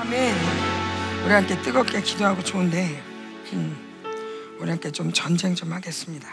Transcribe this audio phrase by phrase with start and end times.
[0.00, 0.34] 아멘.
[1.26, 3.02] 우리 함께 뜨겁게 기도하고 좋은데,
[3.52, 6.26] 음, 우리 함께 좀 전쟁 좀 하겠습니다.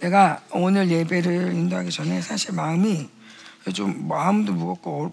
[0.00, 3.08] 내가 오늘 예배를 인도하기 전에 사실 마음이
[3.72, 5.12] 좀 마음도 무겁고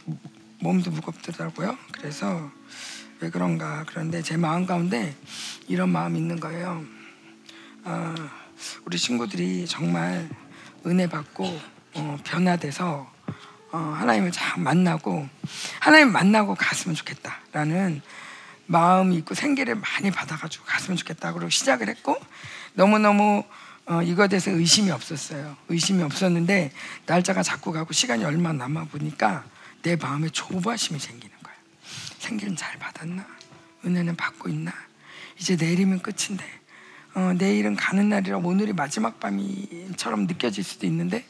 [0.60, 1.78] 몸도 무겁더라고요.
[1.92, 2.52] 그래서
[3.20, 5.16] 왜 그런가 그런데 제 마음 가운데
[5.68, 6.84] 이런 마음이 있는 거예요.
[7.84, 8.16] 어,
[8.86, 10.28] 우리 친구들이 정말
[10.88, 11.46] 은혜 받고
[11.94, 13.13] 어, 변화돼서 어,
[13.78, 15.28] 하나님을 잘 만나고
[15.80, 18.02] 하나님 만나고 갔으면 좋겠다라는
[18.66, 22.18] 마음이 있고 생기를 많이 받아가지고 갔으면 좋겠다 그리고 시작을 했고
[22.74, 23.44] 너무 너무
[23.86, 25.58] 어, 이거에 대해서 의심이 없었어요.
[25.68, 26.72] 의심이 없었는데
[27.06, 29.44] 날짜가 자꾸 가고 시간이 얼마 남아 보니까
[29.82, 31.58] 내 마음에 조바심이 생기는 거예요.
[32.20, 33.26] 생기는 잘 받았나?
[33.86, 34.72] 은혜는 받고 있나?
[35.38, 36.46] 이제 내일이면 끝인데
[37.16, 41.26] 어, 내일은 가는 날이라 오늘이 마지막 밤이처럼 느껴질 수도 있는데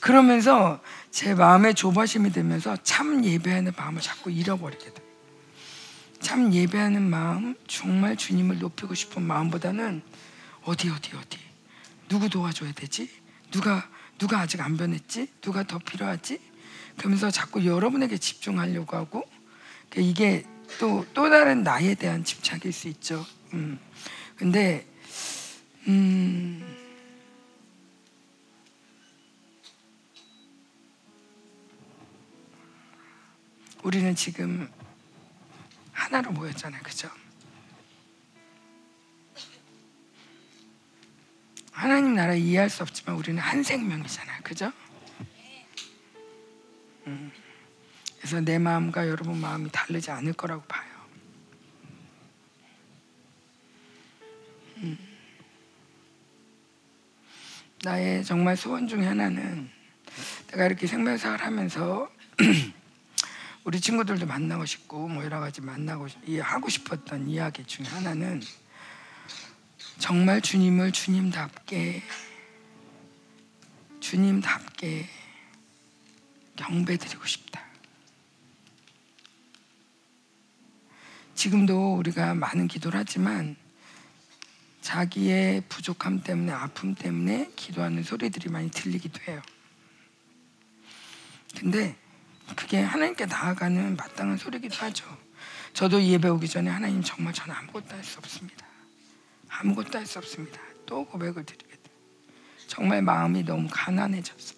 [0.00, 0.80] 그러면서
[1.10, 5.02] 제 마음에 조바심이 되면서 참 예배하는 마음을 자꾸 잃어버리게 돼.
[6.18, 10.02] 참 예배하는 마음, 정말 주님을 높이고 싶은 마음보다는
[10.64, 11.38] 어디 어디 어디
[12.08, 13.08] 누구 도와줘야 되지?
[13.52, 13.88] 누가
[14.18, 15.28] 누가 아직 안 변했지?
[15.40, 16.40] 누가 더 필요하지?
[16.98, 19.24] 그러면서 자꾸 여러분에게 집중하려고 하고
[19.96, 20.44] 이게
[20.78, 23.24] 또또 다른 나에 대한 집착일 수 있죠.
[23.54, 23.78] 음.
[24.36, 24.89] 근데
[25.90, 26.76] 음.
[33.82, 34.70] 우리는 지금
[35.90, 36.80] 하나로 모였잖아요.
[36.82, 37.10] 그죠?
[41.72, 44.42] 하나님 나라 이해할 수 없지만 우리는 한 생명이잖아요.
[44.44, 44.72] 그죠?
[47.06, 47.32] 음.
[48.18, 50.88] 그래서 내 마음과 여러분 마음이 다르지 않을 거라고 봐요.
[54.76, 55.09] 음.
[57.82, 59.70] 나의 정말 소원 중에 하나는
[60.48, 62.10] 내가 이렇게 생명사를 하면서
[63.64, 66.06] 우리 친구들도 만나고 싶고 뭐 여러 가지 만나고
[66.42, 68.42] 하고 싶었던 이야기 중에 하나는
[69.98, 72.02] 정말 주님을 주님답게
[74.00, 75.08] 주님답게
[76.56, 77.62] 경배드리고 싶다.
[81.34, 83.56] 지금도 우리가 많은 기도를 하지만
[84.80, 89.42] 자기의 부족함 때문에 아픔 때문에 기도하는 소리들이 많이 들리기도 해요.
[91.58, 91.96] 근데
[92.56, 95.04] 그게 하나님께 나아가는 마땅한 소리기도 하죠.
[95.72, 98.66] 저도 예배 오기 전에 하나님 정말 저는 아무것도 할 수 없습니다.
[99.48, 100.60] 아무것도 할 수 없습니다.
[100.86, 101.90] 또 고백을 드리게 돼.
[102.66, 104.54] 정말 마음이 너무 가난해졌어.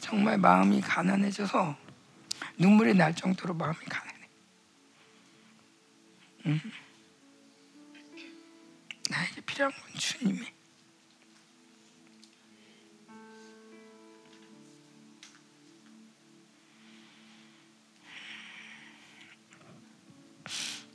[0.00, 1.76] 정말 마음이 가난해져서
[2.58, 4.28] 눈물이 날 정도로 마음이 가난해.
[6.46, 6.60] 음.
[9.10, 10.40] 나에게 필요한 건 주님이.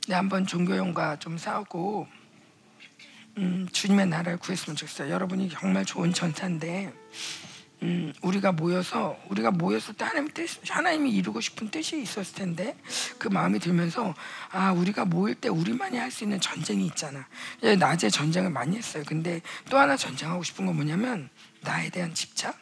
[0.06, 2.06] 네, 한번 종교용과 좀 싸우고
[3.38, 5.10] 음, 주님의 나라를 구했으면 좋겠어요.
[5.10, 6.92] 여러분이 정말 좋은 전사인데
[7.84, 12.74] 음, 우리가 모여서 우리가 모였을 때 하나님 뜻 하나님이 이루고 싶은 뜻이 있었을 텐데
[13.18, 14.14] 그 마음이 들면서
[14.50, 17.26] 아 우리가 모일 때 우리만이 할 수 있는 전쟁이 있잖아.
[17.64, 19.02] 예, 낮에 전쟁을 많이 했어요.
[19.06, 21.28] 근데 또 하나 전쟁하고 싶은 건 뭐냐면
[21.60, 22.56] 나에 대한 집착,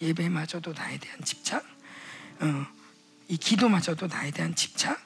[0.00, 1.64] 예배마저도 나에 대한 집착,
[2.40, 2.66] 어,
[3.28, 4.98] 이 기도마저도 나에 대한 집착.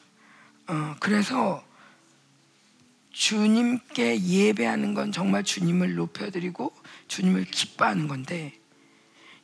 [0.68, 1.64] 어, 그래서
[3.12, 6.74] 주님께 예배하는 건 정말 주님을 높여드리고
[7.08, 8.52] 주님을 기뻐하는 건데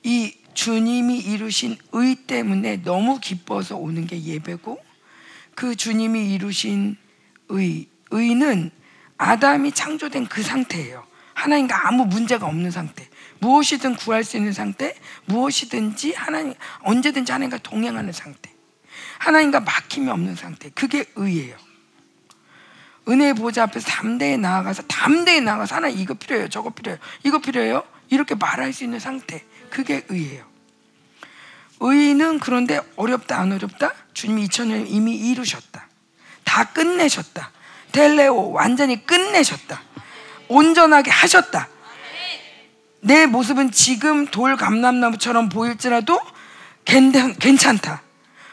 [0.02, 4.78] 이 주님이 이루신 의 때문에 너무 기뻐서 오는 게 예배고
[5.54, 6.96] 그 주님이 이루신
[7.50, 8.70] 의 의는
[9.18, 11.04] 아담이 창조된 그 상태예요.
[11.34, 13.08] 하나님과 아무 문제가 없는 상태.
[13.38, 14.94] 무엇이든 구할 수 있는 상태,
[15.26, 18.50] 무엇이든지 하나님 언제든지 하나님과 동행하는 상태.
[19.18, 20.70] 하나님과 막힘이 없는 상태.
[20.70, 21.56] 그게 의예요.
[23.08, 26.48] 은혜 보좌 앞에서 담대히 나아가서 담대히 나아가서 하나 이거 필요해요.
[26.48, 27.00] 저거 필요해요.
[27.24, 27.82] 이거 필요해요.
[28.08, 29.42] 이렇게 말할 수 있는 상태.
[29.70, 30.44] 그게 의예요.
[31.80, 33.94] 의는 그런데 어렵다 안 어렵다?
[34.12, 35.86] 주님이 2000년 이미 이루셨다.
[36.44, 37.50] 다 끝내셨다.
[37.92, 39.80] 텔레오 완전히 끝내셨다.
[40.48, 41.68] 온전하게 하셨다.
[43.00, 46.20] 내 모습은 지금 돌 감람나무처럼 보일지라도
[46.84, 48.02] 괜찮다.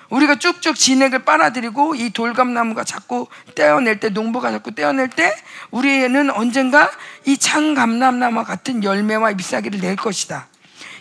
[0.09, 5.35] 우리가 쭉쭉 진액을 빨아들이고 이 돌감나무가 자꾸 떼어낼 때 농부가 자꾸 떼어낼 때
[5.69, 6.89] 우리는 언젠가
[7.25, 10.47] 이 창감람나무 같은 열매와 잎사귀를 낼 것이다.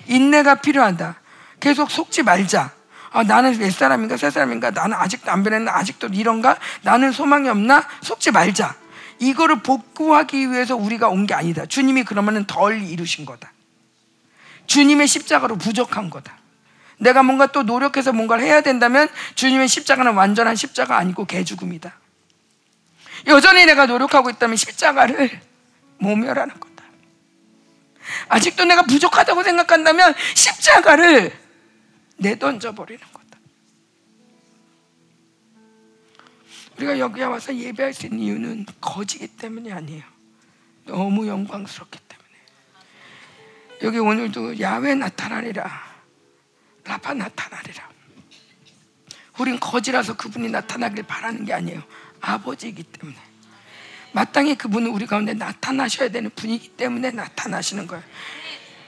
[0.07, 1.21] 인내가 필요하다.
[1.61, 2.73] 계속 속지 말자.
[3.13, 7.87] 아, 나는 몇 사람인가 세 사람인가 나는 아직도 안 변했나 아직도 이런가 나는 소망이 없나
[8.03, 8.75] 속지 말자.
[9.19, 11.65] 이거를 복구하기 위해서 우리가 온 게 아니다.
[11.65, 13.53] 주님이 그러면은 덜 이루신 거다.
[14.67, 16.37] 주님의 십자가로 부족한 거다.
[16.99, 21.95] 내가 뭔가 또 노력해서 뭔가를 해야 된다면 주님의 십자가는 완전한 십자가 아니고 개죽음이다.
[23.29, 25.41] 여전히 내가 노력하고 있다면 십자가를
[25.99, 26.76] 모멸하는 거다.
[28.29, 31.37] 아직도 내가 부족하다고 생각한다면 십자가를
[32.17, 33.39] 내던져 버리는 거다.
[36.77, 40.05] 우리가 여기에 와서 예배할 수 있는 이유는 거지기 때문이 아니에요.
[40.85, 42.27] 너무 영광스럽기 때문에.
[43.83, 45.97] 여기 오늘도 야외 나타나리라.
[46.85, 47.89] 라파 나타나리라.
[49.39, 51.83] 우린 거지라서 그분이 나타나길 바라는 게 아니에요.
[52.21, 53.26] 아버지이기 때문에.
[54.17, 58.03] 마땅히 그분은 우리 가운데 나타나셔야 되는 분이기 때문에 나타나시는 거예요.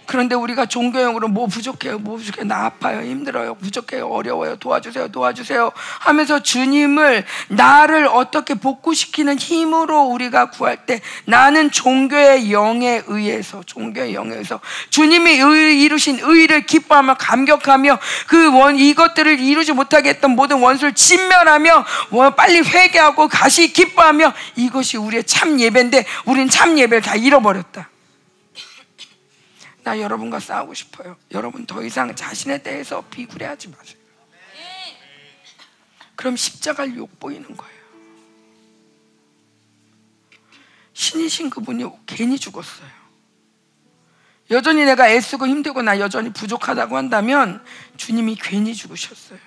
[0.08, 5.70] 그런데 우리가 종교형으로 뭐 부족해요, 뭐 부족해요, 나 아파요, 힘들어요, 부족해요, 어려워요, 도와주세요, 도와주세요
[6.00, 14.32] 하면서 주님을 나를 어떻게 복구시키는 힘으로 우리가 구할 때 나는 종교의 영에 의해서 종교의 영에
[14.32, 14.60] 의해서
[14.90, 21.84] 주님이 의, 이루신 의를 기뻐하며 감격하며 그 원 이것들을 이루지 못하게 했던 모든 원수를 진멸하며
[22.36, 27.88] 빨리 회개하고 다시 기뻐하며 이것이 우리의 참 예배인데 우리는 참 예배를 다 잃어버렸다.
[29.88, 31.16] 나 여러분과 싸우고 싶어요.
[31.30, 33.96] 여러분 더 이상 자신에 대해서 비굴해하지 마세요.
[36.14, 37.78] 그럼 십자가를 욕보이는 거예요.
[40.92, 42.90] 신이신 그분이 괜히 죽었어요.
[44.50, 47.64] 여전히 내가 애쓰고 힘들고 나 여전히 부족하다고 한다면
[47.96, 49.38] 주님이 괜히 죽으셨어요.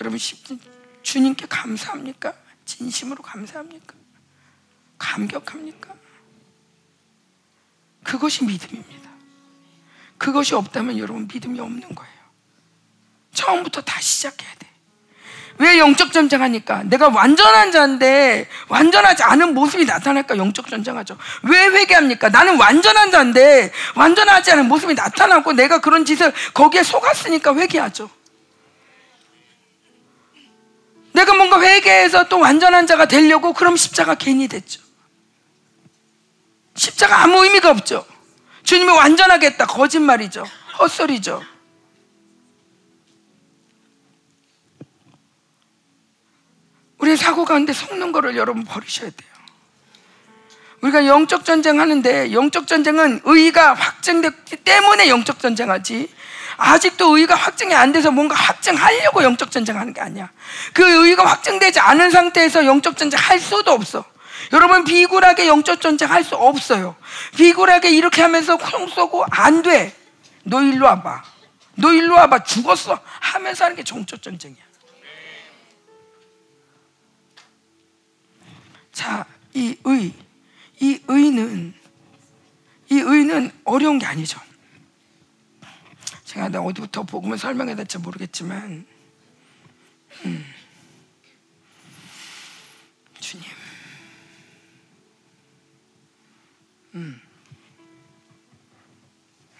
[0.00, 0.18] 여러분
[1.02, 2.32] 주님께 감사합니까?
[2.64, 3.94] 진심으로 감사합니까?
[4.96, 5.94] 감격합니까?
[8.02, 9.15] 그것이 믿음입니다.
[10.18, 12.12] 그것이 없다면 여러분 믿음이 없는 거예요.
[13.32, 14.66] 처음부터 다시 시작해야 돼.
[15.58, 16.82] 왜 영적 전쟁하니까?
[16.84, 21.16] 내가 완전한 자인데 완전하지 않은 모습이 나타날까 영적 전쟁하죠.
[21.44, 22.28] 왜 회개합니까?
[22.28, 28.10] 나는 완전한 자인데 완전하지 않은 모습이 나타나고 내가 그런 짓을 거기에 속았으니까 회개하죠.
[31.12, 34.82] 내가 뭔가 회개해서 또 완전한 자가 되려고 그럼 십자가 괜히 됐죠.
[36.74, 38.06] 십자가 아무 의미가 없죠.
[38.66, 39.64] 주님이 완전하겠다.
[39.66, 40.44] 거짓말이죠.
[40.78, 41.42] 헛소리죠.
[46.98, 49.30] 우리 사고 가운데 속는 거를 여러분 버리셔야 돼요.
[50.80, 56.12] 우리가 영적 전쟁 하는데 영적 전쟁은 의가 확증됐기 때문에 영적 전쟁하지.
[56.58, 60.30] 아직도 의가 확증이 안 돼서 뭔가 확증하려고 영적 전쟁하는 게 아니야.
[60.72, 64.04] 그 의가 확증되지 않은 상태에서 영적 전쟁 할 수도 없어.
[64.52, 66.96] 여러분 비굴하게 영적 전쟁 할 수 없어요.
[67.36, 69.94] 비굴하게 이렇게 하면서 콩 쏘고 안 돼.
[70.44, 71.22] 너 일로 와봐.
[71.76, 72.44] 너 일로 와봐.
[72.44, 73.00] 죽었어.
[73.20, 74.64] 하면서 하는 게 정적 전쟁이야.
[78.92, 80.12] 자, 이 의,
[80.80, 81.74] 이 의는
[82.90, 84.40] 이 의는 어려운 게 아니죠.
[86.24, 88.86] 제가 어디부터 복음을 설명해야 될지 모르겠지만,
[90.24, 90.54] 음.
[93.20, 93.44] 주님.
[96.96, 97.20] 음.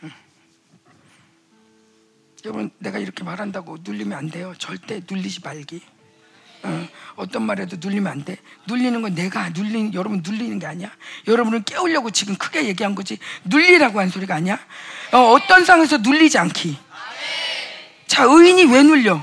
[0.03, 0.11] 음.
[2.45, 4.55] 여러분 내가 이렇게 말한다고 눌리면 안 돼요.
[4.59, 5.83] 절대 눌리지 말기.
[7.17, 8.39] 어, 떤 말에도 눌리면 안 돼.
[8.67, 10.91] 눌리는 건 내가 눌린 여러분 눌리는 게 아니야.
[11.27, 13.19] 여러분을 깨우려고 지금 크게 얘기한 거지.
[13.45, 14.59] 눌리라고 한 소리가 아니야.
[15.13, 16.79] 어, 떤 상황에서 눌리지 않기.
[18.07, 19.23] 자, 의인이 왜 눌려?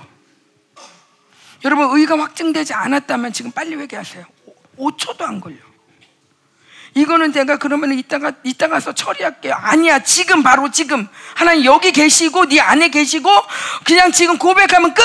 [1.65, 4.25] 여러분 의가 확증되지 않았다면 지금 빨리 회개하세요.
[4.77, 5.72] 5 초도 안 걸려.
[6.95, 9.53] 이거는 내가 그러면 이따가 이따 가서 처리할게요.
[9.55, 13.29] 아니야, 지금 바로 지금 하나님 여기 계시고 네 안에 계시고
[13.83, 15.03] 그냥 지금 고백하면 끝.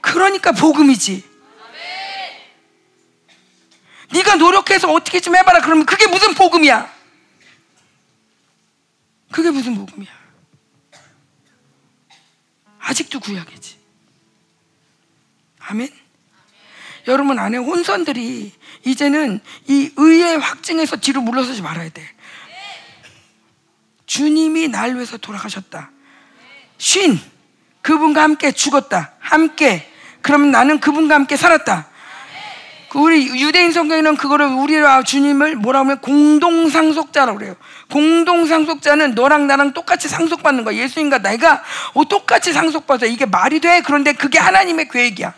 [0.00, 1.32] 그러니까 복음이지.
[4.12, 5.60] 네가 노력해서 어떻게 좀 해봐라.
[5.60, 6.92] 그러면 그게 무슨 복음이야?
[9.30, 10.10] 그게 무슨 복음이야?
[12.80, 13.78] 아직도 구약이지.
[15.60, 16.01] 아멘.
[17.06, 18.52] 여러분 안에 혼선들이
[18.84, 22.02] 이제는 이 의의 확증에서 뒤로 물러서지 말아야 돼.
[24.06, 25.90] 주님이 날 위해서 돌아가셨다.
[26.78, 27.18] 쉰
[27.82, 29.12] 그분과 함께 죽었다.
[29.18, 29.88] 함께
[30.20, 31.88] 그러면 나는 그분과 함께 살았다.
[32.90, 37.56] 그 우리 유대인 성경에는 그거를 우리와 주님을 뭐라 하면 공동 상속자라고 그래요.
[37.90, 40.76] 공동 상속자는 너랑 나랑 똑같이 상속받는 거야.
[40.76, 41.62] 예수님과 내가
[42.10, 43.06] 똑같이 상속받아.
[43.06, 43.80] 이게 말이 돼?
[43.80, 45.32] 그런데 그게 하나님의 계획이야.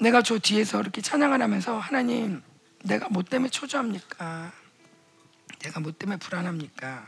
[0.00, 2.42] 내가 저 뒤에서 이렇게 찬양을 하면서 하나님
[2.84, 4.52] 내가 뭐 때문에 초조합니까?
[5.58, 7.06] 내가 뭐 때문에 불안합니까?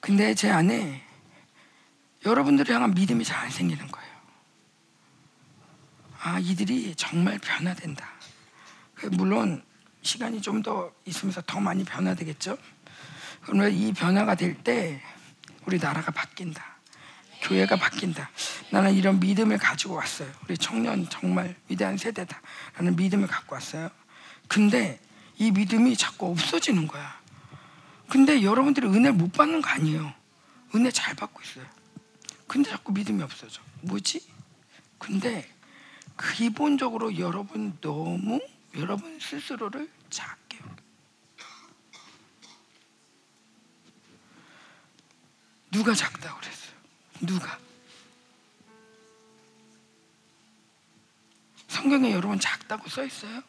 [0.00, 1.02] 근데 제 안에
[2.24, 4.12] 여러분들을 향한 믿음이 잘 안 생기는 거예요.
[6.20, 8.08] 아, 이들이 정말 변화된다.
[8.94, 9.64] 그 물론
[10.02, 12.56] 시간이 좀 더 있으면서 더 많이 변화되겠죠.
[13.42, 15.02] 그러면 이 변화가 될 때
[15.66, 16.71] 우리 나라가 바뀐다.
[17.42, 18.30] 교회가 바뀐다.
[18.70, 20.30] 나는 이런 믿음을 가지고 왔어요.
[20.44, 22.40] 우리 청년 정말 위대한 세대다.
[22.76, 23.90] 라는 믿음을 갖고 왔어요.
[24.48, 25.00] 근데
[25.38, 27.20] 이 믿음이 자꾸 없어지는 거야.
[28.08, 30.12] 근데 여러분들이 은혜를 못 받는 거 아니에요.
[30.74, 31.66] 은혜 잘 받고 있어요.
[32.46, 33.60] 근데 자꾸 믿음이 없어져.
[33.82, 34.20] 뭐지?
[34.98, 35.50] 근데
[36.36, 38.40] 기본적으로 여러분 너무
[38.76, 40.76] 여러분 스스로를 작게 요
[45.70, 46.71] 누가 작다고 그랬어요?
[47.22, 47.58] 누가?
[51.68, 53.42] 성경에 여러분 작다고 써 있어요?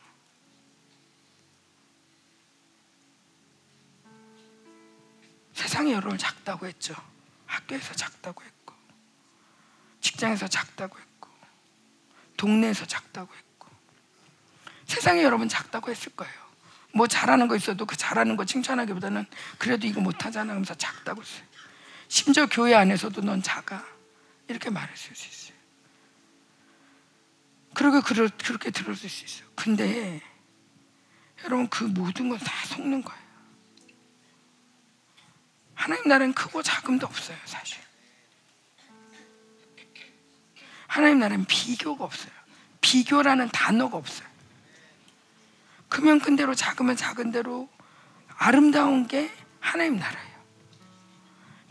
[5.53, 6.95] 세상에 여러분 작다고 했죠.
[7.45, 8.73] 학교에서 작다고 했고,
[10.01, 11.29] 직장에서 작다고 했고,
[12.37, 13.69] 동네에서 작다고 했고,
[14.85, 16.33] 세상에 여러분 작다고 했을 거예요.
[16.93, 19.25] 뭐 잘하는 거 있어도 그 잘하는 거 칭찬하기보다는
[19.57, 21.52] 그래도 이거 못하잖아 하면서 작다고 했어요.
[22.13, 23.83] 심지어 교회 안에서도 넌 작아.
[24.47, 25.57] 이렇게 말했을 수 있어요.
[27.73, 29.49] 그리고 그렇게 들을 수 있어요.
[29.55, 30.21] 근데
[31.43, 33.23] 여러분 그 모든 건 다 속는 거예요.
[35.73, 37.81] 하나님 나라는 크고 작음도 없어요, 사실.
[40.85, 42.31] 하나님 나라는 비교가 없어요.
[42.79, 44.27] 비교라는 단어가 없어요.
[45.89, 47.67] 크면 큰 대로 작으면 작은 대로
[48.37, 50.32] 아름다운 게 하나님 나라예요.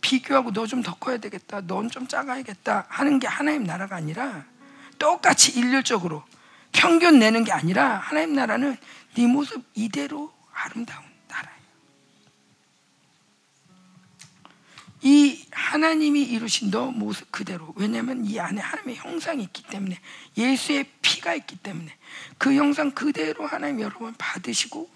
[0.02, 1.62] 비교하고 너 좀 더 커야 되겠다.
[1.62, 2.87] 넌 좀 작아야겠다.
[2.88, 4.44] 하는 게 하나님 나라가 아니라
[4.99, 6.23] 똑같이 일률적으로
[6.73, 8.76] 평균 내는 게 아니라 하나님 나라는
[9.14, 11.62] 네 모습 이대로 아름다운 나라예요.
[15.02, 19.99] 이 하나님이 이루신 너 모습 그대로 왜냐하면 이 안에 하나님의 형상이 있기 때문에
[20.37, 21.97] 예수의 피가 있기 때문에
[22.38, 24.88] 그 형상 그대로 하나님 여러분 받으시고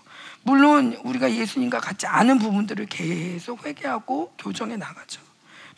[0.42, 5.20] 물론 우리가 예수님과 같지 않은 부분들을 계속 회개하고 교정해 나가죠.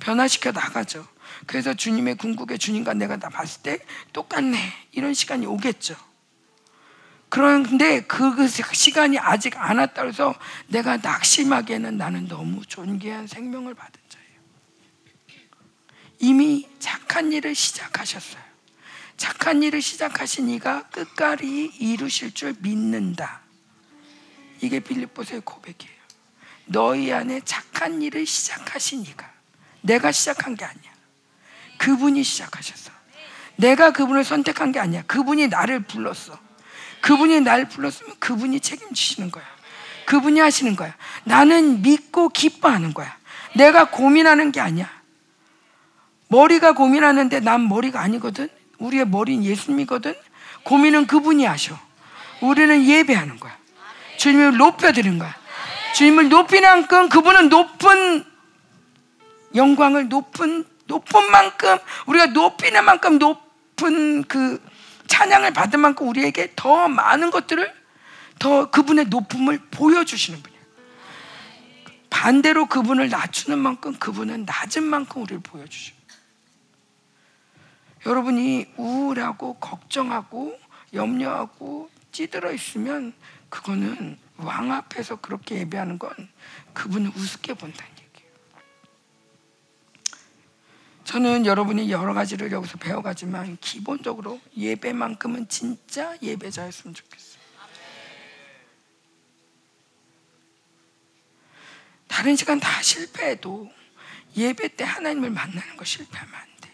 [0.01, 1.07] 변화시켜 나가죠.
[1.47, 3.79] 그래서 주님의 궁극의 주님과 내가 다 봤을 때
[4.13, 4.59] 똑같네.
[4.93, 5.97] 이런 시간이 오겠죠.
[7.31, 10.35] 그런데 그 시간이 아직 안 왔다 그래서
[10.69, 14.29] 내가 낙심하기에는 나는 너무 존귀한 생명을 받은 자예요.
[16.21, 18.43] 이미 착한 일을 시작하셨어요.
[19.17, 23.43] 착한 일을 시작하신 이가 끝까지 이루실 줄 믿는다.
[24.61, 25.99] 이게 빌립보서의 고백이에요.
[26.67, 29.31] 너희 안에 착한 일을 시작하신 이가
[29.81, 30.93] 내가 시작한 게 아니야.
[31.79, 32.91] 그분이 시작하셨어.
[33.57, 35.03] 내가 그분을 선택한 게 아니야.
[35.07, 36.39] 그분이 나를 불렀어.
[37.01, 39.45] 그분이 날 불렀으면 그분이 책임지시는 거야.
[40.07, 40.95] 그분이 하시는 거야.
[41.25, 43.17] 나는 믿고 기뻐하는 거야.
[43.55, 44.91] 내가 고민하는 게 아니야.
[46.29, 48.49] 머리가 고민하는데 난 머리가 아니거든.
[48.79, 50.15] 우리의 머리는 예수님이거든.
[50.65, 51.79] 고민은 그분이 하셔.
[52.41, 53.57] 우리는 예배하는 거야.
[54.19, 55.35] 주님을 높여드린 거야.
[55.95, 58.25] 주님을 높이는 만큼 그분은 높은
[59.55, 64.63] 영광을 높은 높은 만큼 우리가 높이는 만큼 높은 그
[65.07, 67.73] 찬양을 받은 만큼 우리에게 더 많은 것들을
[68.39, 70.63] 더 그분의 높음을 보여주시는 분이에요.
[72.11, 75.93] 반대로 그분을 낮추는 만큼 그분은 낮은 만큼 우리를 보여주셔.
[78.07, 80.59] 여러분이 우울하고 걱정하고
[80.95, 83.13] 염려하고 찌들어 있으면
[83.49, 86.11] 그거는 왕 앞에서 그렇게 예배하는 건
[86.75, 88.33] 그분을 우습게 본다는 얘기예요.
[91.05, 97.39] 저는 여러분이 여러 가지를 여기서 배워가지만 기본적으로 예배만큼은 진짜 예배자였으면 좋겠어요.
[102.07, 103.71] 다른 시간 다 실패해도
[104.37, 106.71] 예배 때 하나님을 만나는 거 실패하면 안 돼.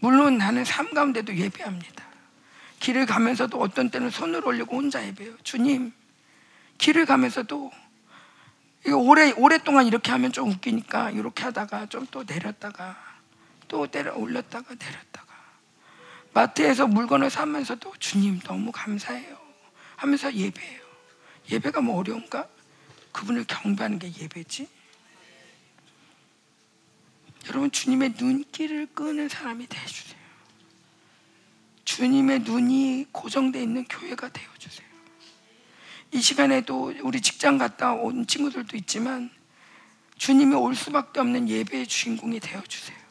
[0.00, 2.11] 물론 나는 삶 가운데도 예배합니다.
[2.82, 5.36] 길을 가면서도 어떤 때는 손을 올리고 혼자 예배요.
[5.44, 5.92] 주님,
[6.78, 7.70] 길을 가면서도
[8.84, 12.98] 이거 오래 오랫동안 이렇게 하면 좀 웃기니까 이렇게 하다가 좀 또 내렸다가
[13.68, 15.32] 또 내려 올렸다가 내렸다가
[16.34, 19.38] 마트에서 물건을 사면서도 주님 너무 감사해요
[19.96, 20.82] 하면서 예배해요.
[21.52, 22.48] 예배가 뭐 어려운가?
[23.12, 24.68] 그분을 경배하는 게 예배지.
[27.48, 30.11] 여러분 주님의 눈길을 끄는 사람이 되주세요.
[31.84, 34.88] 주님의 눈이 고정되어 있는 교회가 되어주세요.
[36.12, 39.30] 이 시간에도 우리 직장 갔다 온 친구들도 있지만
[40.16, 43.02] 주님이 올 수밖에 없는 예배의 주인공이 되어주세요.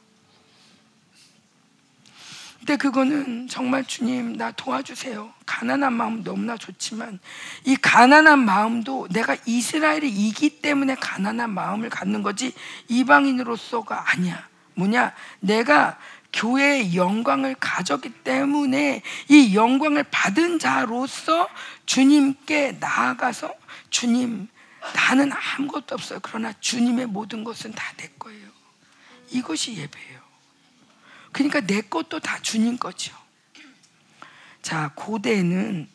[2.60, 5.34] 근데 그거는 정말 주님 나 도와주세요.
[5.48, 7.20] 가난한 마음 너무나 좋지만
[7.66, 12.54] 이 가난한 마음도 내가 이스라엘이 이기 때문에 가난한 마음을 갖는 거지
[12.88, 14.48] 이방인으로서가 아니야.
[14.76, 15.14] 뭐냐?
[15.40, 15.98] 내가
[16.34, 21.50] 교회의 영광을 가졌기 때문에 이 영광을 받은 자로서
[21.86, 23.54] 주님께 나아가서
[23.90, 24.48] 주님
[24.96, 26.20] 나는 아무것도 없어요.
[26.22, 28.48] 그러나 주님의 모든 것은 다 내 거예요.
[29.30, 30.22] 이것이 예배예요.
[31.32, 33.16] 그러니까 내 것도 다 주님 거죠.
[34.62, 35.88] 자, 고대는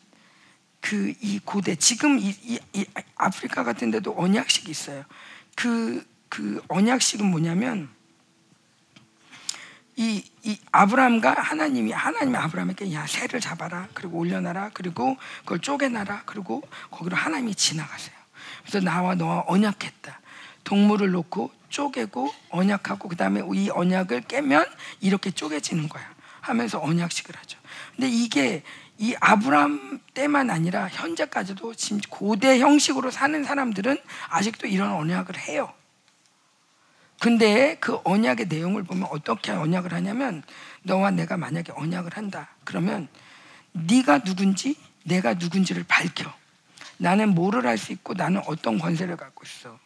[0.79, 5.03] 그 이 고대 지금 이, 이, 이 아프리카 같은 데도 언약식이 있어요.
[5.55, 7.89] 그, 그 언약식은 뭐냐면
[9.97, 16.61] 이, 이 아브라함과 하나님이 하나님이 아브라함에게 야 새를 잡아라 그리고 올려놔라 그리고 그걸 쪼개놔라 그리고
[16.91, 18.15] 거기로 하나님이 지나가세요.
[18.61, 20.19] 그래서 나와 너와 언약했다.
[20.63, 24.65] 동물을 놓고 쪼개고 언약하고 그다음에 이 언약을 깨면
[25.01, 26.15] 이렇게 쪼개지는 거야.
[26.41, 27.59] 하면서 언약식을 하죠.
[27.95, 28.63] 근데 이게
[28.99, 33.97] 이 아브라함 때만 아니라 현재까지도 지금 고대 형식으로 사는 사람들은
[34.29, 35.73] 아직도 이런 언약을 해요.
[37.19, 40.43] 근데 그 언약의 내용을 보면 어떻게 언약을 하냐면
[40.83, 42.49] 너와 내가 만약에 언약을 한다.
[42.63, 43.07] 그러면
[43.73, 46.31] 네가 누군지 내가 누군지를 밝혀.
[46.97, 49.77] 나는 뭐를 할 수 있고 나는 어떤 권세를 갖고 있어.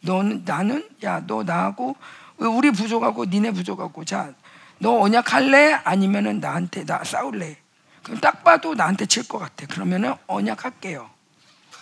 [0.00, 1.96] 너는 나는 야 너 나하고
[2.38, 4.32] 우리 부족하고 니네 부족하고 자
[4.78, 7.56] 너 언약할래 아니면은 나한테 나 싸울래.
[8.02, 9.64] 그럼 딱 봐도 나한테 칠 것 같아.
[9.66, 11.08] 그러면은 언약할게요.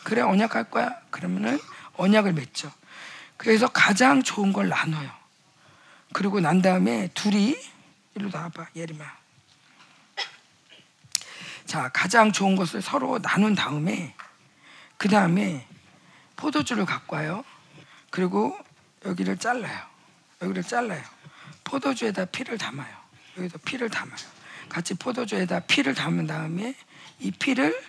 [0.04, 0.94] 그래 언약할 거야.
[1.08, 1.58] 그러면은
[1.96, 2.70] 언약을 맺죠.
[3.40, 5.10] 그래서 가장 좋은 걸 나눠요.
[6.12, 7.56] 그리고 난 다음에 둘이
[8.14, 9.02] 일로 나와봐 예림아.
[11.64, 14.14] 자 가장 좋은 것을 서로 나눈 다음에
[14.98, 15.66] 그 다음에
[16.36, 17.42] 포도주를 갖고 와요.
[18.10, 18.58] 그리고
[19.06, 19.86] 여기를 잘라요.
[20.42, 21.02] 여기를 잘라요.
[21.64, 22.94] 포도주에다 피를 담아요.
[23.38, 24.18] 여기다 피를 담아요.
[24.68, 26.74] 같이 포도주에다 피를 담은 다음에
[27.18, 27.82] 이 피를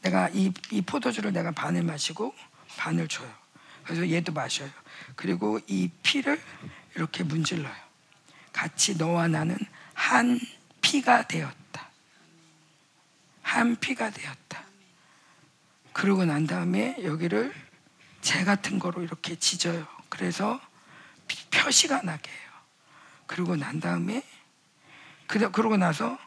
[0.00, 2.34] 내가 이, 이 포도주를 내가 반을 마시고
[2.78, 3.43] 반을 줘요.
[3.84, 4.70] 그래서 얘도 마셔요.
[5.16, 6.40] 그리고 이 피를
[6.94, 7.74] 이렇게 문질러요.
[8.52, 9.58] 같이 너와 나는
[9.92, 10.40] 한
[10.80, 11.90] 피가 되었다.
[13.42, 14.64] 한 피가 되었다.
[15.92, 17.54] 그러고 난 다음에 여기를
[18.20, 19.86] 재 같은 거로 이렇게 지져요.
[20.08, 20.60] 그래서
[21.50, 22.50] 표시가 나게 해요.
[23.26, 24.22] 그러고 난 다음에
[25.26, 26.18] 그러고 나서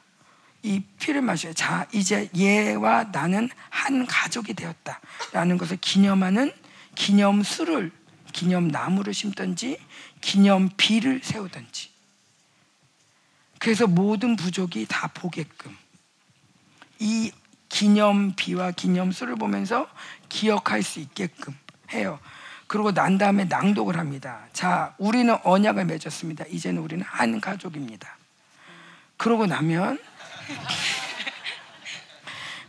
[0.64, 1.54] 이 피를 마셔요.
[1.54, 5.00] 자, 이제 얘와 나는 한 가족이 되었다
[5.32, 6.52] 라는 것을 기념하는
[6.98, 7.92] 기념수를
[8.34, 9.80] 기념 나무를 심든지
[10.20, 11.90] 기념 비를 세우든지
[13.60, 15.76] 그래서 모든 부족이 다 보게끔
[17.00, 17.32] 이
[17.70, 19.88] 기념 비와 기념수를 보면서
[20.30, 21.56] 기억할 수 있게끔
[21.92, 22.20] 해요.
[22.66, 24.48] 그리고 난 다음에 낭독을 합니다.
[24.52, 26.46] 자, 우리는 언약을 맺었습니다.
[26.50, 28.18] 이제는 우리는 한 가족입니다.
[29.18, 30.00] 그러고 나면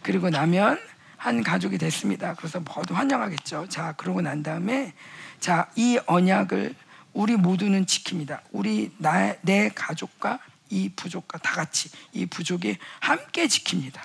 [0.03, 0.79] 그리고 나면
[1.19, 2.35] 한 가족이 됐습니다.
[2.35, 3.67] 그래서 모두 환영하겠죠.
[3.69, 4.95] 자, 그러고 난 다음에
[5.41, 6.75] 자, 이 언약을
[7.13, 8.41] 우리 모두는 지킵니다.
[8.53, 10.39] 우리 나, 내 가족과
[10.71, 14.01] 이 부족과 다 같이 이 부족이 함께 지킵니다.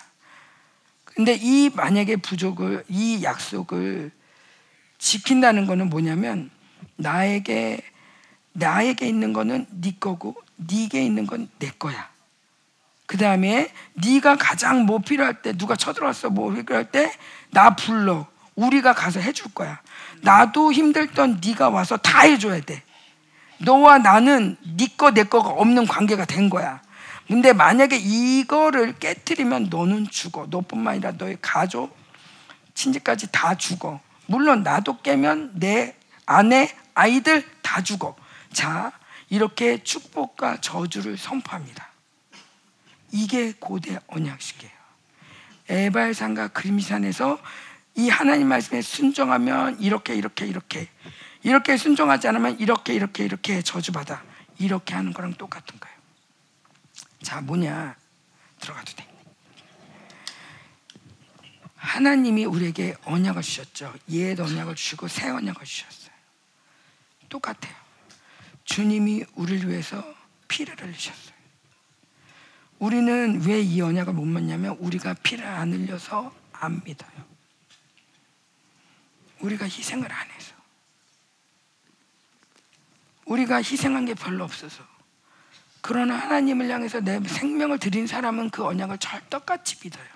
[1.05, 4.11] 근데 이 만약에 부족을 이 약속을
[4.97, 6.49] 지킨다는 것은 뭐냐면
[6.95, 7.81] 나에게
[8.53, 12.12] 나에게 있는 거는 네 거고 네게 있는 건 내 거야.
[13.13, 17.13] 그 다음에 네가 가장 뭐 필요할 때 누가 쳐들어왔어 뭐 필요할 때
[17.51, 19.79] 나 불러 우리가 가서 해줄 거야.
[20.21, 22.81] 나도 힘들던 네가 와서 다 해줘야 돼.
[23.59, 26.81] 너와 나는 네거내 거가 없는 관계가 된 거야.
[27.27, 30.47] 근데 만약에 이거를 깨뜨리면 너는 죽어.
[30.49, 31.95] 너뿐만 아니라 너의 가족,
[32.73, 33.99] 친지까지 다 죽어.
[34.25, 35.95] 물론 나도 깨면 내
[36.25, 38.15] 아내, 아이들 다 죽어.
[38.51, 38.91] 자,
[39.29, 41.92] 이렇게 축복과 저주를 선포합니다.
[43.13, 44.73] 이게 고대 언약식이에요.
[45.69, 47.39] 에발산과 그림산에서
[47.95, 50.89] 이 하나님 말씀에 순종하면 이렇게 이렇게 이렇게
[51.43, 54.23] 이렇게 순종하지 않으면 이렇게 이렇게 이렇게 저주받아
[54.57, 55.95] 이렇게 하는 거랑 똑같은 거예요.
[57.21, 57.95] 자 뭐냐
[58.59, 59.07] 들어가도 돼.
[61.75, 63.93] 하나님이 우리에게 언약을 주셨죠.
[64.09, 66.11] 옛 언약을 주시고 새 언약을 주셨어요.
[67.29, 67.75] 똑같아요.
[68.63, 70.03] 주님이 우리를 위해서
[70.47, 71.32] 피를 흘리셨어요.
[72.83, 77.11] 우리는 왜 이 언약을 못 믿냐면 우리가 피를 안 흘려서 안 믿어요.
[79.39, 80.53] 우리가 희생을 안 해서.
[83.25, 84.83] 우리가 희생한 게 별로 없어서.
[85.79, 90.09] 그러나 하나님을 향해서 내 생명을 드린 사람은 그 언약을 절떡같이 믿어요.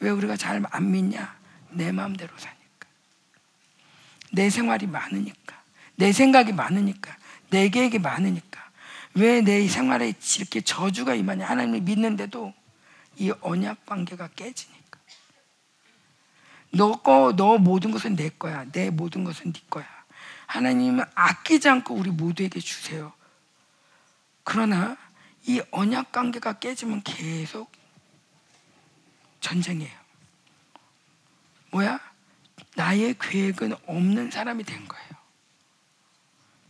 [0.00, 1.38] 왜 우리가 잘 안 믿냐?
[1.70, 2.88] 내 마음대로 사니까.
[4.32, 5.62] 내 생활이 많으니까.
[5.94, 7.16] 내 생각이 많으니까.
[7.50, 8.57] 내 계획이 많으니까.
[9.18, 11.44] 왜 내 생활에 이렇게 저주가 임하냐?
[11.46, 12.54] 하나님을 믿는데도
[13.16, 15.00] 이 언약 관계가 깨지니까.
[16.70, 18.64] 너 거, 너 모든 것은 내 거야.
[18.70, 19.86] 내 모든 것은 네 거야.
[20.46, 23.12] 하나님은 아끼지 않고 우리 모두에게 주세요.
[24.44, 24.96] 그러나
[25.46, 27.72] 이 언약 관계가 깨지면 계속
[29.40, 29.98] 전쟁이에요.
[31.70, 32.00] 뭐야?
[32.76, 35.07] 나의 계획은 없는 사람이 된 거예요.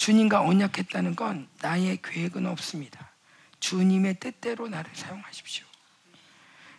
[0.08, 3.10] 주님과 언약했다는 건 나의 계획은 없습니다.
[3.60, 5.66] 주님의 뜻대로 나를 사용하십시오.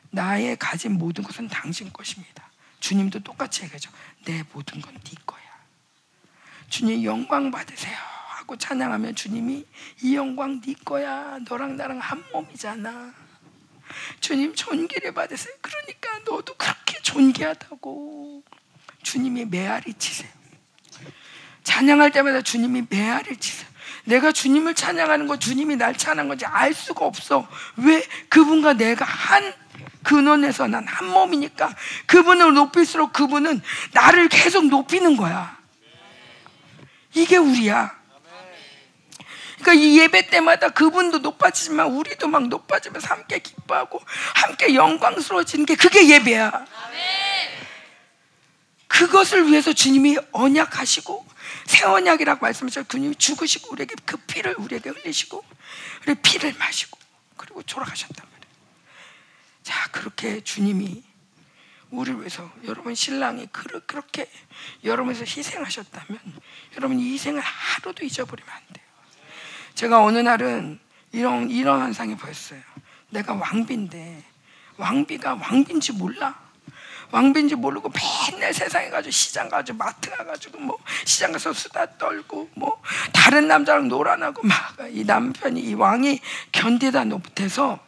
[0.10, 2.50] 나의 가진 모든 것은 당신 것입니다.
[2.80, 3.92] 주님도 똑같이 얘기하죠.
[4.26, 5.44] 내 모든 건 네 거야.
[6.70, 7.96] 주님 영광 받으세요
[8.30, 9.64] 하고 찬양하면 주님이
[10.02, 11.38] 이 영광 네 거야.
[11.48, 13.14] 너랑 나랑 한 몸이잖아.
[14.22, 15.54] 주님 존귀를 받으세요.
[15.62, 18.44] 그러니까 너도 그렇게 존귀하다고
[19.04, 20.39] 주님이 메아리 치세요.
[21.70, 23.70] 찬양할 때마다 주님이 메아리 치세요.
[24.06, 27.48] 내가 주님을 찬양하는 거 주님이 날 찬양한 건지 알 수가 없어.
[27.76, 29.54] 왜 그분과 내가 한
[30.04, 31.76] 근원에서 난 한 몸이니까
[32.08, 35.60] 그분을 높일수록 그분은 나를 계속 높이는 거야.
[37.14, 37.96] 이게 우리야.
[39.60, 44.02] 그러니까 이 예배 때마다 그분도 높아지지만 우리도 막 높아지면서 함께 기뻐하고
[44.34, 46.66] 함께 영광스러워지는 게 그게 예배야.
[48.88, 51.30] 그것을 위해서 주님이 언약하시고
[51.66, 52.88] 새 언약이라고 말씀하셨죠.
[52.88, 55.44] 주님이 죽으시고 우리에게 그 피를 우리에게 흘리시고
[56.06, 56.98] 우리 피를 마시고
[57.38, 58.54] 그리고 돌아가셨단 말이에요.
[59.64, 61.04] 자 그렇게 주님이
[61.92, 64.30] 우리를 위해서 여러분 신랑이 그렇게
[64.84, 66.20] 여러분에서 희생하셨다면
[66.78, 68.86] 여러분 이 희생을 하루도 잊어버리면 안 돼요.
[69.76, 70.80] 제가 어느 날은
[71.12, 72.62] 이런 이런 환상이 보였어요.
[73.10, 74.24] 내가 왕비인데
[74.78, 76.49] 왕비가 왕비인지 몰라.
[77.12, 77.92] 왕비인지 모르고
[78.32, 82.82] 맨날 세상에 가지고 시장 가지고 마트 가가지고 뭐 시장 가서 수다 떨고 뭐
[83.14, 86.20] 다른 남자랑 놀아나고 막 이 남편이 이 왕이
[86.52, 87.80] 견디다 못해서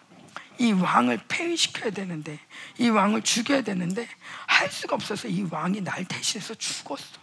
[0.57, 2.39] 이 왕을 폐위시켜야 되는데
[2.77, 4.07] 이 왕을 죽여야 되는데
[4.45, 7.19] 할 수가 없어서 이 왕이 날 대신해서 죽었어.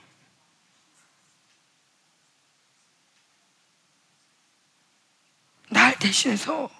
[5.71, 6.71] 날 대신해서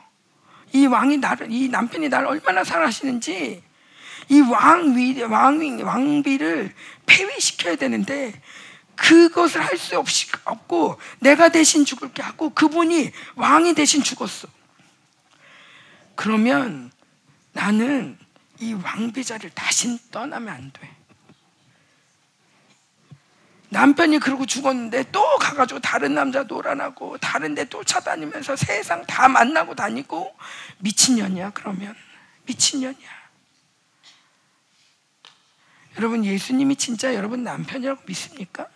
[0.73, 3.63] 이 왕이 나를 이 남편이 나를 얼마나 사랑하시는지
[4.29, 6.75] 이 왕위 왕위 왕비를
[7.07, 8.41] 폐위시켜야 되는데
[8.97, 9.97] 그것을 할 수
[10.45, 14.49] 없고 내가 대신 죽을 게 하고 그분이 왕이 대신 죽었어.
[16.15, 16.91] 그러면
[17.53, 18.19] 나는
[18.59, 20.91] 이 왕비자를 다신 떠나면 안 돼.
[23.71, 30.35] 남편이 그러고 죽었는데 또 가가지고 다른 남자 놀아나고 다른 데 쫓아다니면서 세상 다 만나고 다니고
[30.79, 31.95] 미친년이야 그러면
[32.47, 33.18] 미친년이야
[35.99, 38.69] 여러분 예수님이 진짜 여러분 남편이라고 믿습니까?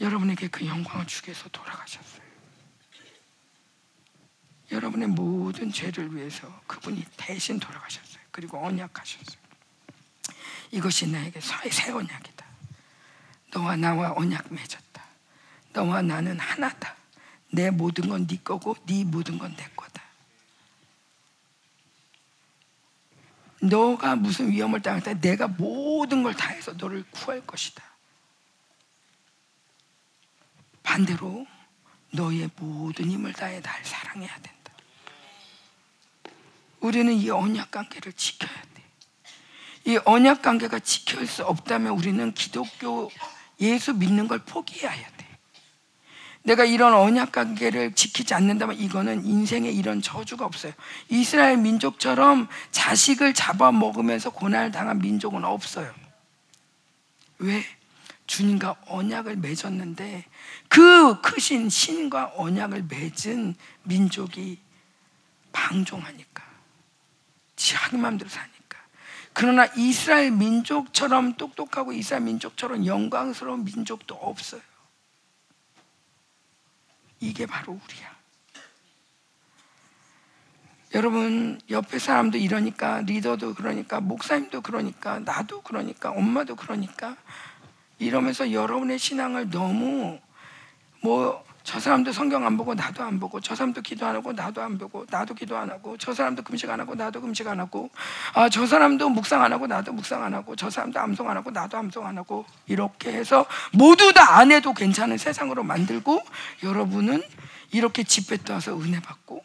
[0.00, 2.22] 여러분에게 그 영광을 위해서 돌아가셨어요.
[4.72, 8.22] 여러분의 모든 죄를 위해서 그분이 대신 돌아가셨어요.
[8.30, 9.38] 그리고 언약하셨어요.
[10.70, 12.46] 이것이 나에게 새 언약이다.
[13.52, 15.04] 너와 나와 언약 맺었다.
[15.74, 16.96] 너와 나는 하나다.
[17.52, 19.99] 내 모든 건 네 거고 네 모든 건 내 거다.
[23.60, 27.82] 너가 무슨 위험을 당할 때 내가 모든 걸 다해서 너를 구할 것이다.
[30.82, 31.46] 반대로
[32.10, 34.72] 너의 모든 힘을 다해 날 사랑해야 된다.
[36.80, 38.82] 우리는 이 언약 관계를 지켜야 돼.
[39.84, 43.10] 이 언약 관계가 지킬 수 없다면 우리는 기독교
[43.60, 45.19] 예수 믿는 걸 포기해야 돼.
[46.42, 50.72] 내가 이런 언약 관계를 지키지 않는다면 이거는 인생에 이런 저주가 없어요.
[51.08, 55.92] 이스라엘 민족처럼 자식을 잡아 먹으면서 고난을 당한 민족은 없어요.
[57.38, 57.64] 왜?
[58.26, 60.24] 주님과 언약을 맺었는데
[60.68, 64.58] 그 크신 신과 언약을 맺은 민족이
[65.52, 66.44] 방종하니까
[67.56, 68.78] 자기 마음대로 사니까
[69.32, 74.60] 그러나 이스라엘 민족처럼 똑똑하고 이스라엘 민족처럼 영광스러운 민족도 없어요.
[77.20, 78.10] 이게 바로 우리야.
[80.92, 87.16] 여러분 옆에 사람도 이러니까 리더도 그러니까 목사님도 그러니까 나도 그러니까 엄마도 그러니까
[87.98, 90.18] 이러면서 여러분의 신앙을 너무
[91.02, 94.62] 뭐 저 사람도 성경 안 보고 나도 안 보고 저 사람도 기도 안 하고 나도
[94.62, 97.90] 안 보고 나도 기도 안 하고 저 사람도 금식 안 하고 나도 금식 안 하고
[98.34, 101.50] 아 저 사람도 묵상 안 하고 나도 묵상 안 하고 저 사람도 암송 안 하고
[101.50, 106.22] 나도 암송 안 하고 이렇게 해서 모두 다 안 해도 괜찮은 세상으로 만들고
[106.62, 107.22] 여러분은
[107.72, 109.44] 이렇게 집회 떠서 은혜 받고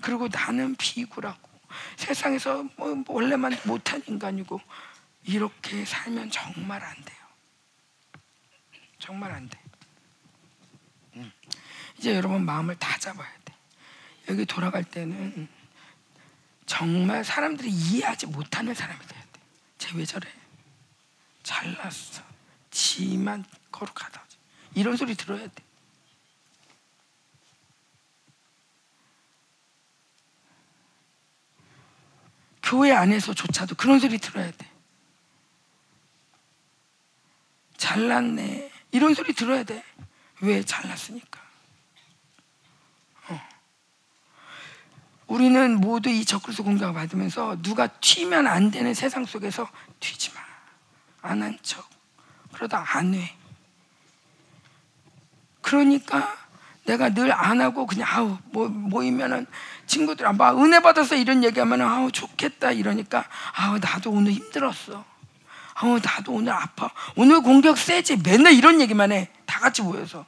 [0.00, 1.48] 그리고 나는 비굴하고
[1.96, 4.60] 세상에서 뭐 원래만 못한 인간이고
[5.24, 7.16] 이렇게 살면 정말 안 돼요.
[8.98, 9.61] 정말 안 돼.
[11.98, 13.54] 이제 여러분 마음을 다 잡아야 돼.
[14.28, 15.48] 여기 돌아갈 때는
[16.66, 19.40] 정말 사람들이 이해하지 못하는 사람이 돼야 돼.
[19.78, 20.28] 쟤왜 저래?
[21.42, 22.22] 잘났어.
[22.70, 24.24] 지만 거룩하다.
[24.74, 25.52] 이런 소리 들어야 돼.
[32.62, 34.70] 교회 안에서조차도 그런 소리 들어야 돼.
[37.76, 38.70] 잘났네.
[38.92, 39.84] 이런 소리 들어야 돼.
[40.42, 41.40] 왜 잘났으니까.
[43.28, 43.40] 어.
[45.28, 49.68] 우리는 모두 이 적그리스도 공격을 받으면서 누가 튀면 안 되는 세상 속에서
[50.00, 50.40] 튀지 마.
[51.22, 51.88] 안 한 척.
[52.52, 53.36] 그러다 안 해.
[55.60, 56.36] 그러니까
[56.84, 59.46] 내가 늘 안 하고 그냥 아우 뭐 모이면은
[59.86, 63.24] 친구들 막 은혜 받아서 이런 얘기하면은 아우 좋겠다 이러니까
[63.54, 65.04] 아우 나도 오늘 힘들었어.
[65.74, 66.90] 아우 나도 오늘 아파.
[67.14, 68.16] 오늘 공격 세지.
[68.24, 69.30] 맨날 이런 얘기만 해.
[69.46, 70.26] 다 같이 모여서.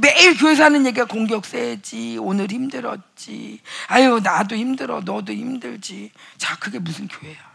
[0.00, 2.18] 매일 교회에서 하는 얘기가 공격 세지.
[2.20, 3.60] 오늘 힘들었지.
[3.86, 5.00] 아유 나도 힘들어.
[5.00, 6.10] 너도 힘들지.
[6.38, 7.54] 자 그게 무슨 교회야?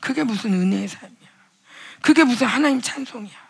[0.00, 1.28] 그게 무슨 은혜의 삶이야?
[2.00, 3.42] 그게 무슨 하나님 찬송이야?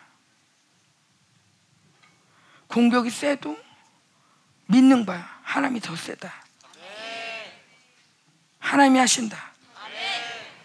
[2.67, 3.57] 공격이 세도
[4.67, 5.27] 믿는 거야.
[5.43, 6.31] 하나님이 더 세다.
[8.59, 9.53] 하나님이 하신다.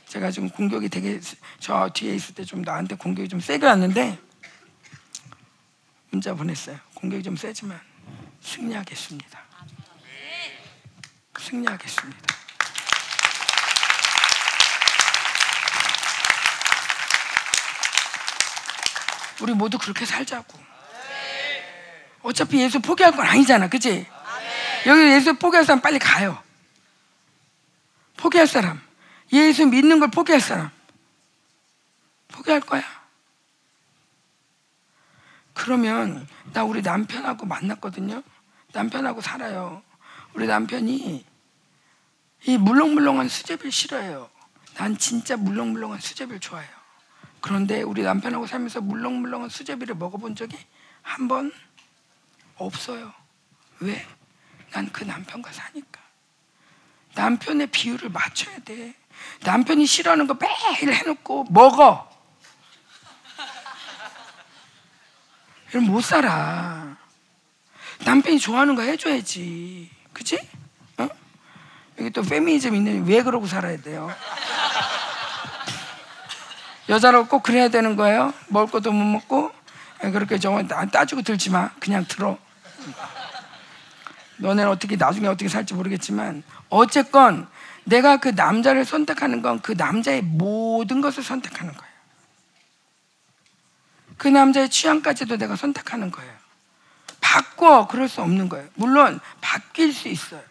[0.08, 1.20] 제가 지금 공격이 되게
[1.60, 4.18] 저 뒤에 있을 때 좀 나한테 공격이 좀 세게 왔는데
[6.10, 6.78] 문자 보냈어요.
[6.98, 7.80] 공격이 좀 세지만
[8.40, 9.38] 승리하겠습니다.
[11.38, 12.18] 승리하겠습니다.
[19.40, 20.58] 우리 모두 그렇게 살자고.
[22.22, 23.68] 어차피 예수 포기할 건 아니잖아.
[23.68, 24.04] 그치?
[24.86, 26.42] 여기 예수 포기할 사람 빨리 가요.
[28.16, 28.82] 포기할 사람.
[29.32, 30.70] 예수 믿는 걸 포기할 사람.
[32.26, 32.97] 포기할 거야.
[35.58, 38.22] 그러면 나 우리 남편하고 만났거든요.
[38.72, 39.82] 남편하고 살아요.
[40.34, 41.26] 우리 남편이
[42.46, 44.30] 이 물렁물렁한 수제비를 싫어해요.
[44.76, 46.70] 난 진짜 물렁물렁한 수제비를 좋아해요.
[47.40, 50.56] 그런데 우리 남편하고 살면서 물렁물렁한 수제비를 먹어본 적이
[51.02, 51.52] 한 번
[52.56, 53.12] 없어요.
[53.80, 54.06] 왜?
[54.70, 56.00] 난 그 남편과 사니까.
[57.14, 58.94] 남편의 비율을 맞춰야 돼.
[59.44, 62.07] 남편이 싫어하는 거 매일 해놓고 먹어.
[65.70, 66.96] 이러면 못 살아.
[68.04, 69.90] 남편이 좋아하는 거 해줘야지.
[70.12, 70.38] 그치?
[70.98, 71.08] 어?
[71.98, 74.10] 여기 또 페미니즘 있는 왜 그러고 살아야 돼요?
[76.88, 78.32] 여자라고 꼭 그래야 되는 거예요?
[78.48, 79.52] 먹을 것도 못 먹고?
[80.00, 81.70] 그렇게 저거 따지고 들지 마.
[81.80, 82.38] 그냥 들어.
[84.36, 87.48] 너네는 어떻게 나중에 어떻게 살지 모르겠지만 어쨌건
[87.84, 91.87] 내가 그 남자를 선택하는 건 그 남자의 모든 것을 선택하는 거예요.
[94.18, 96.30] 그 남자의 취향까지도 내가 선택하는 거예요.
[97.20, 98.68] 바꿔 그럴 수 없는 거예요.
[98.74, 100.42] 물론 바뀔 수 있어요.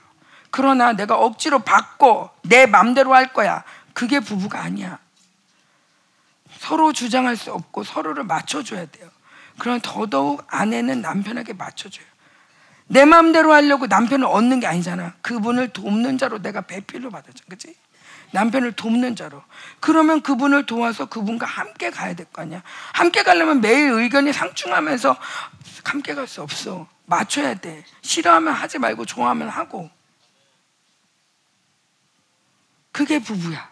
[0.49, 3.63] 그러나 내가 억지로 바꿔 내 맘대로 할 거야.
[3.93, 4.99] 그게 부부가 아니야.
[6.60, 9.10] 서로 주장할 수 없고 서로를 맞춰줘야 돼요.
[9.60, 12.06] 그럼 더더욱 아내는 남편에게 맞춰줘요.
[12.88, 15.13] 내 마음대로 하려고 남편을 얻는 게 아니잖아.
[15.21, 17.43] 그분을 돕는 자로 내가 배필을 받았죠.
[17.49, 17.75] 그치?
[18.31, 19.41] 남편을 돕는 자로.
[19.79, 22.61] 그러면 그분을 도와서 그분과 함께 가야 될 거 아니야.
[22.93, 25.15] 함께 가려면 매일 의견이 상충하면서
[25.85, 26.87] 함께 갈 수 없어.
[27.05, 27.85] 맞춰야 돼.
[28.01, 29.89] 싫어하면 하지 말고 좋아하면 하고.
[32.91, 33.71] 그게 부부야.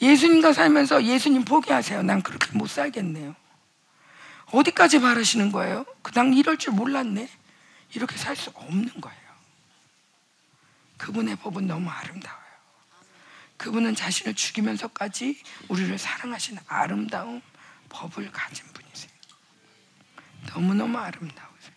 [0.00, 2.02] 예수님과 살면서 예수님 포기하세요.
[2.02, 3.34] 난 그렇게 못 살겠네요.
[4.52, 5.84] 어디까지 바라시는 거예요?
[6.02, 7.28] 그당 이럴 줄 몰랐네.
[7.94, 9.18] 이렇게 살 수 없는 거예요.
[10.98, 12.45] 그분의 법은 너무 아름다워요.
[13.56, 17.42] 그분은 자신을 죽이면서까지 우리를 사랑하시는 아름다운
[17.88, 19.10] 법을 가진 분이세요.
[20.48, 21.76] 너무너무 아름다우세요.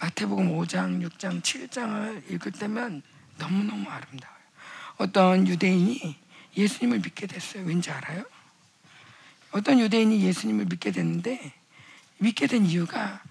[0.00, 3.02] 마태복음 5장, 6장, 7장을 읽을 때면
[3.38, 4.36] 너무너무 아름다워요.
[4.98, 6.16] 어떤 유대인이
[6.56, 7.64] 예수님을 믿게 됐어요.
[7.64, 8.24] 왠지 알아요?
[9.52, 11.52] 어떤 유대인이 예수님을 믿게 됐는데
[12.18, 13.22] 믿게 된 이유가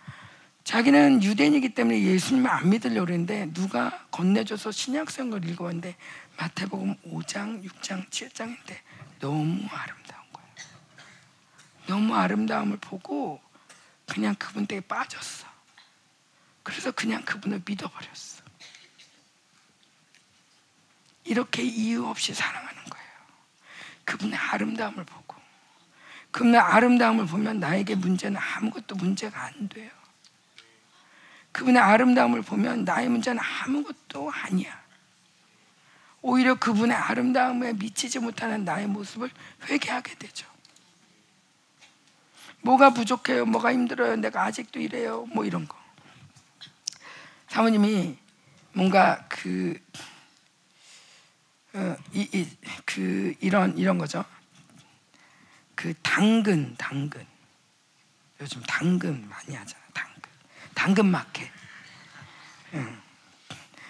[0.65, 5.95] 자기는 유대인이기 때문에 예수님을 안 믿으려고 그랬는데 누가 건네줘서 신약성을 읽어봤는데
[6.37, 8.75] 마태복음 5장, 6장, 7장인데
[9.19, 10.49] 너무 아름다운 거예요.
[11.85, 13.39] 너무 아름다움을 보고
[14.07, 15.45] 그냥 그분 때 빠졌어.
[16.63, 18.43] 그래서 그냥 그분을 믿어버렸어.
[21.25, 23.07] 이렇게 이유 없이 사랑하는 거예요.
[24.03, 25.35] 그분의 아름다움을 보고.
[26.31, 29.91] 그분의 아름다움을 보면 나에게 문제는 아무것도 문제가 안 돼요.
[31.55, 34.77] 그분의 아름다움을 보면 나의 문제는 아무것도 아니야.
[36.21, 39.29] 오히려 그분의 아름다움에 미치지 못하는 나의 모습을
[39.63, 40.45] 회개하게 되죠.
[42.59, 43.45] 뭐가 부족해요?
[43.45, 44.17] 뭐가 힘들어요?
[44.17, 45.27] 내가 아직도 이래요?
[45.27, 45.77] 뭐 이런 거.
[47.47, 48.17] 사모님이
[48.73, 49.79] 뭔가 그,
[51.71, 52.49] 어, 이, 이,
[52.83, 54.25] 그 이런 이런 거죠.
[55.73, 57.25] 그 당근, 당근.
[58.41, 59.84] 요즘 당근 많이 하잖아.
[60.85, 60.85] 당근.
[60.85, 61.49] 당근 마켓.
[62.75, 63.01] 응.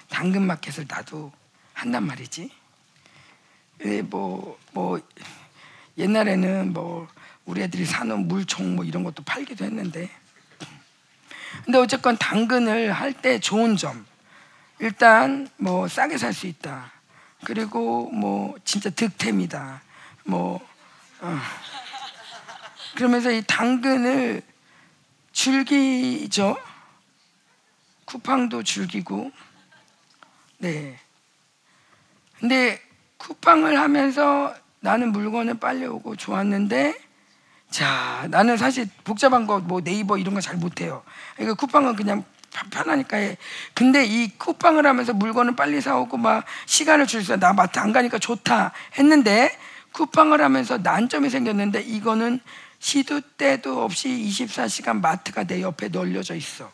[0.09, 1.29] 당근마켓을 나도
[1.73, 2.49] 한단 말이지.
[4.05, 5.01] 뭐뭐 뭐
[5.97, 7.09] 옛날에는 뭐
[7.43, 10.09] 우리 애들이 사는 물총 뭐 이런 것도 팔기도 했는데
[11.65, 14.05] 근데 어쨌건 당근을 할 때 좋은 점
[14.79, 16.93] 일단 뭐 싸게 살 수 있다
[17.43, 19.81] 그리고 뭐 진짜 득템이다
[20.23, 20.65] 뭐
[21.19, 21.39] 어.
[22.95, 24.41] 그러면서 이 당근을
[25.33, 26.55] 즐기죠
[28.05, 29.31] 쿠팡도 즐기고
[30.59, 30.99] 네
[32.39, 32.79] 근데
[33.17, 36.99] 쿠팡을 하면서 나는 물건을 빨리 오고 좋았는데
[37.71, 41.03] 자 나는 사실 복잡한 거 뭐 네이버 이런 거 잘 못해요
[41.35, 42.23] 그러니까 쿠팡은 그냥
[42.71, 43.37] 편하니까 해.
[43.73, 48.71] 근데 이 쿠팡을 하면서 물건을 빨리 사오고 막 시간을 줄서 나 마트 안 가니까 좋다
[48.97, 49.57] 했는데
[49.91, 52.39] 쿠팡을 하면서 난점이 생겼는데 이거는
[52.79, 56.71] 시도 때도 없이 24시간 마트가 내 옆에 널려져 있어.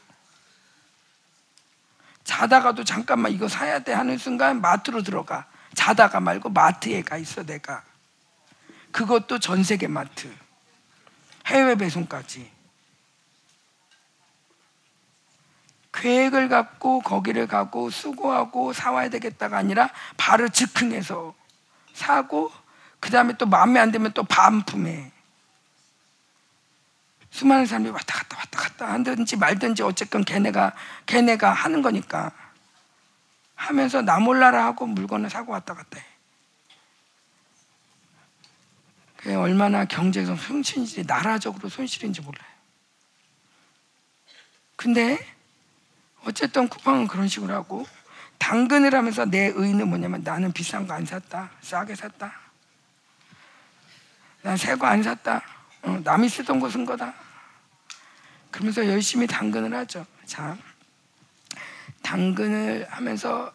[2.23, 5.47] 자다가도 잠깐만 이거 사야 돼 하는 순간 마트로 들어가.
[5.73, 7.83] 자다가 말고 마트에 가 있어 내가.
[8.91, 10.33] 그것도 전 세계 마트.
[11.47, 12.51] 해외 배송까지.
[15.93, 21.35] 계획을 갖고 거기를 가고 수고하고 사와야 되겠다가 아니라 바로 즉흥해서
[21.93, 22.51] 사고
[22.99, 25.11] 그 다음에 또 마음에 안 들면 또 반품해.
[27.31, 30.73] 수많은 사람들이 왔다 갔다 왔다 갔다 하든지 말든지 어쨌건 걔네가
[31.05, 32.31] 걔네가 하는 거니까
[33.55, 36.05] 하면서 나 몰라라 하고 물건을 사고 왔다 갔다 해.
[39.15, 42.49] 그게 얼마나 경제적 손실인지 나라적으로 손실인지 몰라요.
[44.75, 45.17] 근데
[46.23, 47.85] 어쨌든 쿠팡은 그런 식으로 하고
[48.39, 51.51] 당근을 하면서 내 의는 뭐냐면 나는 비싼 거 안 샀다.
[51.61, 52.33] 싸게 샀다.
[54.41, 55.43] 난 새 거 안 샀다.
[55.83, 57.13] 어, 남이 쓰던 거쓴 거다.
[58.51, 60.05] 그러면서 열심히 당근을 하죠.
[60.25, 60.57] 자,
[62.03, 63.51] 당근을 하면서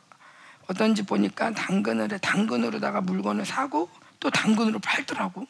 [0.67, 2.19] 어떤지 보니까 당근을 해.
[2.19, 5.47] 당근으로다가 물건을 사고 또 당근으로 팔더라고.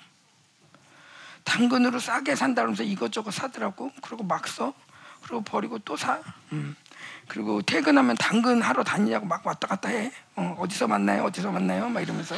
[1.44, 3.92] 당근으로 싸게 산다 그러면서 이것저것 사더라고.
[4.02, 4.74] 그리고 막 써.
[5.22, 6.20] 그리고 버리고 또 사.
[6.52, 6.76] 음.
[7.28, 10.12] 그리고 퇴근하면 당근 하러 다니냐고 막 왔다 갔다 해.
[10.34, 11.24] 어, 디서 만나요?
[11.24, 11.88] 어디서 만나요?
[11.88, 12.34] 막 이러면서.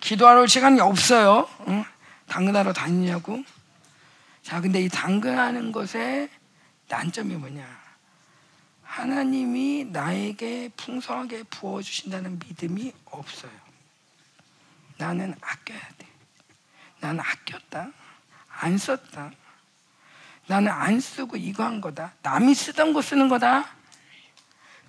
[0.00, 1.48] 기도하러 시간이 없어요.
[1.58, 1.84] 어?
[2.28, 3.42] 당근하러 다니냐고.
[4.42, 6.28] 자, 근데 이 당근하는 것에
[6.88, 7.86] 난점이 뭐냐?
[8.82, 13.50] 하나님이 나에게 풍성하게 부어주신다는 믿음이 없어요.
[14.96, 16.06] 나는 아껴야 돼.
[17.00, 17.90] 나는 아꼈다.
[18.48, 19.32] 안 썼다.
[20.46, 22.14] 나는 안 쓰고 이거 한 거다.
[22.22, 23.68] 남이 쓰던 거 쓰는 거다.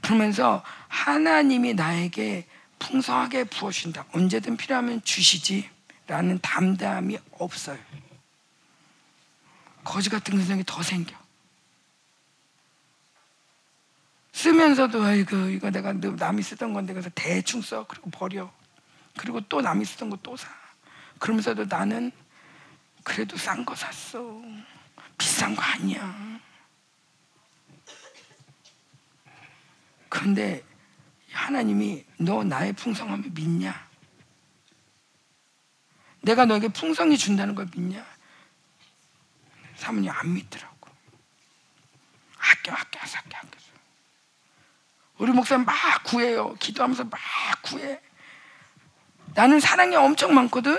[0.02, 2.47] 그러면서 하나님이 나에게
[2.80, 4.06] 풍성하게 부어준다.
[4.13, 5.69] 언제든 필요하면 주시지.
[6.07, 7.77] 라는 담담이 없어요.
[9.83, 11.15] 거지 같은 근성이 더 생겨.
[14.31, 18.51] 쓰면서도 아이고 이거 내가 남이 쓰던 건데 그래서 대충 써 그리고 버려.
[19.17, 20.49] 그리고 또 남이 쓰던 거 또 사.
[21.19, 22.11] 그러면서도 나는
[23.03, 24.41] 그래도 싼 거 샀어.
[25.17, 26.39] 비싼 거 아니야.
[30.09, 30.63] 그런데
[31.31, 33.87] 하나님이 너 나의 풍성함을 믿냐?
[36.27, 38.05] 내가 너에게 풍성이 준다는 걸 믿냐?
[39.77, 40.75] 사모님 안 믿더라고.
[42.37, 43.47] 아껴, 아껴, 아껴, 아껴.
[45.19, 46.53] 우리 목사님 막 구해요.
[46.59, 47.19] 기도하면서 막
[47.61, 48.01] 구해.
[49.35, 50.77] 나는 사랑이 엄청 많거든?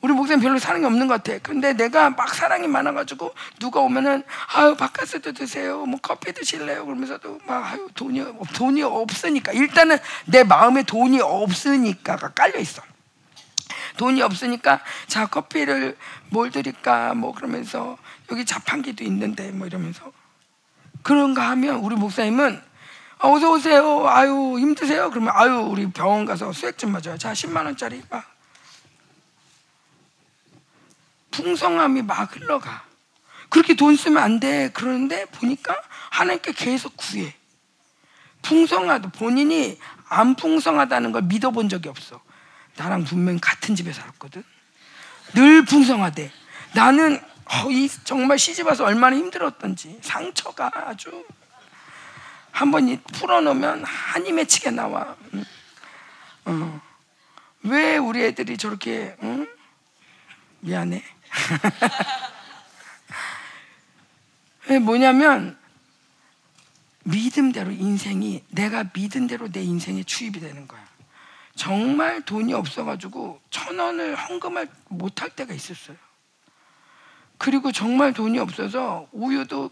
[0.00, 1.38] 우리 목사님 별로 사랑이 없는 것 같아.
[1.38, 5.86] 근데 내가 막 사랑이 많아가지고 누가 오면은 아유 바카스도 드세요.
[5.86, 6.84] 뭐 커피 드실래요?
[6.84, 12.82] 그러면서도 막 아유 돈이 돈이 없으니까 일단은 내 마음에 돈이 없으니까가 깔려 있어.
[13.98, 15.98] 돈이 없으니까 자 커피를
[16.30, 17.98] 뭘 드릴까 뭐 그러면서
[18.32, 20.10] 여기 자판기도 있는데 뭐 이러면서
[21.02, 22.62] 그런가 하면 우리 목사님은
[23.18, 24.08] 아, 어서 오세요.
[24.08, 25.10] 아유 힘드세요.
[25.10, 27.18] 그러면 아유 우리 병원 가서 수액 좀 맞아요.
[27.18, 28.24] 자 10만 원짜리 막
[31.32, 32.84] 풍성함이 막 흘러가.
[33.48, 34.70] 그렇게 돈 쓰면 안 돼.
[34.72, 35.76] 그러는데 보니까
[36.10, 37.34] 하나님께 계속 구해.
[38.42, 39.10] 풍성하다.
[39.10, 42.20] 본인이 안 풍성하다는 걸 믿어본 적이 없어.
[42.78, 44.42] 나랑 분명 같은 집에 살았거든.
[45.34, 46.30] 늘 풍성하대.
[46.74, 51.24] 나는 어, 이 정말 시집 와서 얼마나 힘들었던지 상처가 아주
[52.52, 55.16] 한번 풀어놓으면 한이 맺히게 나와.
[56.44, 56.80] 어.
[57.62, 59.46] 왜 우리 애들이 저렇게 응?
[60.60, 61.02] 미안해.
[64.82, 65.58] 뭐냐면
[67.04, 70.86] 믿음대로 인생이 내가 믿은 대로 내 인생에 추입이 되는 거야.
[71.58, 75.96] 정말 돈이 없어가지고 천 원을 헌금을 못할 때가 있었어요.
[77.36, 79.68] 그리고 정말 돈이 없어서 우유도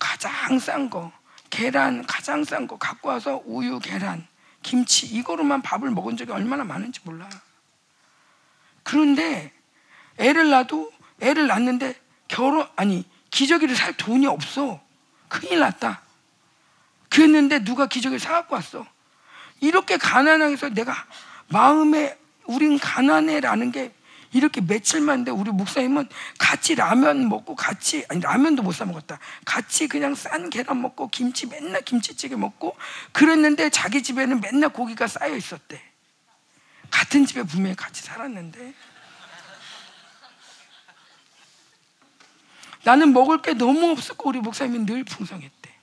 [0.00, 1.12] 가장 싼 거,
[1.48, 4.26] 계란 가장 싼 거 갖고 와서 우유, 계란,
[4.64, 7.28] 김치 이거로만 밥을 먹은 적이 얼마나 많은지 몰라.
[8.82, 9.52] 그런데
[10.16, 11.94] 애를 낳도 애를 낳는데
[12.26, 14.80] 결혼 아니 기저귀를 살 돈이 없어.
[15.28, 16.02] 큰일 났다.
[17.10, 18.84] 그랬는데 누가 기저귀를 사갖고 왔어.
[19.60, 20.92] 이렇게 가난하게 해서 내가
[21.48, 23.92] 마음에 우린 가난해라는 게
[24.32, 29.18] 이렇게 며칠만 돼 우리 목사님은 같이 라면 먹고 같이 아니 라면도 못 사 먹었다.
[29.44, 32.76] 같이 그냥 싼 계란 먹고 김치 맨날 김치찌개 먹고
[33.12, 35.82] 그랬는데 자기 집에는 맨날 고기가 쌓여 있었대.
[36.90, 38.74] 같은 집에 분명히 같이 살았는데
[42.84, 45.74] 나는 먹을 게 너무 없었고 우리 목사님은 늘 풍성했대.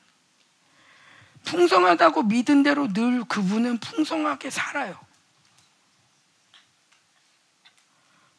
[1.46, 4.98] 풍성하다고 믿은 대로 늘 그분은 풍성하게 살아요.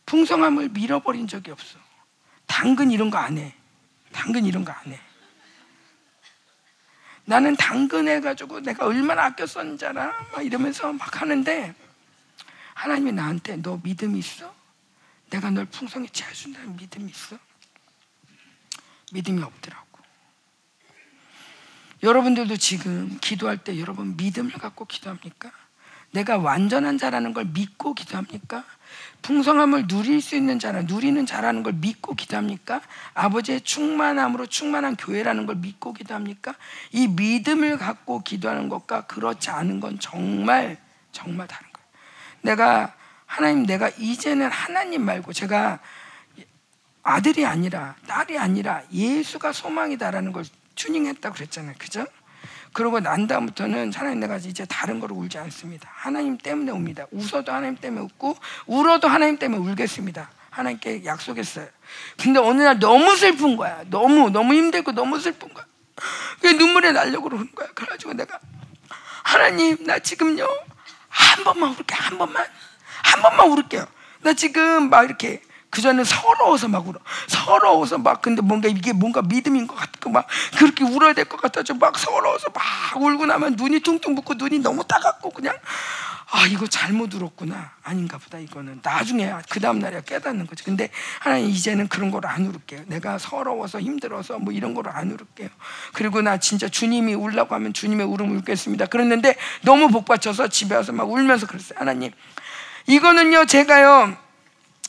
[0.07, 1.79] 풍성함을 밀어버린 적이 없어.
[2.47, 3.55] 당근 이런 거 안 해.
[4.13, 5.01] 당근 이런 거 안 해.
[7.25, 10.29] 나는 당근 해가지고 내가 얼마나 아껴 썼는지 알아?
[10.33, 11.75] 막 이러면서 막 하는데
[12.75, 14.55] 하나님이 나한테 너 믿음이 있어?
[15.31, 17.37] 내가 널 풍성히 채워준다는 믿음이 있어?
[19.13, 19.87] 믿음이 없더라고.
[22.03, 25.51] 여러분들도 지금 기도할 때 여러분 믿음을 갖고 기도합니까?
[26.13, 28.65] 내가 완전한 자라는 걸 믿고 기도합니까?
[29.23, 32.81] 풍성함을 누릴 수 있는 자라, 누리는 자라는 걸 믿고 기도합니까?
[33.15, 36.55] 아버지의 충만함으로 충만한 교회라는 걸 믿고 기도합니까?
[36.93, 40.79] 이 믿음을 갖고 기도하는 것과 그렇지 않은 건 정말
[41.13, 41.87] 정말 다른 거예요.
[42.43, 42.95] 내가
[43.25, 45.81] 하나님 내가 이제는 하나님 말고 제가
[47.03, 50.45] 아들이 아니라 딸이 아니라 예수가 소망이다라는 걸
[50.77, 51.75] 튜닝했다고 그랬잖아요.
[51.79, 52.07] 그죠?
[52.77, 55.89] 그러고 난 다음부터는 하나님 내가 이제 다른 거로 울지 않습니다.
[55.95, 57.07] 하나님 때문에 웁니다.
[57.11, 60.29] 웃어도 하나님 때문에 웃고 울어도 하나님 때문에 울겠습니다.
[60.51, 61.69] 하나님께 약속했어요.
[62.21, 63.83] 근데 어느 날 너무 슬픈 거야.
[63.89, 65.65] 너무 너무 힘들고 너무 슬픈 거야.
[66.43, 67.67] 그 눈물이 날려고 그러는 거야.
[67.75, 68.39] 그래가지고 내가
[69.23, 70.47] 하나님 나 지금요
[71.09, 72.45] 한 번만 울게 한 번만
[73.05, 73.87] 한 번만 울게요.
[74.21, 75.41] 나 지금 막 이렇게
[75.71, 76.99] 그 전에 서러워서 막 울어.
[77.29, 80.27] 서러워서 막 근데 뭔가 이게 뭔가 믿음인 것 같고 막
[80.59, 82.63] 그렇게 울어야 될 것 같아서 막 서러워서 막
[83.03, 85.55] 울고 나면 눈이 퉁퉁 붓고 눈이 너무 따갑고 그냥
[86.31, 90.65] 아 이거 잘못 울었구나 아닌가 보다 이거는 나중에 그 다음 날에 깨닫는 거지.
[90.65, 90.91] 근데
[91.21, 92.83] 하나님 이제는 그런 걸 안 울을게요.
[92.87, 95.49] 내가 서러워서 힘들어서 뭐 이런 걸 안 울을게요.
[95.93, 98.87] 그리고 나 진짜 주님이 울라고 하면 주님의 울음 울겠습니다.
[98.87, 101.79] 그랬는데 너무 복받쳐서 집에 와서 막 울면서 그랬어요.
[101.79, 102.13] 하나님
[102.87, 104.17] 이거는요 제가요.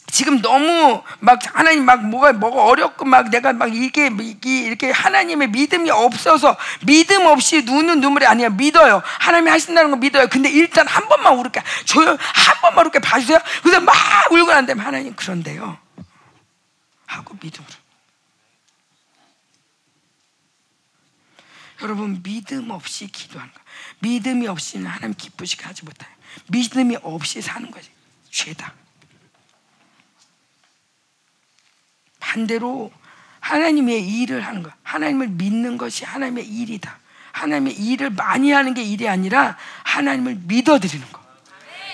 [0.09, 5.89] 지금 너무 막 하나님 막 뭐가 뭐가 어렵고 막 내가 막 이게 이렇게 하나님의 믿음이
[5.89, 8.49] 없어서 믿음 없이 눈은 눈물이 아니야.
[8.49, 9.01] 믿어요.
[9.03, 10.27] 하나님이 하신다는 거 믿어요.
[10.29, 13.37] 근데 일단 한 번만 울게 조용 한 번만 울게 봐주세요.
[13.61, 13.93] 그래서 막
[14.31, 15.77] 울고 난 다음에 하나님 그런데요.
[17.05, 17.73] 하고 믿음으로.
[21.81, 23.59] 여러분 믿음 없이 기도하는 거.
[23.99, 26.09] 믿음이 없이는 하나님 기쁘시게 하지 못해요.
[26.47, 27.89] 믿음이 없이 사는 거지.
[28.31, 28.73] 죄다
[32.28, 32.91] 반대로
[33.39, 34.69] 하나님의 일을 하는 거.
[34.84, 36.99] 하나님을 믿는 것이 하나님의 일이다.
[37.32, 41.21] 하나님의 일을 많이 하는 게 일이 아니라 하나님을 믿어드리는 거.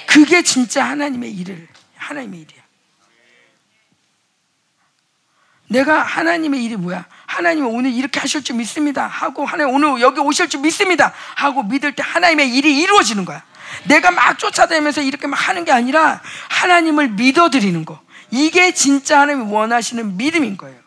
[0.08, 1.68] 그게 진짜 하나님의 일을
[1.98, 2.64] 하나님의 일이야.
[5.68, 7.06] 내가 하나님의 일이 뭐야?
[7.28, 9.06] 하나님 오늘 이렇게 하실 줄 믿습니다.
[9.06, 11.14] 하고 하나님 오늘 여기 오실 줄 믿습니다.
[11.36, 13.44] 하고 믿을 때 하나님의 일이 이루어지는 거야.
[13.86, 18.02] 내가 막 쫓아다니면서 이렇게 막 하는 게 아니라 하나님을 믿어드리는 거.
[18.34, 20.82] 이게 진짜 하나님이 원하시는 믿음인 거예요.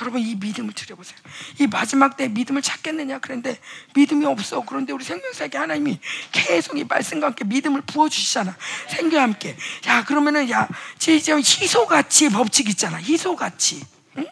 [0.00, 1.16] 여러분 이 믿음을 드려보세요.
[1.60, 3.60] 이 마지막 때 믿음을 찾겠느냐 그런데
[3.94, 4.64] 믿음이 없어.
[4.66, 6.00] 그런데 우리 생명사에 하나님이
[6.32, 8.56] 계속 이 말씀과 함께 믿음을 부어주시잖아.
[8.88, 9.56] 생겨 함께.
[9.86, 12.98] 야 그러면은 야 지금 희소같이 법칙 있잖아.
[12.98, 13.86] 희소같이.
[14.18, 14.26] 응?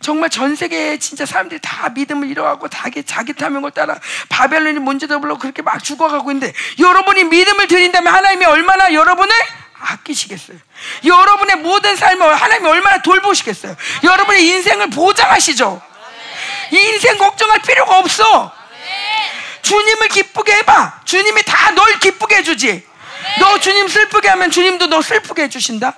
[0.00, 5.38] 정말 전 세계에 진짜 사람들이 다 믿음을 잃어가고 자기 자기 탐욕을 따라 바벨론이 문제도 불러
[5.38, 9.32] 그렇게 막 죽어가고 있는데 여러분이 믿음을 드린다면 하나님이 얼마나 여러분을
[9.84, 10.58] 아끼시겠어요?
[11.04, 13.76] 여러분의 모든 삶을 하나님이 얼마나 돌보시겠어요?
[14.02, 15.82] 여러분의 인생을 보장하시죠?
[16.72, 18.52] 이 인생 걱정할 필요가 없어.
[19.62, 21.00] 주님을 기쁘게 해봐.
[21.04, 22.86] 주님이 다 널 기쁘게 해주지.
[23.40, 25.94] 너 주님 슬프게 하면 주님도 너 슬프게 해주신다.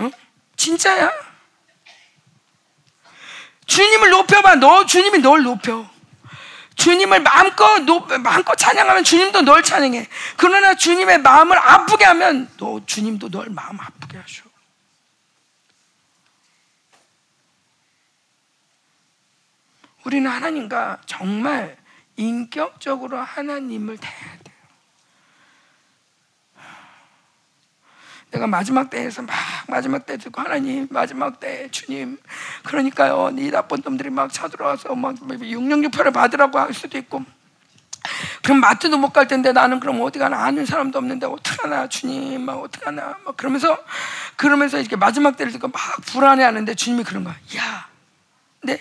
[0.00, 0.10] 응?
[0.56, 1.10] 진짜야.
[3.66, 4.56] 주님을 높여봐.
[4.56, 5.88] 너 주님이 널 높여.
[6.76, 7.80] 주님을 마음껏
[8.20, 10.08] 마음껏 찬양하면 주님도 널 찬양해.
[10.36, 14.42] 그러나 주님의 마음을 아프게 하면 너 주님도 널 마음 아프게 하셔.
[20.04, 21.76] 우리는 하나님과 정말
[22.16, 24.43] 인격적으로 하나님을 대해야 돼
[28.34, 29.32] 내가 마지막 때에서 막
[29.68, 32.18] 마지막 때 듣고 하나님 마지막 때 주님.
[32.64, 37.24] 그러니까요 이 나쁜 놈들이 막 쳐들어와서 막 육령육표를 받으라고 할 수도 있고.
[38.42, 42.54] 그럼 마트도 못 갈 텐데 나는 그럼 어디 가나 아는 사람도 없는데 어떡하나 주님 막
[42.60, 43.16] 어떡하나.
[43.24, 43.78] 막 그러면서
[44.34, 47.34] 그러면서 이렇게 마지막 때를 듣고 막 불안해하는데 주님이 그런 거야.
[47.56, 47.88] 야
[48.64, 48.80] 내,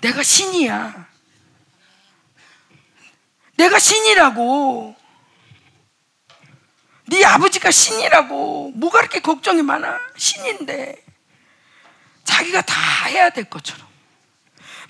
[0.00, 1.06] 내가 신이야.
[3.58, 4.96] 내가 신이라고
[7.06, 8.72] 네 아버지가 신이라고.
[8.76, 9.98] 뭐가 그렇게 걱정이 많아?
[10.16, 10.96] 신인데.
[12.24, 13.86] 자기가 다 해야 될 것처럼.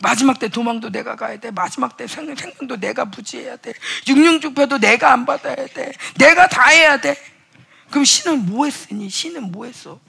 [0.03, 1.51] 마지막 때 도망도 내가 가야 돼.
[1.51, 3.73] 마지막 때 생, 생명도 내가 부지해야 돼.
[4.09, 5.93] 육령주표도 내가 안 받아야 돼.
[6.19, 7.17] 내가 다 해야 돼.
[7.91, 9.09] 그럼 신은 뭐 했으니?
[9.09, 10.01] 신은 뭐 했어?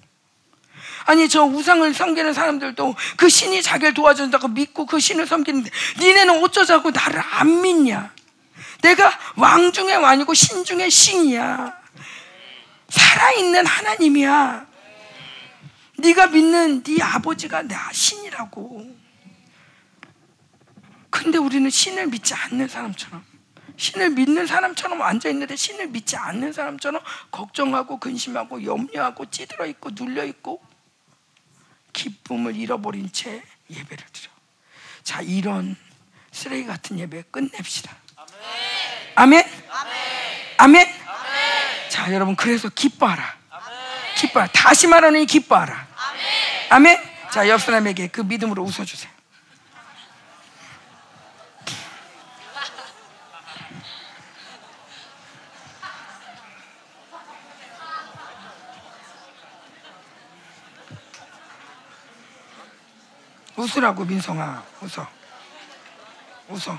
[1.06, 6.92] 아니 저 우상을 섬기는 사람들도 그 신이 자기를 도와준다고 믿고 그 신을 섬기는데 니네는 어쩌자고
[6.92, 8.12] 나를 안 믿냐?
[8.82, 11.83] 내가 왕 중의 왕이고 신 중의 신이야
[12.94, 14.68] 살아있는 하나님이야.
[15.98, 18.96] 네가 믿는 네 아버지가 내 신이라고.
[21.10, 23.24] 근데 우리는 신을 믿지 않는 사람처럼
[23.78, 30.26] 신을 믿는 사람처럼 앉아 있는데 신을 믿지 않는 사람처럼 걱정하고 근심하고 염려하고 찌들어 있고 눌려
[30.26, 30.62] 있고
[31.94, 34.32] 기쁨을 잃어버린 채 예배를 드려.
[35.04, 35.76] 자, 이런
[36.32, 37.96] 쓰레기 같은 예배 끝냅시다.
[39.16, 39.46] 아멘.
[39.70, 39.96] 아멘.
[40.58, 41.03] 아멘.
[42.04, 43.24] 자, 여러분 그래서 기뻐하라.
[44.18, 44.46] 기뻐.
[44.48, 45.88] 다시 말하니 기뻐하라.
[46.70, 47.00] 아멘.
[47.32, 49.10] 자, 옆 사람에게 그 믿음으로 웃어 주세요.
[63.56, 65.08] 웃으라고 민성아 웃어
[66.50, 66.78] 웃어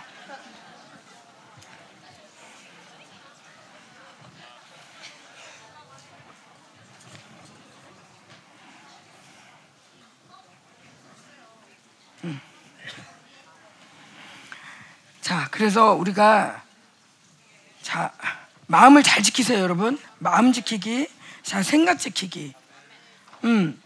[15.25, 16.65] 자, 그래서 우리가
[17.81, 18.11] 자,
[18.67, 19.97] 마음을 잘 지키세요, 여러분.
[20.19, 21.07] 마음 지키기,
[21.45, 22.53] 자, 생각 지키기.
[23.45, 23.81] 음,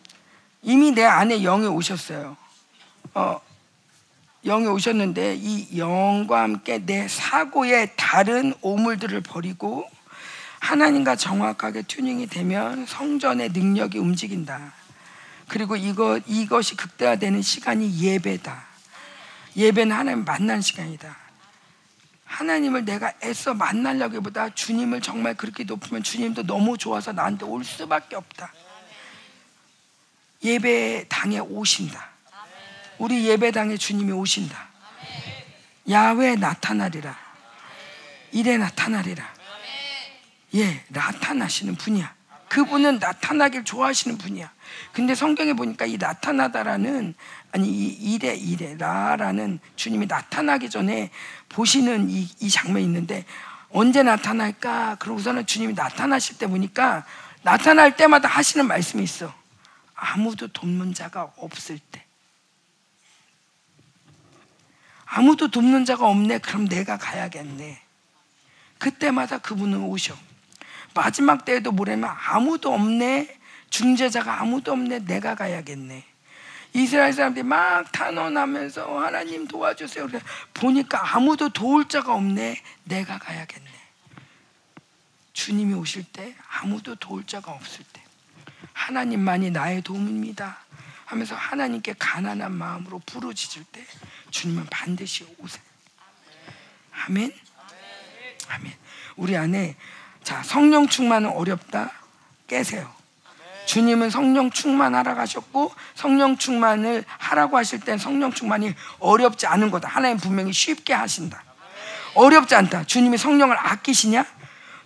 [0.63, 2.39] 이미 내 안에 영이 오셨어요.
[3.13, 3.41] 어,
[4.47, 9.87] 영이 오셨는데 이 영과 함께 내 사고의 다른 오물들을 버리고
[10.61, 14.73] 하나님과 정확하게 튜닝이 되면 성전의 능력이 움직인다.
[15.49, 18.65] 그리고 이거 이것이 극대화되는 시간이 예배다.
[19.55, 21.28] 예배는 하나님 만난 시간이다.
[22.29, 28.53] 하나님을 내가 애써 만나려기보다 주님을 정말 그렇게 높으면 주님도 너무 좋아서 나한테 올 수밖에 없다.
[30.45, 32.11] 예배당에 오신다.
[32.99, 34.69] 우리 예배당에 주님이 오신다.
[35.89, 37.19] 야외 나타나리라.
[38.31, 39.35] 이래 나타나리라.
[40.55, 42.15] 예, 나타나시는 분이야.
[42.49, 44.51] 그분은 나타나길 좋아하시는 분이야.
[44.93, 47.15] 근데 성경에 보니까 이 나타나다라는
[47.53, 51.11] 아니 이 이래 이래라라는 주님이 나타나기 전에
[51.49, 53.25] 보시는 이, 이 장면이 있는데
[53.71, 54.97] 언제 나타날까?
[54.97, 57.05] 그러고서는 주님이 나타나실 때 보니까
[57.43, 59.33] 나타날 때마다 하시는 말씀이 있어.
[59.95, 62.05] 아무도 돕는 자가 없을 때.
[65.05, 66.39] 아무도 돕는 자가 없네.
[66.39, 67.81] 그럼 내가 가야겠네.
[68.79, 70.15] 그때마다 그분은 오셔.
[70.95, 73.39] 마지막 때에도 뭐라면 아무도 없네.
[73.71, 75.01] 중재자가 아무도 없네.
[75.01, 76.05] 내가 가야겠네.
[76.73, 80.07] 이스라엘 사람들이 막 탄원하면서 하나님 도와주세요.
[80.07, 80.21] 그래
[80.55, 82.63] 보니까 아무도 도울 자가 없네.
[82.85, 83.69] 내가 가야겠네.
[85.33, 88.03] 주님이 오실 때 아무도 도울 자가 없을 때
[88.73, 90.59] 하나님만이 나의 도움입니다.
[91.05, 93.85] 하면서 하나님께 가난한 마음으로 부르짖을 때
[94.31, 95.63] 주님은 반드시 오세요.
[97.07, 97.33] 아멘.
[98.49, 98.73] 아멘.
[99.17, 99.77] 우리 안에
[100.23, 101.93] 자 성령 충만은 어렵다.
[102.47, 102.98] 깨세요.
[103.69, 109.89] 주님은 성령 충만하라고 하셨고 성령 충만을 하라고 하실 땐 성령 충만이 어렵지 않은 거다.
[109.89, 111.43] 하나님 분명히 쉽게 하신다.
[112.15, 112.85] 어렵지 않다.
[112.85, 114.25] 주님이 성령을 아끼시냐?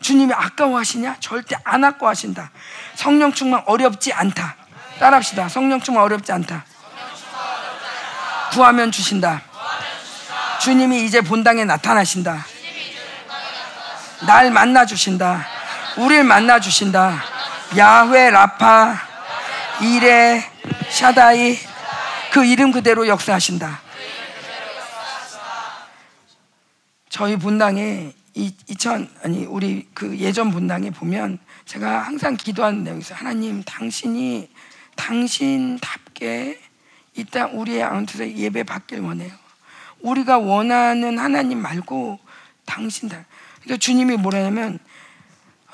[0.01, 1.19] 주님이 아까워하시냐?
[1.21, 2.51] 절대 안 아까워하신다.
[2.97, 4.57] 성령 충만 어렵지 않다.
[4.99, 5.49] 따라합시다.
[5.49, 6.65] 성령 충만 어렵지 않다.
[8.51, 9.43] 구하면 주신다.
[10.61, 12.45] 주님이 이제 본당에 나타나신다.
[14.27, 15.47] 날 만나 주신다.
[15.99, 17.32] 우리를 만나 주신다.
[17.77, 18.97] 야훼 라파
[19.81, 20.45] 이레
[20.91, 21.57] 샤다이
[22.33, 23.81] 그 이름 그대로 역사하신다.
[27.09, 33.19] 저희 분당에 2000 아니 우리 그 예전 분당에 보면 제가 항상 기도하는 내용이 있어요.
[33.19, 34.51] 하나님 당신이
[34.97, 36.61] 당신답게
[37.17, 39.33] 이 땅 우리의 아운트에서 예배 받길 원해요.
[40.01, 42.19] 우리가 원하는 하나님 말고
[42.65, 43.25] 당신 다.
[43.63, 44.92] 그러니까 주님이 뭐라냐면 아,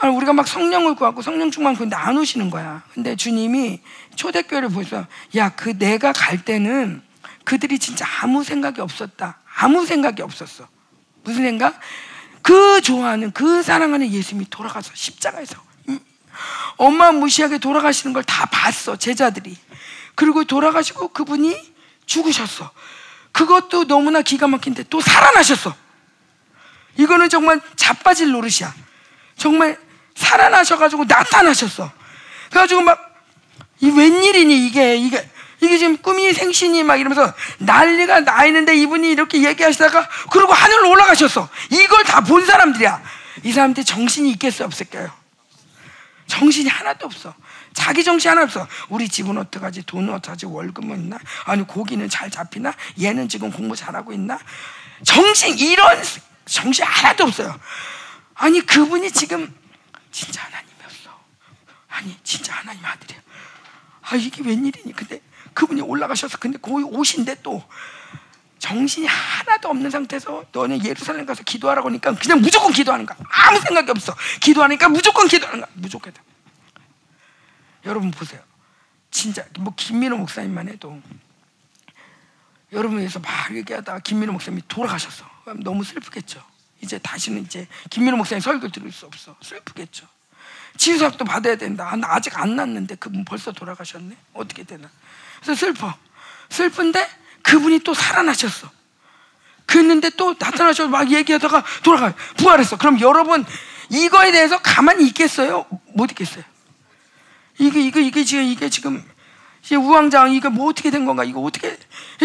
[0.07, 2.83] 우리가 막 성령을 구하고 성령 충만 구는데 안 오시는 거야.
[2.95, 3.81] 근데 주님이
[4.15, 7.03] 초대교회를 보셔서 야, 그 내가 갈 때는
[7.45, 9.39] 그들이 진짜 아무 생각이 없었다.
[9.57, 10.69] 아무 생각이 없었어.
[11.25, 11.81] 무슨 생각?
[12.43, 15.57] 그 좋아하는 그 사랑하는 예수님이 돌아가서 십자가에서
[16.77, 19.57] 엄마 무시하게 돌아가시는 걸 다 봤어 제자들이
[20.15, 21.75] 그리고 돌아가시고 그분이
[22.07, 22.71] 죽으셨어
[23.33, 25.75] 그것도 너무나 기가 막힌데 또 살아나셨어
[26.97, 28.73] 이거는 정말 자빠질 노릇이야
[29.37, 29.79] 정말
[30.19, 31.91] 살아나셔가지고 나타나셨어
[32.51, 33.09] 그래가지고 막
[33.81, 39.45] 이 웬일이니 이게 이게 이게 지금 꿈이 생신이 막 이러면서 난리가 나 있는데 이분이 이렇게
[39.45, 41.49] 얘기하시다가 그리고 하늘로 올라가셨어.
[41.71, 43.01] 이걸 다 본 사람들이야.
[43.45, 45.13] 이 사람들 정신이 있겠어요, 없을까요?
[46.27, 47.35] 정신이 하나도 없어.
[47.73, 48.67] 자기 정신 하나 없어.
[48.89, 49.83] 우리 집은 어떡하지?
[49.87, 50.47] 돈은 어떡하지?
[50.47, 51.19] 월급은 있나?
[51.45, 52.75] 아니, 고기는 잘 잡히나?
[53.01, 54.39] 얘는 지금 공부 잘하고 있나?
[55.05, 56.03] 정신, 이런
[56.47, 57.59] 정신 하나도 없어요.
[58.35, 59.53] 아니, 그분이 지금
[60.11, 61.19] 진짜 하나님이었어.
[61.89, 63.21] 아니, 진짜 하나님 아들이야.
[64.03, 64.93] 아, 이게 웬일이니?
[64.93, 65.21] 근데
[65.55, 67.63] 그분이 올라가셔서 근데 거기 오신데 또
[68.59, 73.17] 정신이 하나도 없는 상태에서 너는 예루살렘 가서 기도하라고 하니까 그냥 무조건 기도하는 거야.
[73.31, 74.15] 아무 생각이 없어.
[74.41, 75.71] 기도하니까 무조건 기도하는 거야.
[75.75, 76.13] 무조건.
[77.85, 78.43] 여러분 보세요.
[79.11, 81.01] 진짜 뭐 김민호 목사님만 해도
[82.73, 85.25] 여러분 위해서 막 얘기하다가 김민호 목사님이 돌아가셨어.
[85.63, 86.43] 너무 슬프겠죠.
[86.81, 89.37] 이제 다시는 이제 김민호 목사님 설교 들을 수 없어.
[89.43, 90.07] 슬프겠죠.
[90.77, 91.95] 치유사도 받아야 된다.
[91.97, 94.17] 나 아직 안 났는데 그분 벌써 돌아가셨네.
[94.33, 94.89] 어떻게 되나?
[95.41, 95.93] 그래서 슬퍼.
[96.51, 97.09] 슬픈데
[97.43, 98.71] 그분이 또 살아나셨어.
[99.67, 102.15] 그랬는데 또 나타나셔서 막 얘기하다가 돌아가요.
[102.37, 102.79] 부활했어.
[102.79, 103.45] 그럼 여러분
[103.91, 105.67] 이거에 대해서 가만히 있겠어요?
[105.95, 106.45] 못 있겠어요.
[107.59, 109.05] 이게 이게 이게 지금 이게 지금
[109.71, 111.25] 우왕좌왕 이거 뭐 어떻게 된 건가?
[111.25, 111.77] 이거 어떻게?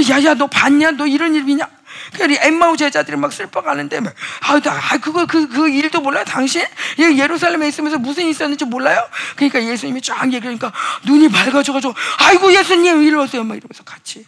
[0.10, 0.92] 야야 너 봤냐?
[0.92, 1.68] 너 이런 일이냐?
[2.14, 4.00] 그러니까 엠마우 제자들이 막 슬퍼가는데
[4.42, 6.64] 아, 아 그거 그, 그 일도 몰라요 당신?
[7.00, 9.04] 예루살렘에 있으면서 무슨 일 있었는지 몰라요?
[9.36, 10.72] 그러니까 예수님이 쫙 얘기하니까
[11.06, 13.44] 눈이 밝아져가지고 아이고 예수님 일로 오세요.
[13.44, 14.26] 막 이러면서 같이.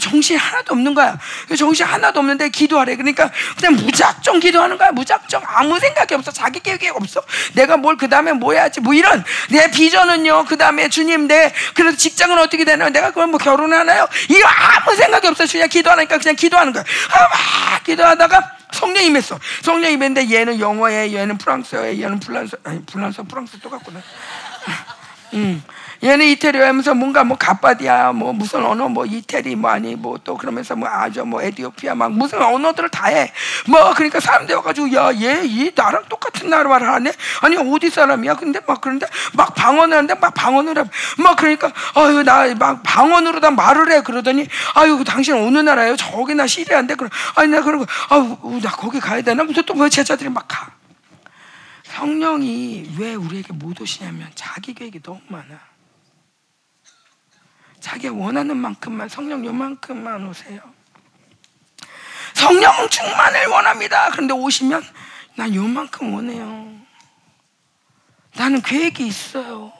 [0.00, 1.18] 정신이 하나도 없는 거야.
[1.56, 2.96] 정신 하나도 없는데 기도하래.
[2.96, 4.90] 그러니까 그냥 무작정 기도하는 거야.
[4.92, 5.42] 무작정.
[5.46, 6.30] 아무 생각이 없어.
[6.30, 7.22] 자기 계획이 없어.
[7.54, 8.80] 내가 뭘 그 다음에 뭐 해야지.
[8.80, 10.46] 뭐 이런 내 비전은요.
[10.48, 12.88] 그 다음에 주님 내 그래도 직장은 어떻게 되나요?
[12.90, 14.06] 내가 그걸 뭐 결혼하나요?
[14.28, 15.44] 이거 아무 생각이 없어.
[15.46, 19.38] 그냥 기도하니까 그냥 기도하는 거야 막 기도하다가 성령 임했어.
[19.62, 24.00] 성령 임했는데 얘는 영어에, 얘는 프랑스어에, 얘는 불란서, 아니 불란서 프랑스 똑같구나.
[25.34, 25.62] 음.
[26.00, 30.36] 얘는 이태리 하면서 뭔가 뭐 가빠디아 뭐 무슨 언어 뭐 이태리 뭐 아니 뭐 또
[30.36, 33.32] 그러면서 뭐 아주 뭐 에디오피아 막 무슨 언어들을 다 해.
[33.66, 37.12] 뭐 그러니까 사람들 와가지고 야 얘 이 나랑 똑같은 나라 말을 하네.
[37.42, 38.34] 아니 어디 사람이야?
[38.34, 40.84] 근데 막 그런데 막 방언을 하는데 막 방언을 해.
[41.18, 45.96] 막 그러니까 아유 나 막 방언으로 다 말을 해 그러더니 아유 당신 어느 나라예요?
[45.96, 49.44] 저기 나 시리아인데 그럼 아니 나 그러고 아유 나 거기 가야 되나?
[49.44, 50.70] 무슨 또뭐 제자들이 막 가.
[51.84, 55.58] 성령이 왜 우리에게 못 오시냐면 자기 계획이 너무 많아.
[57.88, 60.60] 자기가 원하는 만큼만 성령 요만큼만 오세요.
[62.34, 64.10] 성령 충만을 원합니다.
[64.10, 64.84] 그런데 오시면
[65.36, 66.70] 난 요만큼 원해요.
[68.36, 69.72] 나는 계획이 있어요.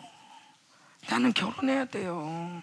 [1.11, 2.63] 나는 결혼해야 돼요.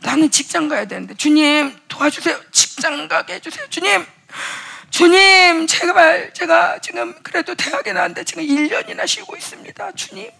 [0.00, 2.40] 나는 직장 가야 되는데 주님 도와주세요.
[2.52, 3.68] 직장 가게 해주세요.
[3.68, 4.06] 주님
[4.90, 9.92] 주님 제발 제가 지금 그래도 대학에 나왔는데 지금 1년이나 쉬고 있습니다.
[9.92, 10.30] 주님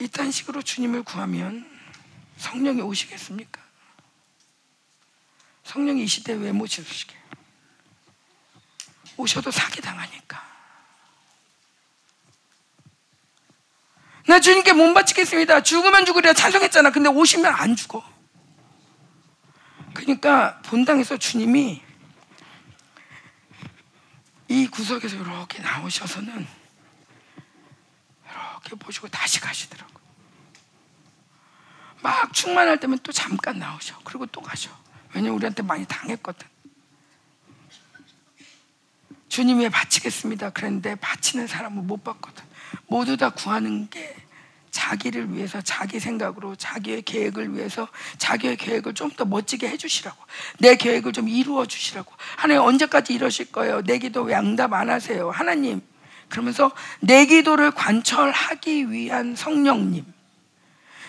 [0.00, 1.75] 이딴 식으로 주님을 구하면
[2.36, 3.60] 성령이 오시겠습니까?
[5.64, 7.16] 성령이 이 시대에 왜못 오시게?
[9.16, 10.44] 오셔도 사기당하니까.
[14.26, 15.62] 나 주님께 못 바치겠습니다.
[15.62, 16.90] 죽으면 죽으리라 찬송했잖아.
[16.90, 18.04] 근데 오시면 안 죽어.
[19.94, 21.82] 그러니까 본당에서 주님이
[24.48, 26.46] 이 구석에서 이렇게 나오셔서는
[28.24, 29.95] 이렇게 보시고 다시 가시더라고.
[32.06, 33.98] 막 충만할 때면 또 잠깐 나오셔.
[34.04, 34.70] 그리고 또 가셔.
[35.12, 36.46] 왜냐면 우리한테 많이 당했거든.
[39.28, 40.50] 주님 에 바치겠습니다.
[40.50, 42.44] 그랬는데 바치는 사람은 못 봤거든.
[42.86, 44.14] 모두 다 구하는 게
[44.70, 47.88] 자기를 위해서 자기 생각으로 자기의 계획을 위해서
[48.18, 50.16] 자기의 계획을 좀 더 멋지게 해주시라고
[50.58, 55.30] 내 계획을 좀 이루어 주시라고 하나님 언제까지 이러실 거예요 내 기도 왜 응답 안 하세요
[55.30, 55.80] 하나님
[56.28, 60.04] 그러면서 내 기도를 관철하기 위한 성령님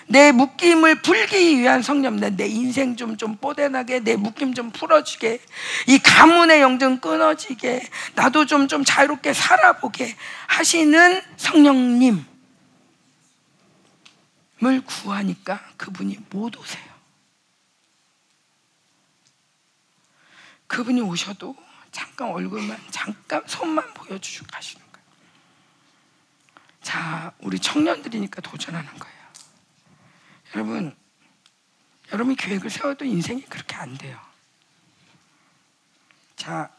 [0.07, 5.41] 내 묶임을 풀기 위한 성령, 내 인생 좀, 좀 뽀대나게, 내 묶임 좀 풀어지게,
[5.87, 7.85] 이 가문의 영좀 끊어지게,
[8.15, 10.15] 나도 좀, 좀 자유롭게 살아보게
[10.47, 12.23] 하시는 성령님을
[14.85, 16.87] 구하니까 그분이 못 오세요.
[20.67, 21.55] 그분이 오셔도
[21.91, 25.07] 잠깐 얼굴만, 잠깐 손만 보여주시고 가시는 거예요.
[26.81, 29.16] 자, 우리 청년들이니까 도전하는 거예요.
[30.57, 30.95] 여러분,
[32.11, 34.19] 여러분이 계획을 세워도 인생이 그렇게 안 돼요.
[36.35, 36.71] 자,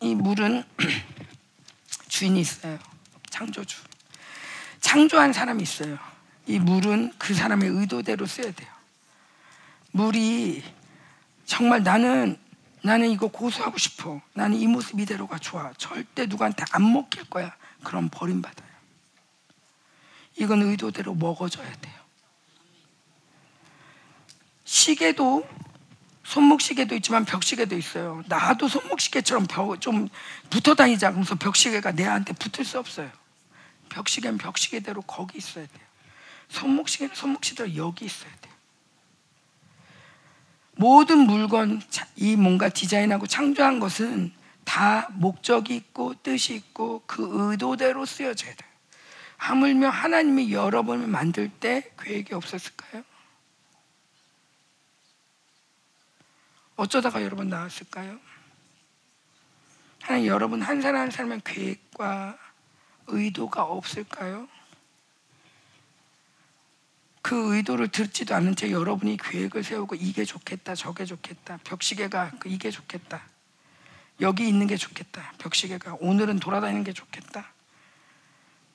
[0.00, 0.64] 이 물은
[2.08, 2.78] 주인이 있어요.
[3.28, 3.76] 창조주.
[4.80, 5.98] 창조한 사람이 있어요.
[6.46, 8.72] 이 물은 그 사람의 의도대로 써야 돼요.
[9.92, 10.64] 물이
[11.44, 12.38] 정말 나는
[12.82, 14.22] 나는 이거 고수하고 싶어.
[14.32, 15.74] 나는 이 모습 이대로가 좋아.
[15.76, 17.54] 절대 누구한테 안 먹힐 거야.
[17.84, 18.70] 그럼 버림받아요.
[20.36, 22.05] 이건 의도대로 먹어줘야 돼요.
[24.66, 25.48] 시계도
[26.24, 28.22] 손목시계도 있지만 벽시계도 있어요.
[28.26, 30.08] 나도 손목시계처럼 벽, 좀
[30.50, 31.10] 붙어 다니자.
[31.10, 33.08] 그러면서 벽시계가 내한테 붙을 수 없어요.
[33.88, 35.86] 벽시계는 벽시계대로 거기 있어야 돼요.
[36.48, 38.52] 손목시계는 손목시대로 여기 있어야 돼요.
[40.72, 41.80] 모든 물건,
[42.16, 44.32] 이 뭔가 디자인하고 창조한 것은
[44.64, 48.70] 다 목적이 있고 뜻이 있고 그 의도대로 쓰여져야 돼요.
[49.36, 53.04] 하물며 하나님이 여러분을 만들 때 계획이 없었을까요?
[56.76, 58.18] 어쩌다가 여러분 나왔을까요?
[60.02, 62.38] 하나님 여러분 한 사람 한 사람의 계획과
[63.08, 64.48] 의도가 없을까요?
[67.22, 72.70] 그 의도를 듣지도 않은 채 여러분이 계획을 세우고 이게 좋겠다, 저게 좋겠다, 벽시계가 그 이게
[72.70, 73.20] 좋겠다,
[74.20, 77.52] 여기 있는 게 좋겠다, 벽시계가 오늘은 돌아다니는 게 좋겠다.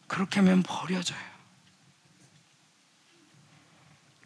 [0.08, 1.31] 그렇게 하면 버려져요.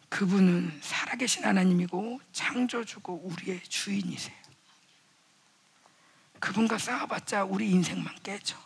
[0.10, 4.36] 그분은 살아계신 하나님이고 창조주고 우리의 주인이세요.
[6.40, 8.58] 그분과 싸워봤자 우리 인생만 깨져.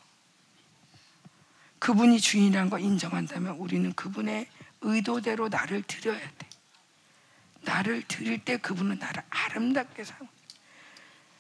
[1.80, 4.48] 그분이 주인이라는 거 인정한다면 우리는 그분의
[4.82, 6.50] 의도대로 나를 드려야 돼.
[7.62, 10.16] 나를 드릴 때 그분은 나를 아름답게 사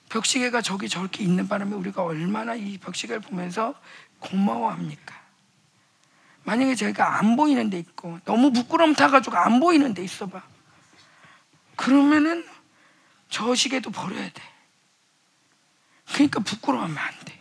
[0.09, 3.79] 벽시계가 저기 저렇게 있는 바람에 우리가 얼마나 이 벽시계를 보면서
[4.19, 5.18] 고마워합니까?
[6.43, 10.41] 만약에 저희가 안 보이는 데 있고 너무 부끄럼 타가지고 안 보이는 데 있어봐.
[11.75, 12.45] 그러면은
[13.29, 14.41] 저 시계도 버려야 돼.
[16.11, 17.39] 그러니까 부끄러워하면 안 돼.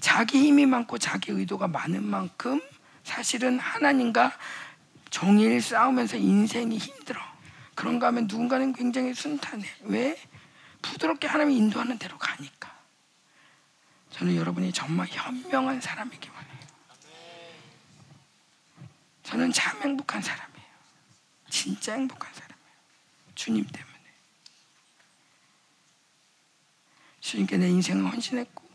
[0.00, 2.60] 자기 힘이 많고 자기 의도가 많은 만큼
[3.04, 4.32] 사실은 하나님과
[5.10, 7.20] 종일 싸우면서 인생이 힘들어.
[7.74, 9.66] 그런가 하면 누군가는 굉장히 순탄해.
[9.82, 10.20] 왜?
[10.82, 12.76] 부드럽게 하나님이 인도하는 대로 가니까.
[14.10, 16.37] 저는 여러분이 정말 현명한 사람이기 원해요.
[19.28, 20.68] 저는 참 행복한 사람이에요.
[21.50, 22.58] 진짜 행복한 사람이에요.
[23.34, 23.98] 주님 때문에.
[27.20, 28.66] 주님께 내 인생을 헌신했고,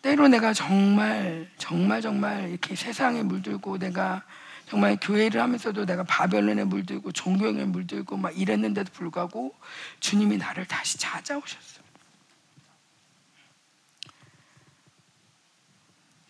[0.00, 4.24] 때로 내가 정말 정말 정말 이렇게 세상에 물들고 내가
[4.66, 9.54] 정말 교회를 하면서도 내가 바벨론에 물들고 종교에 물들고 막 이랬는데도 불구하고
[9.98, 11.82] 주님이 나를 다시 찾아오셨어.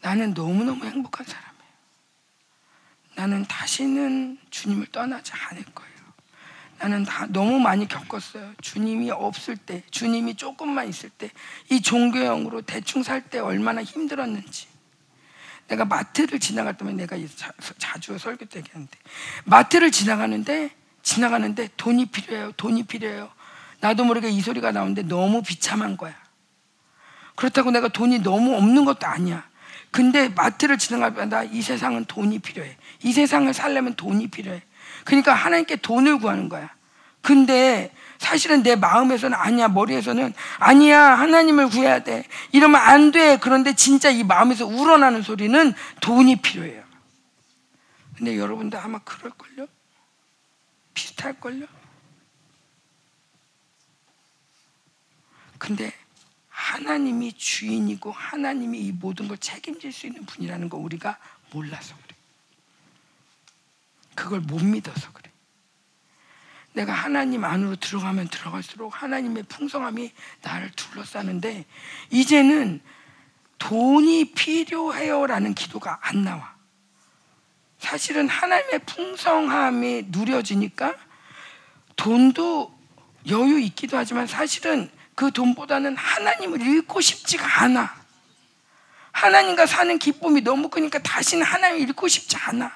[0.00, 1.49] 나는 너무너무 행복한 사람이에요.
[3.20, 5.92] 나는 다시는 주님을 떠나지 않을 거예요.
[6.78, 8.54] 나는 다 너무 많이 겪었어요.
[8.62, 11.30] 주님이 없을 때, 주님이 조금만 있을 때,
[11.68, 14.68] 이 종교형으로 대충 살 때 얼마나 힘들었는지.
[15.68, 17.18] 내가 마트를 지나갈 때면 내가
[17.76, 18.98] 자, 주 설교 때 얘기하는데
[19.44, 20.70] 마트를 지나가는데
[21.02, 22.52] 지나가는데 돈이 필요해요.
[22.52, 23.30] 돈이 필요해요.
[23.80, 26.16] 나도 모르게 이 소리가 나오는데 너무 비참한 거야.
[27.36, 29.49] 그렇다고 내가 돈이 너무 없는 것도 아니야.
[29.90, 32.76] 근데 마트를 지나갈 때마다 이 세상은 돈이 필요해.
[33.02, 34.62] 이 세상을 살려면 돈이 필요해.
[35.04, 36.70] 그러니까 하나님께 돈을 구하는 거야.
[37.22, 42.24] 근데 사실은 내 마음에서는 아니야, 머리에서는 아니야, 하나님을 구해야 돼.
[42.52, 43.38] 이러면 안 돼.
[43.38, 46.84] 그런데 진짜 이 마음에서 우러나는 소리는 돈이 필요해요.
[48.16, 49.66] 근데 여러분들 아마 그럴걸요?
[50.94, 51.66] 비슷할걸요?
[55.58, 55.92] 근데
[56.70, 61.18] 하나님이 주인이고 하나님이 이 모든 걸 책임질 수 있는 분이라는 거 우리가
[61.50, 62.16] 몰라서 그래.
[64.14, 65.32] 그걸 못 믿어서 그래.
[66.72, 70.12] 내가 하나님 안으로 들어가면 들어갈수록 하나님의 풍성함이
[70.42, 71.64] 나를 둘러싸는데
[72.10, 72.80] 이제는
[73.58, 76.54] 돈이 필요해요라는 기도가 안 나와.
[77.80, 80.94] 사실은 하나님의 풍성함이 누려지니까
[81.96, 82.78] 돈도
[83.26, 84.88] 여유 있기도 하지만 사실은
[85.20, 87.94] 그 돈보다는 하나님을 잃고 싶지가 않아.
[89.12, 92.72] 하나님과 사는 기쁨이 너무 크니까 다시는 하나님을 잃고 싶지 않아.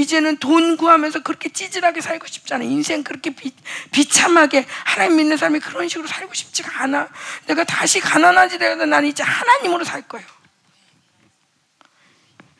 [0.00, 2.64] 이제는 돈 구하면서 그렇게 찌질하게 살고 싶지 않아.
[2.64, 3.52] 인생 그렇게 비,
[3.92, 7.08] 비참하게 하나님 믿는 사람이 그런 식으로 살고 싶지가 않아.
[7.46, 10.26] 내가 다시 가난하지더라도 나는 이제 하나님으로 살 거예요.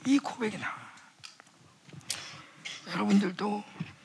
[0.06, 0.76] 이 고백이 나와.
[2.92, 3.64] 여러분들도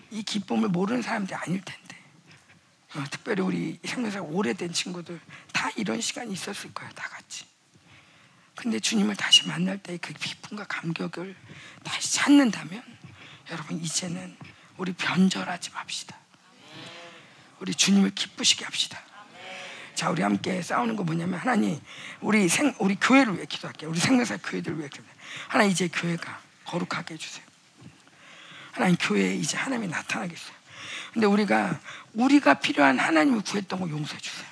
[0.10, 1.83] 이 기쁨을 모르는 사람들이 아닐 텐데.
[2.96, 5.20] 어, 특별히 우리 생명사 오래된 친구들
[5.52, 6.92] 다 이런 시간이 있었을 거예요.
[6.94, 7.46] 다 같이.
[8.56, 11.36] 근데 주님을 다시 만날 때그 기쁨과 감격을
[11.84, 12.84] 다시 찾는다면
[13.50, 14.38] 여러분 이제는
[14.78, 16.16] 우리 변절하지 맙시다.
[17.60, 19.02] 우리 주님을 기쁘시게 합시다.
[19.96, 21.80] 자, 우리 함께 싸우는 거 뭐냐면 하나님,
[22.20, 23.90] 우리 생 우리 교회를 위해 기도할게요.
[23.90, 25.04] 우리 생명사 교회들을 위해 기도.
[25.48, 27.46] 하나 이제 교회가 거룩하게 해주세요.
[28.72, 30.56] 하나님 교회에 이제 하나님이 나타나겠어요.
[31.14, 31.80] 근데 우리가
[32.14, 34.48] 우리가 필요한 하나님을 구했던 거 용서해 주세요.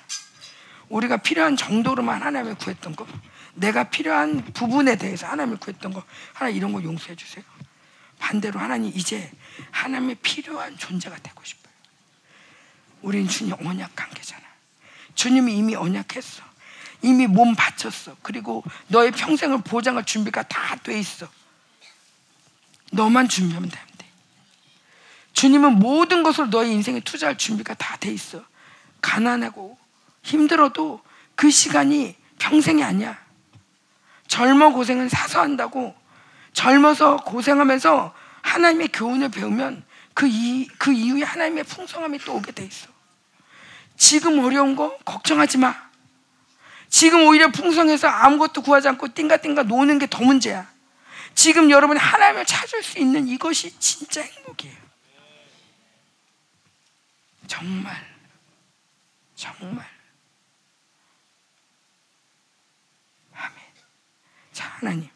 [0.88, 3.06] 우리가 필요한 정도로만 하나님을 구했던 거,
[3.54, 7.44] 내가 필요한 부분에 대해서 하나님을 구했던 거, 하나 이런 거 용서해 주세요.
[8.18, 9.30] 반대로 하나님 이제
[9.70, 11.72] 하나님의 필요한 존재가 되고 싶어요.
[13.02, 14.42] 우린 주님 언약 관계잖아.
[15.14, 16.42] 주님이 이미 언약했어.
[17.02, 18.16] 이미 몸 바쳤어.
[18.22, 21.28] 그리고 너의 평생을 보장할 준비가 다 돼 있어.
[22.92, 23.78] 너만 준비하면 돼.
[25.32, 28.44] 주님은 모든 것을 너의 인생에 투자할 준비가 다 돼 있어.
[29.00, 29.78] 가난하고
[30.22, 31.00] 힘들어도
[31.34, 33.18] 그 시간이 평생이 아니야.
[34.28, 35.94] 젊어 고생은 사서 한다고
[36.52, 42.88] 젊어서 고생하면서 하나님의 교훈을 배우면 그, 이, 그 이후에 하나님의 풍성함이 또 오게 돼 있어.
[43.96, 45.74] 지금 어려운 거 걱정하지 마.
[46.88, 50.70] 지금 오히려 풍성해서 아무것도 구하지 않고 띵가띵가 노는 게 더 문제야.
[51.34, 54.81] 지금 여러분이 하나님을 찾을 수 있는 이것이 진짜 행복이에요.
[57.46, 57.94] 정말,
[59.34, 59.86] 정말.
[63.34, 63.54] 아멘.
[64.52, 65.08] 자, 하나님.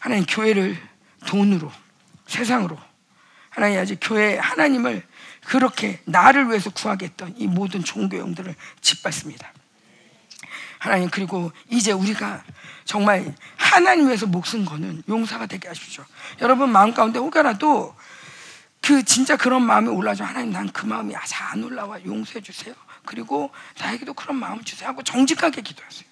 [0.00, 0.80] 하나님 교회를
[1.26, 1.70] 돈으로,
[2.26, 2.78] 세상으로.
[3.50, 5.06] 하나님 아직 교회 하나님을
[5.44, 9.52] 그렇게 나를 위해서 구하겠던 이 모든 종교용들을 짓밟습니다.
[10.78, 12.42] 하나님 그리고 이제 우리가
[12.84, 16.04] 정말 하나님 위해서 목숨 거는 용사가 되게 하십시오.
[16.40, 17.94] 여러분 마음 가운데 혹여라도
[18.82, 20.24] 그 진짜 그런 마음이 올라죠.
[20.24, 22.74] 하나님 난 그 마음이 안 올라와 용서해 주세요.
[23.04, 23.50] 그리고
[23.80, 26.08] 나에게도 그런 마음을 주세요 하고 정직하게 기도하세요.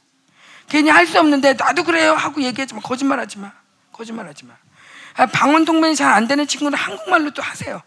[0.69, 2.81] 괜히 할 수 없는데 나도 그래요 하고 얘기하지 마.
[2.81, 3.53] 거짓말하지 마.
[3.93, 4.55] 거짓말하지 마.
[5.15, 7.83] 아, 방언 통변이 잘 안 되는 친구는 한국말로 또 하세요.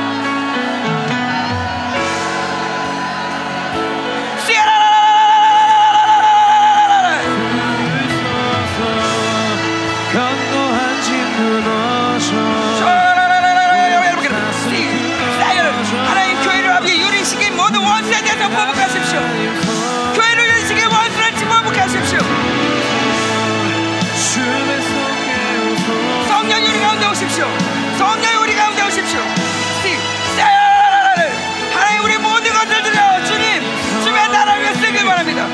[35.29, 35.47] 있습니다.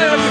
[0.00, 0.30] 여러분.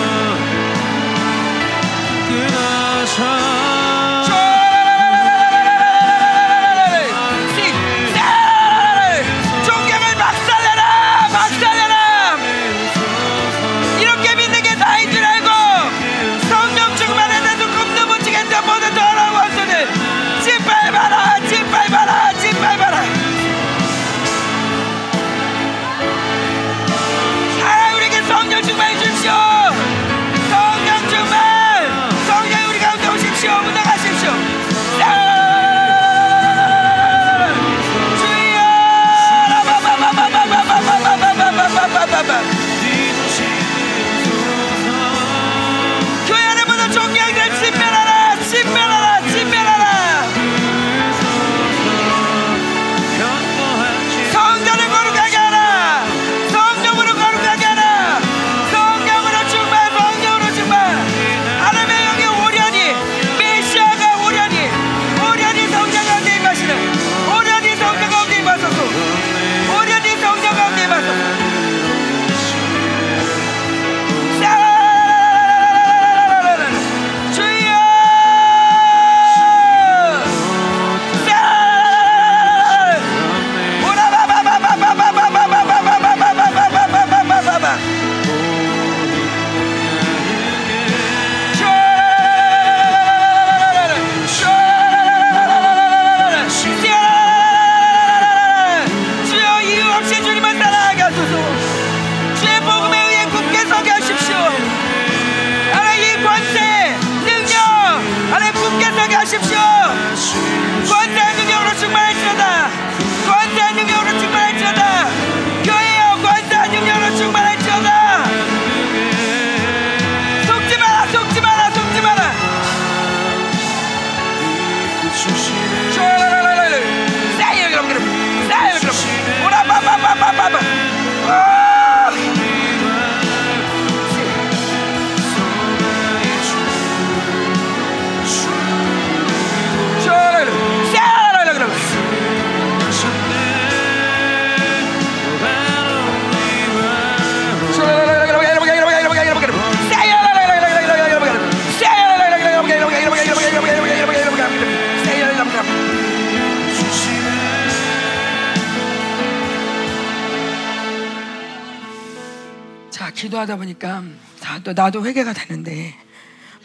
[165.00, 165.96] 나도 회개가 되는데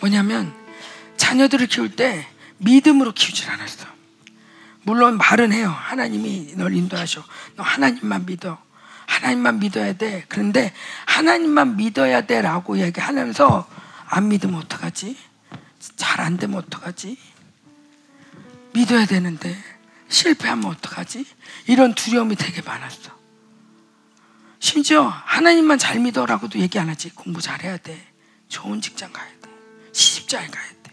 [0.01, 0.53] 뭐냐면
[1.16, 2.26] 자녀들을 키울 때
[2.59, 3.87] 믿음으로 키우질 않았어.
[4.82, 5.68] 물론 말은 해요.
[5.70, 7.24] 하나님이 널 인도하셔.
[7.57, 8.59] 너 하나님만 믿어.
[9.07, 10.24] 하나님만 믿어야 돼.
[10.28, 10.74] 그런데
[11.07, 13.68] 하나님만 믿어야 돼라고 얘기하면서
[14.07, 15.16] 안 믿으면 어떡하지?
[15.97, 17.18] 잘 안 되면 어떡하지?
[18.72, 19.57] 믿어야 되는데
[20.09, 21.24] 실패하면 어떡하지?
[21.66, 23.12] 이런 두려움이 되게 많았어.
[24.59, 27.11] 심지어 하나님만 잘 믿어라고도 얘기 안 하지.
[27.11, 28.13] 공부 잘해야 돼.
[28.55, 29.50] 좋은 직장 가야 돼.
[29.92, 30.92] 시집 잘 가야 돼.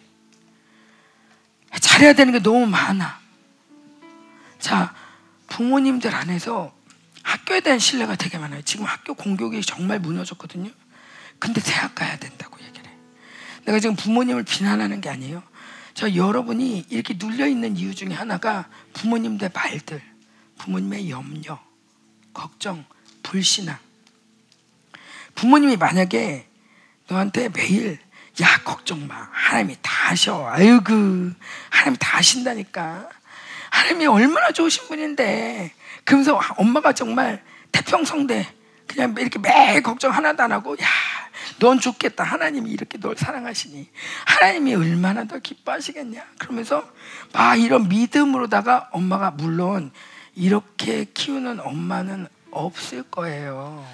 [1.80, 3.20] 잘해야 되는 게 너무 많아.
[4.57, 4.95] 자,
[5.47, 6.76] 부모님들 안에서
[7.22, 8.64] 학교에 대한 신뢰가 되게 많아요.
[8.64, 10.72] 지금 학교 공교육이 정말 무너졌거든요.
[11.38, 12.95] 근데 대학 가야 된다고 얘기를 해.
[13.66, 15.43] 내가 지금 부모님을 비난하는 게 아니에요.
[15.93, 20.01] 저 여러분이 이렇게 눌려 있는 이유 중에 하나가 부모님들 말들,
[20.57, 21.64] 부모님의 염려,
[22.34, 22.86] 걱정,
[23.22, 23.78] 불신앙.
[25.36, 26.51] 부모님이 만약에
[27.12, 27.99] 너한테 매일
[28.41, 31.34] 야 걱정 마 하나님이 다 하셔 아유 그
[31.70, 33.09] 하나님이 다 하신다니까
[33.70, 35.74] 하나님이 얼마나 좋으신 분인데
[36.05, 38.47] 그러면서 엄마가 정말 태평성대
[38.88, 40.76] 그냥 이렇게 매일 걱정 하나도 안 하고
[41.62, 42.26] 야넌 좋겠다.
[42.26, 43.89] 하나님이 이렇게 널 사랑하시니
[44.26, 46.26] 하나님이 얼마나 더 기뻐하시겠냐.
[46.39, 46.89] 그러면서
[47.32, 49.91] 막 이런 믿음으로다가 엄마가 물론
[50.36, 53.86] 이렇게 키우는 엄마는 없을 거예요.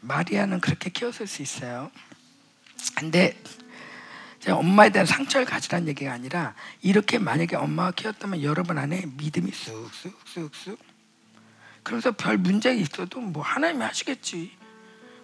[0.00, 1.90] 마리아는 그렇게 키웠을 수 있어요.
[2.94, 3.36] 근데
[4.48, 10.78] 엄마에 대한 상처를 가지라는 얘기가 아니라 이렇게 만약에 엄마가 키웠다면 여러분 안에 믿음이 쑥쑥쑥쑥
[11.82, 14.56] 그래서 별 문제가 있어도 뭐 하나님이 하시겠지.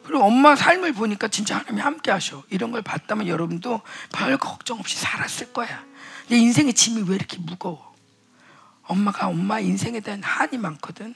[0.05, 2.43] 그리고 엄마 삶을 보니까 진짜 하나님이 함께 하셔.
[2.51, 3.81] 이런 걸 봤다면 여러분도
[4.13, 5.85] 별 걱정 없이 살았을 거야.
[6.29, 7.95] 내 인생의 짐이 왜 이렇게 무거워?
[8.83, 11.15] 엄마가 엄마 인생에 대한 한이 많거든.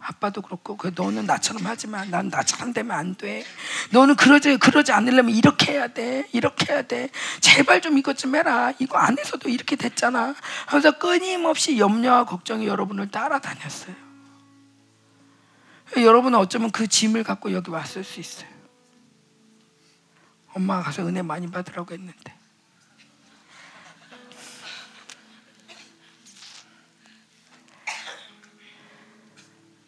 [0.00, 3.44] 아빠도 그렇고 그 너는 나처럼 하지만 난 나처럼 되면 안 돼.
[3.92, 6.26] 너는 그러지 그러지 않으려면 이렇게 해야 돼.
[6.32, 7.10] 이렇게 해야 돼.
[7.40, 8.72] 제발 좀 이것 좀 해라.
[8.78, 10.34] 이거 안 해서도 이렇게 됐잖아.
[10.66, 13.94] 하면서 끊임없이 염려와 걱정이 여러분을 따라다녔어요.
[15.96, 18.48] 여러분은 어쩌면 그 짐을 갖고 여기 왔을 수 있어요.
[20.54, 22.39] 엄마가 가서 은혜 많이 받으라고 했는데.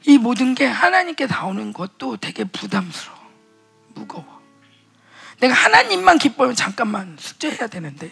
[0.07, 3.19] 이 모든 게 하나님께 나오는 것도 되게 부담스러워.
[3.95, 4.43] 무거워.
[5.41, 8.11] 내가 하나님만 기뻐하면 잠깐만 숙제해야 되는데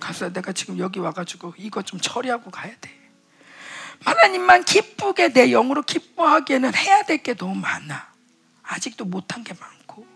[0.00, 2.90] 가서 내가 지금 여기 와가지고 이거 좀 처리하고 가야 돼.
[4.04, 8.10] 하나님만 기쁘게 내 영으로 기뻐하기에는 해야 될 게 너무 많아.
[8.62, 10.06] 아직도 못한 게 많고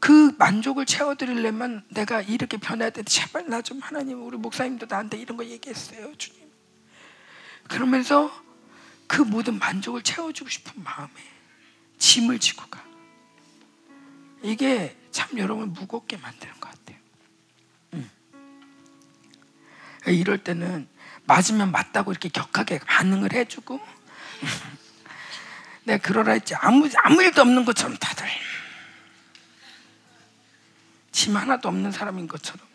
[0.00, 3.02] 그 만족을 채워드리려면 내가 이렇게 변해야 돼.
[3.04, 6.40] 제발 나 좀 하나님 우리 목사님도 나한테 이런 거 얘기했어요, 주님.
[7.68, 8.32] 그러면서
[9.08, 11.10] 그 모든 만족을 채워주고 싶은 마음에
[11.98, 12.84] 짐을 지고 가.
[14.42, 16.98] 이게 참 여러분 무겁게 만드는 것 같아요.
[17.94, 18.10] 음.
[20.06, 20.86] 이럴 때는
[21.24, 23.80] 맞으면 맞다고 이렇게 격하게 반응을 해주고
[25.84, 28.26] 내가 그러라 했지 아무 아무 일도 없는 것처럼 다들
[31.10, 32.67] 짐 하나도 없는 사람인 것처럼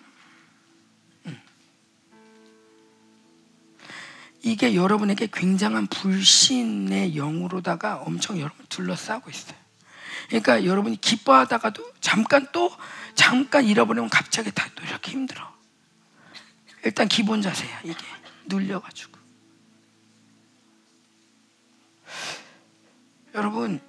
[4.43, 9.55] 이게 여러분에게 굉장한 불신의 영으로다가 엄청 여러분 둘러싸고 있어요.
[10.27, 12.69] 그러니까 여러분이 기뻐하다가도 잠깐 또
[13.15, 15.51] 잠깐 잃어버리면 갑자기 다 또 이렇게 힘들어.
[16.83, 17.95] 일단 기본 자세야 이게
[18.47, 19.13] 눌려가지고.
[23.35, 23.79] 여러분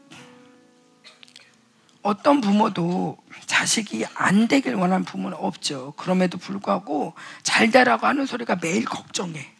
[2.02, 5.94] 어떤 부모도 자식이 안 되길 원하는 부모는 없죠.
[5.96, 9.53] 그럼에도 불구하고 잘 되라고 하는 소리가 매일 걱정해.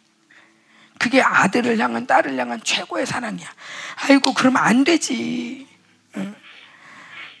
[0.99, 3.47] 그게 아들을 향한 딸을 향한 최고의 사랑이야.
[4.07, 5.67] 아이고 그러면 안 되지.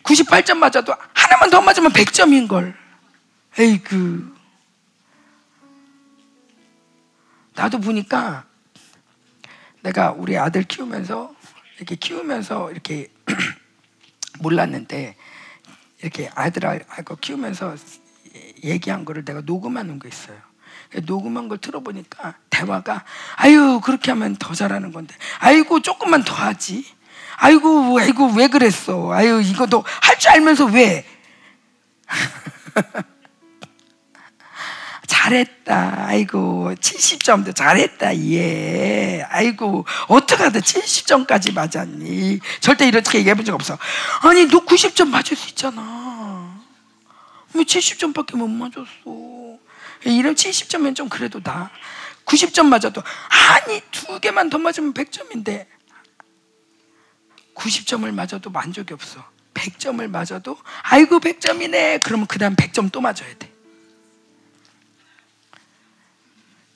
[0.03, 2.77] 98점 맞아도 하나만 더 맞으면 100점인 걸.
[3.57, 4.35] 에이그.
[7.55, 8.45] 나도 보니까
[9.81, 11.33] 내가 우리 아들 키우면서
[11.77, 13.11] 이렇게 키우면서 이렇게
[14.39, 15.15] 몰랐는데
[16.01, 17.75] 이렇게 아들하고 키우면서
[18.63, 20.37] 얘기한 거를 내가 녹음하는 거 있어요.
[21.03, 23.03] 녹음한 걸 들어보니까 대화가
[23.35, 25.15] 아유 그렇게 하면 더 잘하는 건데.
[25.39, 26.85] 아이고 조금만 더 하지.
[27.37, 29.11] 아이고 아이고 왜 그랬어?
[29.11, 31.05] 아유 이거 도할줄 알면서 왜?
[35.07, 36.05] 잘했다.
[36.07, 38.17] 아이고 70점도 잘했다.
[38.31, 39.23] 예.
[39.29, 40.59] 아이고 어떻게 하다.
[40.59, 42.39] 70점까지 맞았니?
[42.59, 43.77] 절대 이렇게 얘기해 본 적 없어.
[44.21, 46.59] 아니 너 90점 맞을 수 있잖아.
[47.53, 48.85] 왜 70점밖에 못 맞았어
[50.11, 51.71] 이런 70점면 좀 그래도 나.
[52.25, 55.67] 90점 맞아도 아니 두 개만 더 맞으면 100점인데
[57.55, 59.23] 90점을 맞아도 만족이 없어.
[59.53, 62.01] 100점을 맞아도 아이고 100점이네.
[62.03, 63.51] 그러면 그다음 100점 또 맞아야 돼.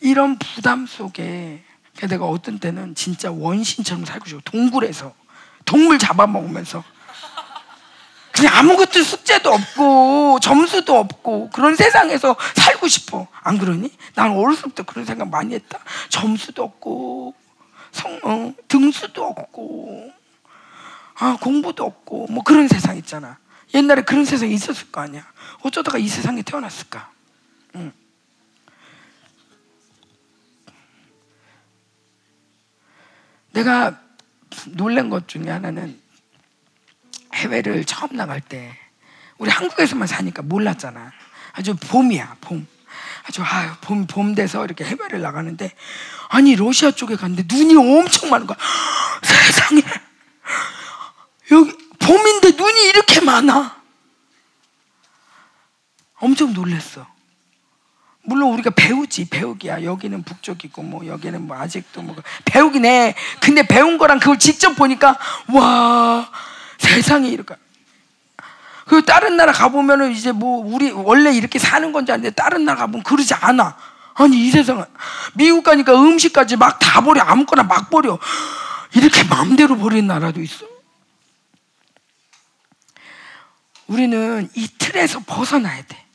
[0.01, 1.63] 이런 부담 속에
[2.07, 4.41] 내가 어떤 때는 진짜 원신처럼 살고 싶어.
[4.45, 5.13] 동굴에서
[5.65, 6.83] 동물 잡아먹으면서
[8.39, 13.27] 그냥 아무것도 숙제도 없고 점수도 없고 그런 세상에서 살고 싶어.
[13.41, 13.91] 안 그러니?
[14.15, 15.79] 난 어렸을 때부터 그런 생각 많이 했다.
[16.07, 17.35] 점수도 없고
[17.91, 20.13] 성, 어, 등수도 없고
[21.15, 23.37] 아, 공부도 없고 뭐 그런 세상 있잖아.
[23.73, 25.25] 옛날에 그런 세상이 있었을 거 아니야.
[25.63, 27.11] 어쩌다가 이 세상에 태어났을까?
[27.75, 27.91] 응.
[33.51, 33.99] 내가
[34.67, 35.99] 놀란 것 중에 하나는
[37.33, 38.77] 해외를 처음 나갈 때
[39.37, 41.11] 우리 한국에서만 사니까 몰랐잖아.
[41.53, 42.67] 아주 봄이야, 봄.
[43.25, 45.71] 아주 아유, 봄, 봄 돼서 이렇게 해외를 나가는데
[46.29, 48.57] 아니 러시아 쪽에 갔는데 눈이 엄청 많은 거야.
[49.23, 49.81] 세상에
[51.51, 53.79] 여기 봄인데 눈이 이렇게 많아.
[56.15, 57.07] 엄청 놀랐어.
[58.23, 62.15] 물론 우리가 배우지 배우기야 여기는 북쪽이고 뭐 여기는 뭐 아직도 뭐
[62.45, 65.17] 배우긴 해 근데 배운 거랑 그걸 직접 보니까
[65.47, 66.29] 와
[66.79, 67.55] 세상에 이럴까
[68.85, 73.03] 그 다른 나라 가보면은 이제 뭐 우리 원래 이렇게 사는 건지 아는데 다른 나라 가보면
[73.03, 73.77] 그러지 않아.
[74.15, 74.83] 아니 이 세상은.
[75.35, 77.21] 미국 가니까 음식까지 막 다 버려.
[77.21, 78.17] 아무거나 막 버려.
[78.95, 80.65] 이렇게 마음대로 버리는 나라도 있어.
[83.85, 86.05] 우리는 이 틀에서 벗어나야 돼.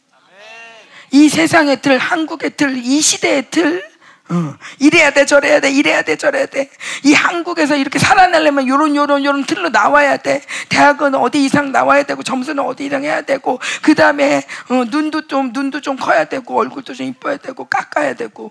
[1.12, 3.88] 이 세상의 틀, 한국의 틀, 이 시대의 틀,
[4.30, 6.70] 어, 이래야 돼, 저래야 돼, 이래야 돼, 저래야 돼.
[7.04, 10.42] 이 한국에서 이렇게 살아내려면 요런, 요런, 요런 틀로 나와야 돼.
[10.70, 14.38] 대학은 어디 이상 나와야 되고, 점수는 어디 이상 해야 되고, 그 다음에,
[14.70, 18.50] 어, 눈도 좀, 눈도 좀 커야 되고, 얼굴도 좀 이뻐야 되고, 깎아야 되고.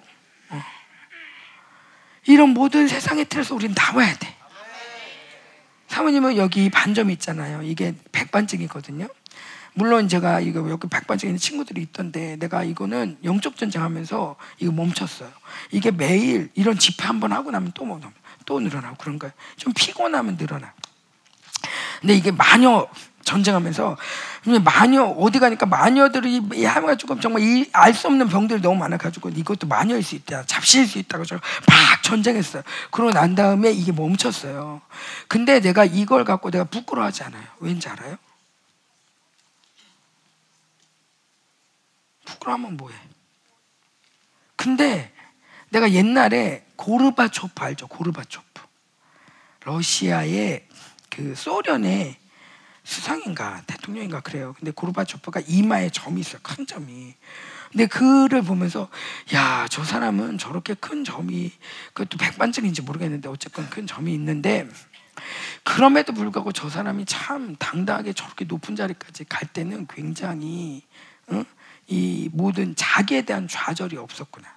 [0.50, 0.64] 어.
[2.28, 4.36] 이런 모든 세상의 틀에서 우리는 나와야 돼.
[5.88, 7.62] 사모님은 여기 반점 있잖아요.
[7.64, 9.08] 이게 백반증이거든요.
[9.76, 15.30] 물론 제가 이거 여기 백반증 있는 친구들이 있던데 내가 이거는 영적 전쟁하면서 이거 멈췄어요.
[15.72, 18.00] 이게 매일 이런 집회 한 번 하고 나면 또 뭐,
[18.46, 19.34] 또 늘어나고 그런 거예요.
[19.56, 20.74] 좀 피곤하면 늘어나.
[22.02, 22.88] 근데 이게 마녀
[23.24, 23.96] 전쟁하면서
[24.66, 30.44] 마녀 어디 가니까 마녀들이 해가지고 정말 알수 없는 병들이 너무 많아가지고 이것도 마녀일 수 있다,
[30.46, 32.64] 잡시일 수 있다고 막 전쟁했어요.
[32.92, 34.82] 그러고 난 다음에 이게 멈췄어요.
[35.30, 37.44] 근데 내가 이걸 갖고 내가 부끄러워하지 않아요.
[37.60, 38.18] 왠지 알아요?
[42.26, 42.96] 부끄러우면 뭐해?
[44.56, 45.12] 근데
[45.70, 47.88] 내가 옛날에 고르바초프 알죠?
[47.88, 48.62] 고르바초프.
[49.66, 50.68] 러시아의
[51.10, 52.18] 그 소련의
[52.84, 54.54] 수상인가 대통령인가 그래요.
[54.58, 56.40] 근데 고르바초프가 이마에 점이 있어요.
[56.44, 57.16] 큰 점이.
[57.72, 58.90] 근데 그를 보면서
[59.34, 61.52] 야 저 사람은 저렇게 큰 점이
[61.94, 64.68] 그것도 백반증인지 모르겠는데 어쨌건 큰 점이 있는데
[65.64, 70.84] 그럼에도 불구하고 저 사람이 참 당당하게 저렇게 높은 자리까지 갈 때는 굉장히
[71.28, 71.44] 어?
[71.94, 74.48] 이 모든 자기에 대한 좌절이 없었구나.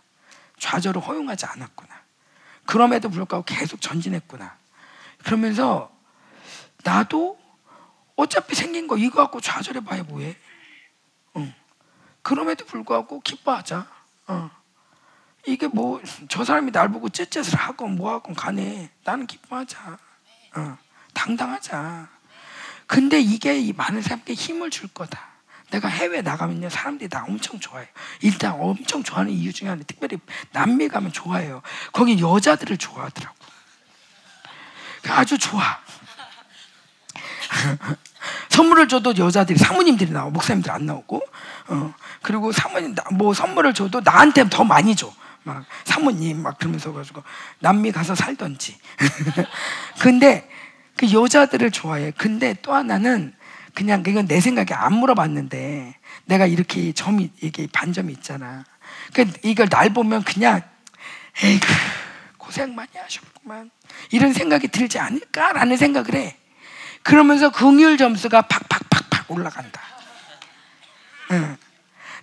[0.59, 1.95] 좌절을 허용하지 않았구나.
[2.65, 4.57] 그럼에도 불구하고 계속 전진했구나.
[5.23, 5.95] 그러면서
[6.83, 7.39] 나도
[8.17, 10.35] 어차피 생긴 거 이거 갖고 좌절해 봐야 뭐해?
[11.35, 11.55] 어.
[12.23, 13.87] 그럼에도 불구하고 기뻐하자.
[14.29, 14.51] 어.
[15.47, 16.01] 이게 뭐
[16.31, 19.99] 저 사람이 날 보고 쯧쯧을 하고 뭐 하고 간에 나는 기뻐하자.
[20.57, 20.79] 어.
[21.13, 22.09] 당당하자.
[22.87, 25.36] 근데 이게 이 많은 사람께 힘을 줄 거다.
[25.71, 27.89] 내가 해외 나가면요 사람들이 나 엄청 좋아해요.
[28.21, 30.19] 일단 엄청 좋아하는 이유 중에 하나 특별히
[30.53, 31.63] 남미 가면 좋아해요.
[31.93, 33.35] 거기 여자들을 좋아하더라고.
[35.09, 35.79] 아주 좋아.
[38.51, 41.23] 선물을 줘도 여자들이 사모님들이 나오고 목사님들 안 나오고
[41.69, 45.13] 어, 그리고 사모님 뭐 선물을 줘도 나한테 더 많이 줘.
[45.43, 47.23] 막 사모님 막 그러면서 가지고
[47.61, 48.77] 남미 가서 살던지.
[50.01, 50.49] 근데
[50.97, 52.13] 그 여자들을 좋아해.
[52.17, 53.36] 근데 또 하나는
[53.77, 55.95] 그냥 그건 내 생각에 안 물어봤는데
[56.25, 58.65] 내가 이렇게 점이 이게 반점이 있잖아.
[59.13, 60.63] 그 이걸 날 보면 그냥
[61.45, 61.61] 에이
[62.39, 63.71] 고생 많이 하셨구만
[64.11, 66.39] 이런 생각이 들지 않을까라는 생각을 해.
[67.03, 69.83] 그러면서 긍휼 점수가 팍팍팍팍 올라간다.
[71.33, 71.59] 응.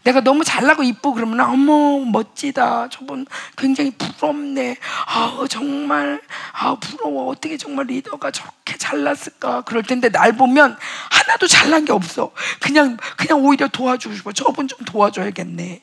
[0.03, 2.89] 내가 너무 잘나고 이쁘고 그러면 어머 멋지다.
[2.89, 3.25] 저분
[3.57, 4.77] 굉장히 부럽네.
[5.07, 6.21] 아 정말
[6.51, 7.29] 아 부러워.
[7.29, 9.61] 어떻게 정말 리더가 저렇게 잘났을까?
[9.61, 10.77] 그럴 텐데 날 보면
[11.09, 12.31] 하나도 잘난 게 없어.
[12.59, 14.31] 그냥 그냥 오히려 도와주고 싶어.
[14.33, 15.81] 저분 좀 도와줘야겠네.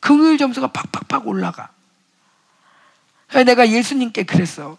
[0.00, 1.70] 긍휼 점수가 팍팍팍 올라가.
[3.44, 4.76] 내가 예수님께 그랬어.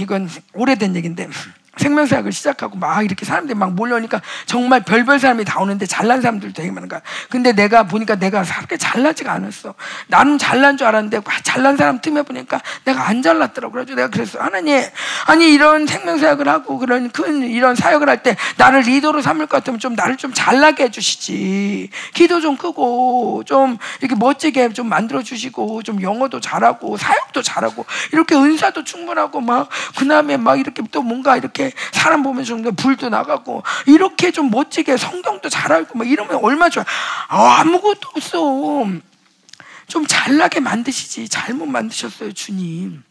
[0.00, 1.28] 이건 오래된 얘기인데
[1.78, 6.70] 생명사역을 시작하고 막 이렇게 사람들이 막 몰려오니까 정말 별별 사람이 다 오는데 잘난 사람들 되게
[6.70, 7.00] 많은 거야.
[7.30, 9.74] 근데 내가 보니까 내가 그렇게 잘나지가 않았어.
[10.08, 13.72] 나는 잘난 줄 알았는데 잘난 사람 틈에 보니까 내가 안 잘났더라고.
[13.72, 14.38] 그래서 내가 그랬어.
[14.40, 14.82] 하나님,
[15.26, 19.78] 아니 이런 생명사역을 하고 그런 큰 이런 사역을 할 때 나를 리더로 삼을 것 같으면
[19.78, 21.90] 좀 나를 좀 잘나게 해주시지.
[22.14, 28.34] 기도 좀 크고 좀 이렇게 멋지게 좀 만들어 주시고 좀 영어도 잘하고 사역도 잘하고 이렇게
[28.34, 34.50] 은사도 충분하고 막 그다음에 막 이렇게 또 뭔가 이렇게 사람 보면서 불도 나가고 이렇게 좀
[34.50, 36.84] 멋지게 성경도 잘 알고 막 이러면 얼마 좋아.
[37.28, 38.86] 아, 아무것도 없어.
[39.86, 41.28] 좀 잘나게 만드시지.
[41.28, 43.02] 잘못 만드셨어요, 주님.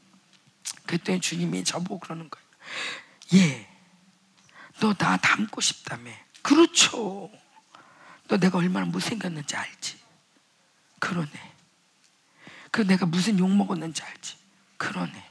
[0.86, 2.46] 그랬더니 주님이 저보고 그러는 거예요.
[3.36, 3.68] 예.
[4.80, 6.12] 너 나 닮고 싶다며.
[6.42, 7.30] 그렇죠.
[8.28, 9.98] 너 내가 얼마나 못생겼는지 알지?
[11.00, 11.32] 그러네.
[12.72, 14.36] 그 내가 무슨 욕 먹었는지 알지?
[14.78, 15.24] 그러네.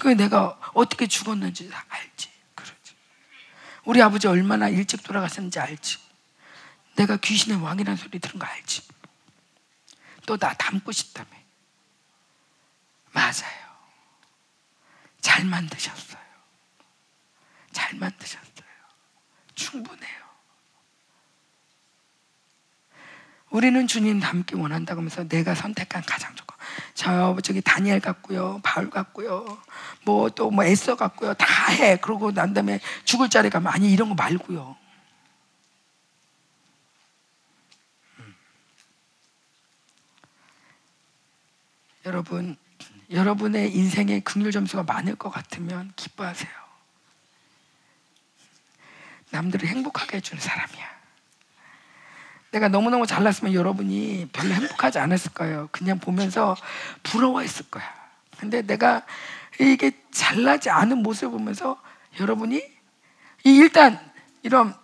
[0.00, 2.30] 그 내가 어떻게 죽었는지 알지.
[2.54, 2.94] 그러지.
[3.84, 5.98] 우리 아버지 얼마나 일찍 돌아갔었는지 알지.
[6.96, 8.82] 내가 귀신의 왕이라는 소리 들은 거 알지.
[10.26, 11.28] 또 나 닮고 싶다며.
[13.12, 13.62] 맞아요.
[15.20, 16.22] 잘 만드셨어요.
[17.72, 18.42] 잘 만드셨어요.
[19.54, 20.22] 충분해요.
[23.50, 26.51] 우리는 주님 닮기 원한다고 하면서 내가 선택한 가장 좋고
[26.94, 29.58] 저 저기 다니엘 같고요, 바울 같고요,
[30.04, 31.96] 뭐 또뭐 뭐 애써 같고요, 다 해.
[31.96, 34.76] 그러고 난 다음에 죽을 자리 가면 아니 이런 거 말고요.
[38.18, 38.34] 음.
[42.06, 42.56] 여러분,
[43.10, 46.50] 여러분의 인생에 긍휼 점수가 많을 것 같으면 기뻐하세요.
[49.30, 51.01] 남들을 행복하게 해주는 사람이야.
[52.52, 55.68] 내가 너무너무 잘났으면 여러분이 별로 행복하지 않았을 거예요.
[55.72, 56.56] 그냥 보면서
[57.02, 57.84] 부러워했을 거야.
[58.38, 59.02] 근데 내가
[59.58, 61.80] 이게 잘나지 않은 모습을 보면서
[62.20, 62.62] 여러분이
[63.44, 63.98] 일단
[64.42, 64.74] 이런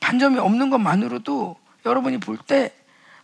[0.00, 2.74] 반점이 없는 것만으로도 여러분이 볼 때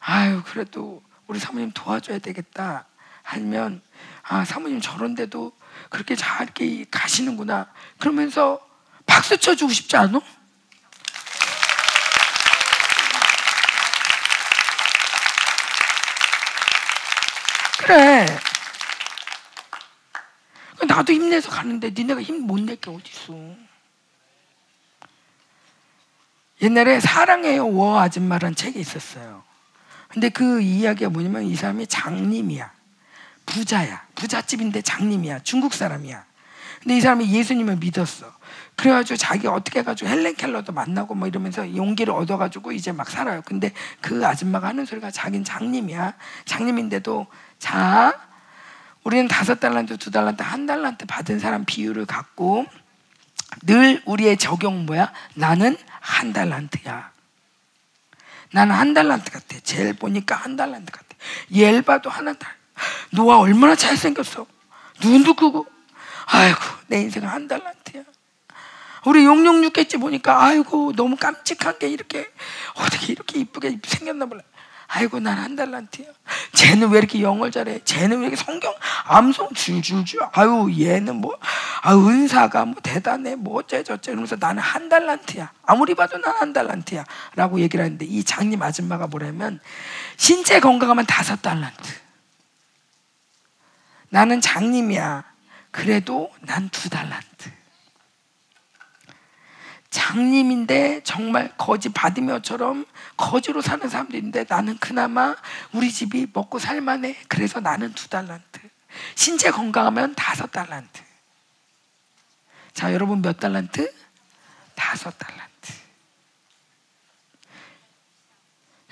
[0.01, 2.87] 아유 그래도 우리 사모님 도와줘야 되겠다
[3.23, 3.83] 하면
[4.23, 5.53] 아 사모님 저런데도
[5.91, 8.61] 그렇게 잘 이렇게 가시는구나 그러면서
[9.07, 10.21] 박수 쳐주고 싶지 않아?
[17.79, 18.27] 그래.
[20.87, 23.35] 나도 힘내서 가는데 니네가 힘 못 낼 게 어딨어.
[26.61, 29.45] 옛날에 사랑해요 워 아줌마란 책이 있었어요.
[30.09, 32.73] 근데 그 이야기가 뭐냐면 이 사람이 장님이야.
[33.47, 34.07] 부자야.
[34.15, 35.41] 부잣집인데 장님이야.
[35.41, 36.25] 중국 사람이야.
[36.83, 38.33] 근데 이 사람이 예수님을 믿었어.
[38.77, 43.43] 그래가지고 자기 어떻게 해가지고 헬렌 켈러도 만나고 뭐 이러면서 용기를 얻어가지고 이제 막 살아요.
[43.45, 46.15] 근데 그 아줌마가 하는 소리가 자긴 장님이야.
[46.45, 47.27] 장님인데도
[47.59, 48.19] 자,
[49.05, 52.67] 우리는 다섯 달란트, 두 달란트, 한 달란트 받은 사람 비율을 갖고
[53.63, 55.13] 늘 우리의 적용 뭐야?
[55.35, 57.11] 나는 한 달란트야.
[58.53, 59.59] 나는 한 달란트 같아.
[59.63, 61.09] 제일 보니까 한 달란트 같아.
[61.53, 62.53] 엘 봐도 하나 달.
[63.11, 64.47] 노아 얼마나 잘생겼어.
[65.03, 65.67] 눈도 크고.
[66.27, 68.05] 아이고, 내 인생은 한 달란트야.
[69.07, 72.31] 우리 용용 육겠지 보니까 아이고 너무 깜찍한 게 이렇게
[72.75, 74.43] 어떻게 이렇게 이쁘게 생겼나 몰라.
[74.91, 76.07] 아이고 난 한 달란트야.
[76.55, 77.81] 쟤는 왜 이렇게 영어를 잘해?
[77.85, 78.75] 쟤는 왜 이렇게 성경
[79.05, 80.21] 암송 줄줄줄?
[80.33, 81.37] 아유 얘는 뭐
[81.83, 85.53] 아, 은사가 뭐 대단해 뭐 어째 저째 이러면서 나는 한 달란트야.
[85.67, 87.05] 아무리 봐도 난 한 달란트야.
[87.37, 89.61] 라고 얘기를 하는데 이 장님 아줌마가 뭐냐면
[90.17, 91.93] 신체 건강하면 다섯 달란트.
[94.11, 95.25] 나는 장님이야.
[95.71, 97.51] 그래도 난 두 달란트.
[99.91, 102.85] 장님인데 정말 거지 받으며처럼
[103.17, 105.35] 거지로 사는 사람들인데 나는 그나마
[105.73, 107.17] 우리 집이 먹고 살만해.
[107.29, 108.61] 그래서 나는 두 달란트.
[109.15, 111.03] 신체 건강하면 다섯 달란트.
[112.73, 113.93] 자, 여러분 몇 달란트?
[114.75, 115.49] 다섯 달란트.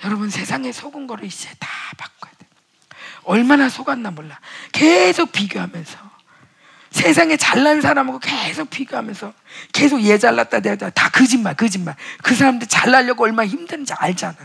[0.03, 2.47] 여러분 세상에 속은 거를 이제 다 바꿔야 돼.
[3.23, 4.39] 얼마나 속았나 몰라.
[4.71, 6.06] 계속 비교하면서.
[6.97, 9.31] 세상에 잘난 사람하고 계속 비교하면서
[9.71, 11.09] 계속 얘 잘났다 내가 다.
[11.09, 11.95] 거짓말 거짓말.
[12.23, 14.35] 그 사람들 잘나려고 얼마나 힘든지 알잖아.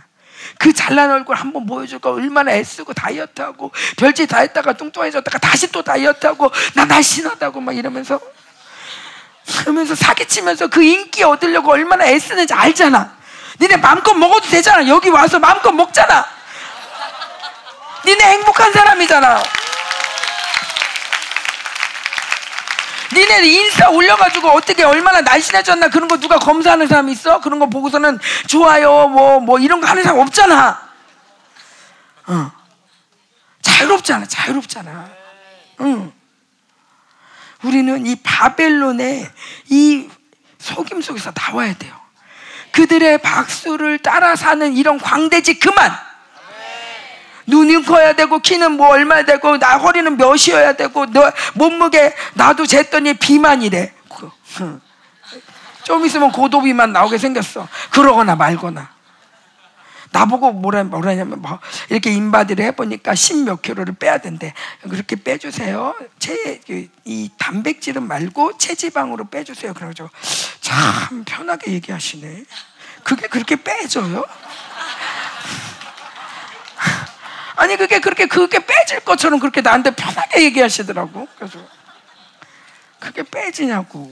[0.59, 2.11] 그 잘난 얼굴 한번 보여줄까?
[2.11, 8.21] 얼마나 애쓰고 다이어트하고 별짓 다 했다가 뚱뚱해졌다가 다시 또 다이어트하고 나 날씬하다고 막 이러면서.
[9.61, 13.17] 그러면서 사기치면서 그 인기 얻으려고 얼마나 애쓰는지 알잖아.
[13.61, 14.87] 니네 마음껏 먹어도 되잖아.
[14.89, 16.27] 여기 와서 마음껏 먹잖아.
[18.05, 19.62] 니네 행복한 사람이잖아
[23.15, 27.41] 니네 인스타 올려가지고 어떻게 얼마나 날씬해졌나 그런 거 누가 검사하는 사람 있어?
[27.41, 30.91] 그런 거 보고서는 좋아요 뭐뭐 뭐 이런 거 하는 사람 없잖아.
[32.27, 32.53] 어.
[33.61, 35.11] 자유롭잖아, 자유롭잖아.
[35.81, 36.13] 응.
[37.63, 39.31] 우리는 이 바벨론의
[39.69, 40.09] 이
[40.59, 41.95] 속임 속에서 나와야 돼요.
[42.73, 45.93] 그들의 박수를 따라 사는 이런 광대지 그만.
[47.47, 53.19] 눈이 커야 되고 키는 뭐 얼마 되고 나 허리는 몇이어야 되고 너 몸무게 나도 쟀더니
[53.19, 53.93] 비만이래.
[54.09, 54.81] 그,
[55.85, 57.67] 좀 있으면 고도비만 나오게 생겼어.
[57.91, 58.91] 그러거나 말거나.
[60.13, 61.59] 나보고 뭐라 뭐라냐면 뭐
[61.89, 64.53] 이렇게 인바디를 해보니까 10몇 킬로를 빼야 된대.
[64.83, 65.95] 그렇게 빼주세요.
[66.19, 66.61] 체
[67.05, 69.75] 이 단백질은 말고 체지방으로 빼주세요.
[69.75, 70.09] 그래가지고
[70.61, 72.45] 참 편하게 얘기하시네.
[73.03, 74.25] 그게 그렇게 빼져요?
[77.57, 81.29] 아니 그게 그렇게 그게 빼질 것처럼 그렇게 나한테 편하게 얘기하시더라고.
[81.37, 81.59] 그래서
[82.99, 84.09] 그게 빼지냐고.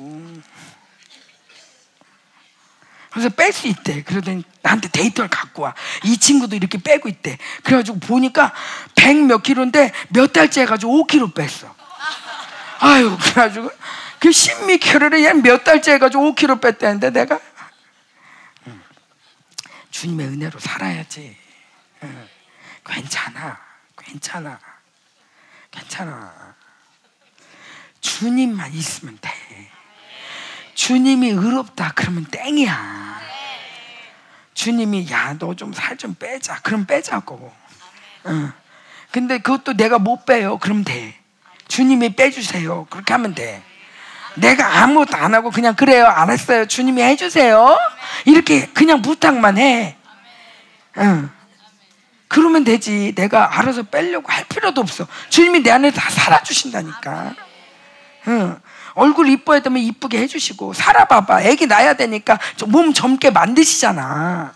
[3.10, 4.02] 그래서 뺄 수 있대.
[4.04, 5.74] 그러더니 나한테 데이터를 갖고 와.
[6.04, 7.38] 이 친구도 이렇게 빼고 있대.
[7.64, 8.52] 그래가지고 보니까
[8.94, 11.74] 100 몇 킬로인데 몇 달째 해가지고 5킬로 뺐어.
[12.80, 13.70] 아유, 그래가지고
[14.20, 17.40] 그 10몇 킬로를 얘몇 달째 해가지고 5킬로 뺐다는데 내가
[19.90, 21.36] 주님의 은혜로 살아야지.
[22.90, 23.58] 괜찮아.
[23.96, 24.58] 괜찮아.
[25.70, 26.54] 괜찮아.
[28.00, 29.30] 주님만 있으면 돼.
[30.74, 33.20] 주님이 의롭다 그러면 땡이야.
[34.54, 36.60] 주님이 야 너 좀 살 좀 빼자.
[36.62, 37.52] 그럼 빼자고.
[38.26, 38.52] 응.
[39.12, 40.58] 근데 그것도 내가 못 빼요.
[40.58, 41.18] 그럼 돼.
[41.68, 42.86] 주님이 빼주세요.
[42.90, 43.62] 그렇게 하면 돼.
[44.36, 46.06] 내가 아무것도 안 하고 그냥 그래요.
[46.06, 46.66] 알았어요.
[46.66, 47.76] 주님이 해주세요.
[48.26, 49.96] 이렇게 그냥 부탁만 해.
[50.98, 51.30] 응.
[52.30, 53.12] 그러면 되지.
[53.16, 55.04] 내가 알아서 빼려고 할 필요도 없어.
[55.30, 57.34] 주님이 내 안에 다 살아주신다니까.
[58.28, 58.60] 응.
[58.94, 61.42] 얼굴 이뻐야 되면 이쁘게 해주시고 살아봐봐.
[61.42, 62.38] 애기 낳아야 되니까
[62.68, 64.54] 몸 젊게 만드시잖아.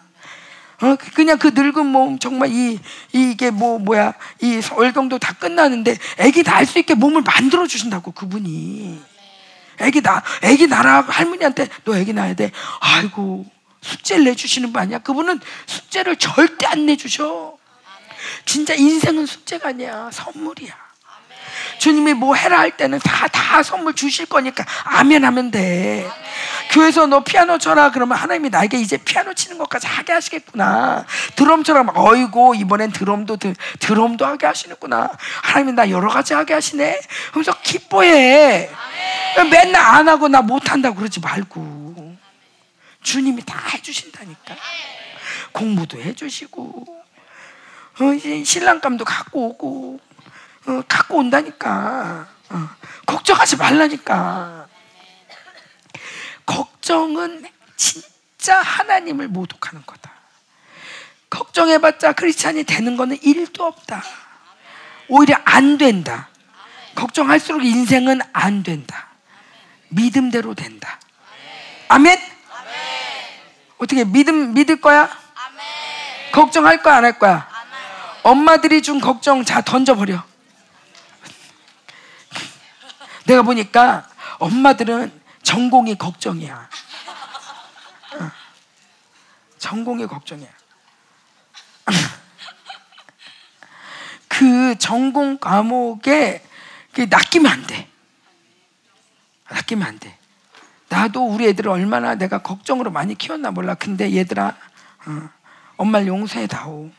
[0.82, 2.78] 어, 그냥 그 늙은 몸 정말 이,
[3.10, 9.02] 이게 뭐 뭐야 이 월경도 다 끝나는데 애기 낳을 수 있게 몸을 만들어 주신다고 그분이.
[9.80, 12.52] 애기 나 애기 낳아 할머니한테 너 애기 낳아야 돼.
[12.78, 13.46] 아이고
[13.80, 14.98] 숙제를 내주시는 거 아니야?
[15.00, 17.56] 그분은 숙제를 절대 안 내주셔.
[18.44, 20.84] 진짜 인생은 숙제가 아니야 선물이야.
[21.78, 26.08] 주님이 뭐 해라 할 때는 다, 다 선물 주실 거니까 아멘 하면 돼.
[26.70, 31.04] 교회에서 너 피아노 쳐라 그러면 하나님이 나에게 이제 피아노 치는 것까지 하게 하시겠구나.
[31.36, 35.10] 드럼처럼 어이고 이번엔 드럼도 드, 드럼도 하게 하시는구나.
[35.42, 37.00] 하나님이 나 여러 가지 하게 하시네.
[37.32, 38.70] 그래서 기뻐해.
[39.50, 42.16] 맨날 안 하고 나 못 한다고 그러지 말고.
[43.02, 44.56] 주님이 다 해주신다니까.
[45.52, 47.03] 공부도 해주시고, 어,
[48.44, 50.00] 신랑감도 갖고 오고,
[50.66, 52.26] 어, 갖고 온다니까.
[52.50, 52.68] 어,
[53.06, 54.66] 걱정하지 말라니까.
[56.46, 57.44] 걱정은
[57.76, 60.12] 진짜 하나님을 모독하는 거다.
[61.30, 64.02] 걱정해봤자 크리스찬이 되는 거는 일도 없다.
[65.08, 66.28] 오히려 안 된다.
[66.94, 69.08] 걱정할수록 인생은 안 된다.
[69.88, 70.98] 믿음대로 된다.
[71.88, 72.18] 아멘?
[73.78, 75.08] 어떻게 믿음 믿을 거야?
[76.32, 77.53] 걱정할 거야 안 할 거야?
[78.24, 80.24] 엄마들이 준 걱정 자 던져버려.
[83.26, 86.70] 내가 보니까 엄마들은 전공이 걱정이야.
[88.14, 88.30] 어.
[89.58, 90.48] 전공이 걱정이야.
[94.28, 96.42] 그 전공 과목에
[96.96, 97.90] 낚이면 안 돼.
[99.50, 100.18] 낚이면 안 돼.
[100.88, 103.74] 나도 우리 애들을 얼마나 내가 걱정으로 많이 키웠나 몰라.
[103.74, 104.56] 근데 얘들아,
[105.06, 105.28] 어,
[105.76, 106.90] 엄마를 용서해 다오.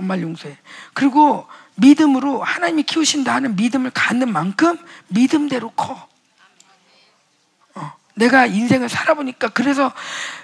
[0.00, 0.56] 엄마를 용서해.
[0.92, 1.46] 그리고
[1.76, 4.78] 믿음으로 하나님이 키우신다 하는 믿음을 갖는 만큼
[5.08, 6.08] 믿음대로 커.
[7.74, 9.92] 어, 내가 인생을 살아보니까 그래서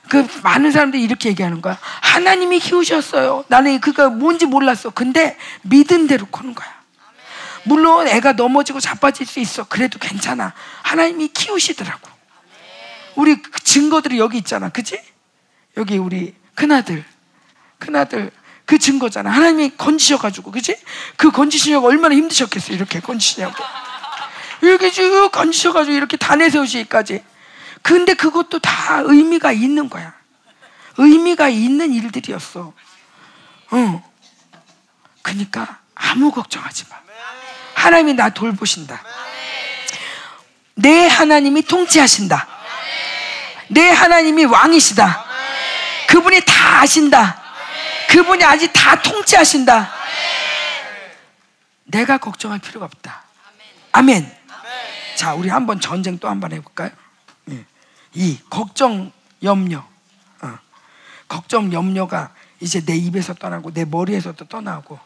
[0.08, 1.78] 그 많은 사람들이 이렇게 얘기하는 거야.
[1.80, 3.44] 하나님이 키우셨어요.
[3.48, 4.90] 나는 그가 뭔지 몰랐어.
[4.90, 6.76] 근데 믿은 대로 크는 거야.
[7.64, 9.64] 물론 애가 넘어지고 자빠질 수 있어.
[9.64, 10.54] 그래도 괜찮아.
[10.82, 12.08] 하나님이 키우시더라고.
[13.16, 14.68] 우리 증거들이 여기 있잖아.
[14.68, 15.02] 그지?
[15.76, 17.04] 여기 우리 큰아들.
[17.78, 18.30] 큰아들
[18.66, 19.30] 그 증거잖아.
[19.30, 20.76] 하나님이 건지셔가지고, 그지?
[21.16, 22.72] 그 건지시냐고 얼마나 힘드셨겠어.
[22.72, 23.55] 이렇게 건지시냐고.
[24.60, 27.22] 이렇게 쭉 건지셔가지고 이렇게 다 내세우시기까지.
[27.82, 30.12] 근데 그것도 다 의미가 있는 거야.
[30.97, 32.72] 의미가 있는 일들이었어.
[33.70, 34.12] 어.
[35.22, 36.97] 그러니까 아무 걱정하지 마.
[37.74, 39.02] 하나님이 나 돌보신다.
[40.74, 42.48] 내 하나님이 통치하신다.
[43.68, 45.24] 내 하나님이 왕이시다.
[46.09, 47.45] 그분이 다 아신다.
[48.16, 49.93] 그분이 아직 다 통치하신다.
[51.84, 53.24] 내가 걱정할 필요가 없다.
[53.93, 54.34] 아멘.
[55.16, 56.90] 자, 우리 한번 전쟁 또 한 번 해볼까요?
[57.51, 57.66] 예.
[58.14, 59.12] 이 걱정,
[59.43, 59.86] 염려.
[60.40, 60.59] 어.
[61.28, 64.98] 걱정, 염려가 이제 내 입에서 떠나고 내 머리에서도 떠나고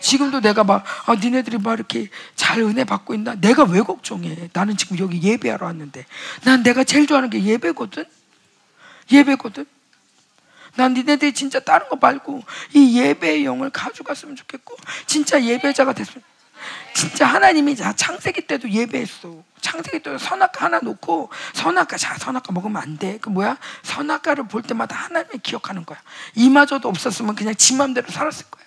[0.00, 3.34] 지금도 내가 막 아, 니네들이 막 이렇게 잘 은혜 받고 있나?
[3.34, 4.48] 내가 왜 걱정해?
[4.52, 6.06] 나는 지금 여기 예배하러 왔는데
[6.44, 8.04] 난 내가 제일 좋아하는 게 예배거든.
[9.10, 9.66] 예배거든.
[10.76, 12.42] 난 니네들이 진짜 다른 거 말고
[12.72, 14.76] 이 예배의 영을 가져갔으면 좋겠고
[15.06, 16.22] 진짜 예배자가 됐으면
[16.94, 19.42] 진짜 하나님이 자 창세기 때도 예배했어.
[19.60, 23.18] 창세기 때도 선악과 하나 놓고 선악과 자 선악과 먹으면 안 돼.
[23.20, 23.56] 그 뭐야?
[23.82, 26.00] 선악과를 볼 때마다 하나님을 기억하는 거야.
[26.34, 28.64] 이마저도 없었으면 그냥 지 맘대로 살았을 거야.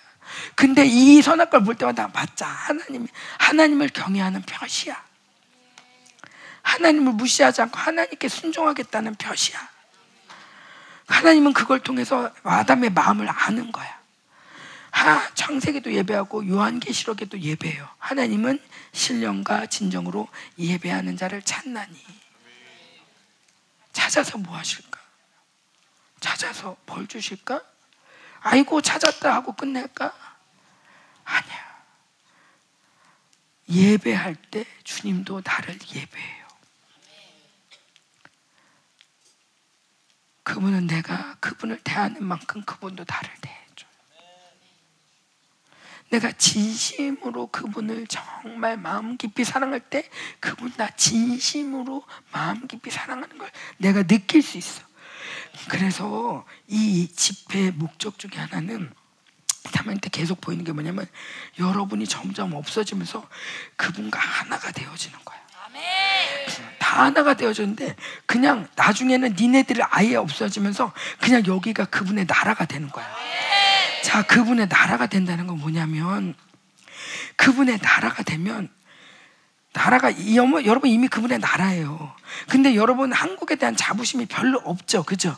[0.54, 3.06] 근데 이 선악과를 볼 때마다 맞자 하나님
[3.38, 5.02] 하나님을 경외하는 표시야.
[6.62, 9.58] 하나님을 무시하지 않고 하나님께 순종하겠다는 표시야.
[11.08, 13.98] 하나님은 그걸 통해서 아담의 마음을 아는 거야.
[14.90, 17.88] 하, 창세기도 예배하고 요한계시록에도 예배해요.
[17.98, 18.62] 하나님은
[18.92, 20.28] 신령과 진정으로
[20.58, 21.98] 예배하는 자를 찾나니.
[23.92, 25.00] 찾아서 뭐 하실까?
[26.20, 27.62] 찾아서 벌 주실까?
[28.40, 30.14] 아이고 찾았다 하고 끝낼까?
[31.24, 31.68] 아니야.
[33.70, 36.48] 예배할 때 주님도 나를 예배해요.
[40.48, 43.86] 그분은 내가 그분을 대하는 만큼 그분도 나를 대해줘.
[46.08, 50.08] 내가 진심으로 그분을 정말 마음 깊이 사랑할 때
[50.40, 52.02] 그분 나 진심으로
[52.32, 54.82] 마음 깊이 사랑하는 걸 내가 느낄 수 있어.
[55.68, 58.90] 그래서 이 집회의 목적 중에 하나는
[59.64, 61.06] 사모님한테 계속 보이는 게 뭐냐면
[61.58, 63.28] 여러분이 점점 없어지면서
[63.76, 65.38] 그분과 하나가 되어지는 거야.
[65.52, 65.68] 다
[67.00, 67.96] 하나가 되어졌는데
[68.26, 73.06] 그냥 나중에는 니네들이 아예 없어지면서 그냥 여기가 그분의 나라가 되는 거야.
[74.02, 76.34] 자, 그분의 나라가 된다는 건 뭐냐면
[77.36, 78.68] 그분의 나라가 되면
[79.72, 80.10] 나라가
[80.64, 82.14] 여러분 이미 그분의 나라예요.
[82.48, 85.02] 근데 여러분 한국에 대한 자부심이 별로 없죠.
[85.02, 85.36] 그죠?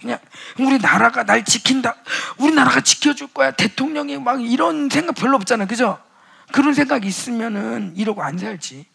[0.00, 0.18] 그냥
[0.58, 1.96] 우리 나라가 날 지킨다.
[2.38, 3.50] 우리 나라가 지켜줄 거야.
[3.50, 5.66] 대통령이 막 이런 생각 별로 없잖아.
[5.66, 5.98] 그죠?
[6.52, 8.86] 그런 생각 있으면은 이러고 안 살지.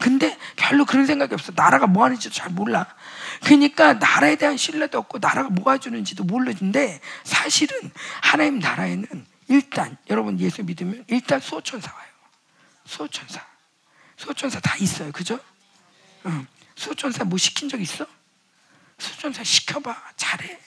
[0.00, 1.52] 근데 별로 그런 생각이 없어.
[1.54, 2.86] 나라가 뭐 하는지도 잘 몰라.
[3.44, 10.64] 그러니까 나라에 대한 신뢰도 없고 나라가 뭐 해주는지도 모르는데 사실은 하나님 나라에는 일단 여러분 예수
[10.64, 12.08] 믿으면 일단 수호천사 와요.
[12.86, 13.44] 수호천사.
[14.16, 15.12] 수호천사 다 있어요.
[15.12, 15.38] 그죠?
[16.24, 16.46] 응.
[16.76, 18.06] 수호천사 뭐 시킨 적 있어?
[18.98, 19.94] 수호천사 시켜봐.
[20.16, 20.58] 잘해.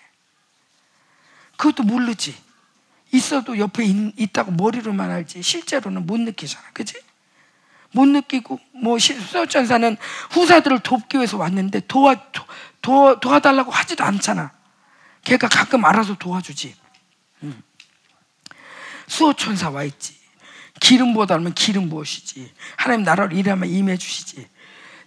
[1.57, 2.35] 그것도 모르지.
[3.11, 5.41] 있어도 옆에 있, 다고 머리로만 알지.
[5.41, 6.63] 실제로는 못 느끼잖아.
[6.73, 7.01] 그지?
[7.93, 9.97] 못 느끼고 뭐 수호천사는
[10.31, 12.15] 후사들을 돕기 위해서 왔는데 도와
[12.81, 14.51] 도, 도와달라고 하지도 않잖아.
[15.23, 16.75] 걔가 가끔 알아서 도와주지.
[17.43, 17.61] 음.
[19.07, 20.15] 수호천사 와 있지.
[20.79, 22.51] 기름 부어 달면 기름 부으시지.
[22.75, 24.49] 하나님 나라를 일하면 임해 주시지.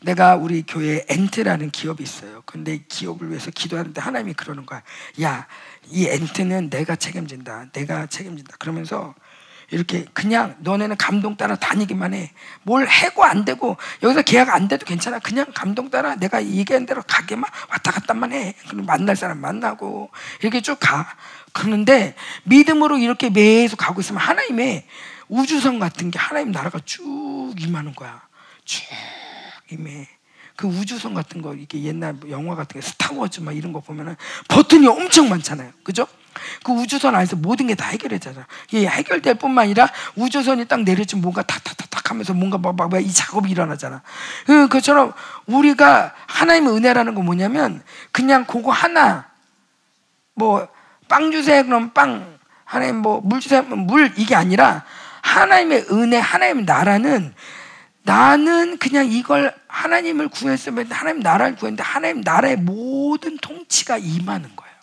[0.02, 2.42] 내가 우리 교회에 엔트라는 기업이 있어요.
[2.46, 4.82] 근데 기업을 위해서 기도하는데 하나님이 그러는 거야.
[5.22, 5.46] 야,
[5.88, 7.70] 이 엔트는 내가 책임진다.
[7.72, 8.56] 내가 책임진다.
[8.58, 9.14] 그러면서
[9.70, 12.30] 이렇게 그냥 너네는 감동 따라 다니기만 해.
[12.62, 15.18] 뭘 해고 안 되고 여기서 계약 안 돼도 괜찮아.
[15.18, 18.54] 그냥 감동 따라 내가 얘기한 대로 가게만 왔다 갔다만 해.
[18.68, 20.10] 그럼 만날 사람 만나고
[20.40, 21.16] 이렇게 쭉 가.
[21.52, 22.14] 그런데
[22.44, 24.86] 믿음으로 이렇게 매수 가고 있으면 하나님의
[25.28, 28.22] 우주선 같은 게 하나님 나라가 쭉 임하는 거야.
[28.64, 28.84] 쭉
[29.70, 30.15] 임해.
[30.56, 34.16] 그 우주선 같은 거 이게 옛날 영화 같은 게 스타워즈 막 이런 거 보면은
[34.48, 35.70] 버튼이 엄청 많잖아요.
[35.84, 36.06] 그죠?
[36.62, 38.46] 그 우주선 안에서 모든 게 다 해결되잖아.
[38.68, 44.02] 이게 해결될 뿐만 아니라 우주선이 딱 내려지면 뭔가 탁탁탁탁 하면서 뭔가 막이 작업이 일어나잖아.
[44.46, 45.12] 그, 그처럼
[45.46, 49.26] 우리가 하나님의 은혜라는 건 뭐냐면 그냥 그거 하나
[50.34, 50.68] 뭐
[51.08, 54.84] 빵 주세요 그럼 빵 하나님 뭐 물 주세요 물 이게 아니라
[55.22, 57.34] 하나님의 은혜 하나님의 나라는
[58.06, 64.76] 나는 그냥 이걸 하나님을 구했으면 하나님 나라를 구했는데 하나님 나라의 모든 통치가 임하는 거예요.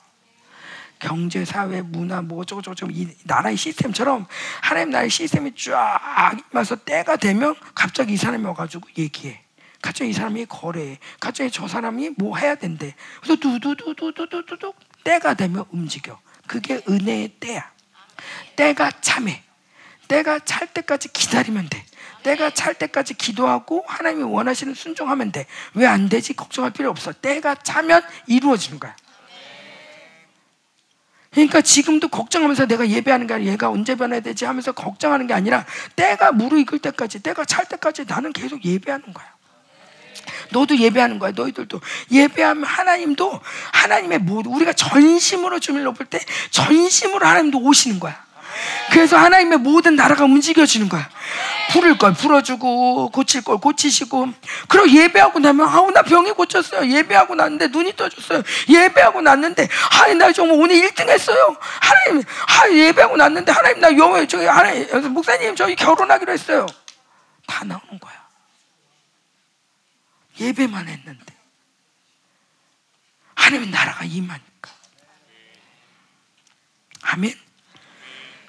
[1.00, 4.28] 경제, 사회, 문화, 뭐 어쩌고 저쩌고 이 나라의 시스템처럼
[4.62, 9.41] 하나님 나라의 시스템이 쫙 임해서 때가 되면 갑자기 이 사람이 와가지고 얘기해.
[9.82, 11.00] 갑자기 이 사람이 거래해.
[11.22, 12.94] 갑자기 저 사람이 뭐 해야 된대.
[13.22, 14.74] 그래서 두두두두두두두
[15.06, 16.20] 때가 되면 움직여.
[16.45, 17.72] 그게 은혜의 때야.
[18.58, 19.44] 때가 참해.
[20.10, 21.86] 때가 찰 때까지 기다리면 돼.
[22.24, 25.45] 때가 찰 때까지 기도하고 하나님이 원하시는 순종하면 돼.
[25.74, 26.34] 왜 안 되지?
[26.34, 27.12] 걱정할 필요 없어.
[27.12, 28.95] 때가 차면 이루어지는 거야.
[31.32, 35.66] 그러니까 지금도 걱정하면서 내가 예배하는 게 아니라 얘가 언제 변해야 되지 하면서 걱정하는 게 아니라
[35.95, 39.34] 때가 무르익을 때까지, 때가 찰 때까지 나는 계속 예배하는 거야.
[40.52, 41.32] 너도 예배하는 거야.
[41.36, 41.82] 너희들도
[42.12, 43.41] 예배하면 하나님도
[43.74, 46.20] 하나님의 모두 우리가 전심으로 주님을 높을 때
[46.52, 48.24] 전심으로 하나님도 오시는 거야.
[48.91, 51.09] 그래서 하나님의 모든 나라가 움직여지는 거야.
[51.71, 54.30] 부를 걸 불어주고 고칠 걸 고치시고.
[54.67, 56.89] 그리고 예배하고 나면 아우 나 병이 고쳤어요.
[56.89, 58.43] 예배하고 났는데 눈이 떠졌어요.
[58.69, 61.57] 예배하고 났는데 하나님 나 정말 오늘 1등 했어요.
[61.81, 66.65] 하나님 하 예배하고 났는데 하나님 나 영어 저기 하나님 목사님 저희 결혼하기로 했어요.
[67.47, 68.23] 다 나오는 거야.
[70.39, 71.34] 예배만 했는데.
[73.35, 74.71] 하나님 나라가 임하니까.
[77.01, 77.43] 아멘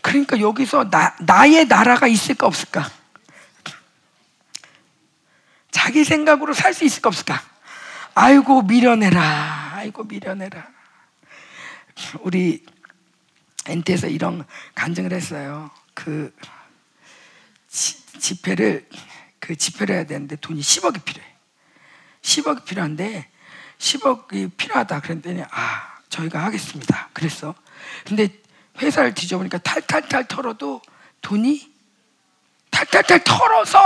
[0.04, 2.90] 그러니까 여기서 나, 나의 나라가 있을까 없을까?
[5.70, 7.42] 자기 생각으로 살 수 있을까 없을까?
[8.14, 9.72] 아이고 미련해라.
[9.76, 10.68] 아이고 미련해라.
[12.20, 12.66] 우리
[13.66, 14.44] 엔트에서 이런
[14.74, 15.70] 간증을 했어요.
[15.94, 16.36] 그
[17.68, 18.86] 지, 집회를
[19.40, 21.26] 그 집회를 해야 되는데 돈이 10억이 필요해.
[22.20, 23.30] 10억이 필요한데
[23.78, 27.08] 10억이 필요하다 그랬더니 아 저희가 하겠습니다.
[27.14, 27.54] 그랬어.
[28.04, 28.43] 근데
[28.80, 30.80] 회사를 뒤져보니까 탈탈탈 털어도
[31.20, 31.72] 돈이
[32.70, 33.78] 탈탈탈 털어서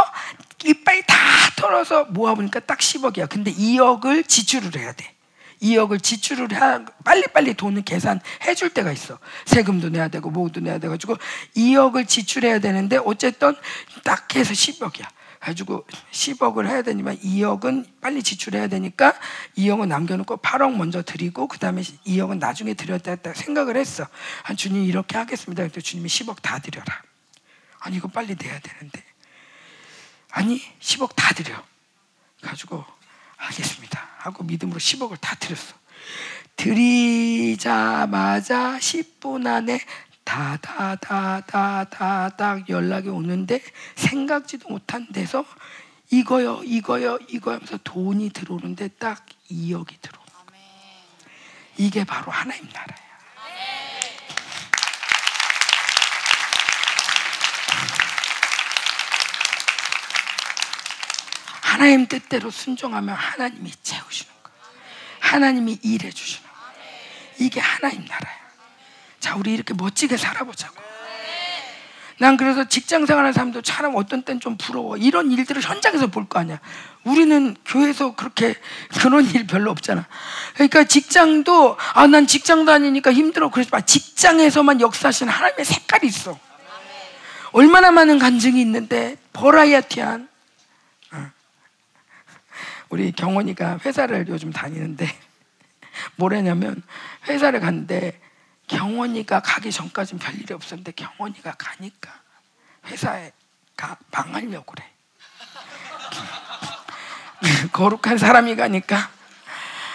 [0.65, 1.17] 이빨이 다
[1.57, 3.29] 털어서 모아보니까 딱 10억이야.
[3.29, 5.15] 근데 2억을 지출을 해야 돼.
[5.63, 9.19] 2억을 지출을 해 빨리빨리 돈을 계산해 줄 때가 있어.
[9.47, 11.17] 세금도 내야 되고 뭐도 내야 돼 가지고
[11.57, 13.57] 2억을 지출해야 되는데 어쨌든
[14.05, 15.07] 딱 해서 10억이야.
[15.41, 19.15] 가지고 10억을 해야 되지만 2억은 빨리 지출해야 되니까
[19.57, 24.07] 2억은 남겨놓고 8억 먼저 드리고 그 다음에 2억은 나중에 드렸다 했다 생각을 했어.
[24.43, 25.63] 한 주님 이렇게 하겠습니다.
[25.63, 27.03] 그랬더니 주님이 10억 다 드려라.
[27.81, 29.05] 아니 이거 빨리 내야 되는데
[30.31, 31.63] 아니 10억 다 드려.
[32.43, 32.85] 가지고
[33.37, 34.09] 하겠습니다.
[34.19, 35.75] 하고 믿음으로 10억을 다 드렸어.
[36.57, 37.99] 드리자마자
[38.79, 39.81] 10분 안에
[40.29, 43.63] 다 다 다 다 다 딱 연락이 오는데
[43.97, 45.47] 생각지도 못한 데서
[46.11, 50.19] 이거요 이거요 이거 하면서 돈이 들어오는데 딱 2억이 들어.
[51.79, 52.99] 이게 바로 하나님 나라야.
[61.63, 64.59] 하나님 뜻대로 순종하면 하나님이 채우시는 거예요.
[65.21, 66.91] 하나님이 일해 주시는 거예요.
[67.39, 68.38] 이게 하나님 나라야.
[69.21, 70.77] 자, 우리 이렇게 멋지게 살아보자고.
[72.21, 74.97] 난 그래서 직장 생활하는 사람도 참 어떤 땐 좀 부러워.
[74.97, 76.59] 이런 일들을 현장에서 볼 거 아니야.
[77.05, 78.55] 우리는 교회에서 그렇게
[79.01, 80.05] 그런 일 별로 없잖아.
[80.55, 83.51] 그러니까 직장도 아 난 직장 다니니까 힘들어.
[83.51, 83.81] 그러지 마.
[83.83, 86.39] 직장에서만 역사하시는 하나님의 색깔이 있어.
[87.53, 90.29] 얼마나 많은 간증이 있는데 버라이어티한
[91.13, 91.31] 어.
[92.91, 95.09] 우리 경원이가 회사를 요즘 다니는데
[96.17, 96.83] 뭐래냐면
[97.29, 98.21] 회사를 갔는데
[98.69, 102.13] 경원이가 가기 전까지는 별일이 없었는데 경원이가 가니까
[102.87, 103.33] 회사에
[103.77, 104.85] 가 망하려고 그래.
[107.73, 109.11] 거룩한 사람이 가니까.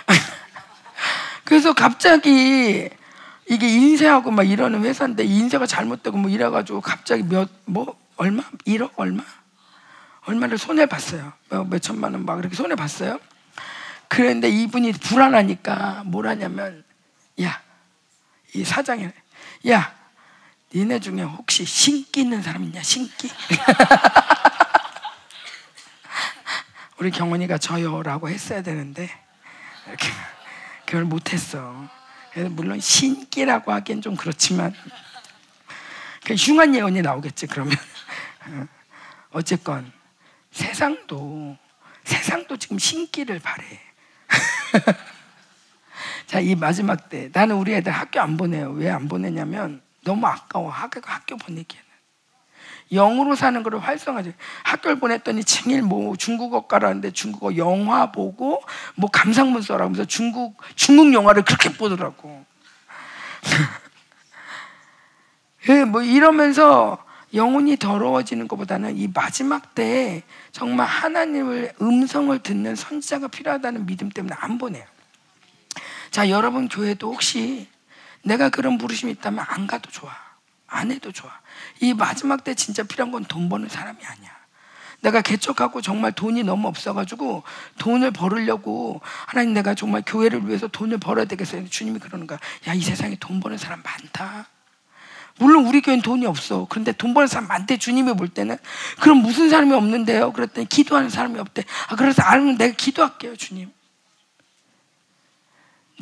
[1.44, 2.90] 그래서 갑자기
[3.50, 9.24] 이게 인쇄하고 막 이러는 회사인데 인쇄가 잘못되고 뭐 이래가지고 갑자기 몇 뭐 얼마 1억 얼마
[10.26, 11.34] 얼마를 손해 봤어요.
[11.50, 13.20] 뭐몇 천만 원 막 이렇게 손해 봤어요.
[14.08, 16.84] 그런데 이분이 불안하니까 뭘 하냐면
[17.42, 17.62] 야
[18.54, 19.10] 이 사장이
[19.70, 19.96] 야
[20.74, 23.30] 니네 중에 혹시 신기 있는 사람 있냐 신기?
[26.98, 29.10] 우리 경원이가 저요라고 했어야 되는데
[29.88, 30.08] 이렇게
[30.86, 31.90] 그걸 못했어.
[32.52, 34.74] 물론 신기라고 하기엔 좀 그렇지만
[36.24, 37.76] 그 흉한 예언이 나오겠지 그러면
[39.32, 39.92] 어쨌건
[40.52, 41.58] 세상도
[42.04, 43.66] 세상도 지금 신기를 바래.
[46.28, 48.72] 자, 이 마지막 때 나는 우리 애들 학교 안 보내요.
[48.72, 50.70] 왜 안 보내냐면 너무 아까워.
[50.70, 51.84] 학교, 학교 보내기에는.
[52.92, 54.34] 영으로 사는 거를 활성화지.
[54.64, 58.62] 학교를 보냈더니 증일 뭐 중국어 가라는데 중국어 영화 보고
[58.96, 62.46] 뭐 감상문 써라 면서 중국 중국 영화를 그렇게 보더라고.
[65.70, 70.22] 예, 뭐 이러면서 영혼이 더러워지는 것보다는 이 마지막 때에
[70.52, 74.86] 정말 하나님을 음성을 듣는 선지자가 필요하다는 믿음 때문에 안 보내요.
[76.14, 77.68] 자, 여러분 교회도 혹시
[78.22, 80.12] 내가 그런 부르심이 있다면 안 가도 좋아.
[80.68, 81.32] 안 해도 좋아.
[81.82, 84.30] 이 마지막 때 진짜 필요한 건 돈 버는 사람이 아니야.
[85.02, 87.42] 내가 개척하고 정말 돈이 너무 없어가지고
[87.80, 91.68] 돈을 벌으려고 하나님 내가 정말 교회를 위해서 돈을 벌어야 되겠어요.
[91.68, 92.38] 주님이 그러는 거야.
[92.68, 94.48] 야, 이 세상에 돈 버는 사람 많다.
[95.40, 96.68] 물론 우리 교회는 돈이 없어.
[96.70, 97.78] 그런데 돈 버는 사람 많대.
[97.78, 98.56] 주님이 볼 때는.
[99.00, 100.32] 그럼 무슨 사람이 없는데요?
[100.32, 101.64] 그랬더니 기도하는 사람이 없대.
[101.90, 103.72] 아, 그래서 알면 내가 기도할게요, 주님.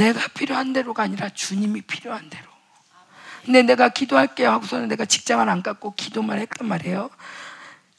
[0.01, 2.49] 내가 필요한 대로가 아니라 주님이 필요한 대로.
[3.45, 7.11] 근데 내가 기도할게 하고서는 내가 직장을 안 갖고 기도만 했단 말이에요.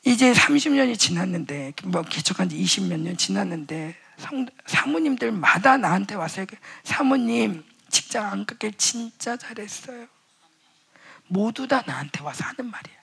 [0.04, 6.44] 이제 30년이 지났는데, 뭐 개척한 지 20몇 년 지났는데, 성, 사모님들마다 나한테 와서
[6.82, 10.08] 사모님, 직장 안 갖게 진짜 잘했어요.
[11.28, 12.96] 모두 다 나한테 와서 하는 말이야.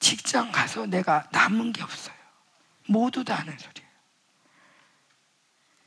[0.00, 2.14] 직장 가서 내가 남은 게 없어요.
[2.86, 3.89] 모두 다 하는 소리야.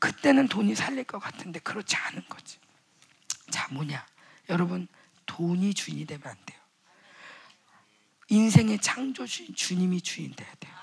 [0.04, 2.58] 그때는 돈이 살릴 것 같은데 그렇지 않은 거지.
[3.50, 4.04] 자, 뭐냐?
[4.50, 4.86] 여러분,
[5.24, 6.60] 돈이 주인이 되면 안 돼요.
[8.28, 10.74] 인생의 창조주인 주님이 주인 돼야 돼요.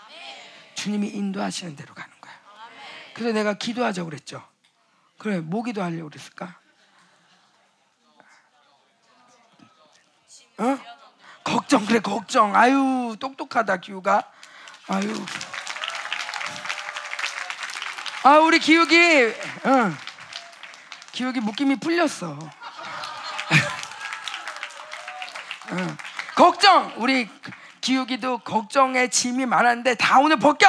[0.73, 2.37] 주님이 인도하시는 대로 가는 거예요.
[3.13, 4.43] 그래서 내가 기도하자고 그랬죠.
[5.19, 6.59] 그래, 뭐 기도하려고 그랬을까?
[10.57, 10.79] 어?
[11.43, 12.55] 걱정, 그래, 걱정.
[12.55, 14.31] 아유, 똑똑하다, 규가.
[14.87, 15.13] 아유.
[18.23, 19.33] 아 우리 기욱이
[19.65, 19.97] 응.
[21.11, 22.37] 기욱이 묶임이 풀렸어.
[25.71, 25.97] 응.
[26.35, 27.27] 걱정 우리
[27.81, 30.67] 기욱이도 걱정에 짐이 많았는데 다 오늘 벗겨.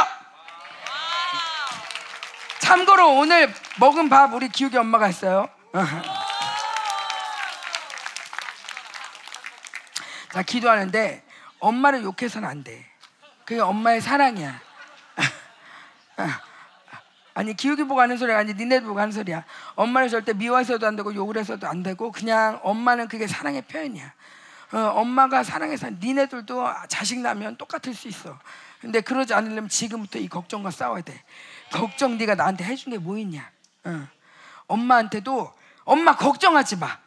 [2.60, 5.46] 참고로 오늘 먹은 밥 우리 기욱이 엄마가 했어요.
[10.32, 11.22] 자 기도하는데
[11.60, 12.90] 엄마를 욕해서는 안 돼.
[13.44, 14.58] 그게 엄마의 사랑이야.
[17.34, 19.44] 아니 기우기 보고 하는 소리가 아니 니네 보고 하는 소리야.
[19.74, 24.12] 엄마는 절대 미워해서도 안 되고 욕을 해서도 안 되고 그냥 엄마는 그게 사랑의 표현이야.
[24.72, 28.38] 어, 엄마가 사랑해서 니네들도 자식 나면 똑같을 수 있어.
[28.80, 31.22] 근데 그러지 않으려면 지금부터 이 걱정과 싸워야 돼.
[31.72, 33.50] 걱정 네가 나한테 해준 게 뭐 있냐?
[33.84, 34.08] 어.
[34.66, 35.52] 엄마한테도
[35.84, 36.98] 엄마 걱정하지 마.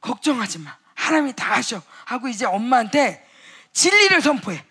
[0.00, 0.76] 걱정하지 마.
[0.94, 1.82] 하나님이 다 하셔.
[2.04, 3.26] 하고 이제 엄마한테
[3.72, 4.64] 진리를 선포해.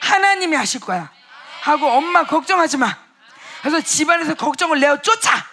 [0.00, 1.10] 하나님이 하실 거야.
[1.62, 3.07] 하고 엄마 걱정하지 마.
[3.62, 5.46] 그래서 집안에서 걱정을 내어 쫓아.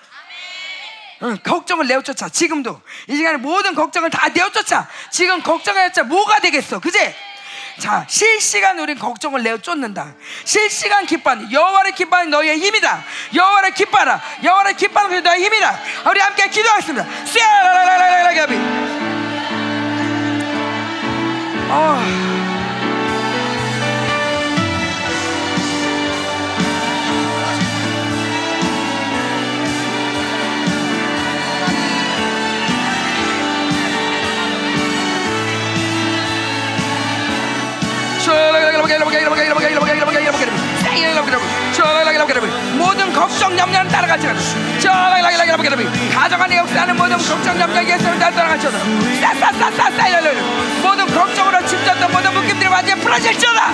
[1.23, 2.29] 응, 걱정을 내어쫓아.
[2.29, 2.81] 지금도.
[3.07, 4.87] 이 시간에 모든 걱정을 다 내어쫓아.
[5.11, 6.79] 지금 걱정하였자 뭐가 되겠어?
[6.79, 7.15] 그제?
[7.79, 10.13] 자 실시간 우린 걱정을 내어 쫓는다.
[10.43, 13.03] 실시간 기뻐하는 여호와를 기뻐하는 너희의 힘이다.
[13.33, 14.21] 여호와를 기뻐하라.
[14.43, 15.79] 여호와를 기뻐하는 것이 너의 힘이다.
[16.09, 17.05] 우리 함께 기도하겠습니다.
[17.25, 18.55] 쏴라라라라라라라 갑이
[42.77, 44.33] 모든 걱정 염려는 따라갈지라
[46.11, 48.71] 가정 안에 없다는 모든 걱정 염려 예수를 다 따라갈지라
[49.21, 50.21] 싸싸싸싸싸
[50.81, 53.73] 모든 걱정으로 집졌던 모든 묶임들이 완전히 풀어질지라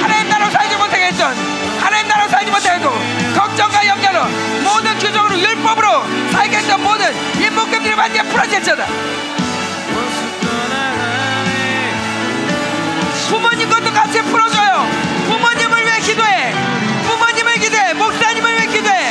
[0.00, 1.36] 하나님 나로 살지 못하게 했던
[1.78, 2.90] 하나님 나로 살지 못하고
[3.34, 4.24] 걱정과 염려로
[4.62, 8.86] 모든 규정으로 율법으로 살게 했던 모든 이 묶임들이 완전히 풀어질지라
[13.32, 14.86] 부모님 것도 같이 풀어줘요.
[15.24, 16.52] 부모님을 위해 기도해?
[17.06, 17.94] 부모님을 기도해.
[17.94, 19.10] 목사님을 위해 기도해?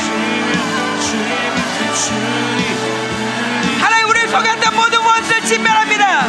[3.80, 6.26] 하나님 우리 속했던 모든 원수를 진멸합니다.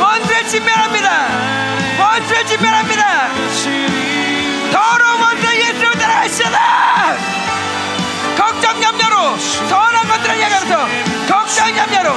[0.00, 1.28] 원수를 진멸합니다.
[2.00, 3.28] 원수를 진멸합니다.
[4.72, 7.16] 더러운 원수를 예수로 따라하시다.
[8.36, 10.88] 걱정 염려로 선한 것들을 향하면서
[11.28, 12.16] 걱정 염려로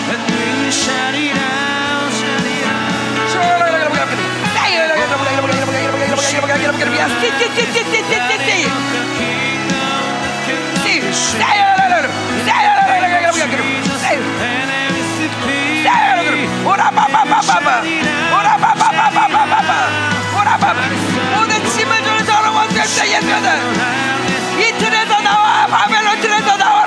[6.61, 7.09] get up, get up, get.
[7.21, 8.57] Sí, sí, sí, sí, sí, sí, sí, sí.
[10.83, 10.93] Sí.
[21.35, 22.03] 모든 짐을
[24.59, 26.80] 이틀에서 나와 바벨로 틀에서 나와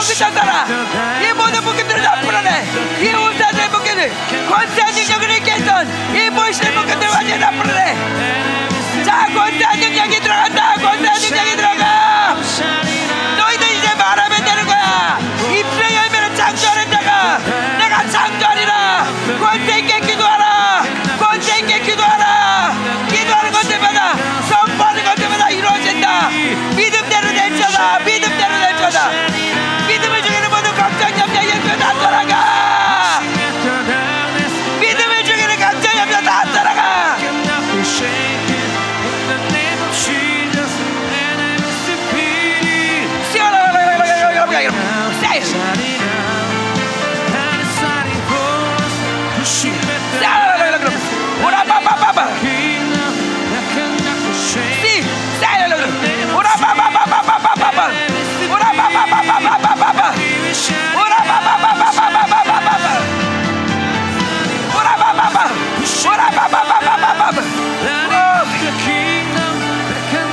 [0.00, 0.66] 쳤더라.
[1.22, 2.64] 이 모든 무기들을 다 풀어내.
[3.00, 4.12] 이 우사의 무기들
[4.48, 9.04] 권세한 능력을 있게 했던 이 모시의 무기들 완전히 다 풀어내.
[9.04, 10.74] 자 권세한 능력이 들어간다.
[10.74, 12.34] 권세한 능력이 들어가.
[13.38, 15.18] 너희들 이제 말하면 되는 거야.
[15.40, 17.38] 입술의 열매는 창조하는 자가
[17.78, 19.06] 내가 창조하리라.
[19.40, 20.82] 권세 있게 기도하라.
[21.18, 22.74] 권세 있게 기도하라.
[23.08, 24.14] 기도하는 것들마다
[24.48, 26.28] 선포하는 것들마다 이루어진다.
[26.28, 27.98] 믿음대로 될 자다.
[28.00, 29.35] 믿음대로 될 자다
[66.16, 67.32] 오라바바바바바바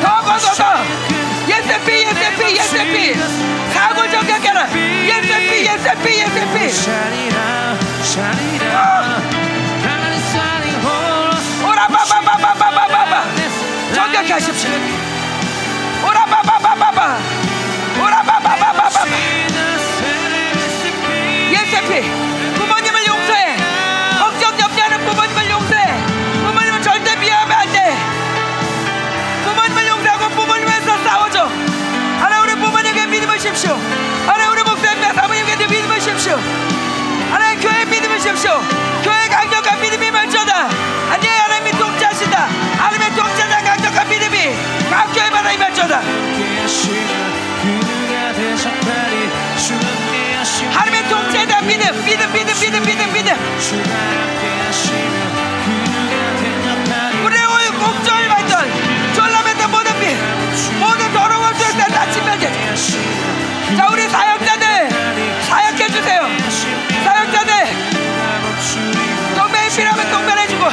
[0.02, 0.64] 더더더더
[1.50, 2.96] 예스피 예스피 예스피
[3.74, 6.56] 사고 정격해라 예스피 예스피 예스피
[11.68, 13.14] 오라바바바바바바바
[13.94, 14.72] 정격하십시오
[16.08, 17.18] 오라바바바바바
[18.00, 18.90] 오라바바바바바
[21.52, 22.23] 예스피
[33.54, 33.78] 부모님께 믿음을 십시오.
[34.26, 36.40] 하나 우리 목사님과 사모님께 믿음을 십시오.
[37.32, 38.60] 하나님 교회 믿음을 십시오.
[39.04, 40.70] 교회 강력한 믿음이 멀쩡다.
[41.12, 42.48] 아니 하나님이 통치하신다.
[42.78, 44.56] 하나님의 통치자 강력한 믿음이.
[44.90, 46.02] 각 교회마다 임할쩌다.
[50.72, 53.14] 하나님의 통치에 대한 믿음 믿음 믿음 믿음 믿음.
[53.14, 53.34] 믿음
[57.84, 60.16] 목적을 받던 졸라맨던 모든 빛
[60.80, 63.43] 모든 더러운 죄다 다 침멸돼
[63.78, 64.90] 자 우리 사역자들
[65.48, 66.28] 사역해 주세요.
[67.04, 67.54] 사역자들
[69.36, 70.70] 동맹이 필요하면 동맹해 주고.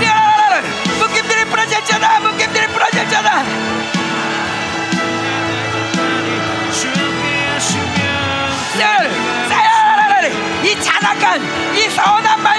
[0.00, 0.60] 띠아라라라
[0.98, 2.66] 묶임들이 부러질자다 묶임들이
[9.48, 10.28] 띠아라라라
[10.64, 12.57] 이 잔악한 이 서운한 말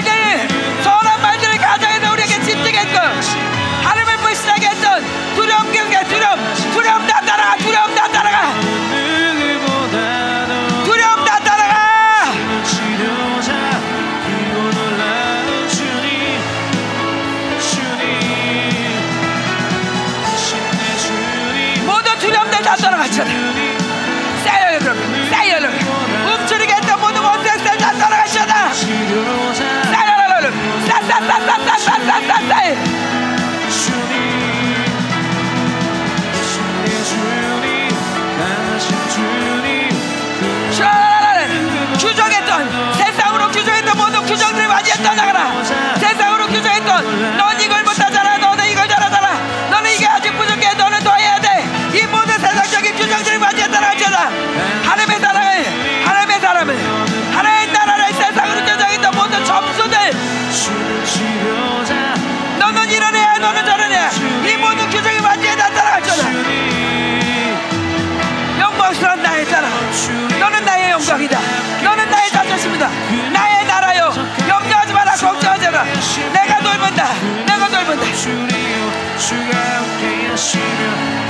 [77.04, 78.14] 내가 돌본다 내가 돌본다.
[78.14, 80.64] 주리요 주가 함께 하시며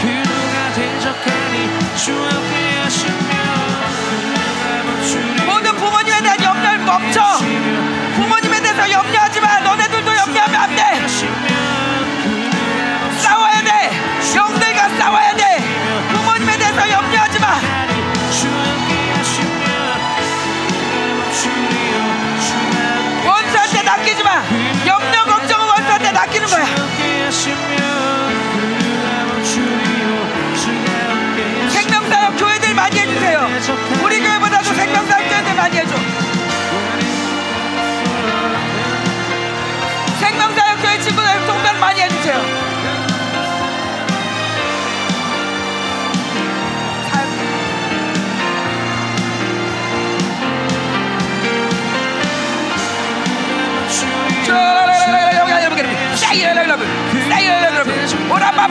[0.02, 3.30] 그 누가 대적하니 주 함께 하시며.
[5.46, 7.22] 모든 부모님에 대한 염려를 멈춰
[8.16, 9.60] 부모님에 대해서 염려하지 마.
[9.60, 10.82] 너네들도 염려하면 안돼
[27.32, 27.79] 什么呀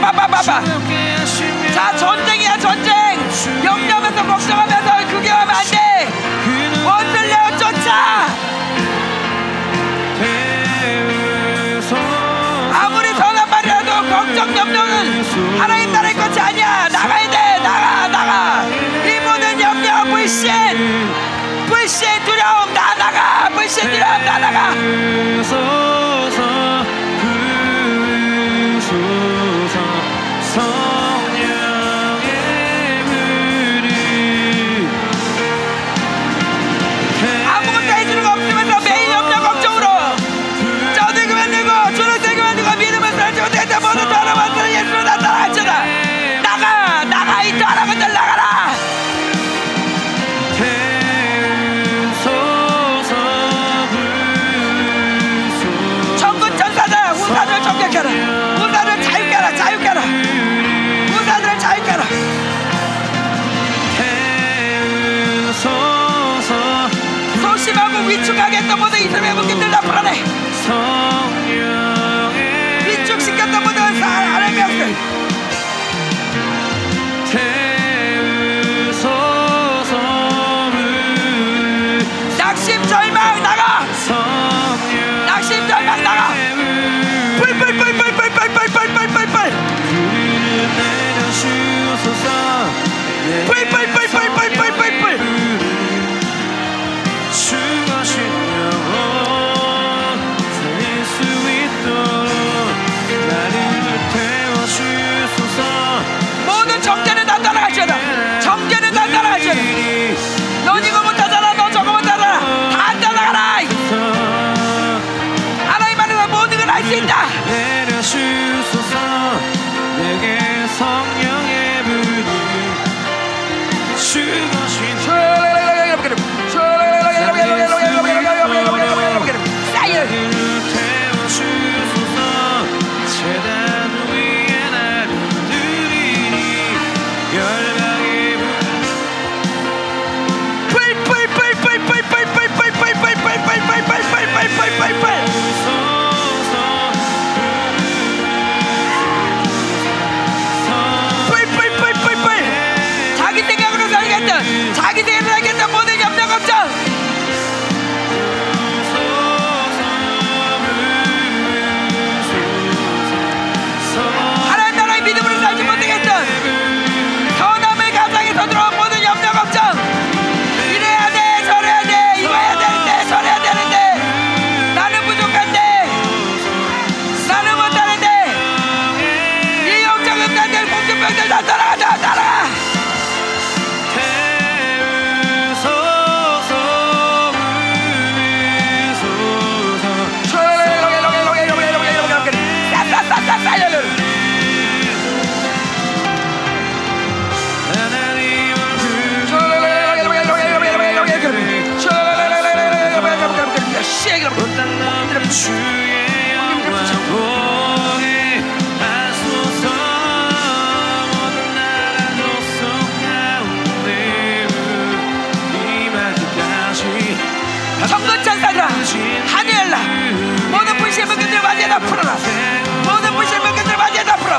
[0.00, 0.64] 바바바바바.
[1.74, 2.92] 자 전쟁이야 전쟁.
[3.64, 6.08] 염려하면서 걱정하면서 그게 하면 안돼.
[6.84, 8.26] 원수를 쫓아.
[12.72, 16.88] 아무리 선한 말이라도 걱정 염려는 하나님 나라의 것이 아니야.
[16.88, 17.58] 나가야 돼.
[17.62, 18.64] 나가 나가.
[18.64, 20.52] 이 모든 염려 불신.
[21.66, 23.48] 불신 두려움 다 나가.
[23.50, 26.17] 불신 두려움 다 나가.
[70.68, 70.97] song.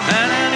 [0.08, 0.49] and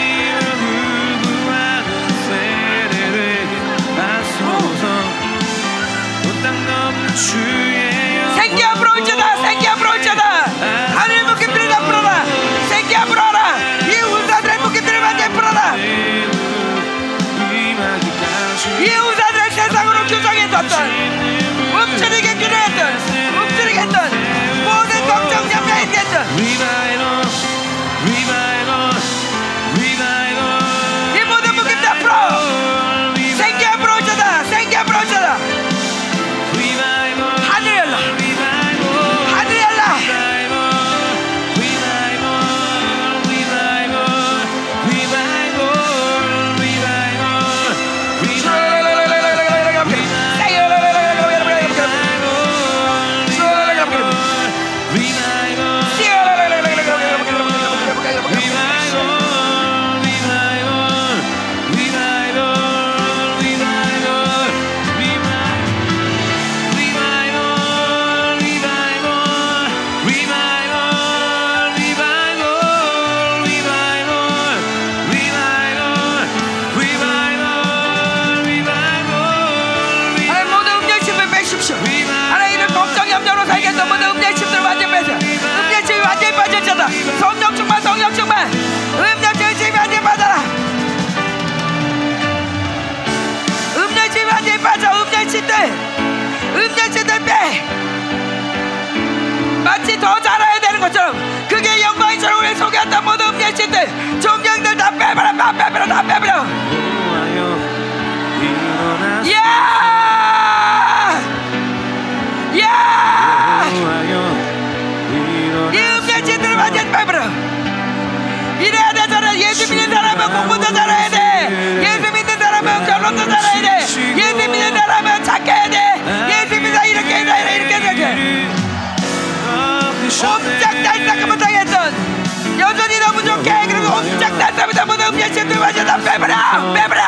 [135.13, 136.35] 옴짝달싹보다 못한 음료수들 마셔 다 빼버려
[136.73, 137.01] 빼버려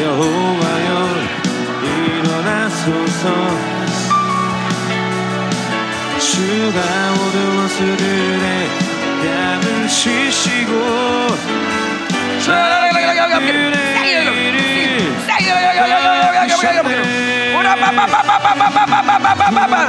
[0.00, 1.08] 여호와여
[1.82, 3.22] 일어나소서
[6.18, 6.80] 주가
[7.16, 8.68] 모든 원수들의
[9.22, 10.72] 뺨을 치시고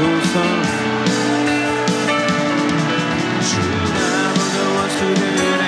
[0.00, 0.40] 일어나소서
[3.42, 5.62] 주가 모든 원수들의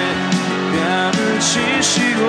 [0.72, 2.20] 뺨을 치시고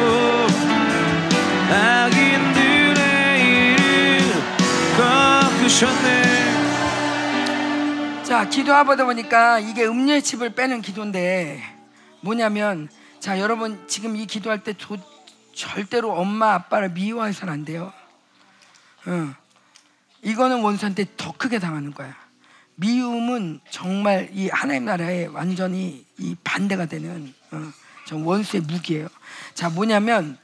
[1.72, 3.02] 악인들의
[3.42, 4.34] 일을
[4.98, 6.08] 꺾으셨네
[8.24, 11.64] 자 기도하다 보니까 이게 음료의 칩을 빼는 기도인데
[12.20, 12.90] 뭐냐면
[13.20, 14.98] 자 여러분 지금 이 기도할 때 도,
[15.56, 17.94] 절대로 엄마 아빠를 미워해서는 안 돼요.
[19.06, 19.43] 어.
[20.24, 22.16] 이거는 원수한테 더 크게 당하는 거야.
[22.76, 27.62] 미움은 정말 이 하나님 나라에 완전히 이 반대가 되는 어,
[28.06, 29.08] 좀 원수의 무기예요.
[29.54, 30.38] 자 뭐냐면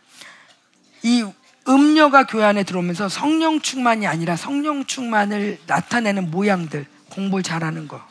[1.01, 1.25] 이
[1.67, 8.01] 음료가 교회 안에 들어오면서 성령 충만이 아니라 성령 충만을 나타내는 모양들 공부를 잘하는 거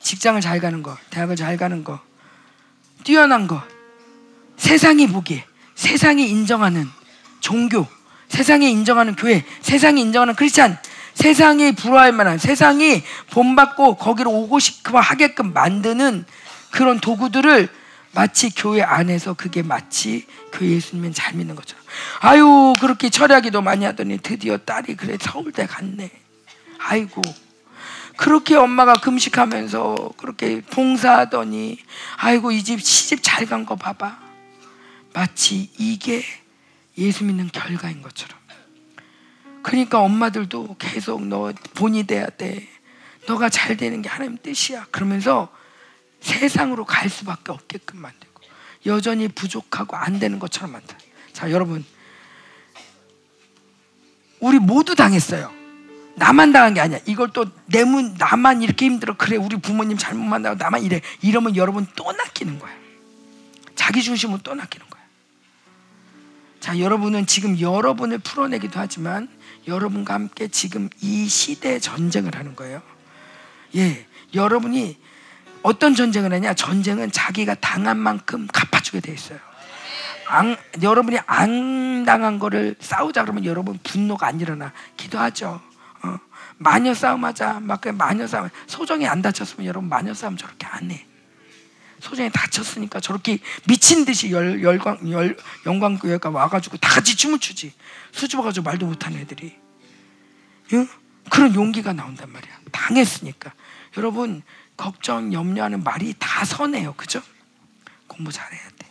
[0.00, 2.00] 직장을 잘 가는 거 대학을 잘 가는 거
[3.04, 3.62] 뛰어난 거
[4.56, 6.86] 세상이 보기에 세상이 인정하는
[7.40, 7.86] 종교
[8.34, 10.76] 세상이 인정하는 교회 세상이 인정하는 크리스찬
[11.14, 16.24] 세상이 부러워할 만한 세상이 본받고 거기로 오고 싶고 하게끔 만드는
[16.72, 17.68] 그런 도구들을
[18.12, 21.84] 마치 교회 안에서 그게 마치 교회 예수님은 잘 믿는 것처럼
[22.20, 26.10] 아유 그렇게 철야기도 많이 하더니 드디어 딸이 그래 서울대 갔네.
[26.78, 27.22] 아이고.
[28.16, 31.78] 그렇게 엄마가 금식하면서 그렇게 봉사하더니
[32.16, 34.18] 아이고 이 집 시집 잘 간 거 봐봐.
[35.12, 36.24] 마치 이게
[36.98, 38.38] 예수 믿는 결과인 것처럼
[39.62, 42.68] 그러니까 엄마들도 계속 너 본이 돼야 돼
[43.26, 45.50] 너가 잘 되는 게 하나님 뜻이야 그러면서
[46.20, 48.34] 세상으로 갈 수밖에 없게끔 만들고
[48.86, 50.98] 여전히 부족하고 안 되는 것처럼 만들어.
[51.32, 51.84] 자, 여러분.
[54.40, 55.52] 우리 모두 당했어요.
[56.16, 56.98] 나만 당한 게 아니야.
[57.06, 59.16] 이걸 또 내문 나만 이렇게 힘들어.
[59.16, 61.00] 그래, 우리 부모님 잘못 만나고 나만 이래.
[61.22, 62.72] 이러면 여러분 또 낚이는 거야.
[63.74, 64.93] 자기 중심은 또 낚이는 거야.
[66.64, 69.28] 자, 여러분은 지금 여러분을 풀어내기도 하지만
[69.68, 72.80] 여러분과 함께 지금 이 시대 전쟁을 하는 거예요.
[73.76, 74.98] 예, 여러분이
[75.62, 76.54] 어떤 전쟁을 하냐?
[76.54, 79.38] 전쟁은 자기가 당한 만큼 갚아주게 돼 있어요.
[80.26, 84.72] 안, 여러분이 안 당한 거를 싸우자 그러면 여러분 분노가 안 일어나.
[84.96, 85.60] 기도하죠.
[86.02, 86.18] 어.
[86.56, 87.60] 마녀 싸움하자.
[87.60, 88.48] 막그 마녀 싸움.
[88.68, 91.04] 소정이 안 다쳤으면 여러분 마녀 싸움 저렇게 안 해.
[92.04, 97.72] 소정이 다쳤으니까 저렇게 미친 듯이 열, 열광, 열, 영광교회가 와가지고 다 같이 춤을 추지.
[98.12, 99.56] 수줍어가지고 말도 못하는 애들이.
[100.74, 100.86] 응?
[101.30, 102.58] 그런 용기가 나온단 말이야.
[102.70, 103.54] 당했으니까.
[103.96, 104.42] 여러분,
[104.76, 106.92] 걱정, 염려하는 말이 다 선해요.
[106.94, 107.22] 그죠?
[108.06, 108.86] 공부 잘해야 돼.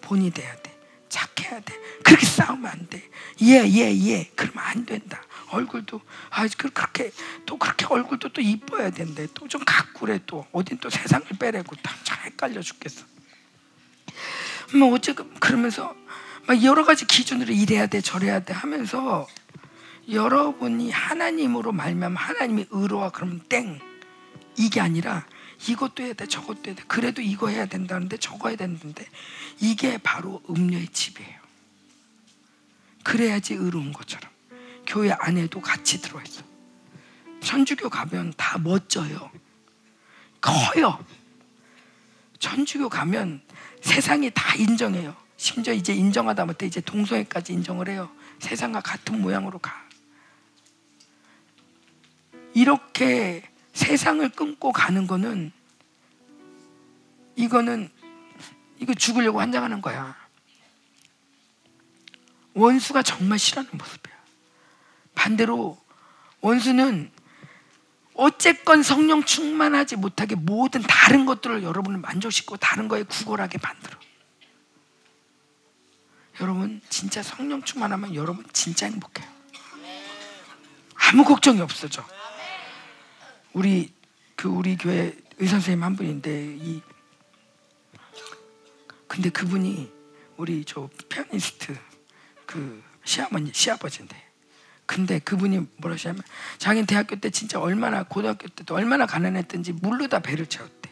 [0.00, 0.72] 본이 돼야 돼.
[1.08, 1.74] 착해야 돼.
[2.04, 3.02] 그렇게 싸우면 안 돼.
[3.42, 4.30] 예, 예, 예.
[4.36, 5.23] 그러면 안 된다.
[5.54, 6.00] 얼굴도
[6.30, 7.10] 아 그렇게
[7.46, 9.26] 또 그렇게 얼굴도 또 이뻐야 된대.
[9.34, 11.92] 또 좀 가꾸래 또 어딘 또 세상을 빼래고 다
[12.24, 13.04] 헷갈려 죽겠어.
[14.78, 15.94] 뭐 어쨌든 그러면서
[16.46, 19.26] 막 여러 가지 기준으로 이래야 돼, 저래야 돼 하면서
[20.10, 23.80] 여러분이 하나님으로 말면 하나님이 의로와 그러면 땡.
[24.56, 25.26] 이게 아니라
[25.68, 29.06] 이것도 해야 돼 저것도 해야 돼 그래도 이거 해야 된다는데 저거 해야 되는데
[29.60, 31.40] 이게 바로 음료의 집이에요
[33.02, 34.30] 그래야지 의로운 것처럼
[34.86, 36.42] 교회 안에도 같이 들어있어.
[37.40, 39.30] 천주교 가면 다 멋져요.
[40.40, 41.04] 커요.
[42.38, 43.42] 천주교 가면
[43.80, 45.14] 세상이 다 인정해요.
[45.36, 48.10] 심지어 이제 인정하다 못해 이제 동성애까지 인정을 해요.
[48.38, 49.84] 세상과 같은 모양으로 가.
[52.54, 55.52] 이렇게 세상을 끊고 가는 거는
[57.36, 57.90] 이거는
[58.78, 60.16] 이거 죽으려고 환장하는 거야.
[62.54, 64.03] 원수가 정말 싫어하는 모습이야.
[65.14, 65.78] 반대로
[66.40, 67.10] 원수는
[68.14, 73.98] 어쨌건 성령 충만하지 못하게 모든 다른 것들을 여러분을 만족시키고 다른 거에 구걸하게 만들어.
[76.40, 79.28] 여러분 진짜 성령 충만하면 여러분 진짜 행복해요.
[80.94, 82.04] 아무 걱정이 없어져.
[83.52, 83.92] 우리
[84.36, 86.82] 그 우리 교회 의사 선생님 한 분인데 이
[89.06, 89.92] 근데 그분이
[90.36, 91.76] 우리 저 피아니스트
[92.46, 94.23] 그 시아버지 시아버지인데
[94.86, 96.22] 근데 그분이 뭐라 하냐면
[96.58, 100.90] 자기는 대학교 때 진짜 얼마나 고등학교 때도 얼마나 가난했던지 물로 다 배를 채웠대.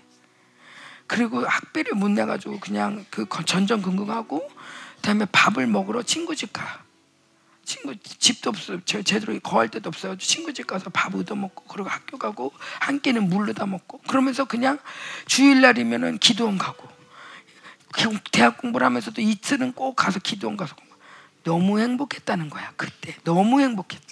[1.06, 4.48] 그리고 학비를 못 내가지고 그냥 그 전전긍긍하고
[4.96, 6.82] 그다음에 밥을 먹으러 친구 집 가.
[7.64, 11.88] 친구 집도 없어 제, 제대로 거할 데도 없어가지고 친구 집 가서 밥 얻어 먹고 그리고
[11.88, 14.78] 학교 가고 한 끼는 물로 다 먹고 그러면서 그냥
[15.26, 16.88] 주일날이면은 기도원 가고
[18.32, 20.91] 대학 공부를 하면서도 이틀은 꼭 가서 기도원 가서 공부.
[21.42, 23.16] 너무 행복했다는 거야 그때.
[23.24, 24.02] 너무 행복했어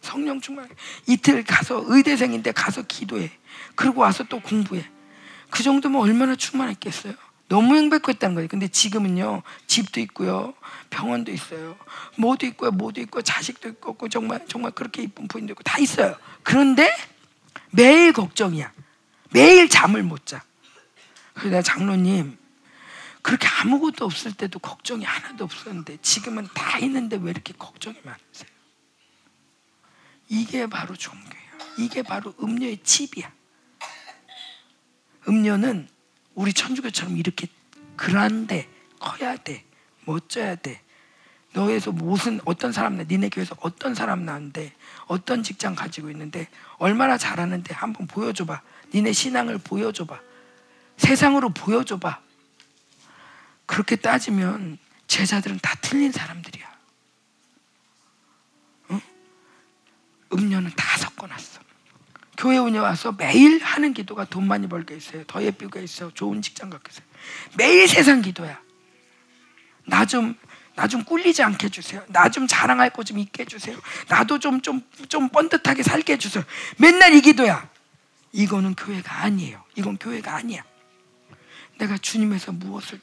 [0.00, 0.68] 성령 충만
[1.06, 3.30] 이틀 가서 의대생인데 가서 기도해.
[3.74, 4.84] 그리고 와서 또 공부해.
[5.50, 7.14] 그 정도면 얼마나 충만했겠어요?
[7.48, 10.54] 너무 행복했다는 거예요 근데 지금은요 집도 있고요
[10.90, 11.76] 병원도 있어요.
[12.16, 16.16] 뭐도 있고요 뭐도 있고 자식도 있고 정말 정말 그렇게 이쁜 부인도 있고 다 있어요.
[16.42, 16.94] 그런데
[17.72, 18.72] 매일 걱정이야.
[19.32, 20.42] 매일 잠을 못 자.
[21.34, 22.36] 그래서 내가 장로님
[23.22, 28.50] 그렇게 아무것도 없을 때도 걱정이 하나도 없었는데 지금은 다 있는데 왜 이렇게 걱정이 많으세요?
[30.28, 31.50] 이게 바로 종교예요.
[31.78, 33.30] 이게 바로 음료의 칩이야.
[35.28, 35.88] 음료는
[36.34, 37.48] 우리 천주교처럼 이렇게
[37.96, 38.68] 그란데
[38.98, 39.64] 커야 돼,
[40.06, 40.80] 멋져야 돼.
[41.52, 44.72] 너에서 무슨 어떤 사람 나, 니네 교회에서 어떤 사람 나는데
[45.06, 46.48] 어떤 직장 가지고 있는데
[46.78, 48.62] 얼마나 잘하는데 한번 보여줘봐.
[48.94, 50.20] 니네 신앙을 보여줘봐.
[50.96, 52.20] 세상으로 보여줘봐.
[53.70, 56.66] 그렇게 따지면 제자들은 다 틀린 사람들이야.
[58.90, 59.00] 응?
[60.32, 61.60] 음료는 다 섞어놨어.
[62.36, 65.22] 교회 운에 와서 매일 하는 기도가 돈 많이 벌게 있어요.
[65.28, 66.10] 더 예쁘게 있어요.
[66.10, 67.06] 좋은 직장 갖게 있어요.
[67.56, 68.60] 매일 세상 기도야.
[69.86, 70.34] 나 좀,
[70.74, 72.04] 나 좀 꿀리지 않게 해주세요.
[72.08, 73.78] 나 좀 자랑할 거 좀 있게 해주세요.
[74.08, 76.42] 나도 좀, 좀, 좀 번듯하게 살게 해주세요.
[76.78, 77.70] 맨날 이 기도야.
[78.32, 79.62] 이거는 교회가 아니에요.
[79.76, 80.64] 이건 교회가 아니야.
[81.78, 82.98] 내가 주님에서 무엇을?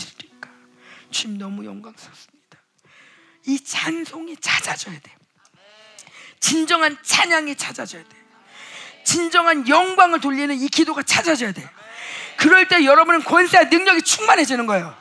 [1.12, 2.58] 주님 너무 영광스럽습니다.
[3.46, 5.16] 이 찬송이 찾아져야 돼.
[6.40, 8.10] 진정한 찬양이 찾아져야 돼.
[9.04, 11.68] 진정한 영광을 돌리는 이 기도가 찾아져야 돼.
[12.38, 14.96] 그럴 때 여러분은 권세와 능력이 충만해지는 거예요.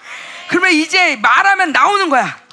[0.48, 2.46] 그러면 이제 말하면 나오는 거야.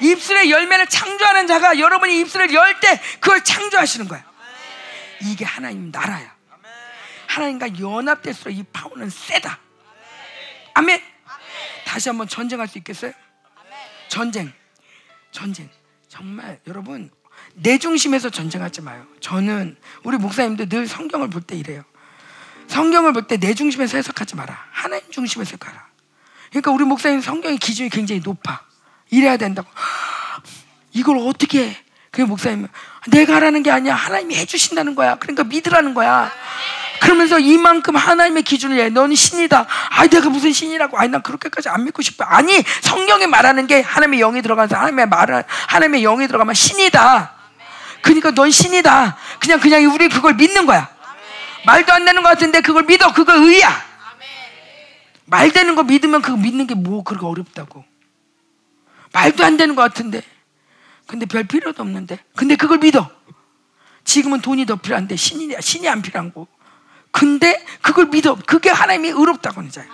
[0.00, 4.24] 입술의 열매를 창조하는 자가 여러분이 입술을 열 때 그걸 창조하시는 거야.
[5.22, 6.36] 이게 하나님 나라야.
[7.26, 9.58] 하나님과 연합될수록 이 파워는 세다.
[10.74, 11.02] 아멘.
[11.88, 13.12] 다시 한번 전쟁할 수 있겠어요?
[14.08, 14.52] 전쟁.
[15.32, 15.70] 전쟁.
[16.08, 17.10] 정말 여러분
[17.54, 19.06] 내 중심에서 전쟁하지 마요.
[19.20, 21.82] 저는 우리 목사님도 늘 성경을 볼 때 이래요.
[22.66, 24.66] 성경을 볼 때 내 중심에서 해석하지 마라.
[24.70, 25.88] 하나님 중심에서 가라.
[26.50, 28.62] 그러니까 우리 목사님 성경의 기준이 굉장히 높아.
[29.10, 29.68] 이래야 된다고.
[30.92, 31.84] 이걸 어떻게 해?
[32.10, 32.68] 그 목사님은
[33.10, 33.94] 내가 하라는 게 아니야.
[33.94, 35.14] 하나님이 해주신다는 거야.
[35.16, 36.30] 그러니까 믿으라는 거야.
[37.00, 38.88] 그러면서 이만큼 하나님의 기준을 해.
[38.88, 39.66] 너는 신이다.
[39.90, 40.98] 아, 내가 무슨 신이라고.
[40.98, 42.24] 아니, 난 그렇게까지 안 믿고 싶어.
[42.24, 47.34] 아니, 성경에 말하는 게 하나님의 영이 들어가서 하나님의 말을, 하나님의 영이 들어가면 신이다.
[48.02, 49.16] 그러니까 넌 신이다.
[49.40, 50.88] 그냥, 그냥 우리 그걸 믿는 거야.
[51.66, 53.12] 말도 안 되는 것 같은데 그걸 믿어.
[53.12, 53.84] 그거 의야.
[55.26, 57.84] 말 되는 거 믿으면 그거 믿는 게 뭐 그렇게 어렵다고.
[59.12, 60.22] 말도 안 되는 것 같은데.
[61.06, 62.18] 근데 별 필요도 없는데.
[62.36, 63.10] 근데 그걸 믿어.
[64.04, 66.46] 지금은 돈이 더 필요한데 신이, 신이 안 필요한 거.
[67.10, 68.36] 근데 그걸 믿어.
[68.46, 69.90] 그게 하나님이 의롭다고 하는 자예요.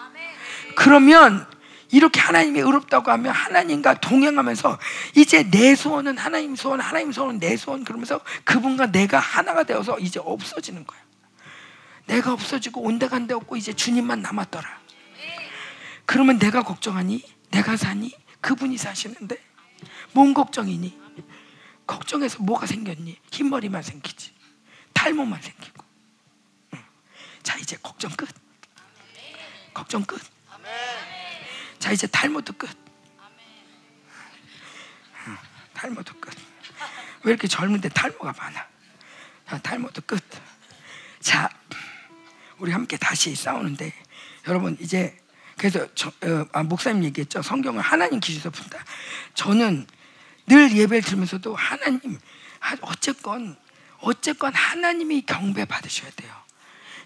[0.76, 1.46] 그러면
[1.90, 4.78] 이렇게 하나님이 의롭다고 하면 하나님과 동행하면서
[5.16, 10.20] 이제 내 소원은 하나님 소원, 하나님 소원은 내 소원 그러면서 그분과 내가 하나가 되어서 이제
[10.22, 11.00] 없어지는 거야.
[12.06, 14.80] 내가 없어지고 온데간데 없고 이제 주님만 남았더라.
[16.06, 17.22] 그러면 내가 걱정하니?
[17.50, 18.12] 내가 사니?
[18.40, 19.36] 그분이 사시는데
[20.12, 20.98] 뭔 걱정이니?
[21.86, 23.18] 걱정해서 뭐가 생겼니?
[23.30, 24.32] 흰머리만 생기지.
[24.92, 25.73] 탈모만 생기고.
[27.44, 28.28] 자 이제 걱정 끝.
[29.72, 30.20] 걱정 끝.
[31.78, 32.68] 자 이제 탈모도 끝.
[35.74, 36.34] 탈모도 끝.
[37.22, 38.66] 왜 이렇게 젊은데 탈모가 많아?
[39.48, 40.22] 자, 탈모도 끝.
[41.20, 41.48] 자,
[42.58, 43.92] 우리 함께 다시 싸우는데
[44.48, 45.18] 여러분 이제
[45.56, 47.42] 그래서 저, 어, 아, 목사님 얘기했죠.
[47.42, 48.84] 성경을 하나님 기준에서 푼다.
[49.34, 49.86] 저는
[50.46, 52.18] 늘 예배를 들으면서도 하나님
[52.80, 53.56] 어쨌건
[54.00, 56.43] 어쨌건 하나님이 경배 받으셔야 돼요.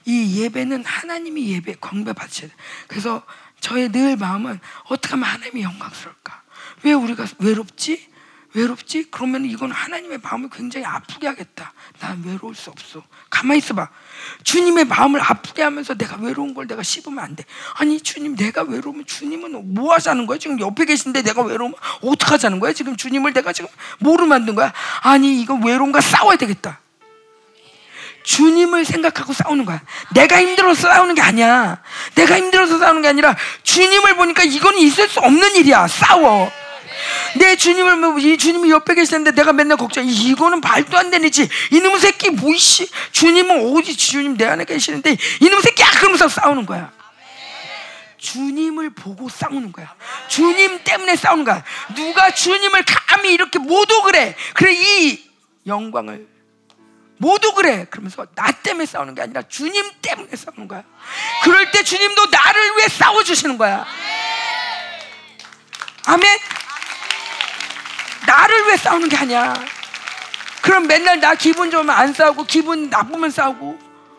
[0.08, 2.54] 이 예배는 하나님이 예배 경배 받으셔야 돼.
[2.86, 3.22] 그래서
[3.60, 6.42] 저의 늘 마음은 어떻게 하면 하나님이 영광스러울까?
[6.84, 8.08] 왜 우리가 외롭지?
[8.54, 9.10] 외롭지?
[9.10, 11.74] 그러면 이건 하나님의 마음을 굉장히 아프게 하겠다.
[12.00, 13.02] 난 외로울 수 없어.
[13.28, 13.90] 가만히 있어봐.
[14.44, 17.44] 주님의 마음을 아프게 하면서 내가 외로운 걸 내가 씹으면 안 돼.
[17.74, 20.38] 아니, 주님, 내가 외로우면 주님은 뭐 하자는 거야?
[20.38, 22.72] 지금 옆에 계신데 내가 외로우면 어떡하자는 거야?
[22.72, 23.68] 지금 주님을 내가 지금
[23.98, 24.72] 뭐로 만든 거야?
[25.02, 26.80] 아니, 이거 외로움과 싸워야 되겠다.
[28.28, 29.80] 주님을 생각하고 싸우는 거야.
[30.12, 31.80] 내가 힘들어서 싸우는 게 아니야.
[32.14, 35.88] 내가 힘들어서 싸우는 게 아니라 주님을 보니까 이거는 있을 수 없는 일이야.
[35.88, 36.52] 싸워.
[37.36, 40.04] 내 주님을 뭐, 이 주님이 옆에 계시는데 내가 맨날 걱정.
[40.06, 41.48] 이거는 말도 안 되는지.
[41.72, 42.90] 이놈 새끼 뭐이씨.
[43.12, 46.92] 주님은 어디 주님 내 안에 계시는데 이놈 새끼야 그러면서 싸우는 거야.
[48.18, 49.94] 주님을 보고 싸우는 거야.
[50.28, 51.64] 주님 때문에 싸우는 거야.
[51.94, 54.34] 누가 주님을 감히 이렇게 모두 그래.
[54.52, 55.24] 그래 이
[55.66, 56.37] 영광을
[57.18, 57.86] 모두 그래.
[57.90, 60.84] 그러면서 나 때문에 싸우는 게 아니라 주님 때문에 싸우는 거야.
[61.42, 63.84] 그럴 때 주님도 나를 위해 싸워 주시는 거야.
[66.06, 66.38] 아멘.
[68.26, 69.54] 나를 왜 싸우는 게 아니야?
[70.62, 73.78] 그럼 맨날 나 기분 좋으면 안 싸우고 기분 나쁘면 싸우고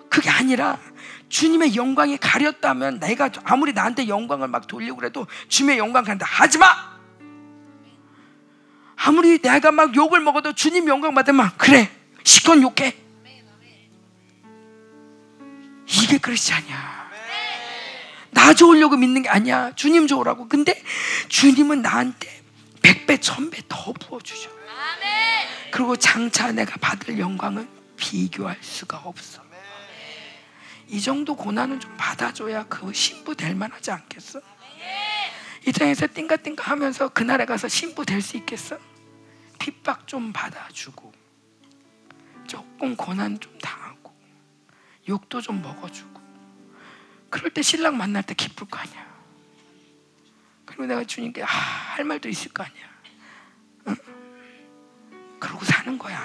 [0.10, 0.78] 그게 아니라
[1.30, 6.90] 주님의 영광이 가렸다면 내가 아무리 나한테 영광을 막 돌리고 그래도 주님의 영광 간다 하지 마.
[8.96, 11.90] 아무리 내가 막 욕을 먹어도 주님 영광 받으면 그래
[12.24, 12.96] 시건 욕해.
[15.88, 17.10] 이게 그렇지 않냐.
[18.32, 19.74] 나 좋으려고 믿는 게 아니야.
[19.76, 20.48] 주님 좋으라고.
[20.48, 20.82] 근데
[21.30, 22.42] 주님은 나한테
[22.82, 24.50] 백배 천배 더 부어주셔.
[25.72, 27.68] 그리고 장차 내가 받을 영광은
[27.98, 29.42] 비교할 수가 없어.
[30.88, 34.42] 이 정도 고난은 좀 받아줘야 그 신부 될 만하지 않겠어?
[35.68, 38.80] 이 땅에서 띵가띵가 하면서 그날에 가서 신부 될 수 있겠어?
[39.60, 41.12] 핍박 좀 받아주고
[42.80, 44.16] 조금 고난 좀 당하고
[45.10, 46.22] 욕도 좀 먹어주고
[47.30, 49.06] 그럴 때 신랑 만날 때 기쁠 거 아니야.
[50.64, 52.90] 그리고 내가 주님께 아, 할 말도 있을 거 아니야.
[53.90, 53.96] 응?
[55.42, 56.18] 그러고 사는 거야.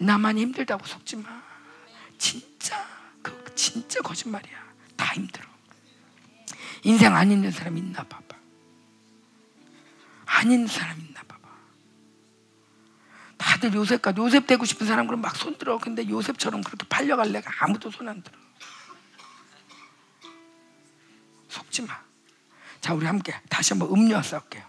[0.00, 1.40] 나만 힘들다고 속지 마.
[2.18, 2.84] 진짜
[3.22, 4.58] 그 진짜 거짓말이야.
[4.96, 5.46] 다 힘들어.
[6.82, 8.36] 인생 안 있는 사람 있나 봐봐.
[10.26, 11.39] 안 있는 사람 있나 봐봐.
[13.60, 15.78] 다들 요셉과 요셉 되고 싶은 사람 그럼 막 손들어.
[15.78, 18.36] 근데 요셉처럼 그렇게 팔려갈래가 아무도 손 안 들어.
[21.48, 21.98] 속지 마.
[22.80, 24.62] 자, 우리 함께 다시 한번 음료와 싸울게요.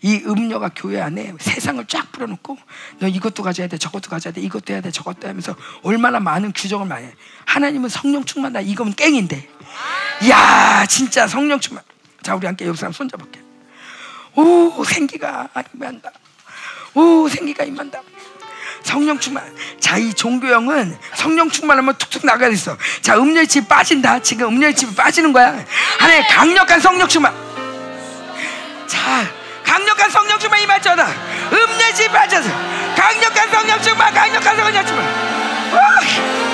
[0.00, 2.56] 이 음료가 교회 안에 세상을 쫙 뿌려놓고
[2.98, 6.88] 너 이것도 가져야 돼 저것도 가져야 돼 이것도 해야 돼 저것도 하면서 얼마나 많은 규정을
[6.88, 7.14] 많이 해
[7.46, 9.48] 하나님은 성령 충만다 이건 깽인데
[10.24, 11.84] 이야 진짜 성령 충만
[12.20, 13.40] 자 우리 함께 옆 사람 손잡을게
[14.34, 16.10] 오 생기가 임한다
[16.94, 18.02] 오 생기가 임한다
[18.82, 19.44] 성령 충만.
[19.80, 22.76] 자, 이 종교형은 성령 충만하면 툭툭 나가야 있어.
[23.00, 24.20] 자, 음료의 집 빠진다.
[24.20, 25.64] 지금 음료의 집이 빠지는 거야.
[25.98, 27.32] 하나의 강력한 성령 충만.
[28.86, 29.26] 자,
[29.64, 31.06] 강력한 성령 충만 임할지어다.
[31.52, 32.48] 음료의 집 빠져서.
[32.96, 35.04] 강력한 성령 충만, 강력한 성령 충만.
[35.72, 36.51] 아!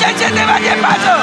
[0.00, 1.14] 음내 집들 완전 빠져.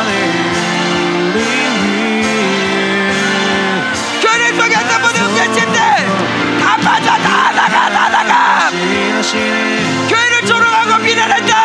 [4.22, 5.74] 교회를 속였던 모든 음내 집들
[6.60, 8.70] 다 빠져, 다 나가, 다 나가.
[10.08, 11.58] 교회를 조롱하고 비난했던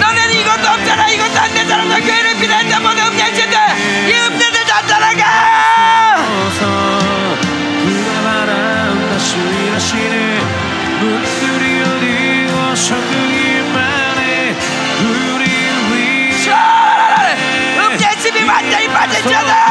[0.00, 1.84] 너는 이것도 없잖아, 이것도 안 되잖아.
[1.84, 2.68] 너 교회를 비난
[19.32, 19.65] 완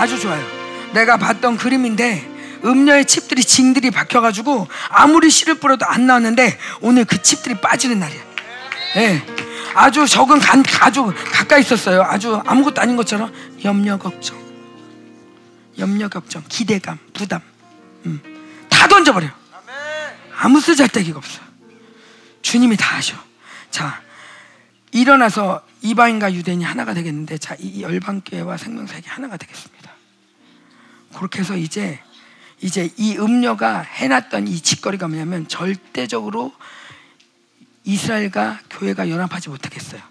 [0.00, 0.42] 아주 좋아요.
[0.94, 2.26] 내가 봤던 그림인데
[2.64, 8.22] 음료의 칩들이 징들이 박혀가지고 아무리 씨를 뿌려도 안 나왔는데 오늘 그 칩들이 빠지는 날이야.
[8.96, 9.22] 예.
[9.74, 12.02] 아주 적은 간 아주 가까이 있었어요.
[12.02, 13.30] 아주 아무것도 아닌 것처럼
[13.62, 14.38] 염려 걱정,
[15.78, 17.42] 염려 걱정, 기대감, 부담,
[18.06, 18.22] 음.
[18.70, 19.28] 다 던져버려.
[20.34, 21.40] 아무 쓰잘데기가 없어.
[22.40, 23.16] 주님이 다 하셔.
[23.70, 24.00] 자,
[24.92, 29.90] 일어나서 이방인과 유대인이 하나가 되겠는데 자, 이 열방교회와 생명사역이 하나가 되겠습니다.
[31.14, 32.00] 그렇게 해서 이제
[32.60, 36.52] 이제 이 음료가 해놨던 이 짓거리가 뭐냐면 절대적으로
[37.84, 40.02] 이스라엘과 교회가 연합하지 못하겠어요.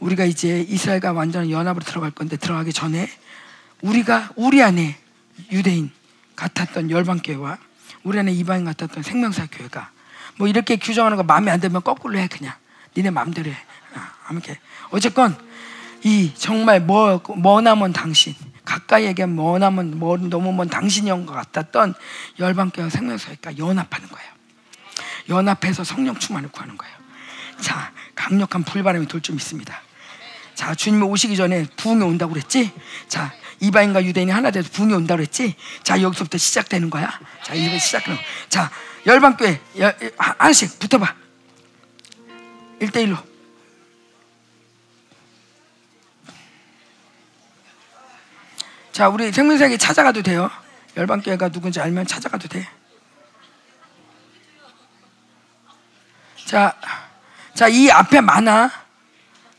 [0.00, 3.10] 우리가 이제 이스라엘과 완전한 연합으로 들어갈 건데 들어가기 전에
[3.82, 4.98] 우리가 우리 안에
[5.52, 5.90] 유대인
[6.36, 7.58] 같았던 열방교회와
[8.02, 9.90] 우리 안에 이방인 같았던 생명사 교회가
[10.36, 12.54] 뭐 이렇게 규정하는 거 마음에 안 들면 거꾸로 해 그냥
[12.96, 13.56] 니네 마음대로 해
[13.94, 14.58] 아, 아무게
[14.94, 15.36] 어쨌건
[16.04, 18.34] 이 정말 뭐 머나먼 당신
[18.64, 21.94] 가까이에게 머나먼 먼 너무 먼 당신이 온 것 같았던
[22.38, 24.30] 열방교회 생명사회가 연합하는 거예요.
[25.28, 26.94] 연합해서 성령 충만을 구하는 거예요.
[27.60, 29.74] 자, 강력한 불바람이 돌 좀 있습니다.
[30.54, 32.70] 자, 주님이 오시기 전에 부흥이 온다고 그랬지?
[33.08, 35.56] 자, 이방인과 유대인이 하나 돼서 부흥이 온다고 그랬지?
[35.82, 37.10] 자, 여기서부터 시작되는 거야.
[37.42, 38.22] 자, 이제 시작하는 거.
[38.48, 38.70] 자,
[39.06, 41.14] 열방교회 열, 하- 하나씩 붙어봐.
[42.80, 43.33] 1대1로.
[48.94, 50.48] 자, 우리 생명사에게 찾아가도 돼요.
[50.96, 52.68] 열방교회가 누군지 알면 찾아가도 돼.
[56.46, 56.76] 자,
[57.54, 58.70] 자, 이 앞에 많아.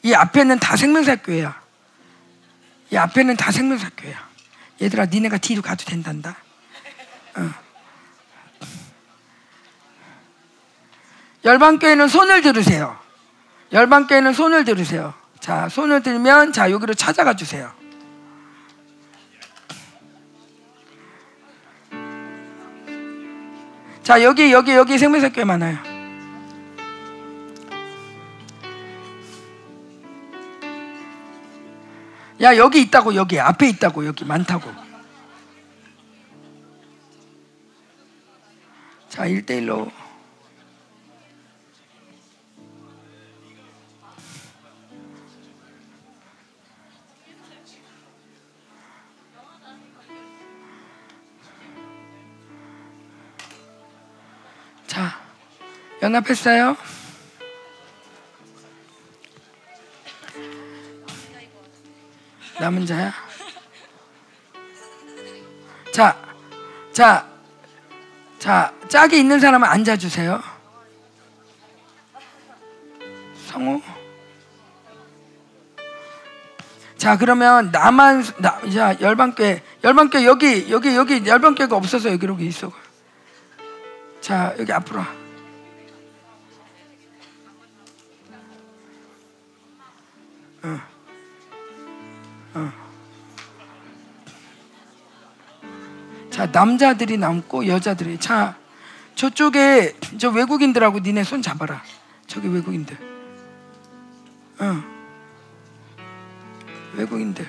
[0.03, 1.61] 이 앞에는 다 생명사 교회야.
[2.91, 4.25] 이 앞에는 다 생명사 교회야.
[4.81, 6.37] 얘들아, 니네가 뒤로 가도 된단다.
[7.35, 7.53] 어.
[11.43, 12.97] 열방교회는 손을 들으세요.
[13.73, 15.13] 열방교회는 손을 들으세요.
[15.41, 17.73] 자, 손을 들면 자 여기로 찾아가 주세요.
[24.05, 25.79] 자, 여기 여기 여기 생명사 교회 많아요.
[32.39, 33.39] 야 여기 있다고 여기.
[33.39, 34.23] 앞에 있다고 여기.
[34.23, 34.69] 많다고.
[39.09, 39.89] 자 1대1로
[54.95, 55.19] 자
[56.01, 56.77] 연합했어요?
[62.61, 63.13] 남은 자야?
[65.91, 66.17] 자,
[66.93, 67.27] 자,
[68.39, 70.41] 자, 짝이 있는 사람은 앉아주세요.
[73.47, 73.81] 성우.
[76.95, 82.71] 자, 그러면 나만, 나, 자, 열방교회, 열방교회 여기, 여기, 여기 열방교회가 없어서 여기로 여기 있어.
[84.25, 85.07] 자, 여기 앞으로 와.
[96.31, 98.19] 자 남자들이 남고 여자들이.
[98.19, 98.57] 자
[99.13, 101.83] 저쪽에 저 외국인들하고 니네 손 잡아라.
[102.25, 102.97] 저기 외국인들.
[104.57, 104.83] 어.
[106.95, 107.47] 외국인들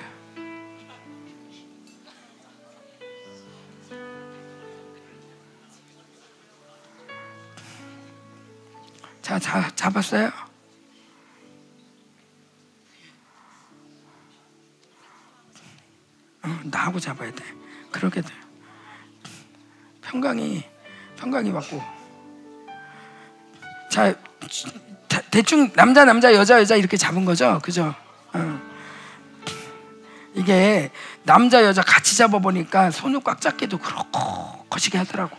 [9.27, 10.31] 자, 자 잡았어요?
[16.43, 17.43] 어, 나하고 잡아야 돼.
[17.91, 18.29] 그렇게 돼.
[20.01, 20.63] 평강이
[21.17, 21.83] 평강이 맞고.
[23.91, 24.13] 자
[25.09, 27.59] 다- 대충 남자 남자 여자 여자 이렇게 잡은 거죠?
[27.61, 27.93] 그죠?
[28.33, 28.61] 어.
[30.35, 30.91] 이게 이게
[31.23, 35.35] 남자 여자 같이 잡아보니까 손을 꽉 잡기도 그렇고 거시기 하더라고.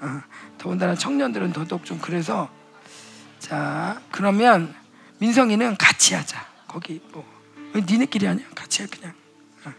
[0.00, 0.20] 어,
[0.58, 2.57] 더군다나 청년들은 더더욱 좀 그래서
[3.38, 4.74] 자 그러면
[5.18, 6.46] 민성이는 같이 하자.
[6.66, 7.24] 거기 뭐
[7.74, 8.44] 니네끼리 하냐?
[8.54, 9.14] 같이 해 그냥.
[9.64, 9.72] 어.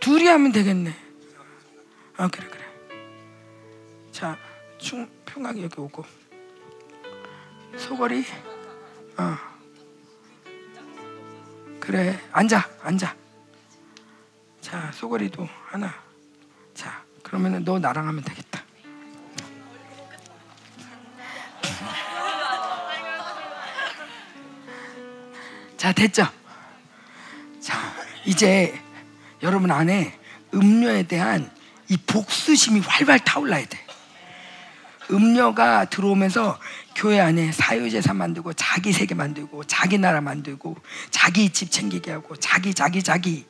[0.00, 0.94] 둘이 하면 되겠네.
[2.16, 2.64] 아 그래 그래.
[4.10, 4.36] 자
[4.78, 6.04] 충, 평강이 여기 오고
[7.76, 8.24] 소거리
[9.16, 9.36] 어
[11.78, 13.14] 그래 앉아 앉아
[14.60, 15.94] 자 소거리도 하나
[16.74, 18.62] 자 그러면은 너 나랑 하면 되겠다
[25.78, 26.26] 자 됐죠
[27.60, 27.94] 자
[28.26, 28.78] 이제
[29.42, 30.18] 여러분 안에
[30.52, 31.50] 음료에 대한
[31.88, 33.78] 이 복수심이 활발 타올라야 돼
[35.10, 36.58] 음료가 들어오면서
[36.94, 40.76] 교회 안에 사유재산 만들고 자기 세계 만들고 자기 나라 만들고
[41.10, 43.46] 자기 집 챙기게 하고 자기 자기 자기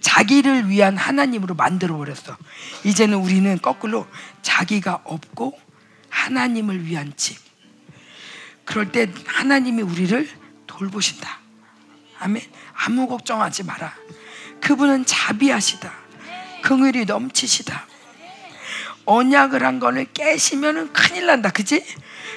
[0.00, 2.36] 자기를 위한 하나님으로 만들어 버렸어.
[2.84, 4.06] 이제는 우리는 거꾸로
[4.42, 5.58] 자기가 없고
[6.10, 7.38] 하나님을 위한 집.
[8.64, 10.28] 그럴 때 하나님이 우리를
[10.66, 11.40] 돌보신다.
[12.20, 12.42] 아멘.
[12.74, 13.94] 아무 걱정하지 마라.
[14.60, 15.92] 그분은 자비하시다.
[16.62, 17.86] 긍휼이 넘치시다.
[19.04, 21.50] 언약을 한 거를 깨시면은 큰일 난다.
[21.50, 21.84] 그지?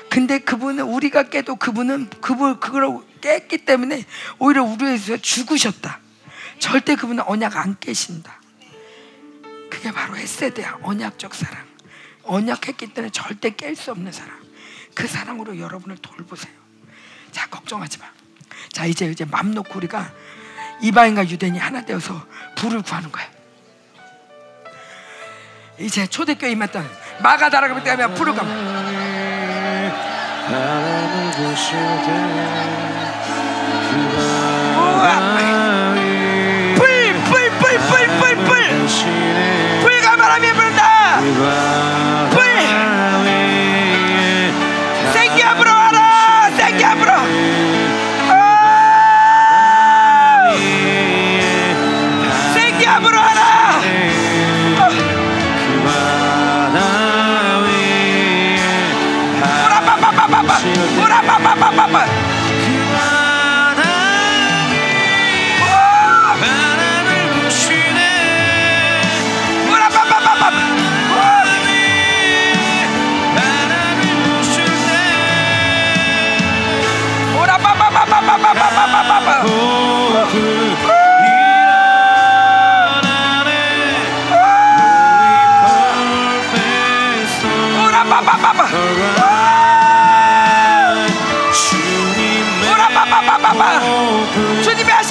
[0.09, 4.05] 근데 그분은 우리가 깨도 그분은 그분 그걸 깼기 때문에
[4.39, 5.99] 오히려 우리에서 죽으셨다.
[6.59, 8.39] 절대 그분은 언약 안 깨신다.
[9.69, 10.79] 그게 바로 헤세드야.
[10.83, 11.65] 언약적 사랑.
[12.23, 14.39] 언약했기 때문에 절대 깰 수 없는 사랑.
[14.93, 16.53] 그 사랑으로 여러분을 돌보세요.
[17.31, 18.20] 자, 걱정하지 마.
[18.71, 20.11] 자, 이제 이제 맘 놓고 우리가
[20.81, 22.25] 이방인과 유대인이 하나 되어서
[22.55, 23.25] 불을 구하는 거야.
[25.79, 26.89] 이제 초대교회 임했던
[27.21, 28.47] 마가다라고 때문에 불을 감.
[30.47, 32.11] 바람을 부실 때
[36.75, 38.51] 불, 불, 불, 불, 불, 불.
[39.81, 41.70] 불과 바람이 부른다.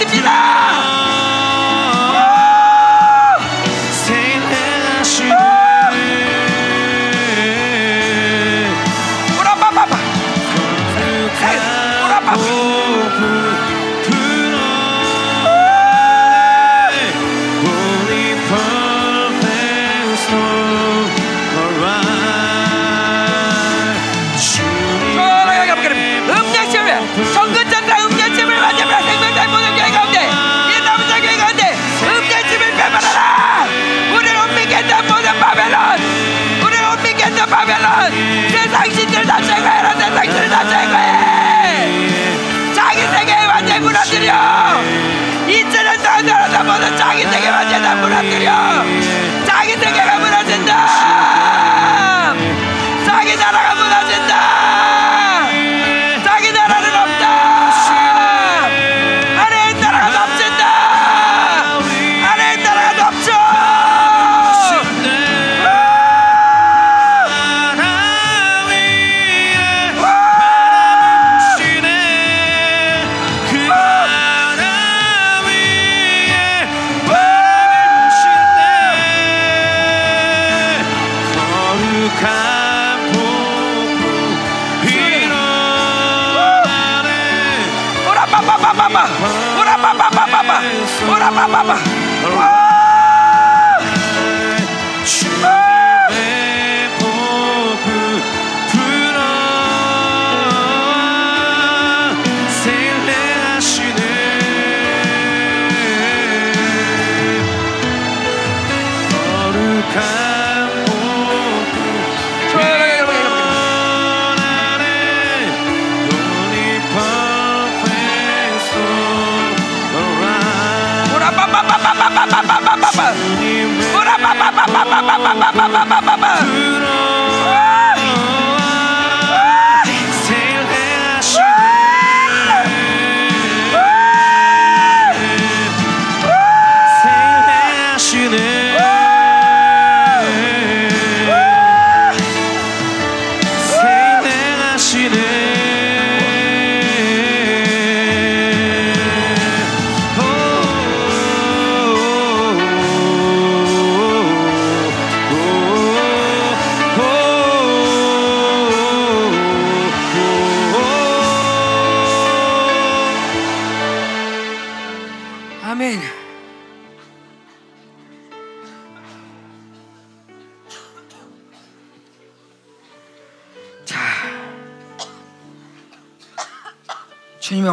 [0.02, 0.99] 啊！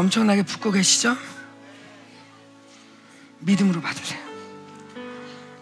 [0.07, 1.15] 엄청나게 붓고 계시죠?
[3.39, 4.25] 믿음으로 받으세요.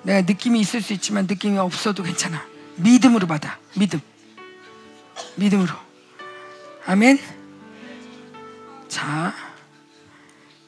[0.03, 2.45] 내가 느낌이 있을 수 있지만 느낌이 없어도 괜찮아.
[2.75, 3.59] 믿음으로 받아.
[3.75, 3.99] 믿음.
[5.35, 5.73] 믿음으로.
[6.85, 7.19] 아멘.
[8.87, 9.33] 자,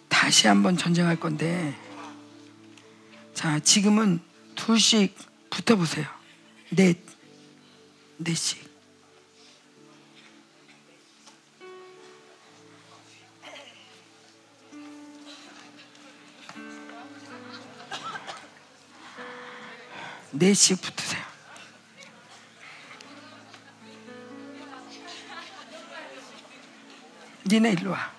[0.07, 1.77] 다시 한번 전쟁할 건데,
[3.33, 4.19] 자, 지금은
[4.55, 5.15] 둘씩
[5.51, 6.07] 붙어보세요.
[6.71, 6.97] 넷,
[8.17, 8.66] 넷씩.
[20.37, 21.21] 넷씩 붙으세요.
[27.45, 28.11] 니네 일로 와.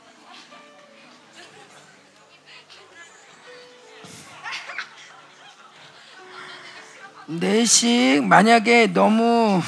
[7.27, 9.63] 넷씩 만약에 너무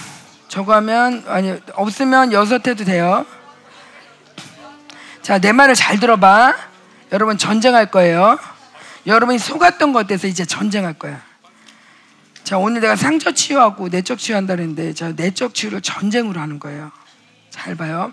[0.49, 3.27] 저거 하면 아니 없으면 여섯 해도 돼요.
[5.21, 6.57] 자, 내 말을 잘 들어봐.
[7.13, 8.39] 여러분 전쟁할 거예요.
[9.07, 11.30] 여러분이 속았던 것에 대해서 이제 전쟁할 거야.
[12.51, 16.91] 자, 오늘 내가 상처 치유하고 내적 치유한다 그랬는데 자, 내적 치유를 전쟁으로 하는 거예요.
[17.49, 18.13] 잘 봐요.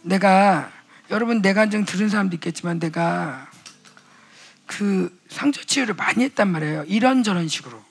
[0.00, 0.72] 내가
[1.10, 3.50] 여러분 내 간증 들은 사람도 있겠지만 내가
[4.64, 6.84] 그 상처 치유를 많이 했단 말이에요.
[6.84, 7.84] 이런저런 식으로.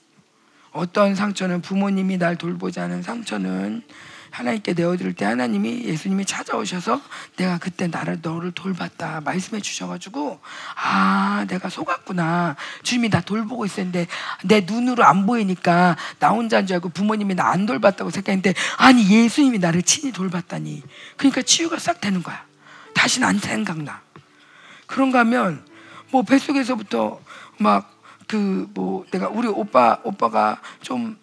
[0.72, 3.84] 어떤 상처는 부모님이 날 돌보지 않은 상처는
[4.32, 7.00] 하나님께 내어드릴 때 하나님이 예수님이 찾아오셔서
[7.36, 10.40] 내가 그때 나를 너를 돌봤다 말씀해 주셔가지고
[10.74, 12.56] 아 내가 속았구나.
[12.82, 14.06] 주님이 나 돌보고 있었는데
[14.44, 19.58] 내 눈으로 안 보이니까 나 혼자인 줄 알고 부모님이 나 안 돌봤다고 생각했는데 아니 예수님이
[19.58, 20.82] 나를 친히 돌봤다니.
[21.18, 22.44] 그러니까 치유가 싹 되는 거야.
[22.94, 24.00] 다시는 안 생각나.
[24.86, 25.64] 그런가 하면
[26.10, 27.20] 뭐 뱃속에서부터
[27.58, 27.92] 막
[28.32, 31.18] 그 뭐 내가 우리 오빠 오빠가 좀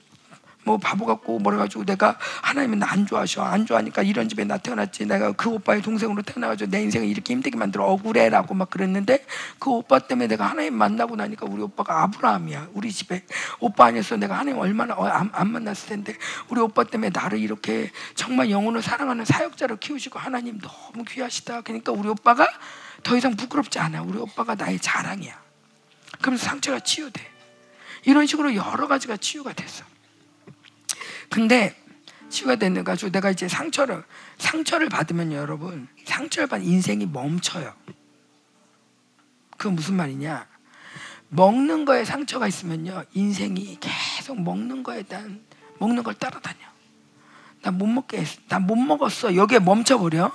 [0.69, 5.07] 뭐 바보 같고 뭐라 가지고 내가 하나님은 나안 좋아하셔 안 좋아하니까 이런 집에 나 태어났지.
[5.07, 7.85] 내가 그 오빠의 동생으로 태어나가지고 내 인생을 이렇게 힘들게 만들어.
[7.85, 9.25] 억울해라고 막 그랬는데
[9.57, 13.23] 그 오빠 때문에 내가 하나님 만나고 나니까 우리 오빠가 아브라함이야 우리 집에.
[13.59, 16.15] 오빠 아니었어 내가 하나님 얼마나 어, 안, 안 만났을 텐데
[16.49, 21.61] 우리 오빠 때문에 나를 이렇게 정말 영혼을 사랑하는 사역자로 키우시고 하나님 너무 귀하시다.
[21.61, 22.47] 그러니까 우리 오빠가
[23.01, 24.03] 더 이상 부끄럽지 않아.
[24.03, 25.33] 우리 오빠가 나의 자랑이야.
[26.21, 27.27] 그러면서 상처가 치유돼.
[28.05, 29.83] 이런 식으로 여러 가지가 치유가 됐어
[31.29, 31.75] 근데
[32.29, 34.03] 치유가 되는 가지고 내가 이제 상처를
[34.37, 37.73] 상처를 받으면 여러분 상처를 받은 인생이 멈춰요.
[39.57, 40.47] 그 무슨 말이냐?
[41.29, 45.43] 먹는 거에 상처가 있으면요 인생이 계속 먹는 거에 대한
[45.79, 46.57] 먹는 걸 따라다녀.
[47.61, 50.31] 나 못 먹게 나 못 먹었어 여기에 멈춰버려.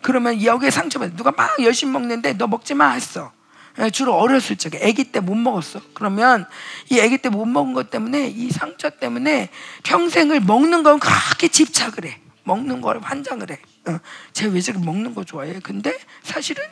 [0.00, 1.16] 그러면 여기에 상처받아.
[1.16, 3.32] 누가 막 열심히 먹는데 너 먹지 마 했어.
[3.78, 5.80] 예, 주로 어렸을 적에 아기 때 못 먹었어.
[5.94, 6.46] 그러면
[6.90, 9.50] 이 아기 때 못 먹은 것 때문에 이 상처 때문에
[9.82, 12.20] 평생을 먹는 건 그렇게 집착을 해.
[12.44, 13.60] 먹는 걸 환장을 해.
[13.88, 13.98] 어,
[14.32, 15.58] 쟤왜 저렇게 먹는 거 좋아해?
[15.60, 16.62] 근데 사실은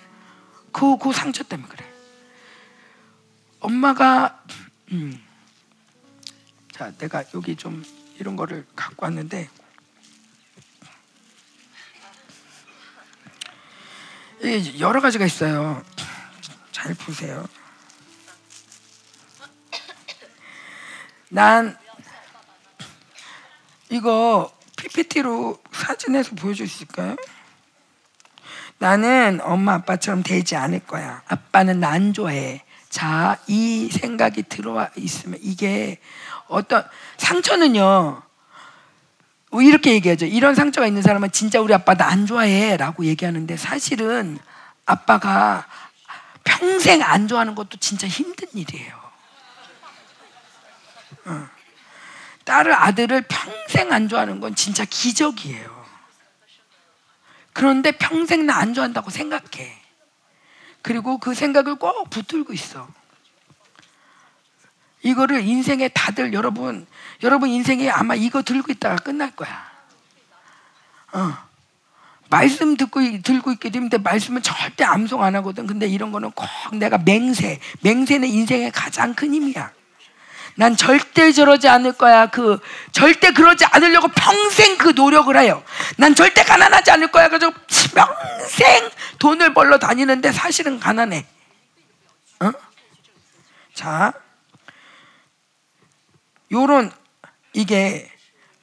[0.70, 1.84] 그, 그 상처 때문에 그래.
[3.60, 4.42] 엄마가
[4.92, 5.20] 음,
[6.72, 7.82] 자 내가 여기 좀
[8.18, 9.48] 이런 거를 갖고 왔는데
[14.42, 15.82] 이게 여러 가지가 있어요.
[16.82, 17.48] 잘 보세요.
[21.28, 21.78] 난
[23.88, 27.14] 이거 PPT로 사진에서 보여줄 수 있을까요?
[28.78, 31.22] 나는 엄마 아빠처럼 되지 않을 거야.
[31.28, 32.64] 아빠는 나 안 좋아해.
[32.90, 36.00] 자, 이 생각이 들어와 있으면 이게
[36.48, 36.84] 어떤
[37.16, 38.22] 상처는요.
[39.52, 40.26] 이렇게 얘기하죠.
[40.26, 44.40] 이런 상처가 있는 사람은 진짜 우리 아빠 나 안 좋아해 라고 얘기하는데 사실은
[44.84, 45.64] 아빠가
[46.44, 49.12] 평생 안 좋아하는 것도 진짜 힘든 일이에요.
[51.24, 51.48] 어.
[52.44, 55.82] 딸을 아들을 평생 안 좋아하는 건 진짜 기적이에요.
[57.52, 59.80] 그런데 평생 나 안 좋아한다고 생각해.
[60.82, 62.88] 그리고 그 생각을 꼭 붙들고 있어.
[65.02, 66.86] 이거를 인생에 다들 여러분
[67.22, 69.70] 여러분 인생에 아마 이거 들고 있다가 끝날 거야.
[71.12, 71.51] 어.
[72.32, 75.66] 말씀 듣고 들고 있게 되면 말씀은 절대 암송 안 하거든.
[75.66, 79.70] 근데 이런 거는 꼭 내가 맹세, 맹세는 인생의 가장 큰 힘이야.
[80.54, 82.28] 난 절대 저러지 않을 거야.
[82.28, 82.58] 그
[82.90, 85.62] 절대 그러지 않으려고 평생 그 노력을 해요.
[85.98, 87.28] 난 절대 가난하지 않을 거야.
[87.28, 87.52] 그래서
[87.94, 88.88] 평생
[89.18, 91.26] 돈을 벌러 다니는데 사실은 가난해.
[92.40, 92.50] 어?
[93.74, 94.14] 자,
[96.50, 96.90] 요런
[97.52, 98.10] 이게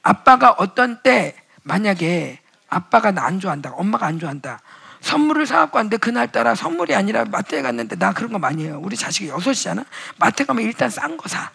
[0.02, 2.39] 아빠가 어떤 때 만약에
[2.70, 4.60] 아빠가 나 안 좋아한다, 엄마가 안 좋아한다.
[5.00, 8.80] 선물을 사갖고 왔는데 그날따라 선물이 아니라 마트에 갔는데 나 그런 거 많이 해요.
[8.82, 9.84] 우리 자식이 여섯이잖아.
[10.18, 11.50] 마트 가면 일단 싼 거 사.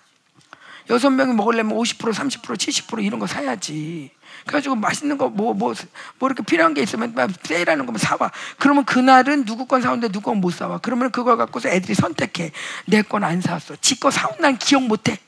[0.89, 4.11] 여섯 명이 먹으려면 50%, 30%, 70% 이런 거 사야지.
[4.45, 5.73] 그래가지고 맛있는 거 뭐 뭐
[6.19, 8.31] 뭐 이렇게 필요한 게 있으면 막 세일하는 거면 사와.
[8.59, 10.79] 그러면 그날은 누구 건 사오는데 누구 건 못 사와.
[10.79, 12.51] 그러면 그걸 갖고서 애들이 선택해.
[12.85, 13.75] 내 건 안 사왔어.
[13.81, 15.19] 지 거 사온 날 기억 못 해.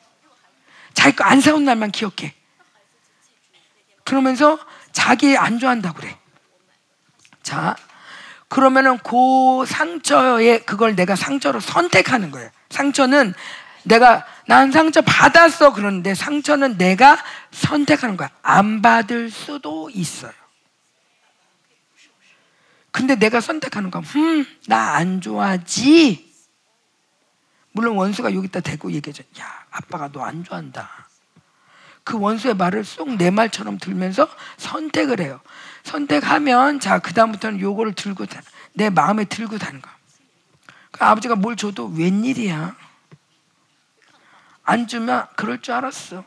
[0.93, 2.33] 자기 거 안 사온 날만 기억해.
[4.03, 4.57] 그러면서
[4.97, 6.17] 자기 안 좋아한다고 그래.
[7.43, 7.75] 자,
[8.47, 12.49] 그러면은 그 상처에 그걸 내가 상처로 선택하는 거예요.
[12.71, 13.35] 상처는
[13.83, 18.31] 내가 난 상처 받았어 그러는데 상처는 내가 선택하는 거야.
[18.41, 20.31] 안 받을 수도 있어요.
[22.91, 24.01] 근데 내가 선택하는 거야.
[24.15, 26.25] 음, 나 안 좋아하지.
[27.71, 29.21] 물론 원수가 여기다 대고 얘기해줘.
[29.39, 31.06] 야, 아빠가 너 안 좋아한다.
[32.07, 35.41] 그 원수의 말을 쏙 내 말처럼 들면서 선택을 해요.
[35.83, 38.25] 선택하면 자 그다음부터는 요거를 들고
[38.71, 39.93] 내 마음에 들고 다는 거야.
[40.91, 42.77] 그 아버지가 뭘 줘도 웬일이야.
[44.63, 46.23] 안 주면 그럴 줄 알았어.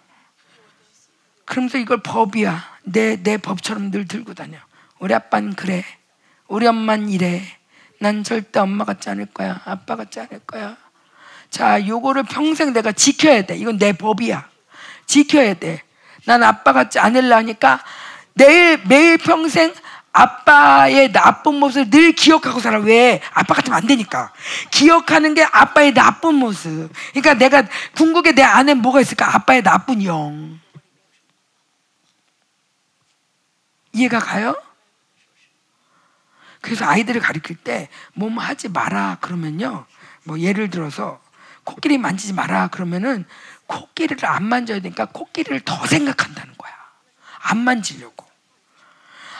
[1.46, 2.62] 그러면서 이걸 법이야.
[2.82, 4.58] 내, 내 법처럼 늘 들고 다녀.
[4.98, 5.82] 우리 아빠는 그래.
[6.46, 7.42] 우리 엄마는 이래.
[8.00, 9.62] 난 절대 엄마 같지 않을 거야.
[9.64, 10.76] 아빠 같지 않을 거야.
[11.48, 13.56] 자, 요거를 평생 내가 지켜야 돼.
[13.56, 14.50] 이건 내 법이야.
[15.10, 15.82] 지켜야 돼.
[16.24, 17.82] 난 아빠 같지 않으려니까
[18.34, 19.74] 내일, 매일 평생
[20.12, 22.78] 아빠의 나쁜 모습을 늘 기억하고 살아.
[22.78, 23.20] 왜?
[23.32, 24.32] 아빠 같으면 안 되니까.
[24.70, 26.92] 기억하는 게 아빠의 나쁜 모습.
[27.10, 27.64] 그러니까 내가
[27.96, 29.34] 궁극에 내 안에 뭐가 있을까?
[29.34, 30.60] 아빠의 나쁜 영.
[33.92, 34.56] 이해가 가요?
[36.60, 39.18] 그래서 아이들을 가르칠 때, 몸 하지 마라.
[39.20, 39.86] 그러면요.
[40.24, 41.20] 뭐 예를 들어서,
[41.64, 42.68] 코끼리 만지지 마라.
[42.68, 43.24] 그러면은,
[43.70, 46.72] 코끼리를 안 만져야 되니까 코끼리를 더 생각한다는 거야.
[47.42, 48.28] 안 만지려고.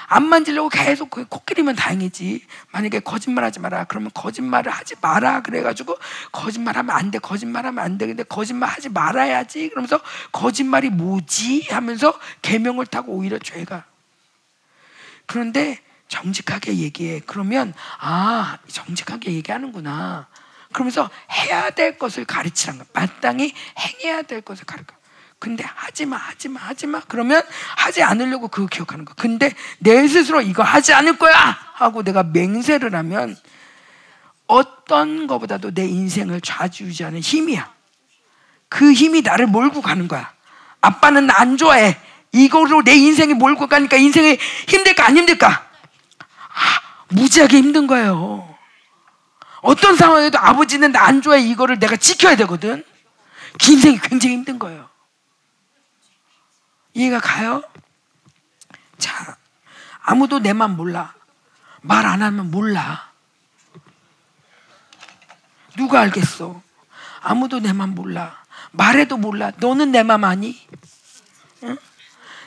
[0.07, 2.44] 안 만지려고 계속 그 코끼리면 다행이지.
[2.73, 3.84] 만약에 거짓말하지 마라.
[3.84, 5.42] 그러면 거짓말을 하지 마라.
[5.42, 5.97] 그래가지고
[6.33, 7.18] 거짓말하면 안 돼.
[7.18, 8.07] 거짓말하면 안 돼.
[8.07, 9.68] 근데 거짓말하지 말아야지.
[9.68, 10.00] 그러면서
[10.33, 11.68] 거짓말이 뭐지?
[11.70, 13.84] 하면서 개명을 타고 오히려 죄가.
[15.26, 17.20] 그런데 정직하게 얘기해.
[17.26, 20.26] 그러면 아 정직하게 얘기하는구나.
[20.73, 22.89] 그러면서 해야 될 것을 가르치라는 거야.
[22.92, 24.94] 마땅히 행해야 될 것을 가르쳐.
[25.39, 27.00] 근데 하지 마, 하지 마, 하지 마.
[27.08, 27.42] 그러면
[27.76, 29.15] 하지 않으려고 그거 기억하는 거야.
[29.16, 31.58] 근데 내 스스로 이거 하지 않을 거야!
[31.74, 33.36] 하고 내가 맹세를 하면
[34.47, 37.73] 어떤 것보다도 내 인생을 좌지우지하는 힘이야.
[38.68, 40.31] 그 힘이 나를 몰고 가는 거야.
[40.82, 41.97] 아빠는 나 안 좋아해.
[42.32, 45.49] 이거로 내 인생이 몰고 가니까 인생이 힘들까 안 힘들까?
[45.49, 48.50] 아, 무지하게 힘든 거예요.
[49.63, 52.85] 어떤 상황에도 아버지는 나 안 좋아해 이거를 내가 지켜야 되거든.
[53.61, 54.89] 그 인생이 굉장히 힘든 거예요.
[56.95, 57.63] 이해가 가요?
[58.99, 59.37] 자,
[60.03, 61.15] 아무도 내 맘 몰라.
[61.83, 63.11] 말 안 하면 몰라.
[65.77, 66.63] 누가 알겠어?
[67.23, 68.43] 아무도 내 맘 몰라.
[68.73, 69.51] 말해도 몰라.
[69.59, 70.61] 너는 내 맘 아니?
[71.65, 71.77] 응?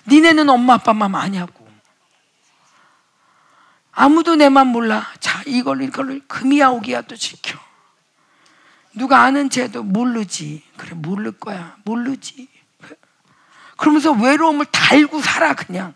[0.07, 1.67] 니네는 엄마 아빠 맘 아냐고.
[3.91, 5.11] 아무도 내 맘 몰라.
[5.43, 7.59] 자, 이걸 이걸 금이야 오기야 또 지켜.
[8.93, 10.63] 누가 아는 채도 모르지.
[10.77, 11.75] 그래 모를 거야.
[11.83, 12.47] 모르지.
[13.77, 15.93] 그러면서 외로움을 달고 살아 그냥.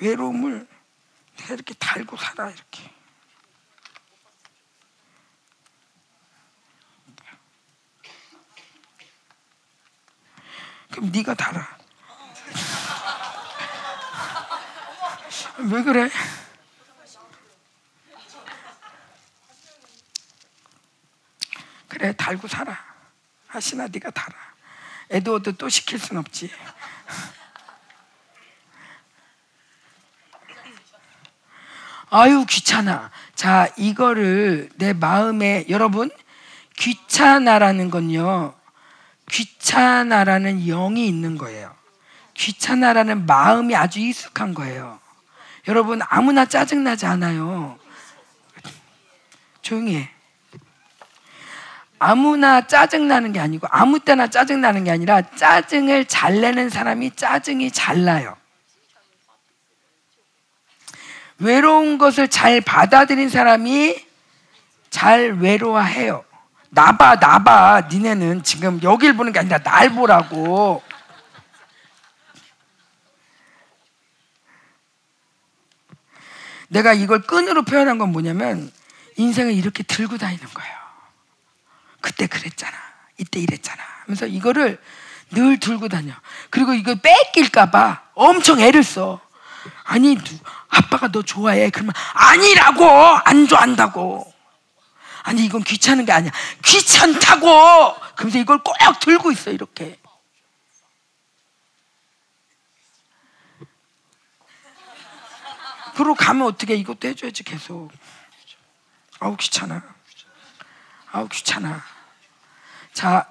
[0.00, 0.66] 외로움을
[1.36, 2.90] 내가 이렇게 달고 살아 이렇게.
[10.90, 11.78] 그럼 네가 달아.
[15.70, 16.10] 왜 그래?
[21.88, 22.78] 그래 달고 살아.
[23.46, 24.34] 하시나 네가 달아.
[25.10, 26.50] 에드워드 또 시킬 순 없지.
[32.10, 33.10] 아유 귀찮아.
[33.34, 36.10] 자 이거를 내 마음에 여러분
[36.76, 38.54] 귀찮아라는 건요.
[39.30, 41.74] 귀찮아라는 영이 있는 거예요.
[42.34, 45.00] 귀찮아라는 마음이 아주 익숙한 거예요.
[45.68, 47.78] 여러분 아무나 짜증나지 않아요.
[49.62, 50.13] 조용히 해.
[52.06, 57.12] 아무나 짜증 나는 게 아니고 아무 때나 짜증 나는 게 아니라 짜증을 잘 내는 사람이
[57.16, 58.36] 짜증이 잘 나요.
[61.38, 64.06] 외로운 것을 잘 받아들인 사람이
[64.90, 66.26] 잘 외로워해요.
[66.68, 67.88] 나봐, 나봐.
[67.90, 70.82] 니네는 지금 여길 보는 게 아니라 날 보라고.
[76.68, 78.70] 내가 이걸 끈으로 표현한 건 뭐냐면
[79.16, 80.83] 인생을 이렇게 들고 다니는 거예요.
[82.04, 82.76] 그때 그랬잖아.
[83.16, 83.82] 이때 이랬잖아.
[84.02, 84.78] 하면서 이거를
[85.30, 86.12] 늘 들고 다녀.
[86.50, 89.22] 그리고 이거 뺏길까봐 엄청 애를 써.
[89.84, 90.18] 아니,
[90.68, 91.70] 아빠가 너 좋아해.
[91.70, 92.86] 그러면 아니라고!
[93.24, 94.30] 안 좋아한다고.
[95.22, 96.30] 아니, 이건 귀찮은 게 아니야.
[96.62, 97.96] 귀찮다고!
[98.16, 99.98] 그러면서 이걸 꼭 들고 있어, 이렇게.
[105.94, 107.90] 그러고 가면 어떻게 이것도 해줘야지, 계속.
[109.20, 109.82] 아우, 귀찮아.
[111.12, 111.93] 아우, 귀찮아.
[112.94, 113.26] 자,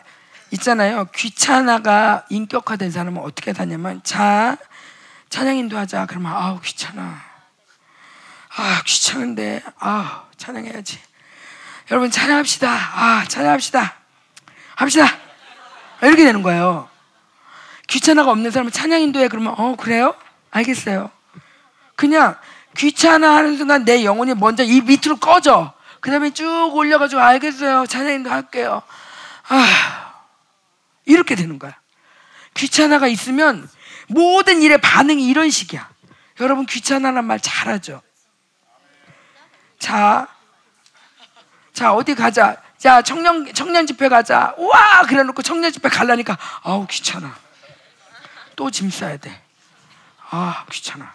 [0.51, 1.05] 있잖아요.
[1.15, 4.57] 귀찮아가 인격화된 사람은 어떻게 다냐면, 자,
[5.29, 6.05] 찬양 인도 하자.
[6.05, 7.21] 그러면, 아우, 귀찮아.
[8.55, 10.99] 아, 귀찮은데, 아, 찬양해야지.
[11.89, 12.69] 여러분, 찬양합시다.
[12.69, 13.95] 아, 찬양합시다.
[14.75, 15.07] 합시다.
[16.03, 16.89] 이렇게 되는 거예요.
[17.87, 19.29] 귀찮아가 없는 사람은 찬양 인도해.
[19.29, 20.13] 그러면, 어, 그래요?
[20.51, 21.09] 알겠어요.
[21.95, 22.35] 그냥
[22.77, 25.73] 귀찮아 하는 순간 내 영혼이 먼저 이 밑으로 꺼져.
[25.99, 27.85] 그 다음에 쭉 올려가지고 알겠어요.
[27.87, 28.83] 찬양인도 할게요.
[29.49, 30.23] 아,
[31.05, 31.75] 이렇게 되는 거야.
[32.53, 33.69] 귀찮아가 있으면
[34.07, 35.89] 모든 일의 반응이 이런 식이야.
[36.39, 38.01] 여러분 귀찮아란 말 잘하죠.
[39.79, 40.27] 자,
[41.73, 42.61] 자 어디 가자.
[42.77, 44.53] 자 청년 청년 집회 가자.
[44.57, 47.35] 와 그래놓고 청년 집회 갈라니까 아우 귀찮아.
[48.55, 49.41] 또 짐 싸야 돼.
[50.29, 51.13] 아 귀찮아.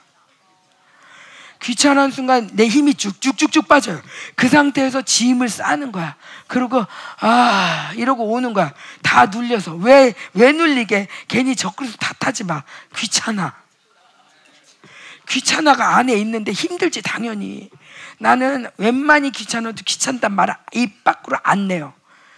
[1.62, 4.00] 귀찮은 순간 내 힘이 쭉쭉쭉쭉 빠져요.
[4.36, 6.16] 그 상태에서 짐을 싸는 거야.
[6.46, 6.84] 그리고
[7.20, 8.72] 아 이러고 오는 거야.
[9.02, 11.08] 다 눌려서 왜왜 눌리게?
[11.26, 12.62] 괜히 적그리스 탓하지 마.
[12.96, 13.54] 귀찮아.
[15.28, 17.70] 귀찮아가 안에 있는데 힘들지 당연히.
[18.18, 21.92] 나는 웬만히 귀찮아도 귀찮단 말 입 밖으로 안 내요.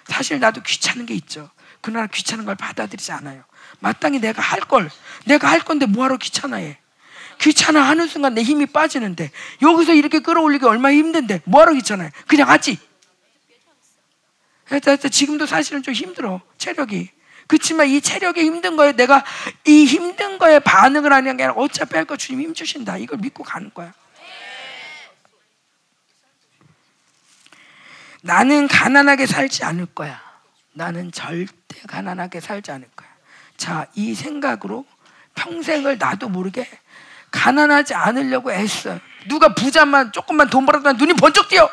[0.06, 1.50] 사실 나도 귀찮은 게 있죠.
[1.80, 3.44] 그러나 귀찮은 걸 받아들이지 않아요.
[3.78, 4.90] 마땅히 내가 할 걸,
[5.24, 6.78] 내가 할 건데 뭐하러 귀찮아해?
[7.40, 9.30] 귀찮아 하는 순간 내 힘이 빠지는데
[9.62, 12.10] 여기서 이렇게 끌어올리기 얼마나 힘든데 뭐하러 귀찮아요?
[12.26, 12.78] 그냥 하지.
[15.10, 17.10] 지금도 사실은 좀 힘들어 체력이.
[17.46, 19.24] 그렇지만 이 체력이 힘든 거에 내가
[19.66, 22.96] 이 힘든 거에 반응을 하는 게 아니라 어차피 할 거 주님 힘 주신다.
[22.96, 23.92] 이걸 믿고 가는 거야.
[28.22, 30.20] 나는 가난하게 살지 않을 거야.
[30.72, 33.08] 나는 절대 가난하게 살지 않을 거야.
[33.56, 34.84] 자, 이 생각으로
[35.34, 36.68] 평생을 나도 모르게
[37.30, 38.98] 가난하지 않으려고 애써.
[39.28, 41.70] 누가 부자만 조금만 돈 벌었다 눈이 번쩍 띄어.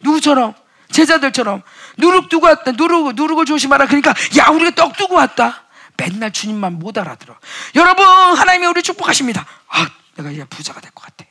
[0.00, 0.54] 누구처럼?
[0.92, 1.62] 제자들처럼
[1.98, 2.72] 누룩 두고 왔다.
[2.72, 3.86] 누룩 누룩을 조심하라.
[3.86, 5.64] 그러니까 야 우리가 떡 두고 왔다.
[5.96, 7.36] 맨날 주님만 못 알아들어.
[7.74, 9.46] 여러분 하나님이 우리 축복하십니다.
[9.68, 11.24] 아 내가 이제 부자가 될 것 같아.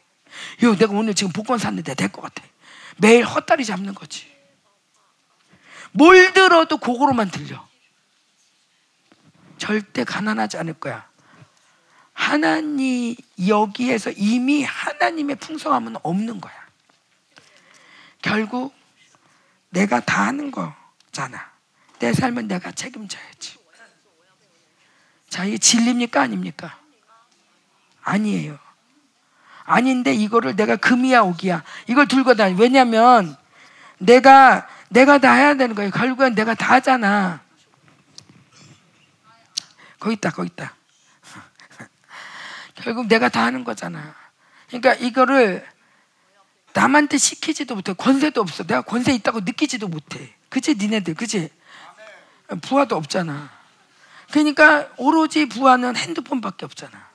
[0.64, 2.44] 요 내가 오늘 지금 복권 샀는데 될 것 같아.
[2.98, 4.28] 매일 헛다리 잡는 거지.
[5.92, 7.66] 뭘 들어도 그거로만 들려.
[9.58, 11.08] 절대 가난하지 않을 거야.
[12.16, 13.14] 하나님
[13.45, 16.53] 여기에서 이미 하나님의 풍성함은 없는 거야.
[18.22, 18.74] 결국
[19.69, 21.52] 내가 다 하는 거잖아.
[22.00, 23.58] 내 삶은 내가 책임져야지.
[25.30, 26.22] 자, 이게 진리입니까?
[26.22, 26.80] 아닙니까?
[28.02, 28.58] 아니에요.
[29.66, 32.56] 아닌데 이거를 내가 금이야 오기야 이걸 들고 다니.
[32.60, 33.35] 왜냐면
[33.98, 35.92] 내가 내가 다 해야 되는 거예요.
[35.92, 37.42] 결국엔 내가 다 하잖아.
[40.00, 40.74] 거기 있다, 거기 있다.
[42.86, 44.14] 결국 내가 다 하는 거잖아.
[44.68, 45.68] 그러니까 이거를
[46.74, 47.94] 남한테 시키지도 못해.
[47.94, 48.64] 권세도 없어.
[48.64, 50.36] 내가 권세 있다고 느끼지도 못해.
[50.50, 50.76] 그치?
[50.76, 51.50] 니네들, 그치?
[52.62, 53.50] 부하도 없잖아.
[54.30, 57.10] 그러니까 오로지 부하는 핸드폰밖에 없잖아.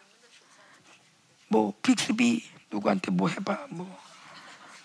[1.47, 2.43] 뭐, 빅스비,
[2.73, 3.67] 누구한테 뭐 해봐.
[3.71, 3.97] 뭐,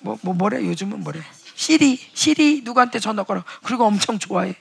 [0.02, 0.64] 뭐, 뭐, 뭐래?
[0.64, 1.20] 요즘은 뭐래?
[1.56, 3.44] 시리, 시리, 누구한테 전화 걸어.
[3.64, 4.54] 그리고 엄청 좋아해.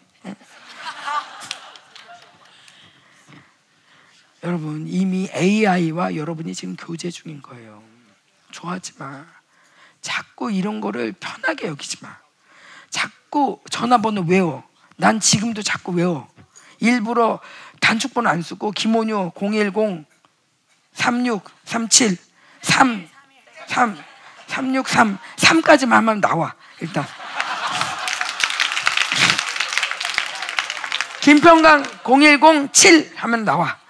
[4.45, 7.83] 여러분 이미 AI와 여러분이 지금 교제 중인 거예요.
[8.51, 9.25] 좋아하지 마.
[10.03, 12.19] 자꾸 이런 거를 편하게 여기지 마.
[12.91, 14.63] 자꾸 전화번호 외워.
[14.97, 16.29] 난 지금도 자꾸 외워.
[16.79, 17.41] 일부러
[17.81, 20.05] 단축번호 안 쓰고 김원효 010
[20.93, 22.19] 36 37
[22.61, 23.09] 3
[23.67, 23.97] 3
[24.47, 26.55] 363 3까지만 하면 나와.
[26.81, 27.07] 일단.
[31.23, 33.84] 김평강 010 7 하면 나와.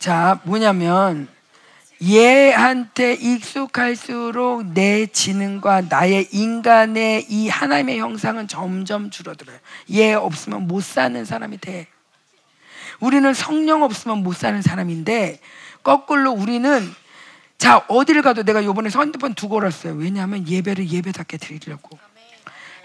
[0.00, 1.28] 자, 뭐냐면
[2.02, 9.58] 얘한테 익숙할수록 내 지능과 나의 인간의 이 하나님의 형상은 점점 줄어들어요.
[9.92, 11.86] 얘 없으면 못 사는 사람이 돼.
[13.00, 15.38] 우리는 성령 없으면 못 사는 사람인데
[15.82, 16.90] 거꾸로 우리는
[17.58, 19.92] 자 어디를 가도 내가 요번에 핸드폰 두고 올었어요.
[19.92, 21.98] 왜냐하면 예배를 예배답게 드리려고.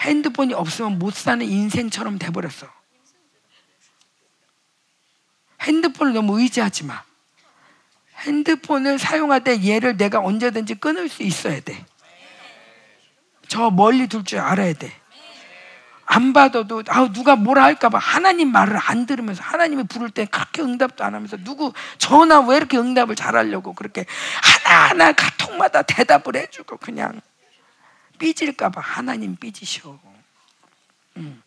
[0.02, 2.68] 핸드폰이 없으면 못 사는 인생처럼 돼버렸어.
[5.62, 7.05] 핸드폰을 너무 의지하지 마.
[8.26, 11.86] 핸드폰을 사용할 때 얘를 내가 언제든지 끊을 수 있어야 돼.
[13.48, 14.92] 저 멀리 둘 줄 알아야 돼.
[16.08, 21.04] 안 받아도 아 누가 뭐라 할까봐 하나님 말을 안 들으면서 하나님이 부를 때 그렇게 응답도
[21.04, 24.06] 안 하면서 누구 전화 왜 이렇게 응답을 잘하려고 그렇게
[24.64, 27.22] 하나하나 카톡마다 대답을 해주고 그냥
[28.20, 30.00] 삐질까봐 하나님 삐지셔.
[31.18, 31.42] 음.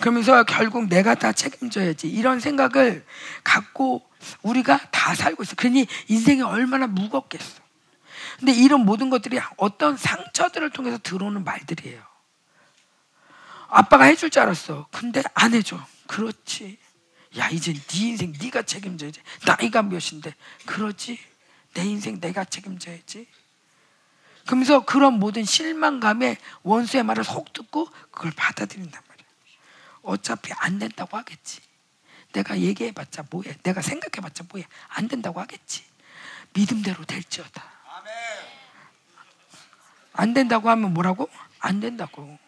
[0.00, 3.04] 그러면서 결국 내가 다 책임져야지 이런 생각을
[3.44, 4.02] 갖고
[4.42, 5.54] 우리가 다 살고 있어.
[5.56, 7.60] 그러니 인생이 얼마나 무겁겠어.
[8.38, 12.02] 근데 이런 모든 것들이 어떤 상처들을 통해서 들어오는 말들이에요.
[13.68, 14.86] 아빠가 해줄 줄 알았어.
[14.90, 15.78] 근데 안 해줘.
[16.06, 16.78] 그렇지.
[17.38, 19.20] 야 이제 네 인생 네가 책임져야지.
[19.46, 20.34] 나이가 몇인데
[20.66, 21.18] 그렇지.
[21.74, 23.26] 내 인생 내가 책임져야지.
[24.46, 29.26] 그러면서 그런 모든 실망감에 원수의 말을 속 듣고 그걸 받아들인단 말이야.
[30.02, 31.60] 어차피 안 된다고 하겠지.
[32.32, 33.56] 내가 얘기해봤자 뭐해?
[33.62, 34.66] 내가 생각해봤자 뭐해?
[34.88, 35.84] 안 된다고 하겠지.
[36.54, 37.62] 믿음대로 될지어다.
[40.14, 41.28] 안 된다고 하면 뭐라고?
[41.60, 42.38] 안 된다고.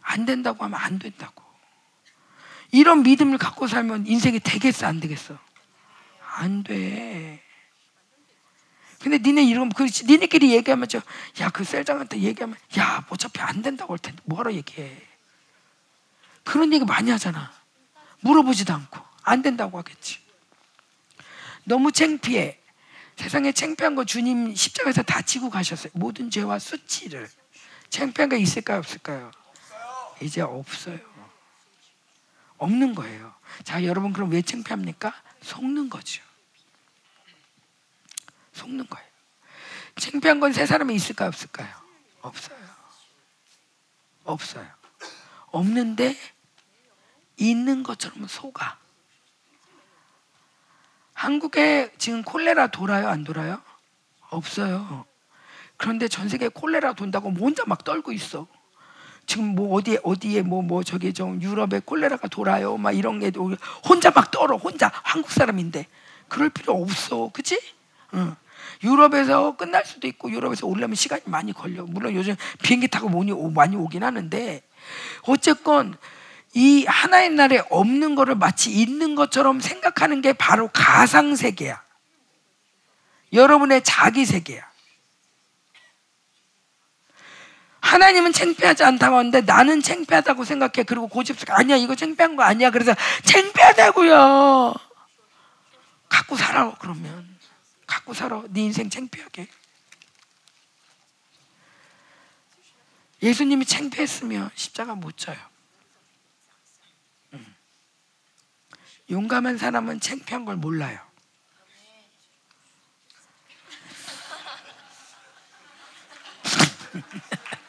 [0.00, 1.42] 안 된다고 하면 안 된다고.
[2.72, 5.38] 이런 믿음을 갖고 살면 인생이 되겠어, 안 되겠어?
[6.36, 7.40] 안 돼.
[9.00, 11.00] 근데 니네 이런 그 니네끼리 얘기하면 저
[11.40, 15.02] 야 그 셀장한테 얘기하면 야 어차피 안 된다고 할 텐데 뭐하러 얘기해?
[16.44, 17.52] 그런 얘기 많이 하잖아.
[18.20, 20.18] 물어보지도 않고 안 된다고 하겠지.
[21.64, 22.60] 너무 창피해.
[23.16, 25.90] 세상에 창피한 거 주님 십자가에서 다 지고 가셨어요.
[25.94, 27.28] 모든 죄와 수치를.
[27.90, 29.30] 창피한 게 있을까요, 없을까요?
[30.20, 30.98] 이제 없어요.
[32.58, 33.34] 없는 거예요.
[33.62, 35.14] 자, 여러분 그럼 왜 창피합니까?
[35.42, 36.22] 속는 거죠.
[38.52, 39.06] 속는 거예요.
[39.96, 41.68] 창피한 건 세 사람이 있을까요, 없을까요?
[42.22, 42.58] 없어요.
[44.24, 44.66] 없어요.
[45.46, 46.16] 없는데
[47.36, 48.76] 있는 것처럼 속아.
[51.14, 53.60] 한국에 지금 콜레라 돌아요, 안 돌아요?
[54.30, 55.04] 없어요.
[55.76, 58.46] 그런데 전 세계 콜레라 돈다고 혼자 막 떨고 있어.
[59.26, 63.32] 지금 뭐 어디에 어디에 뭐뭐 뭐 저기 좀 유럽에 콜레라가 돌아요, 막 이런 게
[63.88, 65.86] 혼자 막 떨어, 혼자 한국 사람인데
[66.28, 67.58] 그럴 필요 없어, 그치?
[68.14, 68.36] 응.
[68.82, 71.84] 유럽에서 끝날 수도 있고 유럽에서 오려면 시간이 많이 걸려.
[71.84, 74.62] 물론 요즘 비행기 타고 많이 오긴 하는데
[75.22, 75.96] 어쨌건
[76.54, 81.82] 이 하나님 나라에 없는 것을 마치 있는 것처럼 생각하는 게 바로 가상 세계야.
[83.32, 84.64] 여러분의 자기 세계야.
[87.80, 90.84] 하나님은 창피하지 않다고 하는데 나는 창피하다고 생각해.
[90.86, 92.70] 그리고 고집스럽게 아니야 이거 창피한 거 아니야.
[92.70, 94.74] 그래서 창피하다고요.
[96.08, 97.36] 갖고 살아 그러면
[97.86, 98.42] 갖고 살아.
[98.48, 99.48] 네 인생 창피하게.
[103.22, 105.53] 예수님이 창피했으면 십자가 못 져요.
[109.10, 110.98] 용감한 사람은 창피한 걸 몰라요.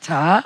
[0.00, 0.42] 자,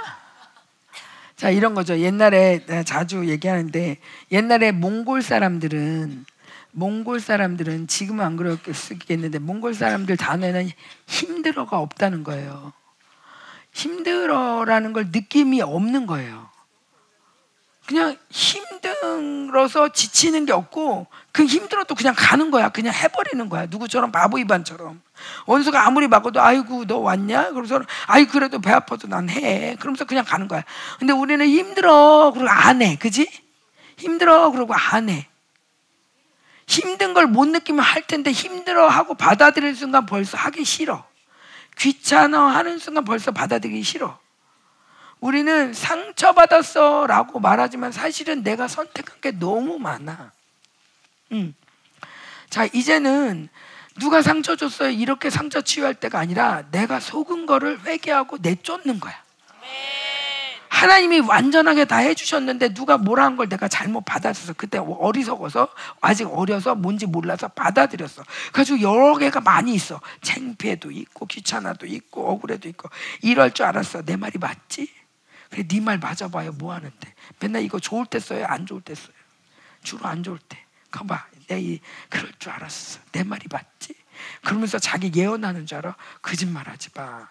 [1.37, 1.99] 자 이런 거죠.
[1.99, 3.99] 옛날에 자주 얘기하는데
[4.33, 6.25] 옛날에 몽골 사람들은
[6.73, 10.71] 몽골 사람들은 지금은 안 그렇겠는데 몽골 사람들 단어에는
[11.07, 12.73] 힘들어가 없다는 거예요.
[13.73, 16.51] 힘들어라는 걸 느낌이 없는 거예요.
[17.87, 22.69] 그냥 힘들어서 지치는 게 없고 그 힘들어도 그냥 가는 거야.
[22.69, 23.67] 그냥 해버리는 거야.
[23.67, 25.03] 누구처럼 바보 입안처럼.
[25.47, 27.51] 원수가 아무리 막아도 아이고 너 왔냐?
[27.51, 29.77] 그래서 아이 그래도 배 아파도 난 해.
[29.79, 30.63] 그러면서 그냥 가는 거야.
[31.01, 32.97] 근데 우리는 힘들어 그리고 안 해.
[32.97, 33.29] 그지?
[33.99, 35.29] 힘들어 그러고 안 해.
[36.67, 41.05] 힘든 걸 못 느끼면 할 텐데 힘들어 하고 받아들일 순간 벌써 하기 싫어.
[41.79, 44.19] 귀찮아 하는 순간 벌써 받아들이기 싫어.
[45.21, 50.33] 우리는 상처받았어 라고 말하지만 사실은 내가 선택한 게 너무 많아.
[51.33, 51.55] 음.
[52.51, 53.49] 자, 이제는
[54.01, 54.91] 누가 상처 줬어요?
[54.91, 59.15] 이렇게 상처 치유할 때가 아니라 내가 속은 거를 회개하고 내쫓는 거야.
[60.83, 65.69] 하나님이 완전하게 다 해주셨는데 누가 뭐라 한 걸 내가 잘못 받아들여서 그때 어리석어서
[66.01, 68.23] 아직 어려서 뭔지 몰라서 받아들였어.
[68.53, 70.01] 그래가지고 여러 개가 많이 있어.
[70.23, 72.91] 창피해도 있고 귀찮아도 있고 억울해도 있고
[73.23, 74.03] 이럴 줄 알았어.
[74.03, 74.89] 내 말이 맞지?
[75.51, 76.53] 그래 네 말 맞아봐요.
[76.53, 77.15] 뭐 하는데?
[77.39, 78.45] 맨날 이거 좋을 때 써요?
[78.49, 79.15] 안 좋을 때 써요?
[79.83, 80.59] 주로 안 좋을 때.
[80.91, 81.27] 가봐.
[81.49, 81.79] 내
[82.11, 83.01] 그럴 줄 알았어.
[83.13, 83.95] 내 말이 맞지?
[84.45, 85.97] 그러면서 자기 예언하는 줄 알아?
[86.23, 87.29] 거짓말하지 마.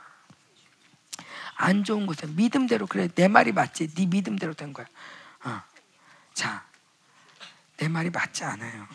[1.61, 3.07] 안 좋은 곳에 믿음대로 그래.
[3.07, 3.93] 내 말이 맞지.
[3.95, 4.85] 네 믿음대로 된 거야.
[5.43, 5.61] 어.
[6.33, 6.71] 자
[7.81, 8.87] 내 말이 맞지 않아요.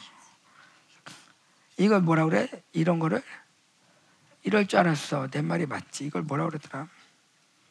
[1.77, 2.49] 이걸 뭐라 그래?
[2.73, 3.21] 이런 거를?
[4.45, 5.29] 이럴 줄 알았어.
[5.29, 6.05] 내 말이 맞지.
[6.05, 6.87] 이걸 뭐라 그러더라?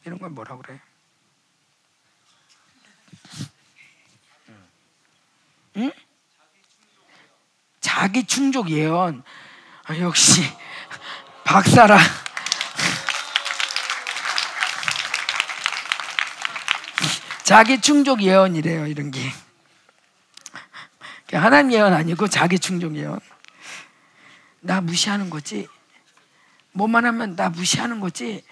[0.03, 0.82] 이런 걸 뭐라 그래?
[5.77, 5.91] 응?
[7.80, 9.24] 자기 충족 예언.
[9.85, 10.41] 아, 역시
[11.45, 11.98] 박사라
[17.45, 19.22] 자기 충족 예언이래요, 이런 게.
[21.32, 23.19] 하나님 예언 아니고 자기 충족 예언.
[24.61, 25.67] 나 무시하는 거지.
[26.72, 28.43] 뭐만 하면 나 무시하는 거지.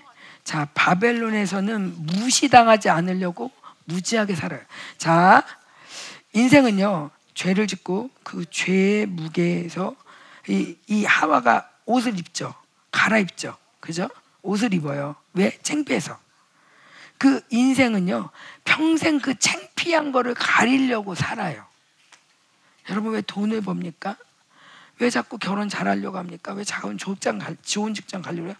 [0.43, 3.49] 자, 바벨론에서는 무시당하지 않으려고
[3.85, 4.61] 무지하게 살아요.
[4.99, 5.43] 자,
[6.33, 9.95] 인생은요, 죄를 짓고 그 죄의 무게에서
[10.47, 12.53] 이, 이 하와가 옷을 입죠.
[12.91, 13.57] 갈아입죠.
[13.79, 14.07] 그죠?
[14.43, 15.15] 옷을 입어요.
[15.33, 15.57] 왜?
[15.63, 16.22] 창피해서.
[17.23, 18.31] 그 인생은요,
[18.65, 21.65] 평생 그 창피한 거를 가리려고 살아요.
[22.89, 24.17] 여러분 왜 돈을 법니까?
[24.99, 26.51] 왜 자꾸 결혼 잘하려고 합니까?
[26.51, 28.55] 왜 자꾸 좋은 갈, 좋은 직장 가려고 해요?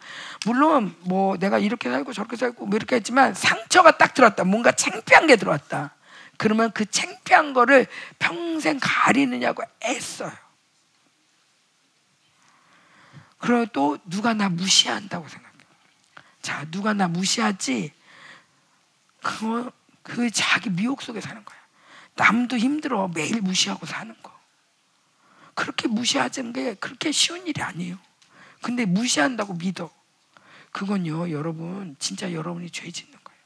[0.46, 4.46] 물론 뭐 내가 이렇게 살고 저렇게 살고 뭐 이렇게 했지만 상처가 딱 들어왔다.
[4.46, 5.94] 뭔가 창피한 게 들어왔다.
[6.38, 7.86] 그러면 그 창피한 거를
[8.18, 10.32] 평생 가리느냐고 애써요.
[13.40, 15.52] 그리고 또 누가 나 무시한다고 생각해요.
[16.42, 17.92] 자, 누가 나 무시하지?
[19.24, 19.72] 그거
[20.04, 21.58] 그 자기 미혹 속에 사는 거야.
[22.16, 24.32] 남도 힘들어 매일 무시하고 사는 거.
[25.56, 27.98] 그렇게 무시하는 게 그렇게 쉬운 일이 아니에요.
[28.62, 29.90] 근데 무시한다고 믿어.
[30.72, 33.40] 그건요, 여러분 진짜 여러분이 죄 짓는 거예요.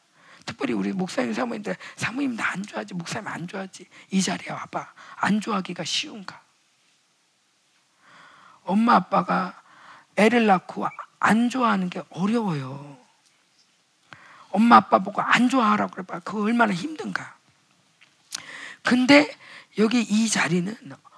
[0.45, 5.41] 특별히 우리 목사님 사모님들 사모님 나 안 좋아하지 목사님 안 좋아하지 이 자리에 와봐 안
[5.41, 6.41] 좋아하기가 쉬운가?
[8.63, 9.61] 엄마 아빠가
[10.15, 10.87] 애를 낳고
[11.19, 12.96] 안 좋아하는 게 어려워요.
[14.57, 16.21] 엄마 아빠 보고 안 좋아하라고 그래봐.
[16.21, 17.35] 그거 얼마나 힘든가.
[18.81, 19.31] 근데
[19.77, 20.75] 여기 이 자리는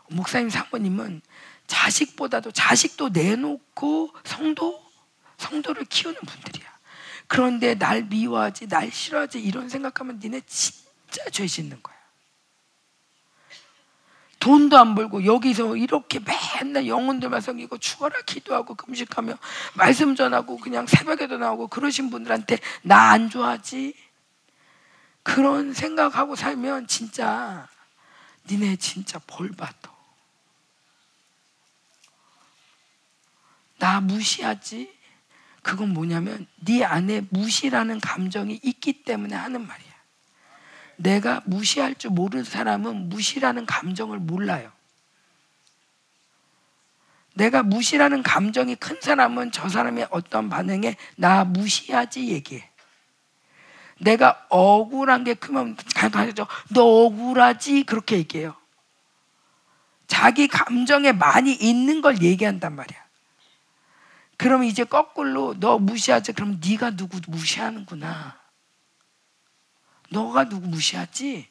[0.10, 1.22] 목사님 사모님은
[1.66, 4.84] 자식보다도 자식도 내놓고 성도
[5.38, 6.68] 성도를 키우는 분들이야.
[7.28, 11.96] 그런데 날 미워하지, 날 싫어하지 이런 생각하면 니네 진짜 죄 짓는 거야.
[14.40, 19.38] 돈도 안 벌고 여기서 이렇게 맨날 영혼들만 섬기고 죽어라 기도하고 금식하며
[19.76, 23.96] 말씀 전하고 그냥 새벽에도 나오고 그러신 분들한테 나 안 좋아하지?
[25.24, 27.68] 그런 생각하고 살면 진짜
[28.50, 29.92] 니네 진짜 벌 받아.
[33.78, 34.92] 나 무시하지?
[35.62, 39.89] 그건 뭐냐면 네 안에 무시라는 감정이 있기 때문에 하는 말이야.
[41.00, 44.72] 내가 무시할 줄 모르는 사람은 무시라는 감정을 몰라요.
[47.36, 52.70] 내가 무시라는 감정이 큰 사람은 저 사람의 어떤 반응에 나 무시하지 얘기해.
[54.00, 55.78] 내가 억울한 게 크면
[56.12, 56.48] 가죠.
[56.70, 58.56] 너 억울하지 그렇게 얘기해요.
[60.08, 63.00] 자기 감정에 많이 있는 걸 얘기한단 말이야.
[64.36, 68.39] 그럼 이제 거꾸로 너 무시하지 그럼 네가 누구 무시하는구나.
[70.12, 71.48] 너가 누구 무시하지?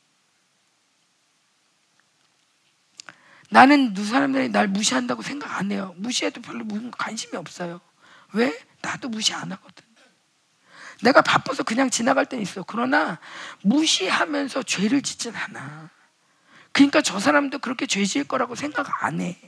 [3.51, 5.95] 나는 누 사람들이 날 무시한다고 생각 안 해요.
[5.97, 7.81] 무시해도 별로 관심이 없어요.
[8.33, 8.57] 왜?
[8.83, 9.85] 나도 무시 안 하거든.
[11.03, 12.65] 내가 바빠서 그냥 지나갈 땐 있어.
[12.65, 13.19] 그러나
[13.62, 15.91] 무시하면서 죄를 짓진 않아.
[16.73, 19.39] 그러니까 저 사람도 그렇게 죄 지을 거라고 생각 안 해.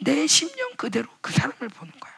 [0.00, 2.12] 내 심령 그대로 그 사람을 보는 거야.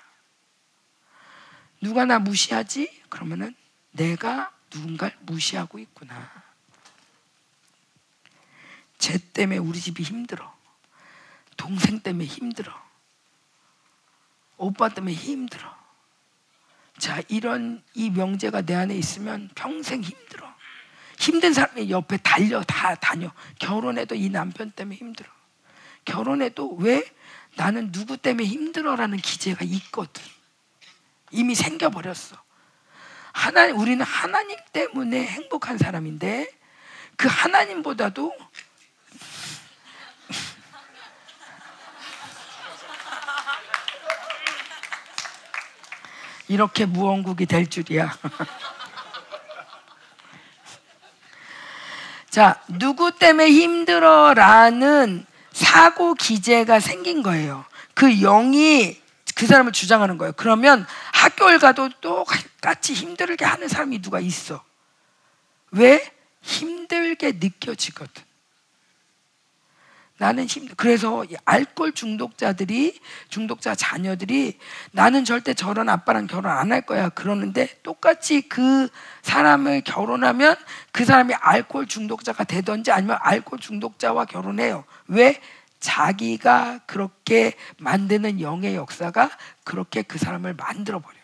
[1.80, 3.02] 누가 나 무시하지?
[3.08, 3.54] 그러면은
[3.92, 6.30] 내가 누군가를 무시하고 있구나.
[8.98, 10.54] 쟤 때문에 우리 집이 힘들어.
[11.56, 12.72] 동생 때문에 힘들어.
[14.56, 15.74] 오빠 때문에 힘들어.
[16.98, 20.52] 자, 이런 이 명제가 내 안에 있으면 평생 힘들어.
[21.18, 23.32] 힘든 사람이 옆에 달려 다 다녀.
[23.58, 25.28] 결혼해도 이 남편 때문에 힘들어.
[26.04, 27.04] 결혼해도 왜
[27.56, 30.22] 나는 누구 때문에 힘들어라는 기제가 있거든.
[31.30, 32.43] 이미 생겨버렸어.
[33.34, 36.48] 하나님 우리는 하나님 때문에 행복한 사람인데
[37.16, 38.32] 그 하나님보다도
[46.46, 48.16] 이렇게 무언국이 될 줄이야.
[52.30, 57.64] 자, 누구 때문에 힘들어라는 사고 기제가 생긴 거예요.
[57.94, 59.03] 그 영이
[59.44, 60.32] 그 사람을 주장하는 거예요.
[60.36, 64.64] 그러면 학교를 가도 똑같이 힘들게 하는 사람이 누가 있어.
[65.70, 66.02] 왜?
[66.40, 68.22] 힘들게 느껴지거든.
[70.16, 70.74] 나는 힘들.
[70.76, 72.98] 그래서 알코올 중독자들이
[73.28, 74.58] 중독자 자녀들이
[74.92, 77.10] 나는 절대 저런 아빠랑 결혼 안 할 거야.
[77.10, 78.88] 그러는데 똑같이 그
[79.20, 80.56] 사람을 결혼하면
[80.90, 84.84] 그 사람이 알코올 중독자가 되든지 아니면 알코올 중독자와 결혼해요.
[85.08, 85.38] 왜?
[85.84, 89.30] 자기가 그렇게 만드는 영의 역사가
[89.64, 91.14] 그렇게 그 사람을 만들어 버려.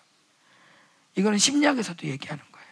[1.14, 2.66] 이거는 심리학에서도 얘기하는 거예요.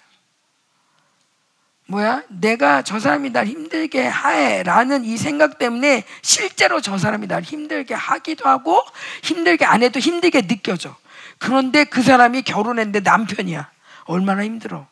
[1.86, 2.22] 뭐야?
[2.28, 8.46] 내가 저 사람이 날 힘들게 하해라는 이 생각 때문에 실제로 저 사람이 날 힘들게 하기도
[8.46, 8.82] 하고
[9.22, 10.94] 힘들게 안 해도 힘들게 느껴져.
[11.38, 13.70] 그런데 그 사람이 결혼했는데 남편이야.
[14.04, 14.86] 얼마나 힘들어.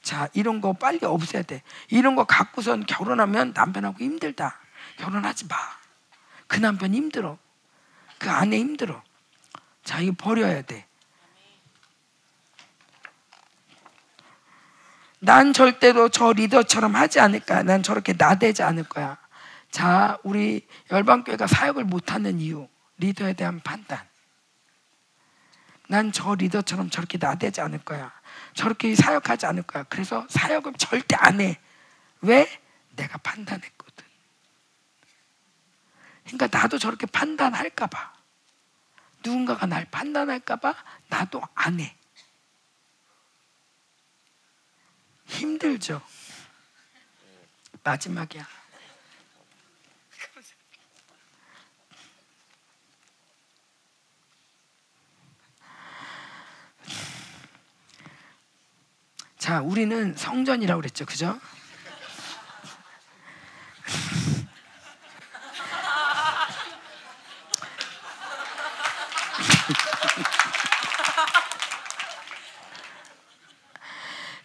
[0.00, 1.62] 자, 이런 거 빨리 없애야 돼.
[1.90, 4.58] 이런 거 갖고선 결혼하면 남편하고 힘들다.
[4.96, 5.83] 결혼하지 마.
[6.54, 7.36] 그 남편 힘들어.
[8.16, 9.02] 그 아내 힘들어.
[9.82, 10.86] 자, 이거 버려야 돼.
[15.18, 17.64] 난 절대로 저 리더처럼 하지 않을 거야.
[17.64, 19.18] 난 저렇게 나대지 않을 거야.
[19.72, 22.68] 자, 우리 열방교회가 사역을 못하는 이유,
[22.98, 24.06] 리더에 대한 판단.
[25.88, 28.12] 난 저 리더처럼 저렇게 나대지 않을 거야.
[28.54, 29.82] 저렇게 사역하지 않을 거야.
[29.88, 31.58] 그래서 사역을 절대 안 해.
[32.20, 32.48] 왜?
[32.94, 33.73] 내가 판단했거든.
[36.24, 38.14] 그러니까 나도 저렇게 판단할까봐.
[39.24, 40.74] 누군가가 날 판단할까봐
[41.08, 41.96] 나도 안 해.
[45.26, 46.02] 힘들죠.
[47.82, 48.46] 마지막이야.
[59.38, 61.04] 자, 우리는 성전이라고 그랬죠.
[61.04, 61.38] 그죠?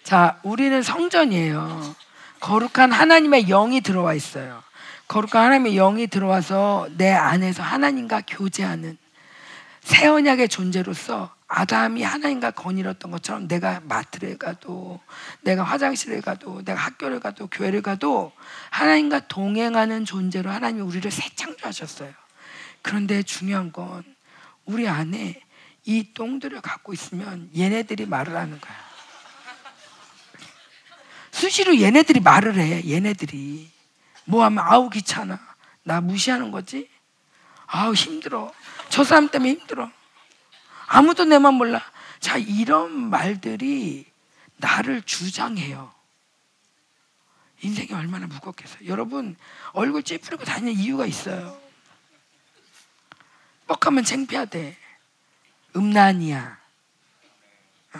[0.09, 1.95] 자, 우리는 성전이에요.
[2.39, 4.63] 거룩한 하나님의 영이 들어와 있어요.
[5.07, 8.97] 거룩한 하나님의 영이 들어와서 내 안에서 하나님과 교제하는
[9.81, 14.99] 새 언약의 존재로서 아담이 하나님과 거닐었던 것처럼 내가 마트를 가도
[15.41, 18.31] 내가 화장실에 가도 내가 학교를 가도 교회를 가도
[18.71, 22.11] 하나님과 동행하는 존재로 하나님이 우리를 새 창조하셨어요.
[22.81, 24.03] 그런데 중요한 건
[24.65, 25.39] 우리 안에
[25.85, 28.88] 이 똥들을 갖고 있으면 얘네들이 말을 하는 거야.
[31.39, 32.83] 수시로 얘네들이 말을 해.
[32.89, 33.71] 얘네들이
[34.25, 35.39] 뭐 하면 아우 귀찮아.
[35.83, 36.89] 나 무시하는 거지.
[37.65, 38.53] 아우 힘들어.
[38.89, 39.89] 저 사람 때문에 힘들어.
[40.87, 41.81] 아무도 내만 몰라.
[42.19, 44.05] 자, 이런 말들이
[44.57, 45.93] 나를 주장해요.
[47.61, 48.87] 인생이 얼마나 무겁겠어요.
[48.87, 49.37] 여러분,
[49.71, 51.57] 얼굴 찌푸리고 다니는 이유가 있어요.
[53.67, 54.75] 뻑하면 창피하대.
[55.75, 56.59] 음란이야.
[57.93, 57.99] 어.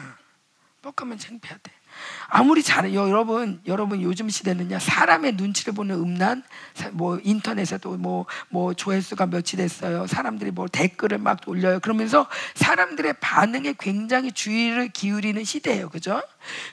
[0.82, 1.79] 뻑하면 창피하대.
[2.28, 6.44] 아무리 잘해 여러분 여러분 요즘 시대는요 사람의 눈치를 보는 음란
[6.92, 10.08] 뭐 인터넷에도 뭐뭐 뭐 조회수가 몇이 됐어요.
[10.08, 11.80] 사람들이 뭐 댓글을 막 올려요.
[11.80, 15.90] 그러면서 사람들의 반응에 굉장히 주의를 기울이는 시대예요.
[15.90, 16.22] 그죠?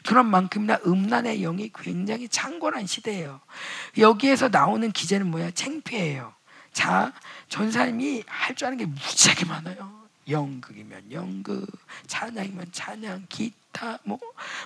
[0.07, 3.41] 그런 만큼이나 음란의 영이 굉장히 창궐한 시대예요.
[3.99, 5.51] 여기에서 나오는 기제는 뭐야?
[5.53, 6.33] 창피해요.
[6.73, 7.13] 자
[7.49, 10.07] 전사님이 할 줄 아는 게 무지하게 많아요.
[10.29, 11.67] 연극이면 연극
[12.07, 14.19] 찬양이면 찬양 기 타 기타 뭐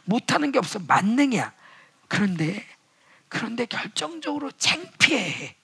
[0.04, 1.52] 못하는 게 없어 만능이야.
[2.06, 2.64] 그런데
[3.28, 5.56] 그런데 결정적으로 창피해.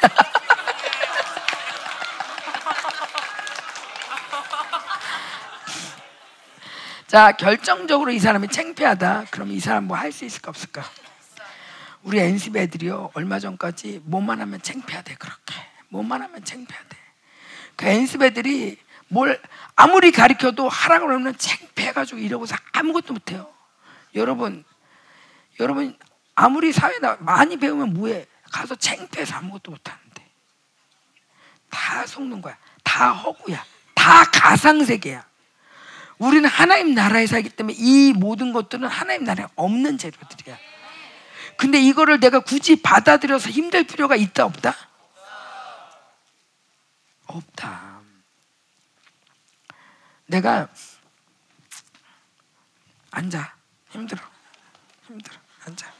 [7.06, 9.26] 자, 결정적으로 이 사람이 창피하다.
[9.30, 10.84] 그럼 이 사람 뭐 할 수 있을까 없을까?
[12.02, 15.54] 우리 NCB 애들이요 얼마 전까지 뭐만 하면 창피하대 그렇게.
[15.88, 16.96] 뭐만 하면 창피하대.
[17.76, 19.40] 그 NCB 애들이 뭘
[19.76, 23.52] 아무리 가르쳐도 하라 그러면 창피해가지고 이러고서 아무것도 못해요.
[24.14, 24.64] 여러분
[25.58, 25.96] 여러분
[26.34, 28.26] 아무리 사회 나 많이 배우면 뭐해?
[28.50, 30.30] 가서 창피해서 아무것도 못하는데.
[31.68, 32.56] 다 속는 거야.
[32.82, 33.64] 다 허구야.
[33.94, 35.24] 다 가상세계야.
[36.18, 40.58] 우리는 하나님 나라에 살기 때문에 이 모든 것들은 하나님 나라에 없는 재료들이야
[41.60, 44.74] 근데 이거를 내가 굳이 받아들여서 힘들 필요가 있다 없다?
[47.26, 48.00] 없다.
[50.24, 50.68] 내가
[53.10, 53.54] 앉아
[53.90, 54.22] 힘들어
[55.06, 55.99] 힘들어 앉아.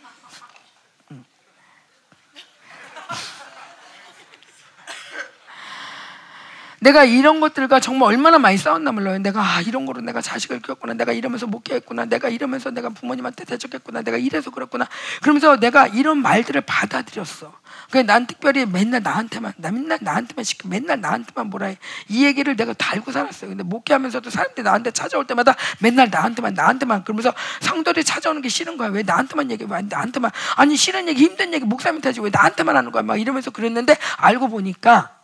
[6.81, 9.19] 내가 이런 것들과 정말 얼마나 많이 싸웠나 몰라요.
[9.19, 10.95] 내가 아, 이런 거로 내가 자식을 키웠구나.
[10.95, 12.07] 내가 이러면서 목회했구나.
[12.07, 14.01] 내가 이러면서 내가 부모님한테 대적했구나.
[14.01, 14.89] 내가 이래서 그랬구나.
[15.21, 17.53] 그러면서 내가 이런 말들을 받아들였어.
[17.91, 21.79] 그냥 난 특별히 맨날 나한테만 나 맨날 나한테만 시켜 맨날 나한테만 뭐라 해.
[22.09, 23.51] 이 얘기를 내가 달고 살았어요.
[23.51, 28.89] 근데 목회하면서도 사람들이 나한테 찾아올 때마다 맨날 나한테만 나한테만 그러면서 성도들이 찾아오는 게 싫은 거야.
[28.89, 29.69] 왜 나한테만 얘기해?
[29.71, 33.03] 왜 나한테만 아니 싫은 얘기 힘든 얘기 목사님한테 하지 왜 나한테만 하는 거야?
[33.03, 35.20] 막 이러면서 그랬는데 알고 보니까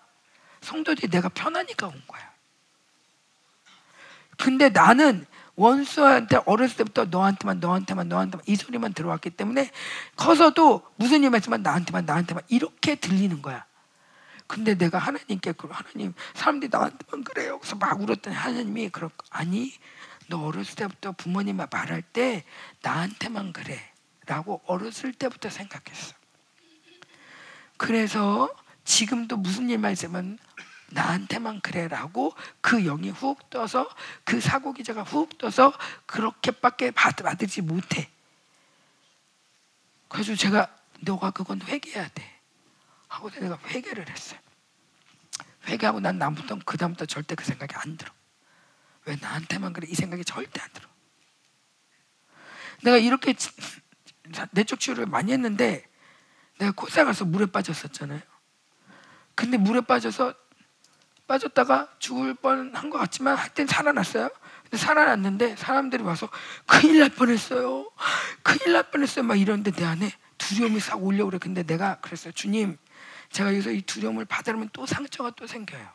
[0.60, 2.33] 성도들이 내가 편하니까 온 거야.
[4.39, 5.26] 근데 나는
[5.57, 9.70] 원수한테 어렸을 때부터 너한테만 너한테만 너한테만 이 소리만 들어왔기 때문에
[10.17, 13.65] 커서도 무슨 일 말씀만 나한테만 나한테만 이렇게 들리는 거야.
[14.47, 17.59] 근데 내가 하나님께 그 하나님 사람들이 나한테만 그래요.
[17.59, 19.73] 그래서 막 울었더니 하나님이 그럴 아니
[20.28, 22.44] 너 어렸을 때부터 부모님 말할 때
[22.83, 26.15] 나한테만 그래라고 어렸을 때부터 생각했어.
[27.78, 28.55] 그래서
[28.86, 30.39] 지금도 무슨 일만 있으면
[30.89, 33.90] 나한테만 그래라고 그 영이 훅 떠서
[34.24, 35.73] 그 사고 기자가 훅 떠서
[36.06, 38.08] 그렇게밖에 받, 받지 못해.
[40.08, 42.40] 그래서 제가 너가 그건 회개해야 돼.
[43.08, 44.39] 하고 내가 회개를 했어요.
[45.66, 48.10] 회개하고 난 다음부터 그 다음부터 절대 그 생각이 안 들어.
[49.05, 50.89] 왜 나한테만 그래 이 생각이 절대 안 들어.
[52.82, 53.34] 내가 이렇게
[54.52, 55.84] 내적 치유를 많이 했는데
[56.58, 58.35] 내가 코사 가서 물에 빠졌었잖아요.
[59.36, 60.34] 근데 물에 빠져서
[61.28, 64.31] 빠졌다가 죽을 뻔한 것 같지만 하여튼 살아났어요.
[64.62, 66.28] 근데 살아났는데 사람들이 와서
[66.66, 67.90] 큰일 날 뻔했어요.
[68.42, 69.24] 큰일 날 뻔했어요.
[69.24, 71.39] 막 이러는데 내 안에 두려움이 싹 올려오래.
[71.39, 72.32] 고 근데 내가 그랬어요.
[72.32, 72.76] 주님,
[73.31, 75.86] 제가 여기서 이 두려움을 받으려면 또 상처가 또 생겨요.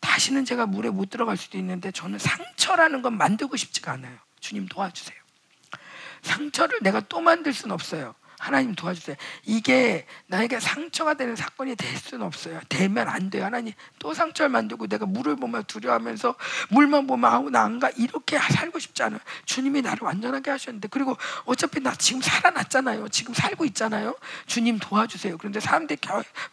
[0.00, 4.16] 다시는 제가 물에 못 들어갈 수도 있는데 저는 상처라는 건 만들고 싶지가 않아요.
[4.40, 5.18] 주님 도와주세요.
[6.22, 8.14] 상처를 내가 또 만들 수는 없어요.
[8.38, 9.16] 하나님 도와주세요.
[9.44, 12.60] 이게 나에게 상처가 되는 사건이 될 수는 없어요.
[12.68, 13.44] 되면 안 돼요.
[13.44, 16.34] 하나님 또 상처를 만들고 내가 물을 보면 두려워하면서
[16.70, 19.20] 물만 보면 아우 나 안 가 이렇게 살고 싶지 않아요.
[19.44, 23.08] 주님이 나를 완전하게 하셨는데 그리고 어차피 나 지금 살아났잖아요.
[23.10, 24.14] 지금 살고 있잖아요.
[24.46, 25.36] 주님 도와주세요.
[25.38, 25.98] 그런데 사람들이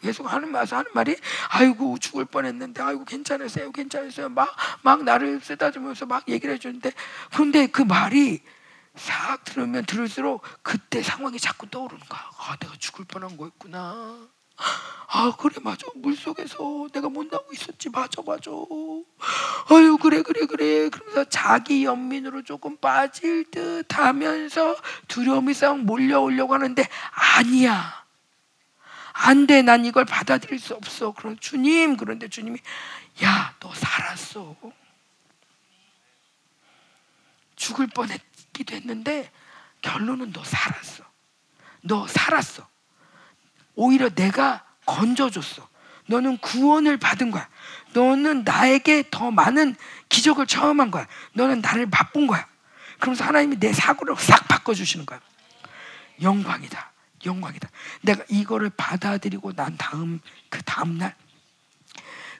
[0.01, 1.15] 계속 하는 말서 하는 말이
[1.49, 4.29] 아이고 죽을 뻔했는데 아이고 괜찮으세요, 괜찮으세요.
[4.29, 4.49] 막
[4.81, 6.91] 막 나를 쓰다주면서 막 얘기를 해주는데
[7.31, 8.41] 그런데 그 말이
[8.95, 12.21] 싹 들으면 들을수록 그때 상황이 자꾸 떠오르는 거야.
[12.37, 14.27] 아, 내가 죽을 뻔한 거였구나.
[15.07, 15.87] 아, 그래, 맞아.
[15.95, 17.89] 물 속에서 내가 못 나오고 있었지.
[17.89, 18.51] 맞아, 맞아.
[19.69, 20.89] 아유, 그래, 그래, 그래.
[20.89, 24.75] 그러면서 자기 연민으로 조금 빠질 듯 하면서
[25.07, 26.87] 두려움이 싹 몰려오려고 하는데,
[27.37, 28.03] 아니야.
[29.13, 29.61] 안 돼.
[29.61, 31.11] 난 이걸 받아들일 수 없어.
[31.11, 31.97] 그런 주님.
[31.97, 32.59] 그런데 주님이,
[33.23, 34.55] 야, 너 살았어.
[37.55, 39.31] 죽을 뻔했 기도 했는데
[39.81, 41.03] 결론은 너 살았어.
[41.81, 42.67] 너 살았어.
[43.75, 45.67] 오히려 내가 건져줬어.
[46.05, 47.47] 너는 구원을 받은 거야.
[47.93, 49.75] 너는 나에게 더 많은
[50.09, 51.07] 기적을 체험한 거야.
[51.33, 52.47] 너는 나를 맛본 거야.
[52.99, 55.19] 그러면서 하나님이 내 사고를 싹 바꿔주시는 거야.
[56.21, 56.91] 영광이다.
[57.25, 57.69] 영광이다.
[58.01, 61.15] 내가 이거를 받아들이고 난 다음, 그 다음날,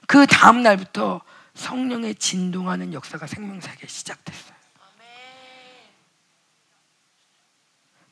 [0.06, 1.22] 그 다음날부터
[1.54, 4.53] 성령의 진동하는 역사가 생명사에 시작됐어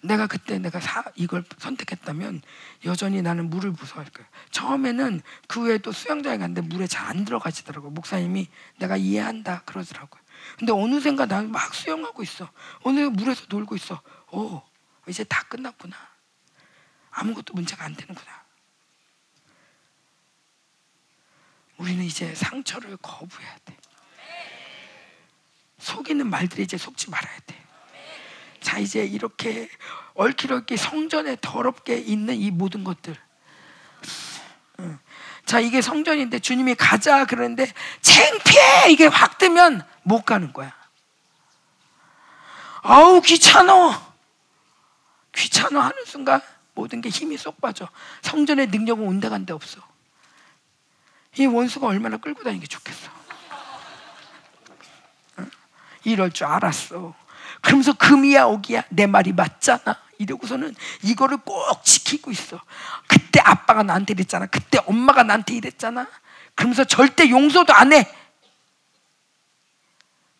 [0.03, 2.43] 내가 그때 내가 사, 이걸 선택했다면
[2.85, 4.29] 여전히 나는 물을 무서워할 거예요.
[4.51, 7.91] 처음에는 그 외에 또 수영장에 갔는데 물에 잘 안 들어가시더라고요.
[7.91, 8.49] 목사님이
[8.79, 10.23] 내가 이해한다 그러더라고요.
[10.59, 12.51] 근데 어느샌가 나는 막 수영하고 있어.
[12.83, 14.01] 어느 물에서 놀고 있어.
[14.31, 14.63] 오,
[15.07, 15.95] 이제 다 끝났구나.
[17.11, 18.43] 아무것도 문제가 안 되는구나.
[21.77, 23.77] 우리는 이제 상처를 거부해야 돼.
[25.79, 27.62] 속이는 말들이 이제 속지 말아야 돼.
[28.63, 29.69] 자 이제 이렇게
[30.15, 33.17] 얽히럭기 성전에 더럽게 있는 이 모든 것들.
[35.45, 40.75] 자 이게 성전인데 주님이 가자 그러는데 창피해 이게 확 뜨면 못 가는 거야.
[42.83, 44.13] 아우 귀찮어.
[45.35, 46.41] 귀찮어 하는 순간
[46.75, 47.89] 모든 게 힘이 쏙 빠져.
[48.23, 49.81] 성전의 능력은 온데 간데 없어.
[51.37, 53.11] 이 원수가 얼마나 끌고 다니는 게 좋겠어.
[56.05, 57.15] 이럴 줄 알았어.
[57.63, 58.85] 그러면서 금이야 오기야.
[58.91, 59.97] 내 말이 맞잖아.
[60.19, 62.61] 이러고서는 이거를 꼭 지키고 있어.
[63.07, 64.47] 그때 아빠가 나한테 이랬잖아.
[64.47, 66.07] 그때 엄마가 나한테 이랬잖아.
[66.55, 68.07] 그러면서 절대 용서도 안 해.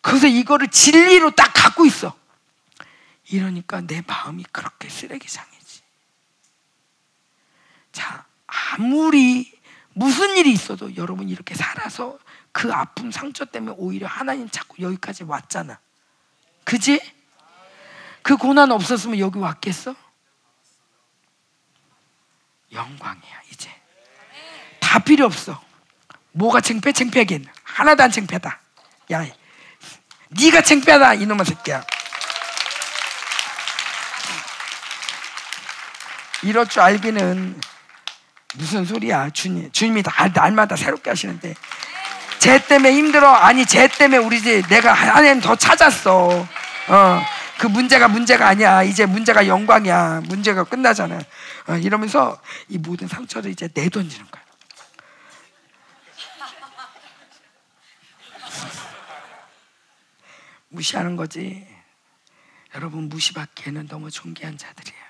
[0.01, 2.15] 그래서 이거를 진리로 딱 갖고 있어.
[3.29, 5.81] 이러니까 내 마음이 그렇게 쓰레기장이지.
[7.93, 9.51] 자 아무리
[9.93, 12.19] 무슨 일이 있어도 여러분 이렇게 살아서
[12.51, 15.79] 그 아픔 상처 때문에 오히려 하나님 찾고 여기까지 왔잖아.
[16.63, 16.99] 그지?
[18.23, 19.95] 그 고난 없었으면 여기 왔겠어?
[22.71, 23.69] 영광이야, 이제.
[24.79, 25.61] 다 필요 없어.
[26.31, 26.93] 뭐가 창피해?
[26.93, 28.59] 창피하긴 하나도 안 창피하다.
[29.11, 29.25] 야,
[30.29, 31.83] 네가 창피하다 이놈의 새끼야.
[36.43, 37.59] 이럴 줄 알기는
[38.55, 41.55] 무슨 소리야 주님 주님이 다 날마다 새롭게 하시는데
[42.39, 46.45] 쟤 때문에 힘들어 아니 쟤 때문에 우리 집 내가 하나님 더 찾았어
[46.89, 47.25] 어
[47.63, 51.17] 그 문제가 문제가 아니야 이제 문제가 영광이야 문제가 끝나잖아
[51.69, 54.43] 어, 이러면서 이 모든 상처를 이제 내던지는 거야
[60.67, 61.65] 무시하는 거지
[62.75, 65.03] 여러분 무시받기에는 너무 존귀한 자들이에요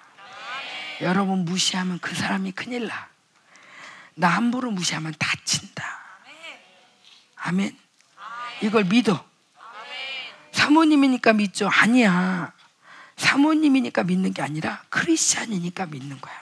[1.01, 3.09] 여러분 무시하면 그 사람이 큰일 나.
[4.13, 5.83] 나 함부로 무시하면 다친다.
[7.37, 7.75] 아멘.
[8.61, 9.25] 이걸 믿어.
[10.53, 11.67] 사모님이니까 믿죠.
[11.69, 12.53] 아니야.
[13.17, 16.33] 사모님이니까 믿는 게 아니라 크리스찬이니까 믿는 거야.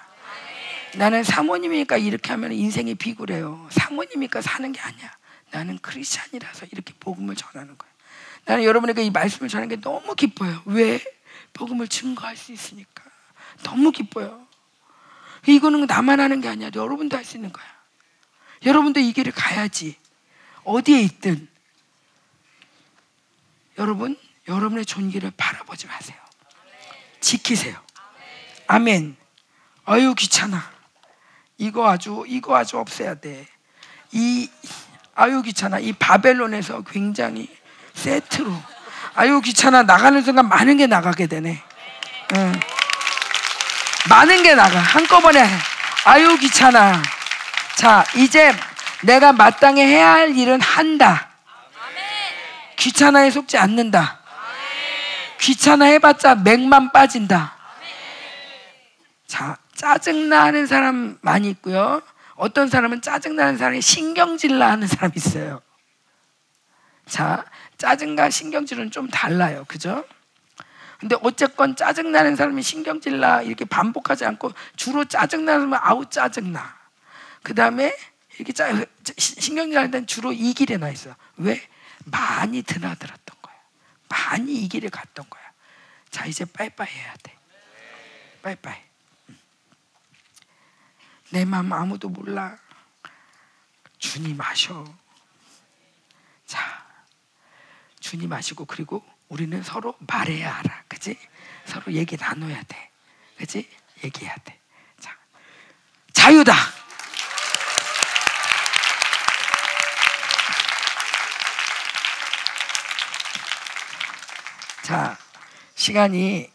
[0.95, 3.67] 나는 사모님이니까 이렇게 하면 인생이 비굴해요.
[3.72, 5.11] 사모님이니까 사는 게 아니야.
[5.51, 7.90] 나는 크리스찬이라서 이렇게 복음을 전하는 거야.
[8.45, 10.61] 나는 여러분에게 이 말씀을 전하는 게 너무 기뻐요.
[10.65, 11.01] 왜?
[11.53, 13.03] 복음을 증거할 수 있으니까.
[13.64, 14.45] 너무 기뻐요.
[15.48, 16.69] 이거는 나만 하는 게 아니야.
[16.73, 17.65] 여러분도 할 수 있는 거야.
[18.65, 19.95] 여러분도 이 길을 가야지.
[20.64, 21.48] 어디에 있든.
[23.77, 24.17] 여러분,
[24.48, 26.17] 여러분의 존귀를 바라보지 마세요.
[27.19, 27.75] 지키세요.
[28.67, 29.16] 아멘.
[29.85, 30.72] 아유, 귀찮아.
[31.58, 33.48] 이거 아주, 이거 아주 없애야 돼.
[34.11, 34.50] 이,
[35.16, 35.80] 아유, 귀찮아.
[35.80, 37.50] 이 바벨론에서 굉장히
[37.93, 38.51] 세트로.
[39.16, 39.83] 아유, 귀찮아.
[39.83, 41.61] 나가는 순간 많은 게 나가게 되네.
[42.35, 42.59] 응.
[44.09, 45.48] 많은 게 나가 한꺼번에
[46.06, 47.01] 아유 귀찮아
[47.75, 48.53] 자 이제
[49.03, 51.30] 내가 마땅히 해야 할 일은 한다
[52.82, 54.19] 귀찮아에 속지 않는다
[55.40, 57.56] 귀찮아 해봤자 맥만 빠진다
[59.27, 62.01] 자 짜증나는 사람 많이 있고요
[62.35, 65.61] 어떤 사람은 짜증나는 사람이 신경질나 하는 사람이 있어요
[67.06, 67.45] 자
[67.77, 70.03] 짜증과 신경질은 좀 달라요 그죠?
[71.00, 76.77] 근데 어쨌건 짜증나는 사람이 신경질나 이렇게 반복하지 않고 주로 짜증나면 아우 짜증나.
[77.42, 77.98] 그 다음에
[78.38, 78.72] 이렇게 짜,
[79.18, 81.16] 신경질 날 때는 주로 이 길에 나 있어.
[81.38, 81.60] 왜?
[82.11, 83.56] 많이 드나들었던 거야.
[84.09, 85.41] 많이 이 길을 갔던 거야.
[86.09, 87.38] 자, 이제 빠이빠이 해야 돼.
[88.41, 88.81] 빠이빠이.
[91.31, 92.57] 내 마음 아무도 몰라.
[93.98, 94.83] 주님 아셔.
[96.45, 96.85] 자,
[97.99, 100.83] 주님 아시고 그리고 우리는 서로 말해야 알아.
[100.90, 101.17] 그지?
[101.65, 102.91] 서로 얘기 나눠야 돼.
[103.38, 103.69] 그지?
[104.03, 104.59] 얘기해야 돼.
[104.99, 105.17] 자,
[106.11, 106.53] 자유다.
[114.91, 115.17] 자,
[115.73, 116.51] 시간이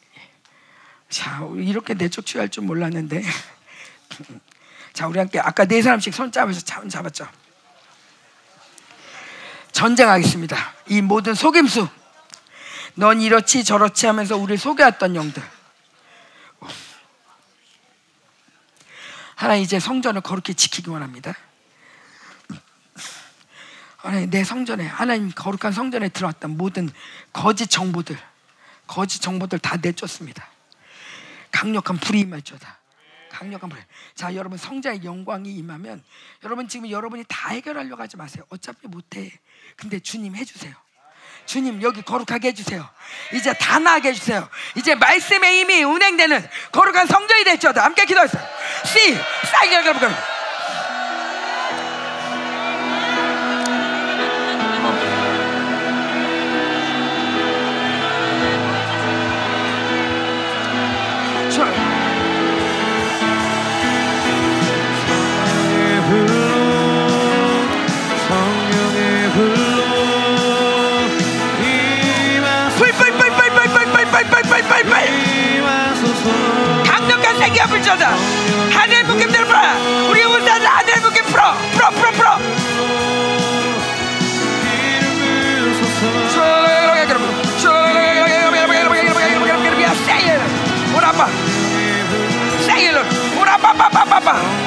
[1.09, 3.23] 자, 이렇게 내쫓취할 줄 몰랐는데.
[4.93, 7.27] 자, 우리 함께 아까 네 사람씩 손 잡아서 잡, 잡았죠.
[9.73, 10.55] 전쟁하겠습니다.
[10.89, 11.89] 이 모든 속임수
[12.97, 15.43] 넌 이렇지 저렇지 하면서 우리를 속여왔던 영들.
[19.35, 21.35] 하나님 이제 성전을 거룩히 지키기 원합니다.
[24.11, 26.91] 내 성전에 하나님 거룩한 성전에 들어왔던 모든
[27.33, 28.19] 거짓 정보들,
[28.87, 30.49] 거짓 정보들 다 내쫓습니다.
[31.51, 32.79] 강력한 불이 임할지어다.
[33.31, 33.79] 강력한 불.
[34.15, 36.03] 자, 여러분 성자의 영광이 임하면
[36.45, 38.45] 여러분 지금 여러분이 다 해결하려고 하지 마세요.
[38.49, 39.31] 어차피 못해.
[39.77, 40.75] 근데 주님 해주세요.
[41.45, 42.89] 주님 여기 거룩하게 해주세요.
[43.35, 44.49] 이제 다 나게 해주세요.
[44.77, 47.73] 이제 말씀의 힘이 운행되는 거룩한 성전이 됐죠.
[47.77, 48.43] 함께 기도했어요.
[48.85, 49.15] C
[49.51, 50.36] 싸게 여러분.
[77.87, 78.17] 강력한 생기가 불쳐다
[78.73, 79.61] 하늘 묶임들 풀어
[80.11, 82.39] 우리 우사들 하늘 묶임 풀어 풀어 풀어 풀어
[90.97, 91.29] 오라빠
[92.67, 93.03] 세일러
[93.41, 94.67] 오라빠빠빠빠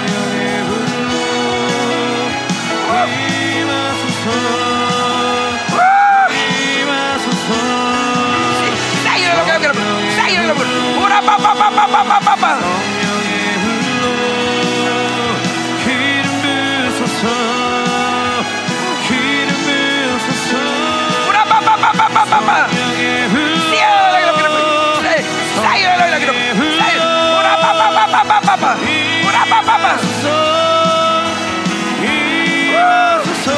[32.70, 33.52] 이와소서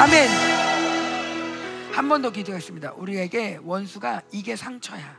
[0.00, 0.28] 아멘.
[1.92, 2.92] 한 번 더 기도했습니다.
[2.94, 5.18] 우리에게 원수가 이게 상처야.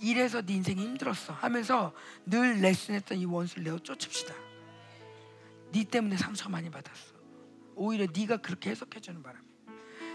[0.00, 1.92] 이래서 네 인생이 힘들었어 하면서
[2.26, 4.34] 늘 레슨했던 이 원수를 내어 쫓읍시다.
[5.72, 7.14] 네 때문에 상처 많이 받았어.
[7.76, 9.44] 오히려 네가 그렇게 해석해 주는 바람에.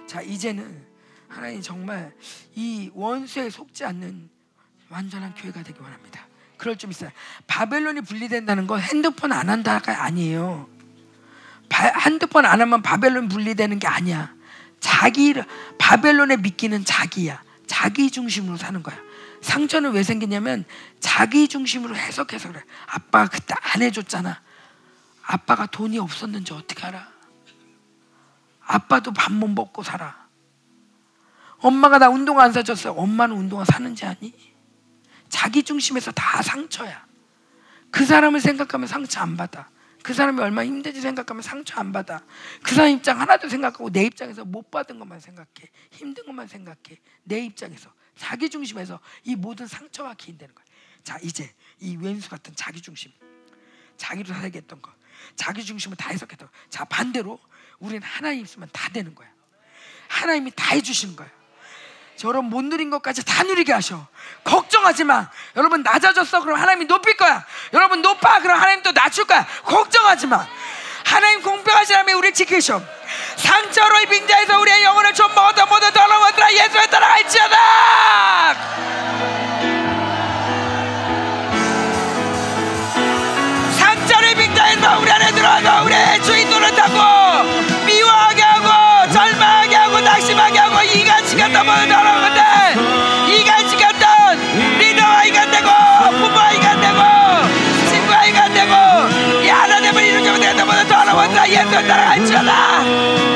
[0.08, 0.86] 자, 이제는
[1.30, 2.14] 하나님 정말
[2.56, 4.30] 이 원수에 속지 않는
[4.90, 6.28] 완전한 교회가 되기 원합니다.
[6.58, 7.12] 그럴 좀 있어요.
[7.48, 10.68] 바벨론이 분리된다는 건 핸드폰 안 한다가 아니에요.
[11.70, 14.34] 바, 핸드폰 안 하면 바벨론 분리되는 게 아니야.
[14.80, 15.36] 자기
[15.78, 17.42] 바벨론의 미끼는 자기야.
[17.68, 18.98] 자기 중심으로 사는 거야.
[19.42, 20.66] 상처는 왜 생기냐면
[21.00, 22.62] 자기 중심으로 해석해서 그래.
[22.88, 24.42] 아빠가 그때 안 해줬잖아.
[25.24, 27.08] 아빠가 돈이 없었는지 어떻게 알아?
[28.66, 30.19] 아빠도 밥 못 먹고 살아.
[31.62, 32.94] 엄마가 나 운동화 안 사줬어요.
[32.94, 34.34] 엄마는 운동화 사는지 아니?
[35.30, 37.08] 자기 중심에서 다 상처야.
[37.92, 39.70] 그 사람을 생각하면 상처 안 받아.
[40.04, 42.24] 그 사람이 얼마나 힘든지 생각하면 상처 안 받아.
[42.64, 45.48] 그 사람 입장 하나도 생각하고 내 입장에서 못 받은 것만 생각해.
[45.92, 47.00] 힘든 것만 생각해.
[47.24, 50.66] 내 입장에서 자기 중심에서 이 모든 상처가 기인되는 거야.
[51.04, 53.12] 자 이제 이 왼수 같은 자기 중심,
[53.98, 54.92] 자기로 살겠던 거,
[55.36, 56.54] 자기 중심을 다 해석했던 거.
[56.70, 57.40] 자 반대로
[57.80, 59.30] 우리는 하나님 있으면 다 되는 거야.
[60.10, 61.30] 하나님이 다 해주시는 거야.
[62.20, 64.06] 저런 못 누린 것까지 다 누리게 하셔.
[64.44, 65.30] 걱정하지 마.
[65.56, 66.42] 여러분 낮아졌어.
[66.42, 67.46] 그럼 하나님이 높일 거야.
[67.72, 68.42] 여러분 높아.
[68.42, 69.48] 그럼 하나님 또 낮출 거야.
[69.64, 70.46] 걱정하지 마.
[71.06, 72.82] 하나님 공평하신 하나님이 우리 지키셔.
[73.38, 77.58] 상처로 자에서 우리의 영혼을 좀 먹어도 모두 더러워들아 예수에 따라갈지어다.
[83.80, 89.59] 상처를 자에서 우리 안에 들어와서 우리의 주인 노릇하고 미워하게 하고 낙심하게
[91.30, 95.68] 하고 이간시켰던 모든 더러운 것들 이간시켰던 리더와 이간되고
[96.18, 97.00] 부모와 이간되고
[97.90, 103.29] 친구와 이간되고 이 하나님을 이루지 못했던 모든 더러운 것들 예수에 따라갈지어다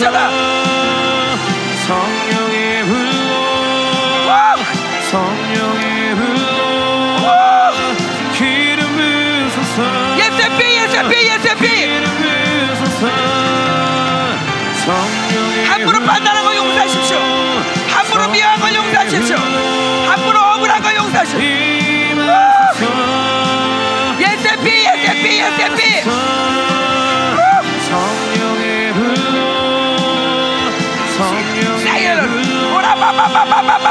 [0.00, 0.55] やば。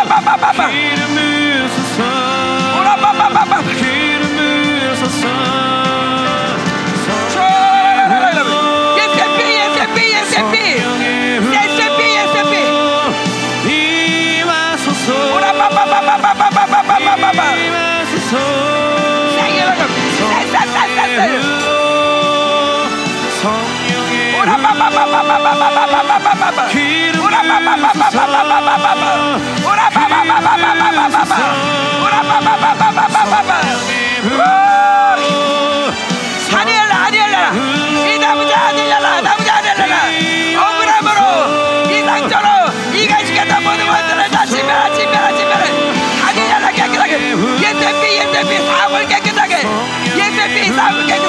[0.06, 1.05] ba, ba, ba, ba.
[36.58, 39.95] 아니엘 아니엘라 이 나무자 아니엘라 나무자 아니엘라
[40.61, 42.48] 억울함으로 이 당처로
[42.94, 45.64] 이 가시가 다 모든 것들을 다 지배라 지배라 지배라
[46.27, 47.14] 아니엘라 깨끗하게
[47.61, 49.64] 예대피 예대피 사업을 깨끗하게
[50.18, 51.24] 예대피 사업을 깨끗하게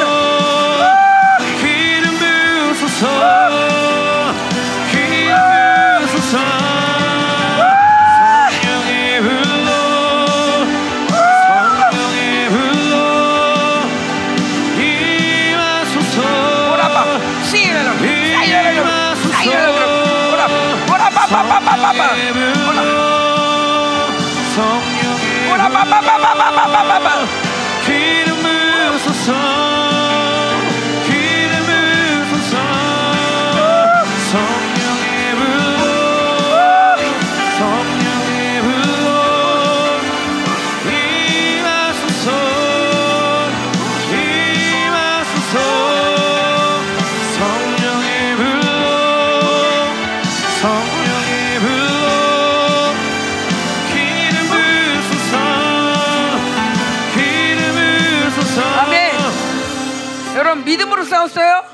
[60.66, 61.64] 믿음으로 싸웠어요?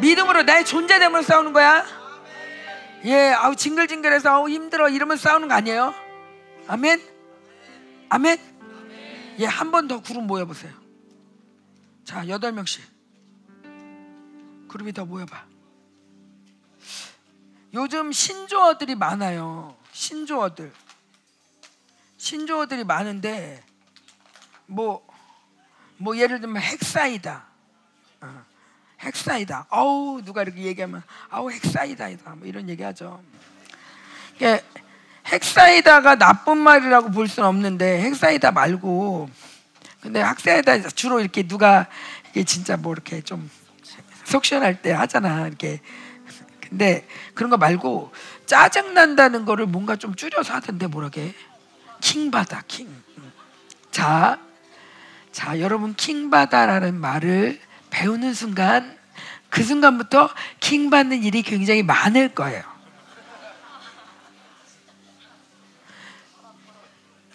[0.00, 1.86] 믿음으로 나의 존재됨으로 싸우는 거야?
[3.04, 5.94] 예, 아우 징글징글해서 아우 힘들어 이러면 싸우는 거 아니에요?
[6.66, 7.00] 아멘.
[8.08, 8.38] 아멘.
[9.38, 10.72] 예, 한 번더 구름 모여 보세요.
[12.04, 12.82] 자, 여덟 명씩.
[14.68, 15.44] 그룹이 더 모여봐.
[17.72, 19.76] 요즘 신조어들이 많아요.
[19.92, 20.72] 신조어들.
[22.16, 23.62] 신조어들이 많은데
[24.66, 25.06] 뭐,
[25.96, 27.49] 뭐 예를 들면 핵사이다.
[28.20, 28.44] 어,
[29.00, 29.66] 핵사이다.
[29.70, 32.34] 어우 누가 이렇게 얘기하면 아우 핵사이다이다.
[32.36, 33.22] 뭐 이런 얘기하죠.
[34.36, 34.62] 이게
[35.26, 39.28] 핵사이다가 나쁜 말이라고 볼 수는 없는데 핵사이다 말고
[40.00, 41.86] 근데 학사이다 주로 이렇게 누가
[42.30, 43.50] 이게 진짜 뭐 이렇게 좀
[44.24, 45.80] 속시원할 때 하잖아 이렇게
[46.60, 48.12] 근데 그런 거 말고
[48.46, 51.34] 짜증 난다는 거를 뭔가 좀 줄여서 하던데 뭐라게
[52.00, 52.88] 킹바다 킹.
[53.90, 54.38] 자,
[55.32, 57.60] 자 여러분 킹바다라는 말을
[57.90, 58.98] 배우는 순간
[59.48, 62.62] 그 순간부터 킹 받는 일이 굉장히 많을 거예요.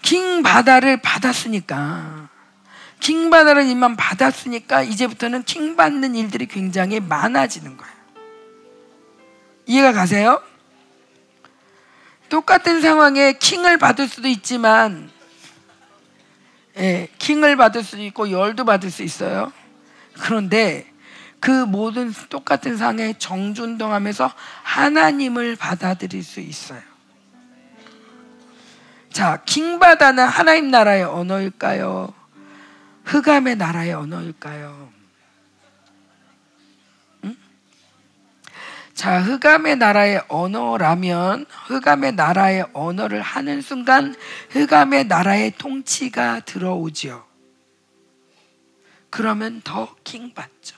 [0.01, 2.30] 킹 바다를 받았으니까
[3.00, 7.95] 킹 바다를 일만 받았으니까 이제부터는 킹 받는 일들이 굉장히 많아지는 거예요.
[9.66, 10.42] 이해가 가세요?
[12.30, 15.09] 똑같은 상황에 킹을 받을 수도 있지만
[16.77, 19.51] 예, 킹을 받을 수도 있고 열도 받을 수 있어요.
[20.21, 20.91] 그런데
[21.39, 24.31] 그 모든 똑같은 상에 정준동하면서
[24.63, 26.81] 하나님을 받아들일 수 있어요.
[29.11, 32.13] 자, 킹바다는 하나님 나라의 언어일까요?
[33.05, 34.95] 흑암의 나라의 언어일까요?
[38.95, 44.15] 자, 흑암의 나라의 언어라면 흑암의 나라의 언어를 하는 순간
[44.51, 47.24] 흑암의 나라의 통치가 들어오지요.
[49.15, 50.75] 그러면 더 킹받죠.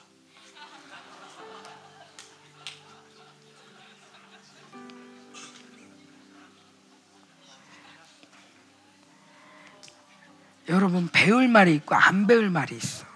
[10.69, 13.07] 여러분 배울 말이 있고 안 배울 말이 있어.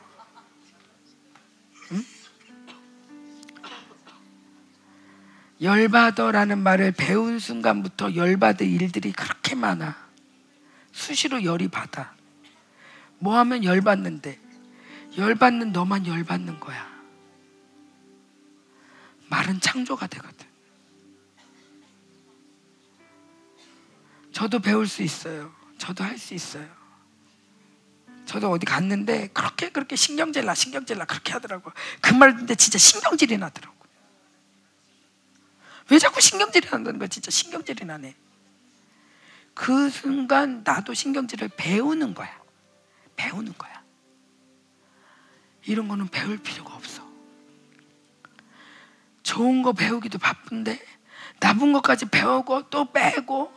[5.62, 9.96] 열받어라는 말을 배운 순간부터 열받을 일들이 그렇게 많아.
[10.92, 12.16] 수시로 열이 받아.
[13.20, 14.41] 뭐 하면 열받는데?
[15.18, 16.90] 열받는 너만 열받는 거야.
[19.30, 20.48] 말은 창조가 되거든.
[24.32, 25.54] 저도 배울 수 있어요.
[25.78, 26.68] 저도 할 수 있어요.
[28.26, 31.72] 저도 어디 갔는데 그렇게 그렇게 신경질 나 신경질 나 그렇게 하더라고.
[32.00, 33.76] 그 말인데 진짜 신경질이 나더라고.
[35.90, 37.10] 왜 자꾸 신경질이 난다는 거야?
[37.10, 38.16] 진짜 신경질이 나네.
[39.54, 42.42] 그 순간 나도 신경질을 배우는 거야.
[43.18, 43.81] 배우는 거야.
[45.66, 47.02] 이런 거는 배울 필요가 없어.
[49.24, 50.80] 좋은 거 배우기도 바쁜데
[51.40, 53.52] 나쁜 것까지 배우고 또 빼고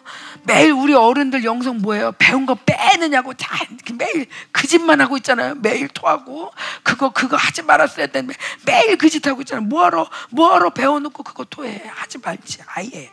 [0.44, 2.12] 매일 우리 어른들 영성 뭐예요?
[2.18, 3.49] 배운 거 빼느냐고 다
[3.94, 5.55] 매일 그 짓만 하고 있잖아요.
[5.57, 6.50] 매일 토하고
[6.83, 8.34] 그거 그거 하지 말았어야 되는데
[8.65, 9.66] 매일 그 짓 하고 있잖아요.
[9.66, 13.10] 뭐하러 뭐하러 배워놓고 그거 토해 하지 말지 아예.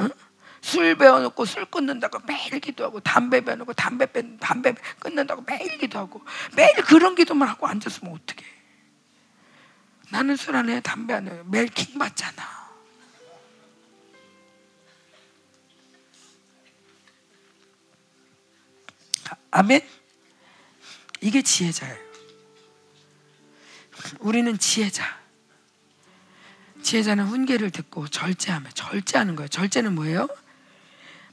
[0.00, 0.08] 응?
[0.60, 6.22] 술 배워놓고 술 끊는다고 매일 기도하고 담배 배워놓고 담배 빼 담배 끊는다고 매일 기도하고
[6.54, 8.44] 매일 그런 기도만 하고 앉았으면 어떡해?
[10.10, 11.42] 나는 술 안 해, 담배 안 해.
[11.46, 12.60] 매일 킹 받잖아.
[19.52, 19.80] 아멘?
[21.20, 21.96] 이게 지혜자예요.
[24.20, 25.20] 우리는 지혜자.
[26.82, 29.48] 지혜자는 훈계를 듣고 절제하며 절제하는 거예요.
[29.48, 30.28] 절제는 뭐예요?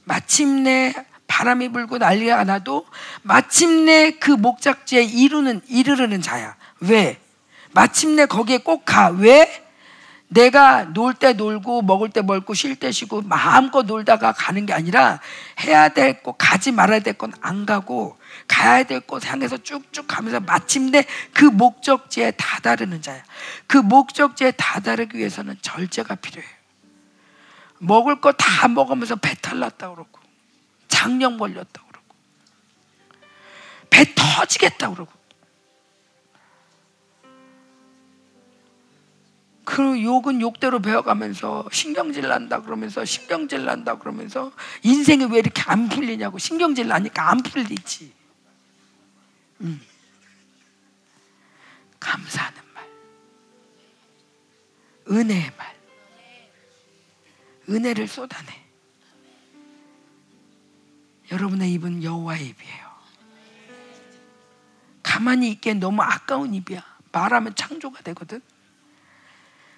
[0.08, 0.94] 마침내
[1.26, 2.86] 바람이 불고 난리가 나도
[3.22, 6.56] 마침내 그 목적지에 이루는 이르르는 자야.
[6.80, 7.20] 왜?
[7.72, 9.08] 마침내 거기에 꼭 가.
[9.10, 9.64] 왜?
[10.30, 15.20] 내가 놀 때 놀고 먹을 때 먹고 쉴 때 쉬고 마음껏 놀다가 가는 게 아니라
[15.60, 21.04] 해야 될곳 가지 말아야 될 건 안 가고 가야 될 곳 향해서 쭉쭉 가면서 마침내
[21.32, 23.22] 그 목적지에 다다르는 자야.
[23.66, 26.57] 그 목적지에 다다르기 위해서는 절제가 필요해요.
[27.80, 30.20] 먹을 거 다 먹으면서 배탈 났다 그러고
[30.88, 32.14] 장염 걸렸다 그러고
[33.90, 35.12] 배 터지겠다 그러고
[39.64, 44.50] 그 욕은 욕대로 배워가면서 신경질 난다 그러면서 신경질 난다 그러면서
[44.82, 48.12] 인생이 왜 이렇게 안 풀리냐고 신경질 나니까 안 풀리지.
[49.60, 49.80] 음.
[52.00, 52.88] 감사하는 말,
[55.10, 55.77] 은혜의 말,
[57.68, 58.46] 은혜를 쏟아내.
[61.30, 62.88] 여러분의 입은 여호와의 입이에요.
[65.02, 66.82] 가만히 있기엔 너무 아까운 입이야.
[67.12, 68.40] 말하면 창조가 되거든.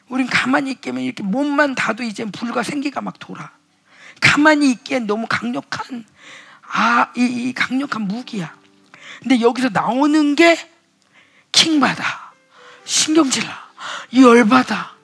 [0.09, 3.53] 우린 가만히 있기면 이렇게 몸만 닿아도 이제 불과 생기가 막 돌아.
[4.21, 6.05] 가만히 있기엔 너무 강력한
[6.73, 8.57] 아, 이, 이 강력한 무기야.
[9.21, 10.57] 근데 여기서 나오는 게
[11.53, 12.33] 킹받아.
[12.85, 13.71] 신경질나.
[14.15, 14.95] 열받아.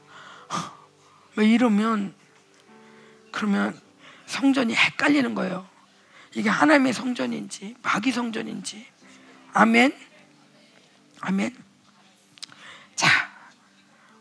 [1.37, 2.15] 왜 이러면
[3.37, 3.79] 그러면
[4.25, 5.69] 성전이 헷갈리는 거예요.
[6.35, 8.87] 이게 하나님의 성전인지 마귀 성전인지.
[9.53, 9.95] 아멘.
[11.21, 11.55] 아멘.
[12.95, 13.31] 자,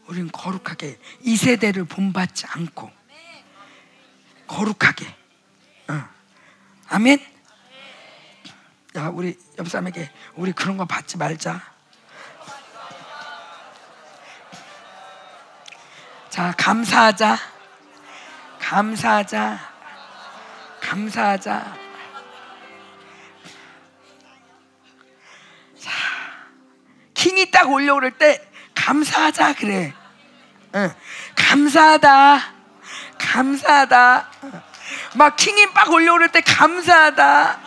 [0.07, 2.91] 우리는 거룩하게 이 세대를 본받지 않고
[4.47, 5.07] 거룩하게.
[5.87, 6.09] 어.
[6.89, 7.25] 아멘.
[8.97, 11.73] 야, 우리 옆 사람에게 우리 그런 거 받지 말자.
[16.29, 17.54] 자, 감사하자.
[18.65, 19.59] 감사하자.
[20.81, 21.77] 감사하자.
[25.79, 25.91] 자,
[27.13, 29.93] 킹이 딱 올려오를 때 감사하자 그래.
[30.73, 30.91] 응.
[31.35, 32.53] 감사하다.
[33.19, 34.31] 감사하다.
[35.13, 37.59] 막 킹이 막 올려오를 때 감사하다.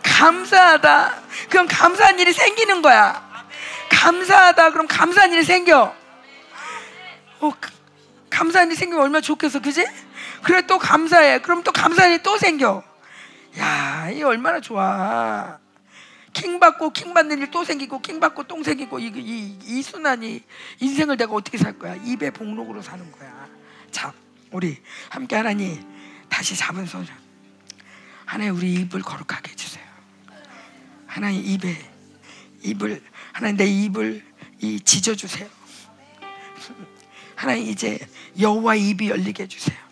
[0.00, 1.22] 감사하다.
[1.50, 3.44] 그럼 감사한 일이 생기는 거야.
[3.90, 4.70] 감사하다.
[4.70, 5.92] 그럼 감사한 일이 생겨.
[7.40, 7.52] 어,
[8.34, 9.86] 감사한 일이 생기면 얼마나 좋겠어, 그지?
[10.42, 11.40] 그래 또 감사해.
[11.40, 12.82] 그럼 또 감사한 일이 또 생겨.
[13.58, 15.58] 야, 이 얼마나 좋아.
[16.32, 20.42] 킹 받고 킹 받는 일 또 생기고 킹 받고 똥 생기고 이, 이, 이 순환이
[20.80, 21.94] 인생을 내가 어떻게 살 거야?
[21.94, 23.48] 입의 복록으로 사는 거야.
[23.92, 24.12] 자,
[24.50, 25.80] 우리 함께 하나님
[26.28, 27.06] 다시 잡은 손.
[28.24, 29.84] 하나님 우리 입을 거룩하게 해주세요.
[31.06, 31.76] 하나님 입에
[32.62, 33.00] 입을
[33.32, 34.24] 하나님 내 입을
[34.60, 35.48] 이 지져 주세요.
[37.34, 37.98] 하나님 이제
[38.38, 39.84] 여호와 입이 열리게 해주세요.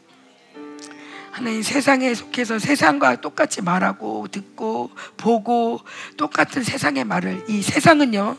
[1.31, 5.81] 하나님 세상에 속해서 세상과 똑같이 말하고 듣고 보고
[6.17, 8.37] 똑같은 세상의 말을 이 세상은요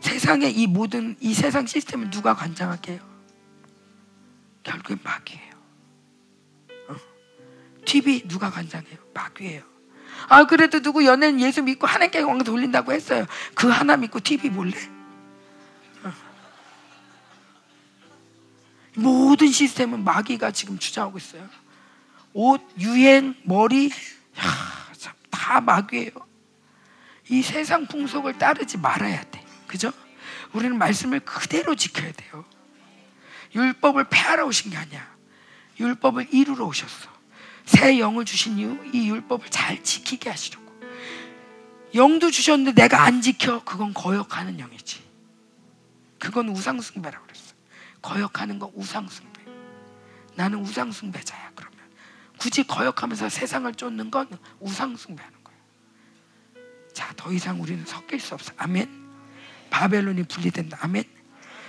[0.00, 3.00] 세상의 이 모든 이 세상 시스템을 누가 관장할게요?
[4.62, 5.54] 결국엔 마귀예요.
[6.88, 6.96] 어.
[7.84, 8.96] TV 누가 관장해요?
[9.12, 9.62] 마귀예요.
[10.28, 13.26] 아 그래도 누구 연예인 예수 믿고 하나님께 영광 돌린다고 했어요.
[13.54, 14.72] 그 하나 믿고 TV 볼래?
[18.96, 21.48] 모든 시스템은 마귀가 지금 주장하고 있어요.
[22.32, 26.10] 옷, 유행, 머리, 야, 참, 다 마귀예요.
[27.28, 29.44] 이 세상 풍속을 따르지 말아야 돼.
[29.66, 29.92] 그죠?
[30.52, 32.44] 우리는 말씀을 그대로 지켜야 돼요.
[33.54, 35.14] 율법을 폐하러 오신 게 아니야.
[35.78, 37.10] 율법을 이루러 오셨어.
[37.64, 40.64] 새 영을 주신 이유 이 율법을 잘 지키게 하시려고.
[41.94, 45.02] 영도 주셨는데 내가 안 지켜 그건 거역하는 영이지.
[46.18, 47.33] 그건 우상숭배라고 그랬어.
[48.04, 49.40] 거역하는 건 우상숭배.
[50.34, 51.52] 나는 우상숭배자야.
[51.54, 51.78] 그러면
[52.38, 54.28] 굳이 거역하면서 세상을 쫓는 건
[54.60, 55.56] 우상숭배하는 거야.
[56.92, 58.52] 자, 더 이상 우리는 섞일 수 없어.
[58.58, 58.90] 아멘.
[59.70, 60.78] 바벨론이 분리된다.
[60.82, 61.04] 아멘.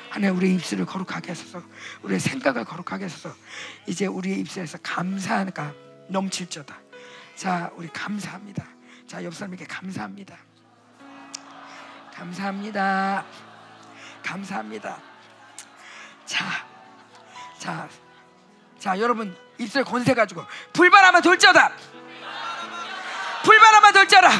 [0.10, 1.64] 하나님 우리의 입술을 거룩하게 하소서.
[2.04, 3.34] 우리의 생각을 거룩하게 하소서.
[3.88, 5.74] 이제 우리의 입술에서 감사가
[6.10, 6.78] 넘칠저다.
[7.36, 8.68] 자, 우리 감사합니다.
[9.08, 10.38] 자, 옆 사람에게 감사합니다.
[12.14, 13.26] 감사합니다.
[14.22, 15.15] 감사합니다.
[16.26, 16.46] 자,
[17.60, 17.88] 자,
[18.80, 21.72] 자, 여러분 입술 권세 가지고 불바람아 돌자다.
[23.44, 24.32] 불바람아 돌자라.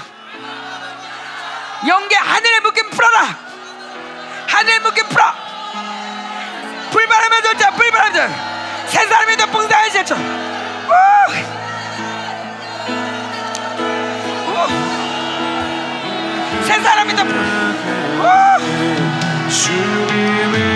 [1.88, 3.24] 영계 하늘의 묶임 풀어라.
[4.48, 5.26] 하늘의 묶임 풀어.
[6.92, 7.72] 불바람아 돌자.
[7.72, 8.30] 불바람아 돌.
[8.88, 10.16] 세 사람이 더 봉사해 제쳐.
[16.64, 17.24] 세 사람이 더.
[17.24, 18.26] 오!
[19.50, 20.75] 주님의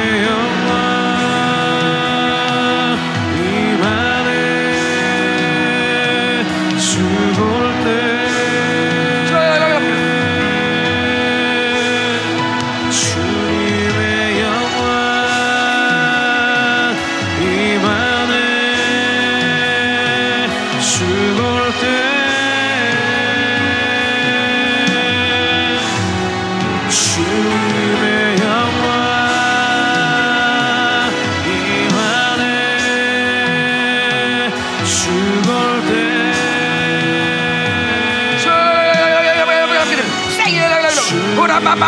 [41.80, 41.86] 주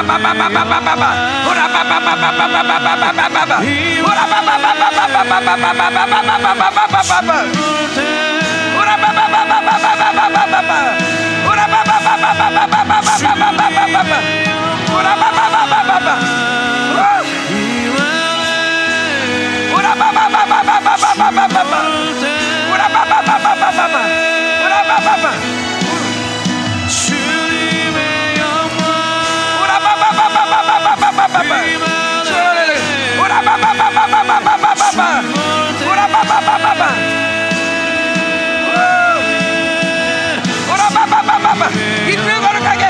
[42.07, 42.83] 입을 거룩하게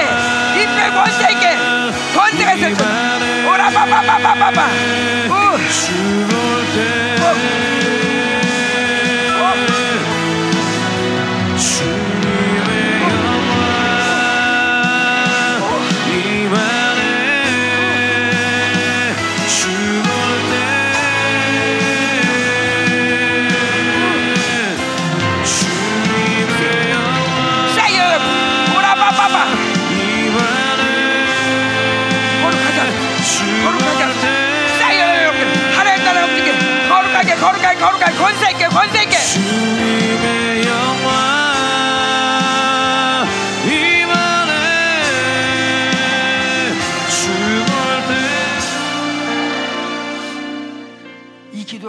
[0.62, 1.58] 입을 권세 있게.
[2.16, 2.88] 권세가 있을 줄
[3.48, 5.01] 오라바바바바바바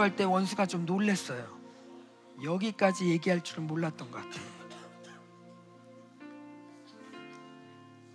[0.03, 1.57] 기도할 때 원수가 좀 놀랬어요.
[2.43, 4.45] 여기까지 얘기할 줄은 몰랐던 것 같아요.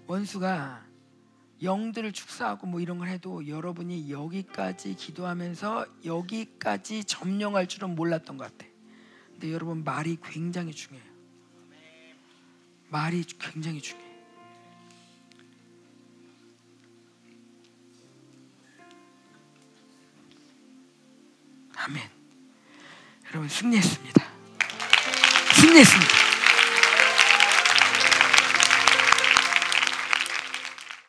[0.07, 0.85] 원수가
[1.63, 8.71] 영들을 축사하고 뭐 이런 걸 해도 여러분이 여기까지 기도하면서 여기까지 점령할 줄은 몰랐던 것 같아.
[9.31, 11.11] 근데 여러분 말이 굉장히 중요해요.
[12.91, 14.05] 말이 굉장히 중요해.
[14.05, 14.08] 요
[21.85, 22.03] 아멘.
[23.31, 24.25] 여러분 승리했습니다.
[25.55, 26.28] 승리했습니다.